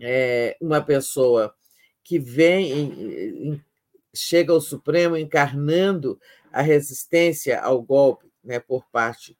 [0.00, 1.54] É uma pessoa
[2.02, 3.62] que vem,
[4.16, 6.18] chega ao Supremo encarnando
[6.52, 9.36] a resistência ao golpe né, por parte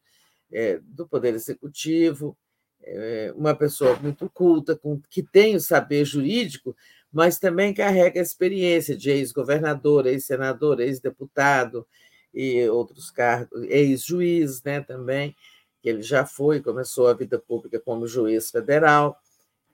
[0.52, 2.36] é, do Poder Executivo,
[2.82, 6.76] é uma pessoa muito culta, com, que tem o saber jurídico,
[7.12, 11.86] mas também carrega a experiência de ex-governador, ex-senador, ex-deputado
[12.32, 15.34] e outros cargos, ex-juiz né, também,
[15.82, 19.18] que ele já foi, começou a vida pública como juiz federal.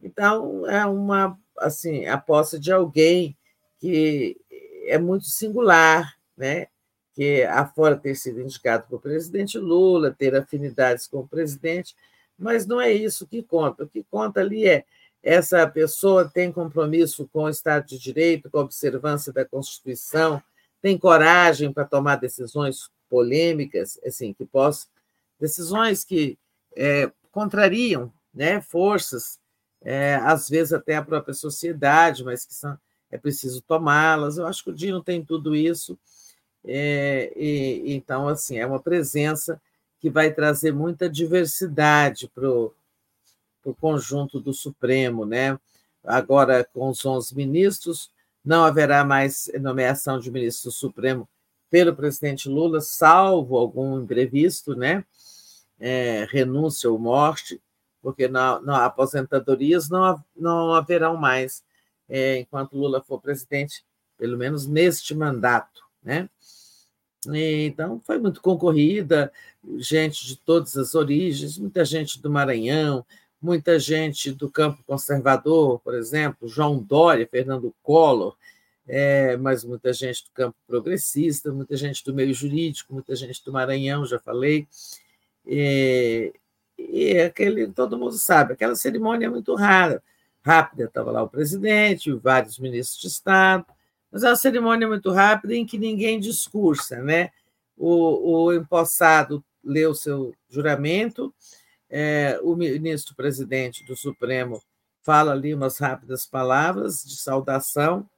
[0.03, 3.37] Então, é uma assim, a posse de alguém
[3.79, 4.37] que
[4.87, 6.67] é muito singular, né?
[7.15, 11.95] que afora ter sido indicado por presidente Lula, ter afinidades com o presidente,
[12.39, 13.85] mas não é isso que conta.
[13.85, 14.85] O que conta ali é
[15.23, 20.43] essa pessoa tem compromisso com o Estado de Direito, com a observância da Constituição,
[20.81, 24.89] tem coragem para tomar decisões polêmicas, assim, que possam,
[25.39, 26.37] decisões que
[26.75, 29.39] é, contrariam né, forças,
[29.83, 32.77] é, às vezes até a própria sociedade, mas que são,
[33.13, 34.39] é preciso tomá-las.
[34.39, 35.99] Eu acho que o Dino tem tudo isso.
[36.65, 39.61] É, e, então, assim, é uma presença
[40.01, 42.75] que vai trazer muita diversidade para o
[43.79, 45.59] conjunto do Supremo, né?
[46.03, 48.11] Agora, com os 11 ministros,
[48.45, 51.29] não haverá mais nomeação de ministro Supremo
[51.71, 55.05] pelo presidente Lula, salvo algum imprevisto, né?
[55.79, 57.61] É, renúncia ou morte,
[58.01, 61.63] porque na aposentadorias não, não haverão mais
[62.13, 63.83] é, enquanto Lula for presidente,
[64.19, 66.29] pelo menos neste mandato, né?
[67.27, 69.33] Então, foi muito concorrida,
[69.79, 73.07] gente de todas as origens, muita gente do Maranhão,
[73.41, 78.37] muita gente do campo conservador, por exemplo, João Dória, Fernando Collor,
[78.87, 83.53] é, mas muita gente do campo progressista, muita gente do meio jurídico, muita gente do
[83.53, 84.67] Maranhão, já falei.
[85.47, 86.35] E,
[86.77, 90.03] e aquele, todo mundo sabe, aquela cerimônia é muito rara,
[90.45, 93.65] rápida, estava lá o presidente, vários ministros de Estado,
[94.11, 97.31] mas é uma cerimônia muito rápida em que ninguém discursa, né?
[97.77, 101.35] O, o empossado lê o seu juramento,
[101.89, 104.63] é, o ministro-presidente do Supremo
[105.03, 108.09] fala ali umas rápidas palavras de saudação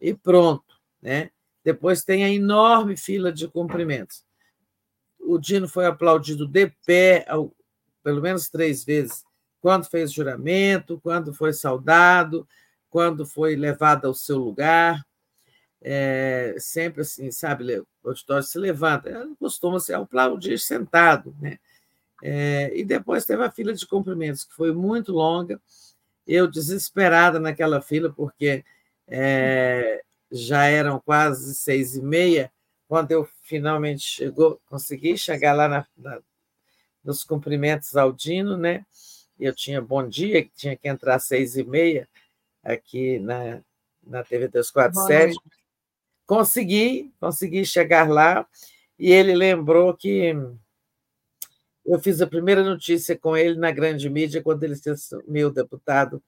[0.00, 1.30] e pronto, né?
[1.64, 4.22] Depois tem a enorme fila de cumprimentos.
[5.18, 7.26] O Dino foi aplaudido de pé,
[8.02, 9.24] pelo menos três vezes,
[9.64, 12.46] quando fez juramento, quando foi saudado,
[12.90, 15.02] quando foi levado ao seu lugar
[15.86, 21.58] é, sempre assim, sabe, o auditório se levanta, costuma se aplaudir sentado, né?
[22.22, 25.60] É, e depois teve a fila de cumprimentos, que foi muito longa,
[26.26, 28.64] eu desesperada naquela fila, porque
[29.06, 32.50] é, já eram quase seis e meia,
[32.88, 36.20] quando eu finalmente chegou, consegui chegar lá na, na,
[37.02, 38.86] nos cumprimentos ao Dino, né?
[39.38, 42.08] Eu tinha bom dia, tinha que entrar às seis e meia
[42.62, 43.60] aqui na,
[44.02, 45.36] na TV 247.
[46.26, 48.46] Consegui, consegui chegar lá
[48.98, 50.34] e ele lembrou que
[51.84, 56.22] eu fiz a primeira notícia com ele na grande mídia quando ele se assumiu deputado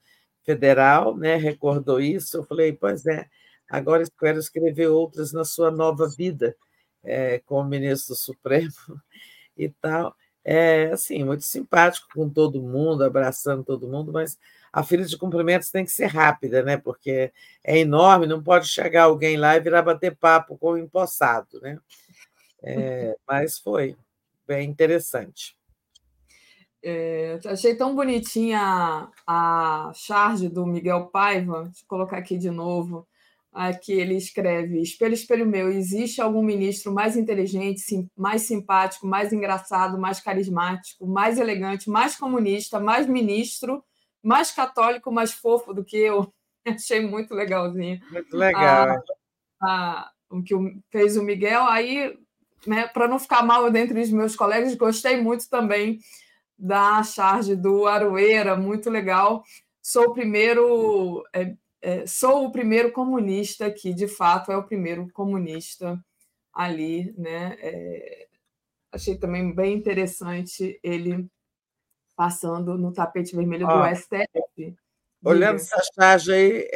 [0.44, 1.36] federal, né?
[1.36, 2.36] Recordou isso.
[2.36, 3.26] Eu falei, pois é,
[3.68, 6.54] agora espero escrever outras na sua nova vida
[7.02, 8.70] é, como ministro supremo
[9.56, 10.14] e tal.
[10.48, 14.38] É assim, muito simpático com todo mundo, abraçando todo mundo, mas
[14.72, 16.76] a fila de cumprimentos tem que ser rápida, né?
[16.76, 17.32] Porque
[17.64, 21.80] é enorme, não pode chegar alguém lá e virar bater papo com o empossado, né?
[22.62, 23.96] É, mas foi
[24.46, 25.56] bem interessante.
[26.80, 32.52] É, achei tão bonitinha a, a charge do Miguel Paiva, deixa eu colocar aqui de
[32.52, 33.04] novo.
[33.56, 39.32] Aqui ele escreve: Espelho, espelho meu, existe algum ministro mais inteligente, sim, mais simpático, mais
[39.32, 43.82] engraçado, mais carismático, mais elegante, mais comunista, mais ministro
[44.26, 46.32] mais católico, mais fofo do que eu.
[46.66, 48.00] Achei muito legalzinho.
[48.10, 49.00] Muito legal.
[49.62, 50.52] A, a, o que
[50.90, 52.18] fez o Miguel, aí
[52.66, 56.00] né, para não ficar mal dentre os meus colegas, gostei muito também
[56.58, 59.44] da charge do Aroeira, muito legal.
[59.80, 61.54] Sou o primeiro, é,
[62.06, 66.02] sou o primeiro comunista que, de fato, é o primeiro comunista
[66.52, 67.56] ali, né?
[67.60, 68.28] É,
[68.90, 71.28] achei também bem interessante ele
[72.16, 74.74] passando no tapete vermelho do STF.
[75.22, 76.68] Olhando essa charge aí,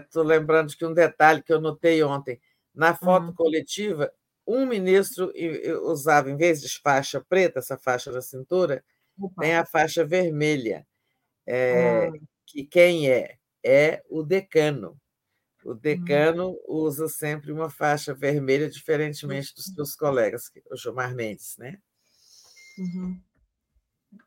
[0.00, 2.40] estou é, lembrando que um detalhe que eu notei ontem,
[2.74, 3.34] na foto uhum.
[3.34, 4.12] coletiva,
[4.46, 5.32] um ministro
[5.82, 8.82] usava, em vez de faixa preta, essa faixa na cintura,
[9.20, 9.42] Opa.
[9.42, 10.86] tem a faixa vermelha.
[11.44, 12.12] É, ah.
[12.46, 13.36] Que quem é?
[13.64, 14.96] É o decano.
[15.64, 15.76] O hum.
[15.76, 16.60] decano uhum.
[16.68, 21.78] usa sempre uma faixa vermelha, diferentemente dos seus colegas, o Gilmar Mendes, né?
[22.78, 23.20] Uhum.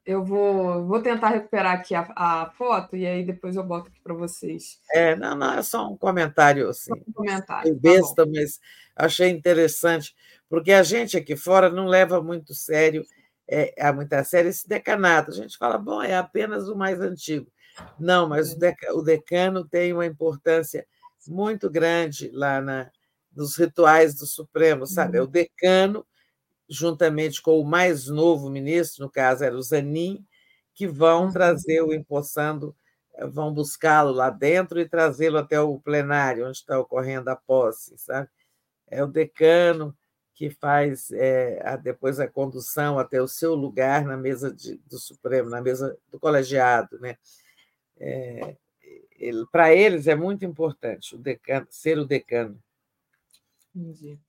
[0.05, 3.99] Eu vou, vou tentar recuperar aqui a, a foto e aí depois eu boto aqui
[4.01, 4.79] para vocês.
[4.93, 6.91] É, não, não, é só um comentário assim.
[7.07, 7.73] Um comentário.
[7.73, 8.59] Tá besta, tá mas
[8.95, 10.15] achei interessante,
[10.49, 13.05] porque a gente aqui fora não leva muito sério,
[13.47, 15.31] é, é muito a sério esse decanato.
[15.31, 17.51] A gente fala, bom, é apenas o mais antigo.
[17.99, 20.85] Não, mas o, deca, o decano tem uma importância
[21.27, 22.89] muito grande lá na,
[23.35, 25.17] nos rituais do Supremo, sabe?
[25.17, 25.31] É o uhum.
[25.31, 26.05] decano
[26.69, 30.23] juntamente com o mais novo ministro, no caso era o Zanin,
[30.73, 31.31] que vão uhum.
[31.31, 32.75] trazer o empossando,
[33.15, 37.97] eh, vão buscá-lo lá dentro e trazê-lo até o plenário, onde está ocorrendo a posse,
[37.97, 38.29] sabe?
[38.87, 39.95] É o decano
[40.33, 44.97] que faz é, a, depois a condução até o seu lugar na mesa de, do
[44.97, 47.17] Supremo, na mesa do colegiado, né?
[47.99, 48.55] É,
[49.51, 52.61] Para eles é muito importante o decano, ser o decano.
[53.75, 54.19] Entendi.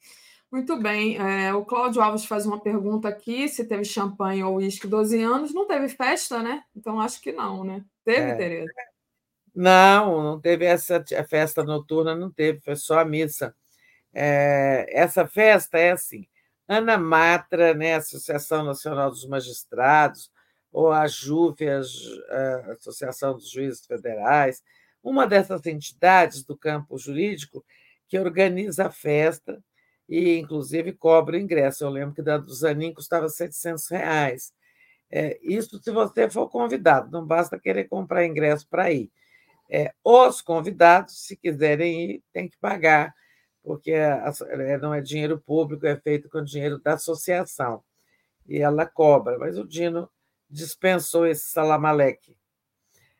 [0.51, 1.17] Muito bem.
[1.17, 5.55] É, o Cláudio Alves faz uma pergunta aqui: se teve champanhe ou uísque 12 anos.
[5.55, 6.65] Não teve festa, né?
[6.75, 7.85] Então acho que não, né?
[8.05, 8.35] Teve, é.
[8.35, 8.73] Tereza?
[9.55, 13.55] Não, não teve essa festa noturna, não teve, foi só a missa.
[14.13, 16.27] É, essa festa é assim:
[16.69, 20.31] Ana Matra, né, Associação Nacional dos Magistrados,
[20.73, 24.63] ou a JUF, a Associação dos Juízes Federais,
[25.03, 27.65] uma dessas entidades do campo jurídico
[28.09, 29.63] que organiza a festa
[30.09, 31.85] e, inclusive, cobra o ingresso.
[31.85, 34.53] Eu lembro que da do Zanin custava 700 reais.
[35.11, 39.11] É, isso se você for convidado, não basta querer comprar ingresso para ir.
[39.69, 43.15] É, os convidados, se quiserem ir, têm que pagar,
[43.63, 47.83] porque é, não é dinheiro público, é feito com dinheiro da associação.
[48.47, 50.11] E ela cobra, mas o Dino
[50.51, 52.37] dispensou esse salamaleque.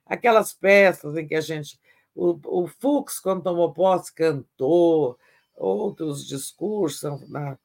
[0.05, 1.81] Aquelas peças em que a gente.
[2.15, 5.19] O, o Fux, quando tomou posse, cantou,
[5.55, 7.57] outros discursos na,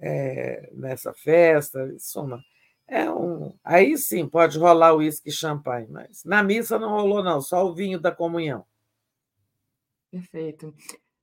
[0.00, 2.42] é, nessa festa, suma.
[2.88, 7.40] É um, aí sim pode rolar uísque e champanhe, mas na missa não rolou, não,
[7.40, 8.66] só o vinho da comunhão.
[10.10, 10.74] Perfeito.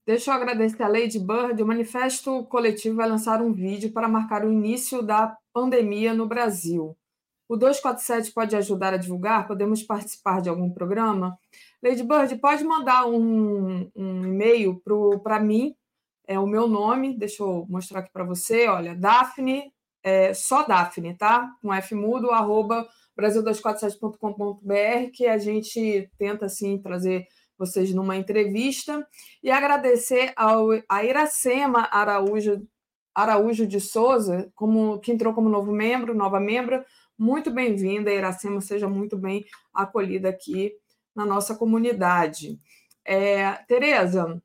[0.05, 1.61] Deixa eu agradecer a Lady Bird.
[1.61, 6.97] O Manifesto Coletivo vai lançar um vídeo para marcar o início da pandemia no Brasil.
[7.49, 9.47] O 247 pode ajudar a divulgar?
[9.47, 11.35] Podemos participar de algum programa?
[11.81, 14.79] Lady Bird, pode mandar um, um e-mail
[15.23, 15.75] para mim,
[16.27, 21.17] é o meu nome, deixa eu mostrar aqui para você, olha, Daphne, é, só Daphne,
[21.17, 21.49] tá?
[21.59, 22.87] Com F mudo, arroba
[23.19, 27.25] brasil247.com.br, que a gente tenta, assim, trazer
[27.57, 29.03] vocês numa entrevista,
[29.41, 32.61] e agradecer ao, a Iracema Araújo,
[33.15, 36.85] Araújo de Souza, como, que entrou como novo membro, nova membro,
[37.19, 40.73] muito bem-vinda, Iracema, seja muito bem acolhida aqui
[41.13, 42.57] na nossa comunidade.
[43.03, 44.41] É, Tereza,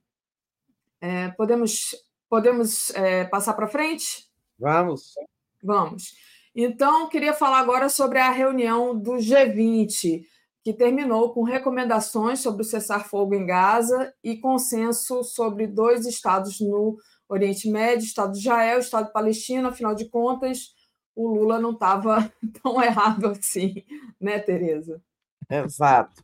[1.00, 1.94] é, podemos
[2.28, 4.28] podemos é, passar para frente?
[4.58, 5.14] Vamos.
[5.62, 6.16] Vamos.
[6.52, 10.24] Então, queria falar agora sobre a reunião do G20,
[10.64, 16.96] que terminou com recomendações sobre o cessar-fogo em Gaza e consenso sobre dois estados no
[17.28, 19.68] Oriente Médio, Estado de Israel, Estado Palestino.
[19.68, 20.74] Afinal de contas,
[21.14, 23.84] o Lula não estava tão errado assim,
[24.20, 25.00] né, Tereza?
[25.48, 26.22] Exato.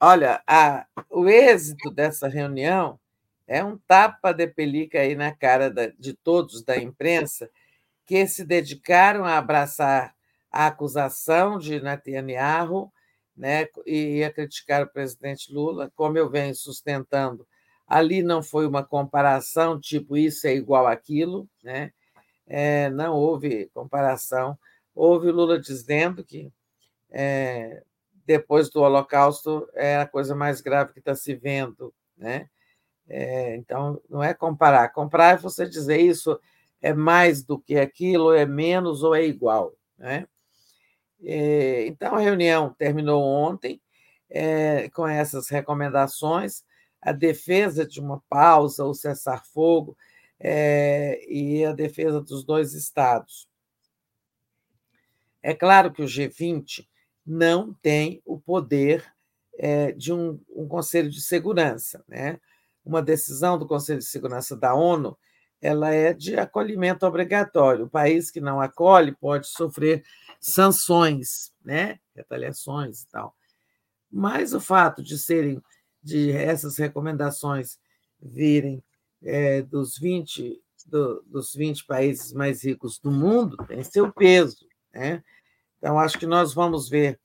[0.00, 2.98] Olha, a, o êxito dessa reunião
[3.46, 7.50] é um tapa de pelica aí na cara da, de todos da imprensa
[8.06, 10.14] que se dedicaram a abraçar
[10.50, 12.92] a acusação de Netanyahu
[13.36, 17.46] né, e a criticar o presidente Lula, como eu venho sustentando.
[17.86, 21.92] Ali não foi uma comparação tipo isso é igual aquilo, né?
[22.46, 24.58] É, não houve comparação.
[24.94, 26.52] Houve Lula dizendo que
[27.10, 27.82] é,
[28.26, 32.48] depois do Holocausto é a coisa mais grave que está se vendo, né?
[33.08, 34.88] É, então, não é comparar.
[34.88, 36.38] Comparar é você dizer isso
[36.80, 39.74] é mais do que aquilo, é menos ou é igual.
[39.98, 40.26] Né?
[41.22, 43.80] É, então, a reunião terminou ontem
[44.30, 46.64] é, com essas recomendações.
[47.00, 49.96] A defesa de uma pausa ou cessar-fogo
[50.46, 53.48] é, e a defesa dos dois estados.
[55.42, 56.86] É claro que o G20
[57.26, 59.10] não tem o poder
[59.58, 62.04] é, de um, um, Conselho de Segurança.
[62.06, 62.38] Né?
[62.84, 65.16] Uma decisão do Conselho de Segurança da ONU
[65.62, 67.86] ela é de acolhimento obrigatório.
[67.86, 70.04] O país que não acolhe pode sofrer
[70.38, 71.98] sanções, né?
[72.14, 73.34] retaliações e tal.
[74.12, 75.62] Mas o fato de serem
[76.02, 77.78] de essas recomendações
[78.20, 78.84] virem
[79.24, 85.24] é, dos 20 do, dos 20 países mais ricos do mundo tem seu peso, né?
[85.78, 87.18] Então acho que nós vamos ver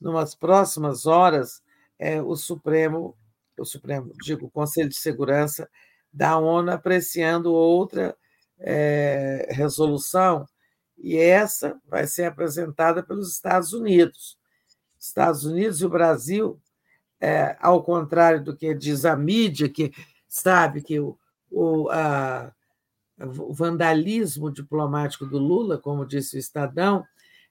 [0.00, 1.62] numas próximas horas
[1.98, 3.16] é, o Supremo,
[3.58, 5.68] o Supremo, digo, o Conselho de Segurança
[6.12, 8.16] da ONU apreciando outra
[8.58, 10.46] é, resolução
[10.96, 14.38] e essa vai ser apresentada pelos Estados Unidos.
[14.98, 16.60] Estados Unidos e o Brasil,
[17.20, 19.92] é, ao contrário do que diz a mídia, que
[20.28, 21.18] sabe que o,
[21.54, 22.52] o, a,
[23.16, 27.04] vandalismo diplomático do Lula, como disse o Estadão,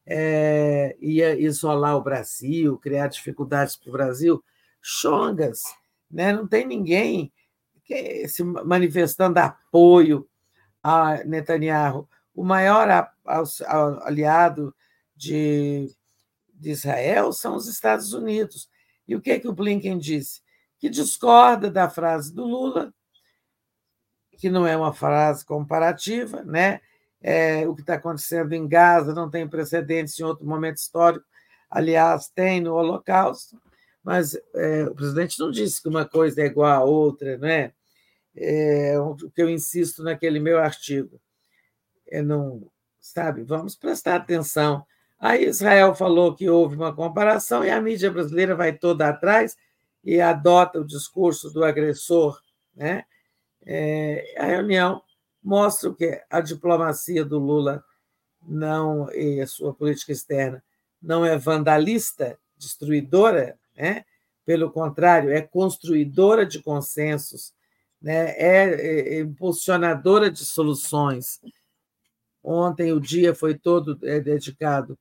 [0.06, 4.44] é, ia isolar o Brasil, criar dificuldades para o Brasil.
[4.82, 5.64] Chongas,
[6.12, 6.34] né?
[6.34, 7.32] não tem ninguém
[8.28, 10.28] se manifestando apoio
[10.82, 12.08] a Netanyahu.
[12.36, 12.88] O maior
[14.02, 14.76] aliado
[15.16, 15.90] de,
[16.54, 18.70] de Israel são os Estados Unidos.
[19.08, 20.42] E o que, é que o Blinken disse?
[20.80, 22.94] Que discorda da frase do Lula,
[24.38, 26.82] que não é uma frase comparativa, né?
[27.22, 31.26] É, o que está acontecendo em Gaza não tem precedentes em outro momento histórico,
[31.70, 33.62] aliás, tem no Holocausto,
[34.04, 37.72] mas é, o presidente não disse que uma coisa é igual a outra, não é?
[38.36, 41.20] é o que eu insisto naquele meu artigo.
[42.10, 44.86] É não, sabe, vamos prestar atenção.
[45.20, 49.56] Aí Israel falou que houve uma comparação e a mídia brasileira vai toda atrás
[50.04, 52.42] e adota o discurso do agressor,
[52.76, 53.06] né?
[53.66, 55.02] É, a reunião
[55.42, 57.84] mostra que a diplomacia do Lula
[58.42, 60.64] não e a sua política externa
[61.02, 64.06] não é vandalista, destruidora, né?
[64.46, 67.54] Pelo contrário, é construidora de consensos,
[68.02, 68.32] né?
[68.32, 71.40] é, é impulsionadora de soluções.
[72.44, 74.98] Ontem o dia foi todo é, dedicado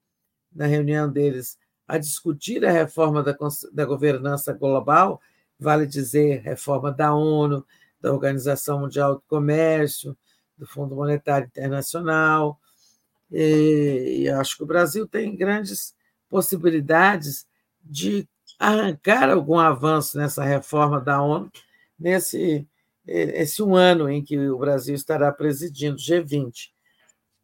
[0.55, 1.59] na reunião deles
[1.89, 3.37] a discutir a reforma da,
[3.73, 5.21] da governança global,
[5.59, 7.67] vale dizer, reforma da ONU,
[8.03, 10.17] da Organização Mundial do Comércio,
[10.59, 12.61] do Fundo Monetário Internacional.
[13.31, 15.95] E, acho que o Brasil tem grandes
[16.29, 17.47] possibilidades
[17.83, 21.51] de arrancar algum avanço nessa reforma da ONU,
[21.99, 22.67] nesse
[23.05, 26.71] esse um ano em que o Brasil estará presidindo o G20.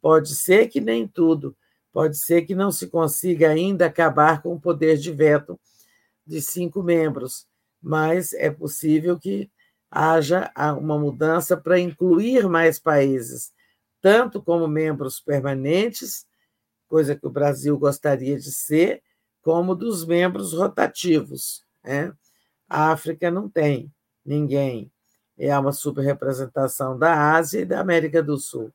[0.01, 1.53] Pode ser que nem tudo,
[1.91, 5.59] pode ser que não se consiga ainda acabar com o poder de veto
[6.25, 7.45] de cinco membros,
[7.81, 9.51] mas é possível que
[9.89, 13.51] haja uma mudança para incluir mais países,
[14.01, 16.27] tanto como membros permanentes,
[16.87, 19.01] coisa que o Brasil gostaria de ser,
[19.41, 21.65] como dos membros rotativos.
[21.83, 22.13] Né?
[22.67, 23.91] A África não tem
[24.25, 24.91] ninguém,
[25.37, 28.71] é uma superrepresentação da Ásia e da América do Sul.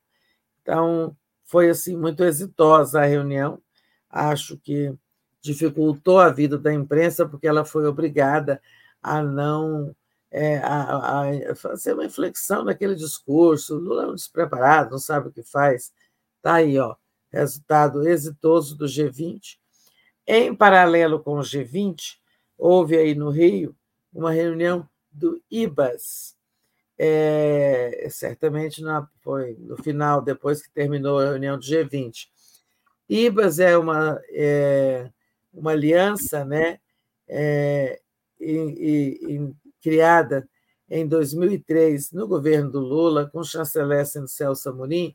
[0.62, 3.60] Então, foi assim muito exitosa a reunião.
[4.08, 4.92] Acho que
[5.40, 8.60] dificultou a vida da imprensa, porque ela foi obrigada
[9.02, 9.94] a não
[10.36, 13.76] é, a, a, fazer uma inflexão naquele discurso.
[13.76, 15.92] Lula é um despreparado, não sabe o que faz.
[16.38, 16.96] Está aí, ó,
[17.30, 19.58] resultado exitoso do G20.
[20.26, 22.16] Em paralelo com o G20,
[22.58, 23.76] houve aí no Rio
[24.12, 26.34] uma reunião do IBAS.
[26.98, 32.26] É, certamente na, foi no final, depois que terminou a reunião do G20.
[33.08, 35.08] IBAS é uma, é,
[35.52, 36.80] uma aliança né,
[37.28, 38.00] é,
[38.40, 39.54] e, e,
[39.84, 40.48] criada
[40.88, 45.14] em 2003 no governo do Lula, com o chanceler Celso Amorim,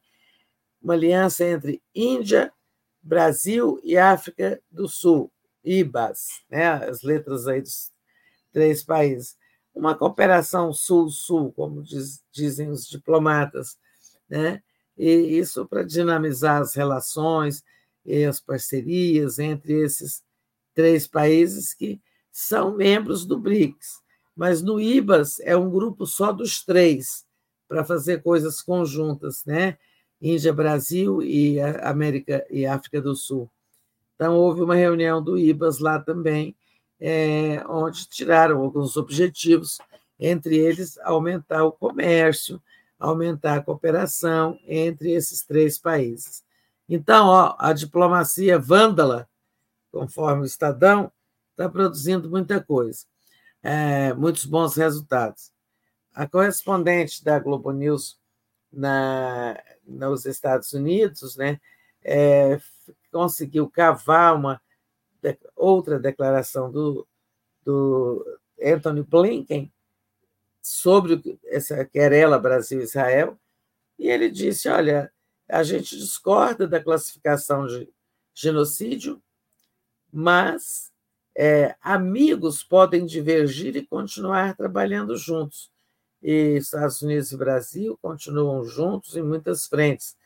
[0.79, 2.53] uma aliança entre Índia,
[3.01, 5.31] Brasil e África do Sul,
[5.63, 7.91] IBAS, né, as letras aí dos
[8.53, 9.35] três países.
[9.73, 13.75] Uma cooperação sul-sul, como diz, dizem os diplomatas,
[14.29, 14.61] né?
[14.97, 17.63] e isso para dinamizar as relações
[18.05, 20.21] e as parcerias entre esses
[20.75, 24.01] três países que são membros do BRICS.
[24.39, 27.25] Mas no IBAS é um grupo só dos três,
[27.67, 29.77] para fazer coisas conjuntas, né?
[30.21, 33.51] Índia, Brasil e América e África do Sul.
[34.15, 36.55] Então, houve uma reunião do IBAS lá também,
[37.01, 39.77] é, onde tiraram alguns objetivos,
[40.17, 42.63] entre eles aumentar o comércio,
[42.97, 46.45] aumentar a cooperação entre esses três países.
[46.87, 49.27] Então, ó, a diplomacia vândala,
[49.91, 51.11] conforme o Estadão,
[51.51, 53.05] está produzindo muita coisa,
[53.63, 55.51] é, muitos bons resultados.
[56.13, 58.19] A correspondente da Globo News
[58.71, 61.59] na, nos Estados Unidos, né,
[62.03, 62.59] é,
[63.11, 64.61] conseguiu cavar uma
[65.55, 67.07] outra declaração do,
[67.63, 69.71] do Anthony Blinken
[70.61, 73.37] sobre essa querela Brasil-Israel,
[73.97, 75.11] e ele disse: olha,
[75.47, 77.89] a gente discorda da classificação de
[78.33, 79.21] genocídio,
[80.11, 80.91] mas
[81.41, 85.71] é, amigos podem divergir e continuar trabalhando juntos.
[86.21, 90.17] E Estados Unidos e Brasil continuam juntos em muitas frentes,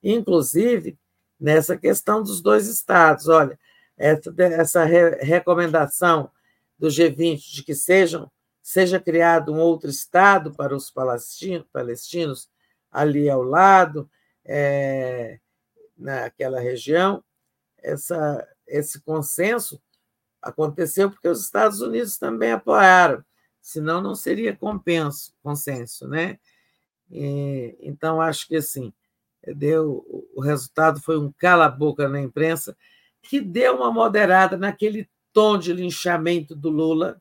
[0.00, 0.96] inclusive
[1.40, 3.26] nessa questão dos dois estados.
[3.26, 3.58] Olha,
[3.98, 6.30] essa, essa re, recomendação
[6.78, 8.30] do G20 de que sejam,
[8.62, 12.48] seja criado um outro estado para os palestinos,
[12.92, 14.08] ali ao lado,
[14.44, 15.40] é,
[15.98, 17.24] naquela região,
[17.82, 19.82] essa, esse consenso
[20.42, 23.24] aconteceu porque os Estados Unidos também apoiaram,
[23.60, 26.38] senão não seria compenso, consenso, né?
[27.10, 28.92] E, então, acho que assim,
[29.54, 30.04] deu,
[30.34, 32.76] o resultado foi um cala-boca na imprensa,
[33.22, 37.20] que deu uma moderada naquele tom de linchamento do Lula,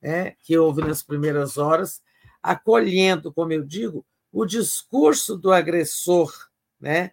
[0.00, 2.02] né, que houve nas primeiras horas,
[2.42, 6.32] acolhendo, como eu digo, o discurso do agressor,
[6.80, 7.12] né,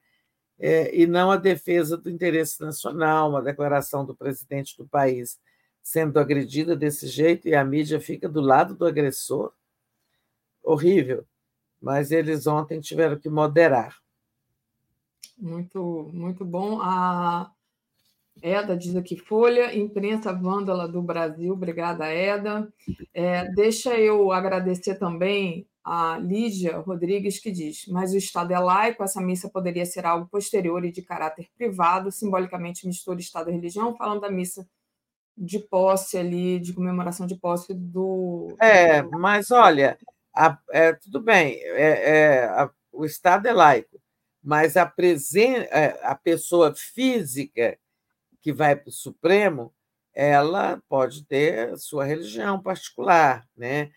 [0.60, 5.40] e não a defesa do interesse nacional, uma declaração do presidente do país
[5.88, 9.54] sendo agredida desse jeito e a mídia fica do lado do agressor.
[10.62, 11.26] Horrível.
[11.82, 13.98] Mas eles ontem tiveram que moderar.
[15.38, 16.82] Muito, muito bom.
[16.82, 17.50] A
[18.42, 21.54] Eda diz aqui, Folha, imprensa vândala do Brasil.
[21.54, 22.68] Obrigada, Eda.
[23.14, 29.04] É, deixa eu agradecer também a Lídia Rodrigues, que diz: Mas o Estado é laico,
[29.04, 33.96] essa missa poderia ser algo posterior e de caráter privado, simbolicamente mistura Estado e religião,
[33.96, 34.68] falando da missa
[35.38, 38.54] de posse ali, de comemoração de posse do.
[38.60, 39.98] É, mas olha,
[40.36, 43.98] a, é, tudo bem, é, é a, o Estado é laico,
[44.44, 47.80] mas a, presen é, a pessoa física
[48.42, 49.74] que vai para o Supremo,
[50.14, 53.90] ela pode ter sua religião particular, né?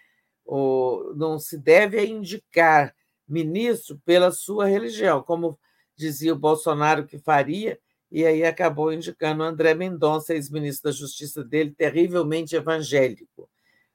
[0.51, 2.93] Ou não se deve indicar
[3.29, 5.57] ministro pela sua religião, como
[5.97, 7.79] dizia o Bolsonaro que faria,
[8.11, 13.49] e aí acabou indicando o André Mendonça, ex-ministro da Justiça dele, terrivelmente evangélico.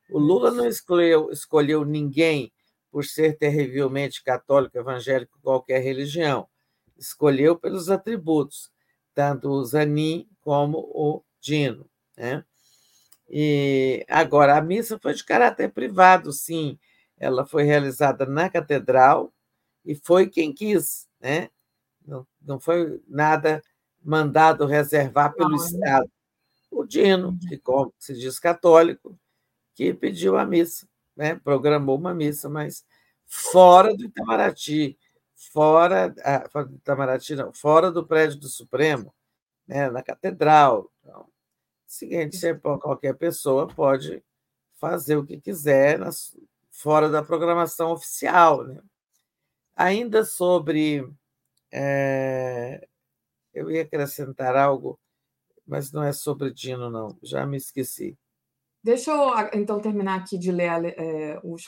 [0.09, 2.53] O Lula não escolheu, escolheu ninguém
[2.89, 6.47] por ser terrivelmente católico, evangélico, qualquer religião.
[6.97, 8.71] Escolheu pelos atributos,
[9.13, 11.85] tanto o Zanin como o Dino.
[12.15, 12.45] Né?
[13.29, 16.77] E agora a missa foi de caráter privado, sim.
[17.17, 19.33] Ela foi realizada na catedral
[19.83, 21.49] e foi quem quis, né?
[22.05, 23.63] Não, não foi nada
[24.03, 26.09] mandado reservar pelo não, Estado.
[26.69, 29.17] O Dino, que como se diz católico,
[29.73, 31.35] que pediu a missa, né?
[31.35, 32.85] Programou uma missa, mas
[33.25, 34.97] fora do Itamaraty,
[35.35, 39.13] fora, ah, fora do Itamaraty, não, fora do prédio do Supremo,
[39.67, 39.89] né?
[39.89, 40.91] Na catedral.
[41.01, 41.27] Então,
[41.85, 42.37] Seguinte,
[42.81, 44.23] qualquer pessoa pode
[44.77, 46.35] fazer o que quiser nas,
[46.71, 48.63] fora da programação oficial.
[48.63, 48.81] Né?
[49.75, 51.07] Ainda sobre.
[51.71, 52.87] É,
[53.53, 54.99] eu ia acrescentar algo,
[55.65, 58.17] mas não é sobre Dino, não, já me esqueci.
[58.83, 61.65] Deixa eu então terminar aqui de ler é, os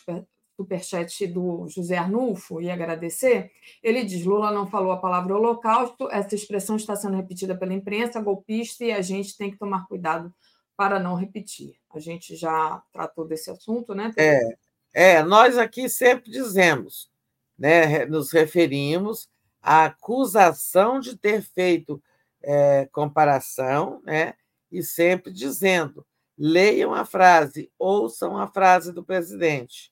[0.58, 3.52] superchat do José Arnulfo e agradecer.
[3.82, 8.20] Ele diz: Lula não falou a palavra holocausto, essa expressão está sendo repetida pela imprensa
[8.20, 10.34] golpista e a gente tem que tomar cuidado
[10.76, 11.76] para não repetir.
[11.94, 14.12] A gente já tratou desse assunto, né?
[14.18, 14.58] É,
[14.94, 17.10] é nós aqui sempre dizemos,
[17.58, 19.30] né, nos referimos
[19.62, 22.02] à acusação de ter feito
[22.44, 24.34] é, comparação, né,
[24.72, 26.06] e sempre dizendo:
[26.38, 29.92] leiam a frase, ouçam a frase do presidente.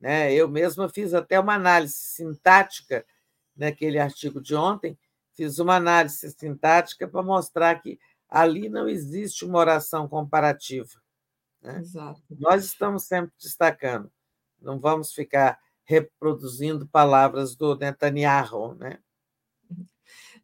[0.00, 0.32] Né?
[0.32, 3.04] Eu mesma fiz até uma análise sintática
[3.54, 4.98] naquele artigo de ontem,
[5.34, 7.98] fiz uma análise sintática para mostrar que
[8.28, 11.00] ali não existe uma oração comparativa.
[11.60, 11.78] Né?
[11.80, 12.22] Exato.
[12.30, 14.10] Nós estamos sempre destacando,
[14.60, 18.74] não vamos ficar reproduzindo palavras do Netanyahu.
[18.76, 18.98] Né?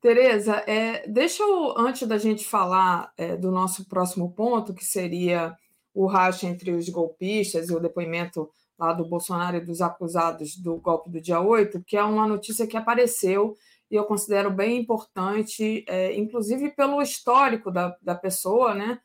[0.00, 5.56] Tereza, é, deixa eu, antes da gente falar é, do nosso próximo ponto, que seria
[5.94, 10.76] o racha entre os golpistas e o depoimento lá do Bolsonaro e dos acusados do
[10.76, 13.56] golpe do dia 8, que é uma notícia que apareceu
[13.90, 18.98] e eu considero bem importante, é, inclusive pelo histórico da, da pessoa, né?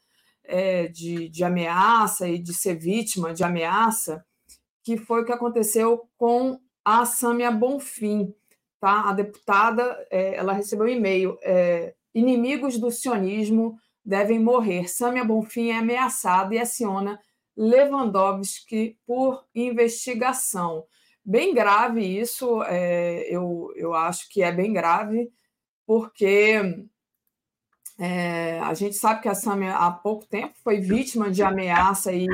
[0.44, 4.26] É, de, de ameaça e de ser vítima de ameaça,
[4.84, 8.34] que foi o que aconteceu com a Sâmia Bonfim.
[8.80, 9.10] Tá?
[9.10, 14.90] A deputada é, ela recebeu um e-mail: é, inimigos do sionismo devem morrer.
[14.90, 17.20] Sâmia Bonfim é ameaçada e aciona
[17.62, 20.84] Lewandowski por investigação.
[21.24, 25.32] bem grave isso, é, eu, eu acho que é bem grave,
[25.86, 26.88] porque
[28.00, 32.26] é, a gente sabe que a Sami há pouco tempo foi vítima de ameaça e,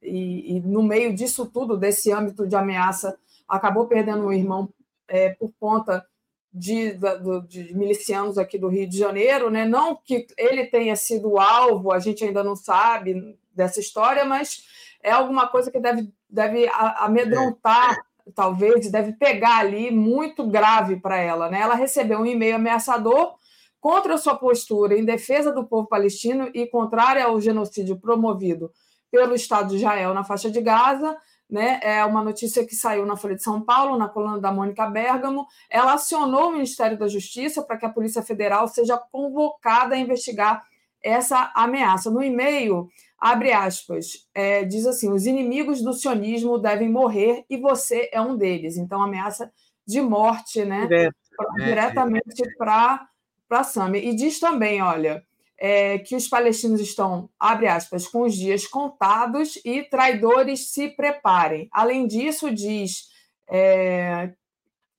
[0.00, 4.72] e, e, no meio disso tudo, desse âmbito de ameaça, acabou perdendo o irmão
[5.06, 6.06] é, por conta
[6.50, 9.66] de, de, de, milicianos aqui do Rio de Janeiro, né?
[9.66, 14.62] Não que ele tenha sido alvo, a gente ainda não sabe dessa história, mas
[15.02, 17.92] é alguma coisa que deve, deve amedrontar,
[18.26, 18.30] é.
[18.34, 21.60] talvez, deve pegar ali muito grave para ela, né?
[21.60, 23.34] Ela recebeu um e-mail ameaçador
[23.80, 28.72] contra a sua postura em defesa do povo palestino e contrária ao genocídio promovido
[29.10, 31.16] pelo Estado de Israel na faixa de Gaza
[31.54, 31.78] né?
[31.82, 35.46] É uma notícia que saiu na Folha de São Paulo, na coluna da Mônica Bergamo.
[35.70, 40.64] Ela acionou o Ministério da Justiça para que a Polícia Federal seja convocada a investigar
[41.02, 42.10] essa ameaça.
[42.10, 42.88] No e-mail,
[43.24, 48.36] abre aspas, é, diz assim: os inimigos do sionismo devem morrer e você é um
[48.36, 48.76] deles.
[48.76, 49.50] Então, ameaça
[49.86, 50.86] de morte, né?
[50.86, 51.16] Direto,
[51.58, 52.54] é, diretamente é.
[52.58, 53.08] para
[53.48, 53.98] a Sami.
[54.00, 55.24] E diz também: olha
[55.56, 61.66] é, que os palestinos estão, abre aspas, com os dias contados e traidores se preparem.
[61.72, 63.08] Além disso, diz.
[63.48, 64.32] É,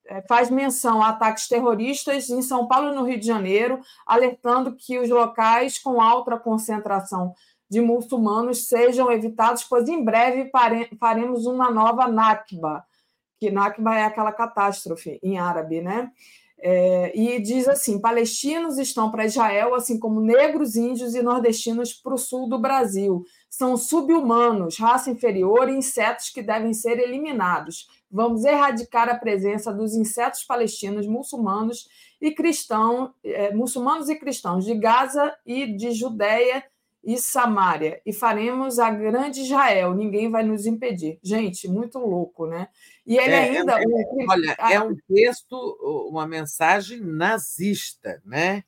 [0.08, 4.76] é, faz menção a ataques terroristas em São Paulo e no Rio de Janeiro, alertando
[4.76, 7.34] que os locais com alta concentração
[7.70, 10.50] de muçulmanos sejam evitados, pois em breve
[11.00, 12.86] faremos uma nova Nakba,
[13.40, 16.12] que Nakba é aquela catástrofe em árabe, né?
[16.58, 22.14] É, e diz assim: palestinos estão para Israel, assim como negros, índios e nordestinos para
[22.14, 23.26] o sul do Brasil.
[23.50, 27.88] São subhumanos, raça inferior e insetos que devem ser eliminados.
[28.10, 31.88] Vamos erradicar a presença dos insetos palestinos, muçulmanos
[32.22, 36.64] e cristãos, é, muçulmanos e cristãos de Gaza e de Judéia
[37.06, 41.20] e Samária, e faremos a grande Israel, ninguém vai nos impedir.
[41.22, 42.68] Gente, muito louco, né?
[43.06, 43.80] E ele é, ainda.
[43.80, 43.86] É,
[44.28, 45.78] olha, é um texto,
[46.10, 48.64] uma mensagem nazista, né?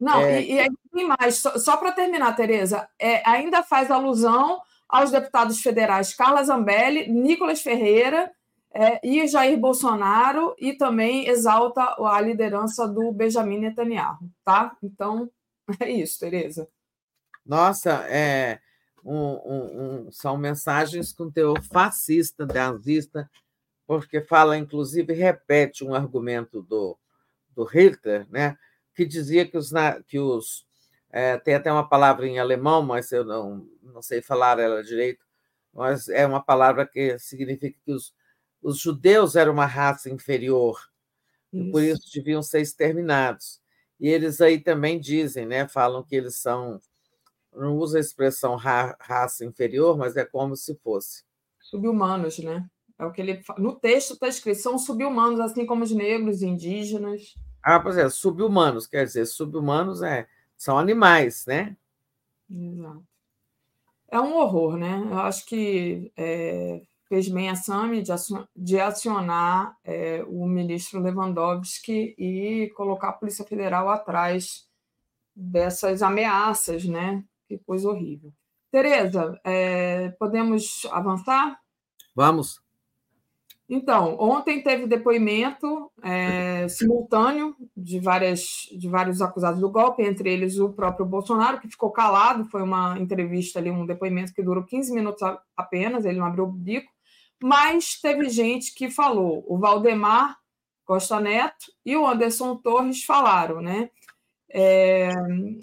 [0.00, 0.42] Não, é...
[0.42, 5.60] e, e tem mais, só, só para terminar, Tereza, é, ainda faz alusão aos deputados
[5.60, 8.32] federais Carla Zambelli, Nicolas Ferreira
[8.72, 14.74] é, e Jair Bolsonaro, e também exalta a liderança do Benjamin Netanyahu, tá?
[14.82, 15.30] Então,
[15.80, 16.66] é isso, Tereza.
[17.44, 18.60] Nossa, é,
[19.04, 23.30] um, um, um, são mensagens com teor fascista, nazista,
[23.86, 26.98] porque fala, inclusive, repete um argumento do,
[27.54, 28.56] do Hitler, né,
[28.94, 29.70] que dizia que os.
[30.06, 30.66] Que os
[31.10, 35.24] é, tem até uma palavra em alemão, mas eu não, não sei falar ela direito,
[35.72, 38.12] mas é uma palavra que significa que os,
[38.60, 40.76] os judeus eram uma raça inferior,
[41.52, 41.68] isso.
[41.68, 43.60] e por isso deviam ser exterminados.
[44.00, 46.80] E eles aí também dizem, né, falam que eles são
[47.54, 51.24] não usa a expressão ra raça inferior, mas é como se fosse.
[51.60, 52.68] Subhumanos, né?
[52.98, 57.34] É o que ele no texto está escrito, são subhumanos, assim como os negros, indígenas.
[57.62, 61.76] Ah, pois é, subhumanos, quer dizer, subhumanos é, são animais, né?
[62.50, 63.04] Exato.
[64.08, 65.02] É um horror, né?
[65.10, 68.02] Eu acho que é, fez bem a SAMI
[68.54, 74.68] de acionar é, o ministro Lewandowski e colocar a Polícia Federal atrás
[75.34, 77.24] dessas ameaças, né?
[77.48, 78.32] Que coisa horrível.
[78.70, 81.58] Tereza, é, podemos avançar?
[82.14, 82.62] Vamos.
[83.68, 90.58] Então, ontem teve depoimento é, simultâneo de, várias, de vários acusados do golpe, entre eles
[90.58, 92.44] o próprio Bolsonaro, que ficou calado.
[92.50, 95.22] Foi uma entrevista ali, um depoimento que durou 15 minutos
[95.56, 96.92] apenas, ele não abriu o bico.
[97.42, 99.44] Mas teve gente que falou.
[99.48, 100.36] O Valdemar
[100.84, 103.90] Costa Neto e o Anderson Torres falaram, né?
[104.56, 105.08] É,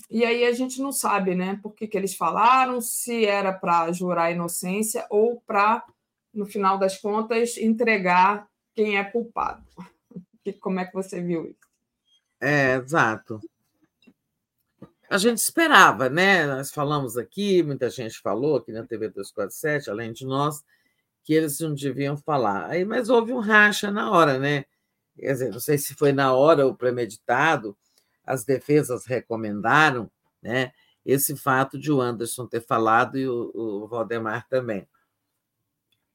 [0.10, 3.90] e aí a gente não sabe né, por que, que eles falaram, se era para
[3.94, 5.86] jurar inocência ou para,
[6.34, 9.64] no final das contas, entregar quem é culpado.
[10.60, 11.72] Como é que você viu isso?
[12.42, 13.40] É, exato.
[15.10, 16.46] A gente esperava, né?
[16.46, 20.66] Nós falamos aqui, muita gente falou aqui na TV 247, além de nós,
[21.24, 22.70] que eles não deviam falar.
[22.70, 24.66] Aí, mas houve um racha na hora, né?
[25.16, 27.78] Quer dizer, não sei se foi na hora o premeditado,
[28.32, 30.10] as defesas recomendaram
[30.42, 30.72] né,
[31.06, 34.88] esse fato de o Anderson ter falado e o, o Valdemar também.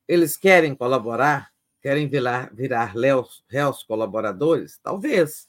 [0.09, 1.53] Eles querem colaborar?
[1.83, 4.79] Querem virar, virar réus, réus colaboradores?
[4.83, 5.47] Talvez.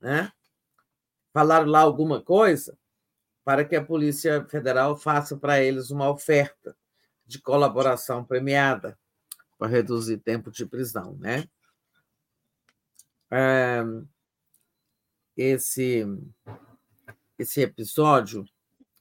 [0.00, 0.30] Né?
[1.32, 2.78] Falaram lá alguma coisa
[3.44, 6.76] para que a Polícia Federal faça para eles uma oferta
[7.26, 8.96] de colaboração premiada
[9.58, 11.16] para reduzir tempo de prisão.
[11.18, 11.48] Né?
[13.28, 13.82] É,
[15.40, 16.06] esse
[17.38, 18.44] esse episódio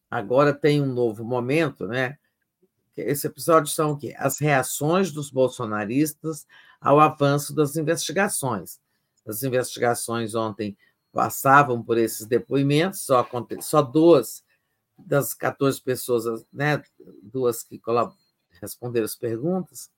[0.09, 2.18] agora tem um novo momento, né?
[2.95, 4.14] Esse episódio são o quê?
[4.18, 6.48] As reações dos bolsonaristas
[6.80, 8.80] ao avanço das investigações.
[9.27, 10.77] As investigações ontem
[11.11, 13.27] passavam por esses depoimentos, só,
[13.61, 14.43] só duas
[14.98, 16.82] das 14 pessoas, né,
[17.22, 17.82] duas que
[18.61, 19.92] responderam as perguntas,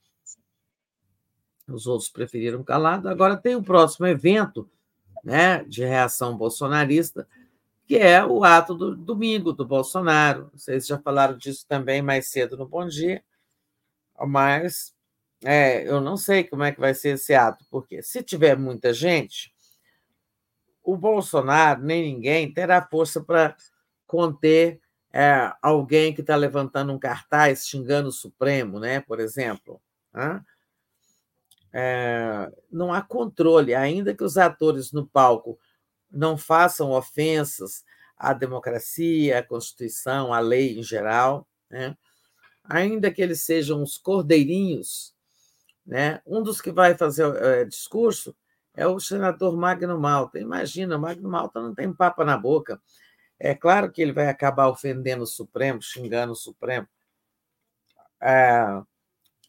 [1.67, 3.07] os outros preferiram calado.
[3.07, 4.69] Agora tem o próximo evento
[5.24, 7.27] né, de reação bolsonarista,
[7.85, 10.50] que é o ato do domingo do Bolsonaro.
[10.53, 13.24] Vocês já falaram disso também mais cedo no Bom Dia,
[14.19, 14.93] mas
[15.43, 18.93] é, eu não sei como é que vai ser esse ato, porque se tiver muita
[18.93, 19.53] gente,
[20.83, 23.56] o Bolsonaro nem ninguém terá força para
[24.08, 24.80] conter
[25.14, 29.01] é, alguém que está levantando um cartaz xingando o Supremo, né?
[29.01, 29.82] Por exemplo.
[30.14, 30.41] Né?
[31.74, 35.58] É, não há controle, ainda que os atores no palco
[36.11, 37.83] não façam ofensas
[38.17, 41.98] à democracia, à Constituição, à lei em geral, né?
[42.64, 45.16] ainda que eles sejam os cordeirinhos,
[45.85, 46.22] né?
[46.25, 48.35] um dos que vai fazer é, discurso
[48.74, 50.40] é o senador Magno Malta.
[50.40, 52.82] Imagina, Magno Malta não tem papa na boca.
[53.40, 56.88] É claro que ele vai acabar ofendendo o Supremo, xingando o Supremo.
[58.22, 58.82] É,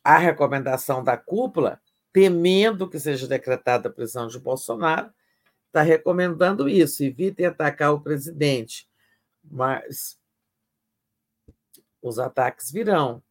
[0.03, 1.81] a recomendação da cúpula
[2.13, 5.11] temendo que seja decretada a prisão de Bolsonaro,
[5.67, 8.87] está recomendando isso, evitem atacar o presidente.
[9.43, 10.19] Mas
[12.03, 13.23] os ataques virão.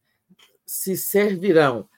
[0.66, 1.88] Se servirão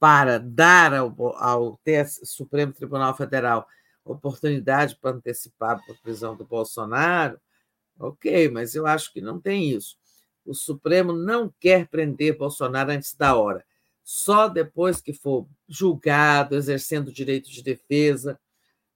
[0.00, 1.80] para dar ao, ao
[2.24, 3.68] Supremo Tribunal Federal
[4.04, 7.40] oportunidade para antecipar a prisão do Bolsonaro,
[7.96, 9.96] ok, mas eu acho que não tem isso.
[10.44, 13.64] O Supremo não quer prender Bolsonaro antes da hora
[14.04, 18.38] só depois que for julgado, exercendo o direito de defesa,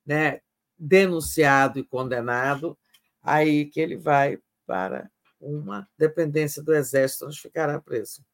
[0.05, 0.41] né,
[0.79, 2.77] denunciado e condenado,
[3.23, 5.11] aí que ele vai para
[5.41, 8.25] uma dependência do Exército, onde ficará preso.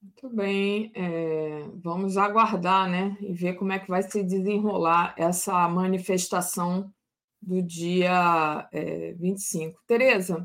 [0.00, 5.68] Muito bem, é, vamos aguardar, né, e ver como é que vai se desenrolar essa
[5.68, 6.92] manifestação
[7.40, 9.80] do dia é, 25.
[9.86, 10.44] Tereza,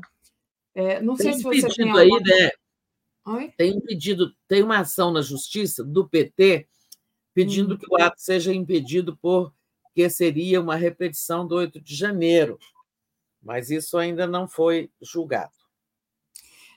[0.74, 2.00] é, não tem sei se você tem alguma...
[2.00, 2.50] aí, né?
[3.26, 3.52] Oi?
[3.56, 6.68] Tem um pedido, tem uma ação na justiça do PT
[7.32, 7.78] pedindo hum.
[7.78, 12.58] que o ato seja impedido porque seria uma repetição do 8 de janeiro.
[13.42, 15.52] Mas isso ainda não foi julgado.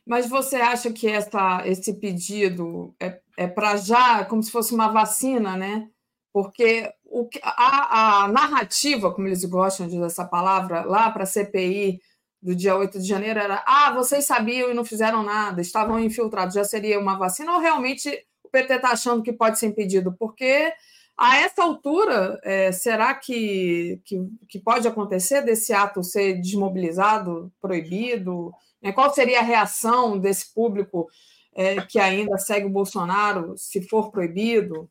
[0.05, 4.87] Mas você acha que essa, esse pedido é, é para já, como se fosse uma
[4.87, 5.89] vacina, né?
[6.31, 11.25] Porque o, a, a narrativa, como eles gostam de usar essa palavra, lá para a
[11.25, 11.99] CPI
[12.47, 16.55] do dia 8 de janeiro era: ah, vocês sabiam e não fizeram nada, estavam infiltrados,
[16.55, 17.51] já seria uma vacina?
[17.51, 18.09] Ou realmente
[18.41, 20.15] o PT está achando que pode ser impedido?
[20.17, 20.71] Porque
[21.17, 24.17] a essa altura, é, será que, que,
[24.47, 28.53] que, pode acontecer desse ato ser desmobilizado, proibido?
[28.81, 31.09] É, qual seria a reação desse público
[31.53, 34.89] é, que ainda segue o Bolsonaro se for proibido?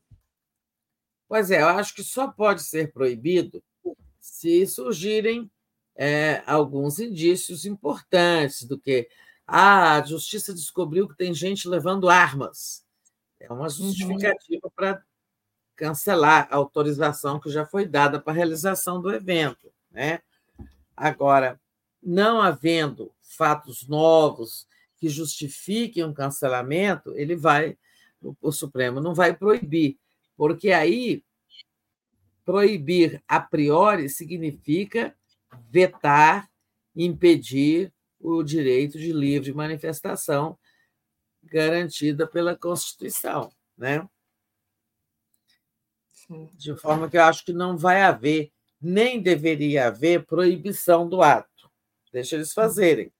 [1.27, 3.63] Pois é, eu acho que só pode ser proibido
[4.21, 5.49] se surgirem
[5.97, 9.09] é, alguns indícios importantes do que
[9.47, 12.85] ah, a justiça descobriu que tem gente levando armas.
[13.39, 13.69] É uma uhum.
[13.69, 14.71] justificativa uhum.
[14.75, 15.03] para
[15.75, 19.71] cancelar a autorização que já foi dada para a realização do evento.
[19.89, 20.19] Né?
[20.95, 21.59] Agora,
[22.01, 24.67] não havendo fatos novos
[24.97, 27.77] que justifiquem um cancelamento, ele vai,
[28.41, 29.97] o Supremo não vai proibir,
[30.35, 31.23] porque aí
[32.43, 35.15] proibir a priori significa
[35.69, 36.49] vetar,
[36.95, 40.57] impedir o direito de livre manifestação
[41.43, 44.07] garantida pela Constituição, né?
[46.53, 48.51] De forma que eu acho que não vai haver,
[48.81, 51.71] nem deveria haver proibição do ato.
[52.11, 53.13] Deixa eles fazerem.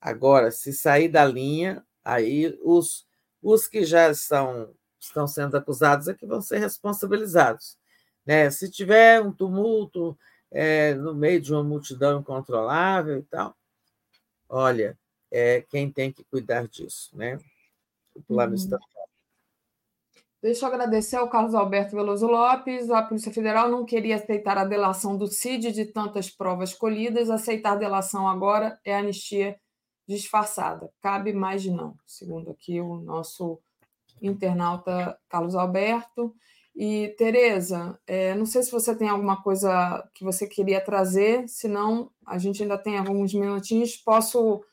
[0.00, 3.06] Agora, se sair da linha, aí os,
[3.42, 7.78] os que já estão, estão sendo acusados é que vão ser responsabilizados.
[8.24, 8.50] Né?
[8.50, 10.16] Se tiver um tumulto,
[10.54, 13.56] é, no meio de uma multidão incontrolável e tal.
[14.48, 14.96] Olha,
[15.30, 17.38] é quem tem que cuidar disso, né?
[18.14, 18.54] O plano uhum.
[18.54, 18.88] estatal.
[20.40, 22.88] Deixa eu agradecer ao Carlos Alberto Veloso Lopes.
[22.90, 27.30] A Polícia Federal não queria aceitar a delação do CID de tantas provas colhidas.
[27.30, 29.58] Aceitar delação agora é anistia
[30.06, 30.88] disfarçada.
[31.00, 33.58] Cabe mais não, segundo aqui o nosso
[34.20, 36.36] internauta Carlos Alberto.
[36.76, 42.10] E, Tereza, é, não sei se você tem alguma coisa que você queria trazer, senão
[42.26, 43.96] a gente ainda tem alguns minutinhos.
[43.96, 44.64] Posso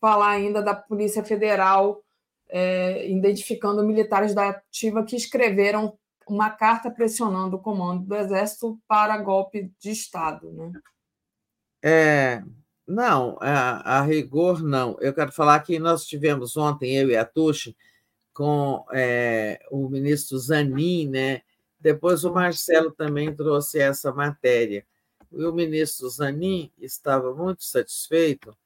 [0.00, 2.00] falar ainda da Polícia Federal
[2.48, 9.18] é, identificando militares da ativa que escreveram uma carta pressionando o comando do Exército para
[9.18, 10.52] golpe de Estado.
[10.52, 10.72] Né?
[11.82, 12.42] É,
[12.86, 14.96] não, a, a rigor, não.
[15.00, 17.76] Eu quero falar que nós tivemos ontem, eu e a Tuxi,
[18.32, 21.42] com é, o ministro Zanin, né?
[21.80, 24.84] Depois o Marcelo também trouxe essa matéria.
[25.30, 28.56] E o ministro Zanin estava muito satisfeito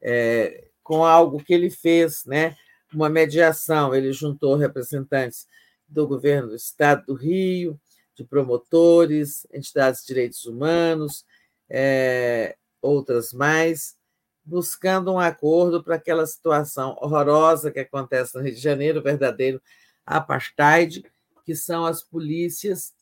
[0.00, 2.56] é, com algo que ele fez, né?
[2.92, 3.94] Uma mediação.
[3.94, 5.46] Ele juntou representantes
[5.86, 7.80] do governo do Estado do Rio,
[8.14, 11.24] de promotores, entidades de direitos humanos,
[11.70, 13.96] é, outras mais,
[14.44, 19.62] buscando um acordo para aquela situação horrorosa que acontece no Rio de Janeiro, verdadeiro
[20.04, 21.04] apartheid,
[21.48, 22.92] que são as polícias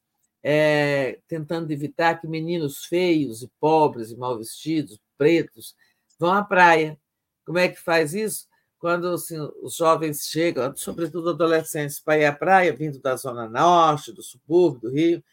[0.41, 5.75] é, tentando evitar que meninos feios e pobres e mal vestidos, pretos,
[6.17, 6.97] vão à praia.
[7.45, 8.47] Como é que faz isso?
[8.79, 14.13] Quando assim, os jovens chegam, sobretudo adolescentes, para ir à praia, vindo da Zona Norte,
[14.13, 15.25] do subúrbio, do Rio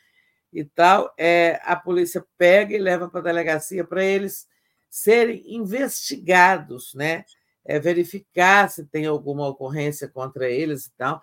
[0.52, 4.48] e tal, é, a polícia pega e leva para a delegacia para eles
[4.90, 7.26] serem investigados, né?
[7.64, 11.22] É, verificar se tem alguma ocorrência contra eles e tal.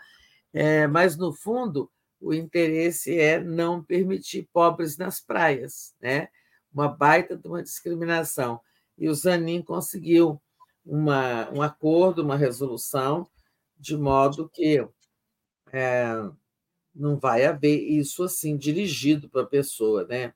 [0.52, 6.28] É, mas, no fundo, o interesse é não permitir pobres nas praias, né?
[6.72, 8.60] uma baita de uma discriminação.
[8.96, 10.40] E o Zanin conseguiu
[10.84, 13.28] uma, um acordo, uma resolução,
[13.78, 14.86] de modo que
[15.72, 16.06] é,
[16.94, 20.32] não vai haver isso assim dirigido para a pessoa, né?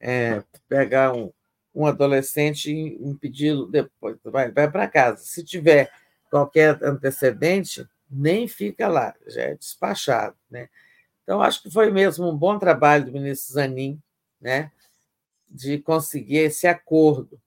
[0.00, 1.30] É, pegar um,
[1.74, 5.22] um adolescente e impedi-lo depois, vai, vai para casa.
[5.22, 5.92] Se tiver
[6.30, 10.36] qualquer antecedente, nem fica lá, já é despachado.
[10.50, 10.68] Né?
[11.22, 14.00] Então, acho que foi mesmo um bom trabalho do ministro Zanin
[14.40, 14.72] né,
[15.48, 17.40] de conseguir esse acordo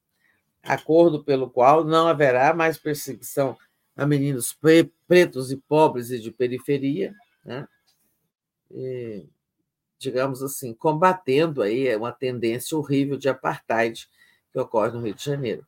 [0.64, 3.58] acordo pelo qual não haverá mais perseguição
[3.96, 4.58] a meninos
[5.08, 7.14] pretos e pobres e de periferia,
[7.46, 7.68] né?
[8.72, 9.28] E,
[10.00, 14.10] digamos assim, combatendo aí uma tendência horrível de apartheid
[14.52, 15.68] que ocorre no Rio de Janeiro.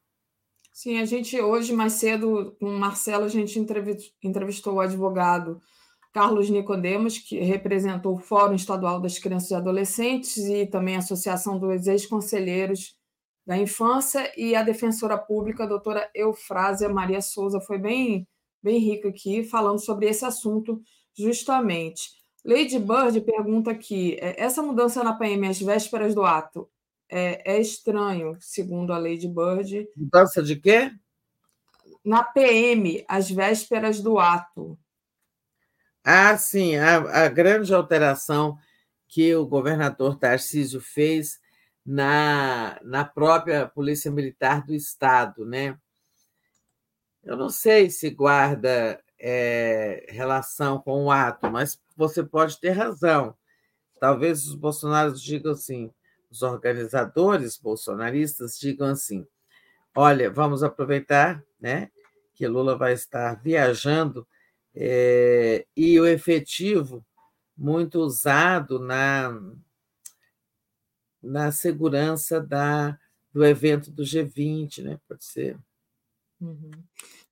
[0.75, 3.57] Sim, a gente hoje, mais cedo, com o Marcelo, a gente
[4.21, 5.61] entrevistou o advogado
[6.11, 11.57] Carlos Nicodemos, que representou o Fórum Estadual das Crianças e Adolescentes e também a Associação
[11.57, 12.93] dos Ex-Conselheiros
[13.47, 18.27] da Infância, e a defensora pública, a doutora Eufrásia Maria Souza, foi bem,
[18.61, 20.81] bem rica aqui, falando sobre esse assunto
[21.17, 22.09] justamente.
[22.43, 26.69] Lady Bird pergunta aqui: é, essa mudança na PM às vésperas do ato
[27.09, 29.87] é, é estranho, segundo a Lady Bird.
[29.95, 30.91] Mudança de quê?
[32.03, 34.77] Na PM, às vésperas do ato.
[36.03, 38.57] Ah, sim, a, a grande alteração
[39.07, 41.39] que o governador Tarcísio fez
[41.85, 45.77] na, na própria Polícia Militar do Estado, né?
[47.23, 53.35] Eu não sei se guarda é, relação com o ato, mas você pode ter razão.
[53.99, 55.91] Talvez os bolsonaristas digam assim,
[56.35, 59.25] os organizadores bolsonaristas digam assim:
[59.95, 61.89] olha, vamos aproveitar né,
[62.33, 64.27] que Lula vai estar viajando
[64.75, 67.05] é, e o efetivo
[67.57, 69.41] muito usado na,
[71.23, 72.99] na segurança da,
[73.31, 74.99] do evento do G20, né?
[75.07, 75.57] Pode ser.
[76.41, 76.71] Uhum.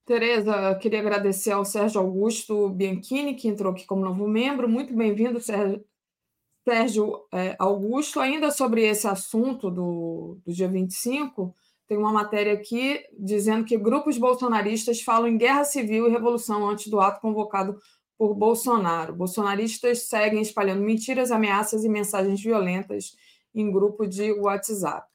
[0.05, 4.69] Tereza, queria agradecer ao Sérgio Augusto Bianchini, que entrou aqui como novo membro.
[4.69, 5.83] Muito bem-vindo, Sérgio,
[6.63, 11.53] Sérgio é, Augusto, ainda sobre esse assunto do, do dia 25,
[11.87, 16.87] tem uma matéria aqui dizendo que grupos bolsonaristas falam em guerra civil e revolução antes
[16.87, 17.77] do ato convocado
[18.17, 19.13] por Bolsonaro.
[19.13, 23.15] Bolsonaristas seguem espalhando mentiras, ameaças e mensagens violentas
[23.53, 25.07] em grupo de WhatsApp.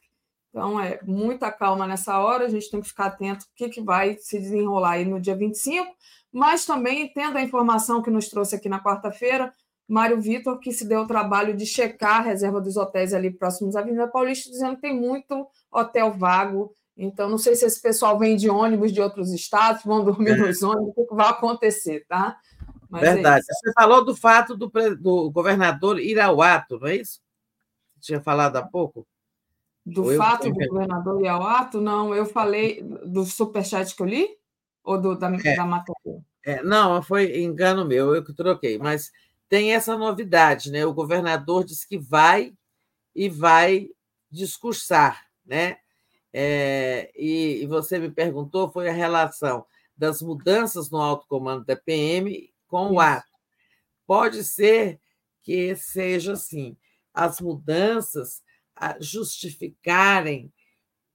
[0.50, 3.80] Então, é muita calma nessa hora, a gente tem que ficar atento o que, que
[3.80, 5.86] vai se desenrolar aí no dia 25,
[6.32, 9.52] mas também tendo a informação que nos trouxe aqui na quarta-feira,
[9.88, 13.74] Mário Vitor, que se deu o trabalho de checar a reserva dos hotéis ali próximos
[13.74, 16.74] à Avenida Paulista, dizendo que tem muito hotel vago.
[16.94, 20.36] Então, não sei se esse pessoal vem de ônibus de outros estados, vão dormir é.
[20.36, 22.36] nos ônibus, o que vai acontecer, tá?
[22.90, 23.46] Mas é Verdade.
[23.48, 27.20] É Você falou do fato do, do governador ir ao ato, não é isso?
[27.94, 29.06] Você tinha falado há pouco?
[29.86, 31.80] Do Ou fato do governador ir ao ato?
[31.80, 34.28] Não, eu falei do superchat que eu li?
[34.84, 35.56] Ou do, da, é.
[35.56, 36.22] da matéria?
[36.44, 39.10] É, não, foi engano meu, eu que troquei, mas
[39.48, 40.84] tem essa novidade, né?
[40.84, 42.52] O governador disse que vai
[43.14, 43.88] e vai
[44.30, 45.78] discursar, né?
[46.32, 49.64] É, e, e, você me perguntou foi a relação
[49.96, 53.26] das mudanças no alto comando da PM com o ato.
[54.06, 55.00] Pode ser
[55.42, 56.76] que seja assim,
[57.12, 58.42] as mudanças
[59.00, 60.52] justificarem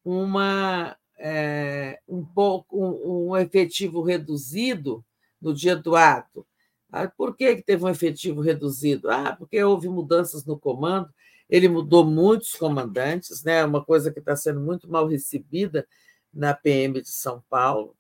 [0.04, 5.06] uma é, um pouco um, um efetivo reduzido
[5.40, 6.46] no dia do ato,
[6.94, 9.10] ah, por que, que teve um efetivo reduzido?
[9.10, 11.12] Ah, porque houve mudanças no comando,
[11.50, 13.66] ele mudou muitos comandantes, né?
[13.66, 15.88] uma coisa que está sendo muito mal recebida
[16.32, 17.98] na PM de São Paulo,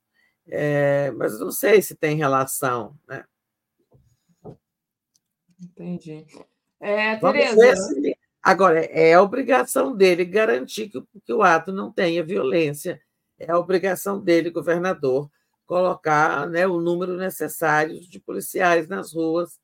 [0.47, 2.95] é, mas não sei se tem relação.
[3.07, 3.25] Né?
[5.59, 6.27] Entendi.
[6.79, 8.15] É, ver se...
[8.43, 13.01] Agora, é a obrigação dele garantir que, que o ato não tenha violência.
[13.39, 15.31] É a obrigação dele, governador,
[15.65, 19.59] colocar né, o número necessário de policiais nas ruas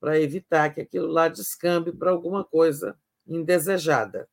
[0.00, 4.28] para evitar que aquilo lá descambe para alguma coisa indesejada.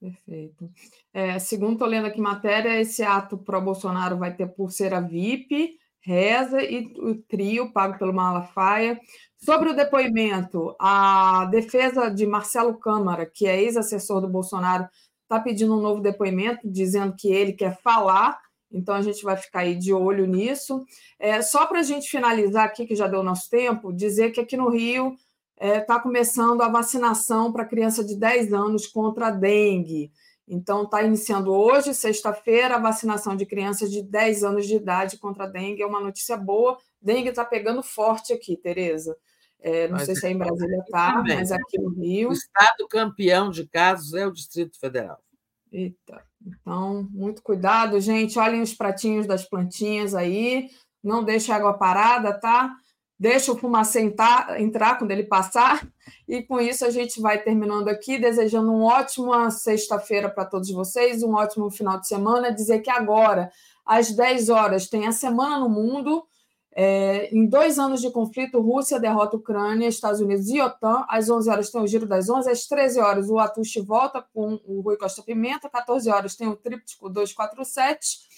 [0.00, 0.70] Perfeito.
[1.12, 6.92] É, segundo estou lendo aqui matéria, esse ato pró-Bolsonaro vai ter pulseira VIP, reza e
[6.96, 8.98] o trio pago pelo Malafaia.
[9.36, 14.88] Sobre o depoimento, a defesa de Marcelo Câmara, que é ex-assessor do Bolsonaro,
[15.22, 19.60] está pedindo um novo depoimento, dizendo que ele quer falar, então a gente vai ficar
[19.60, 20.84] aí de olho nisso.
[21.18, 24.56] É, só para a gente finalizar aqui, que já deu nosso tempo, dizer que aqui
[24.56, 25.16] no Rio
[25.60, 30.10] está é, tá começando a vacinação para criança de 10 anos contra a dengue.
[30.48, 35.44] Então, está iniciando hoje, sexta-feira, a vacinação de crianças de 10 anos de idade contra
[35.44, 35.82] a dengue.
[35.82, 36.76] É uma notícia boa.
[37.00, 39.16] Dengue está pegando forte aqui, Tereza.
[39.60, 42.30] É, não mas sei se aí em Brasília está, mas aqui no Rio.
[42.30, 45.22] O estado campeão de casos é o Distrito Federal.
[45.70, 48.38] Eita, então, muito cuidado, gente.
[48.38, 50.70] Olhem os pratinhos das plantinhas aí.
[51.02, 52.74] Não deixe a água parada, tá?
[53.18, 55.86] Deixa o fumacê entrar quando ele passar.
[56.26, 61.22] E com isso a gente vai terminando aqui, desejando uma ótima sexta-feira para todos vocês,
[61.22, 62.52] um ótimo final de semana.
[62.52, 63.50] Dizer que agora,
[63.84, 66.24] às 10 horas, tem a Semana no Mundo.
[66.72, 71.04] É, em dois anos de conflito, Rússia derrota Ucrânia, Estados Unidos e OTAN.
[71.08, 74.60] Às 11 horas tem o Giro das 11, às 13 horas o Atushi volta com
[74.64, 78.30] o Rui Costa Pimenta, às 14 horas tem o Tríptico 247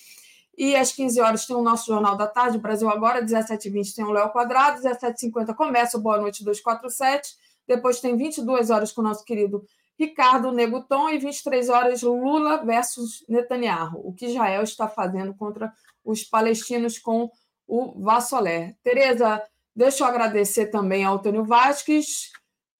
[0.56, 4.10] e às 15 horas tem o nosso Jornal da Tarde, Brasil Agora, 17h20 tem o
[4.10, 7.36] Léo Quadrado, 17h50 começa o Boa Noite 247,
[7.66, 9.64] depois tem 22 horas com o nosso querido
[9.98, 15.72] Ricardo Neguton e 23 horas Lula versus Netanyahu, o que Israel está fazendo contra
[16.04, 17.30] os palestinos com
[17.66, 18.76] o Vassoler.
[18.82, 19.42] Tereza,
[19.74, 22.30] deixa eu agradecer também ao Antônio Vasques,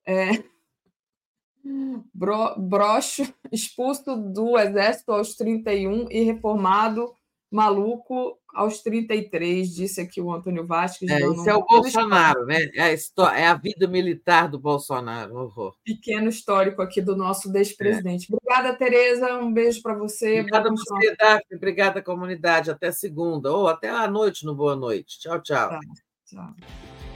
[0.07, 0.43] é,
[2.12, 7.12] bro, broxo, expulso do Exército aos 31 e reformado
[7.51, 11.11] maluco aos 33, disse aqui o Antônio Vasquez.
[11.11, 12.69] É, isso é o Bolsonaro, né?
[12.75, 15.35] É a, história, é a vida militar do Bolsonaro.
[15.35, 15.75] Horror.
[15.85, 18.29] Pequeno histórico aqui do nosso despresidente.
[18.31, 18.37] É.
[18.37, 19.39] Obrigada, Tereza.
[19.39, 20.41] Um beijo para você.
[20.41, 21.57] Obrigada, você, Daphne.
[21.57, 22.71] Obrigada, comunidade.
[22.71, 25.19] Até segunda, ou até a noite no Boa Noite.
[25.21, 25.71] Tchau, tchau.
[25.71, 25.81] Tá,
[26.27, 27.12] tchau.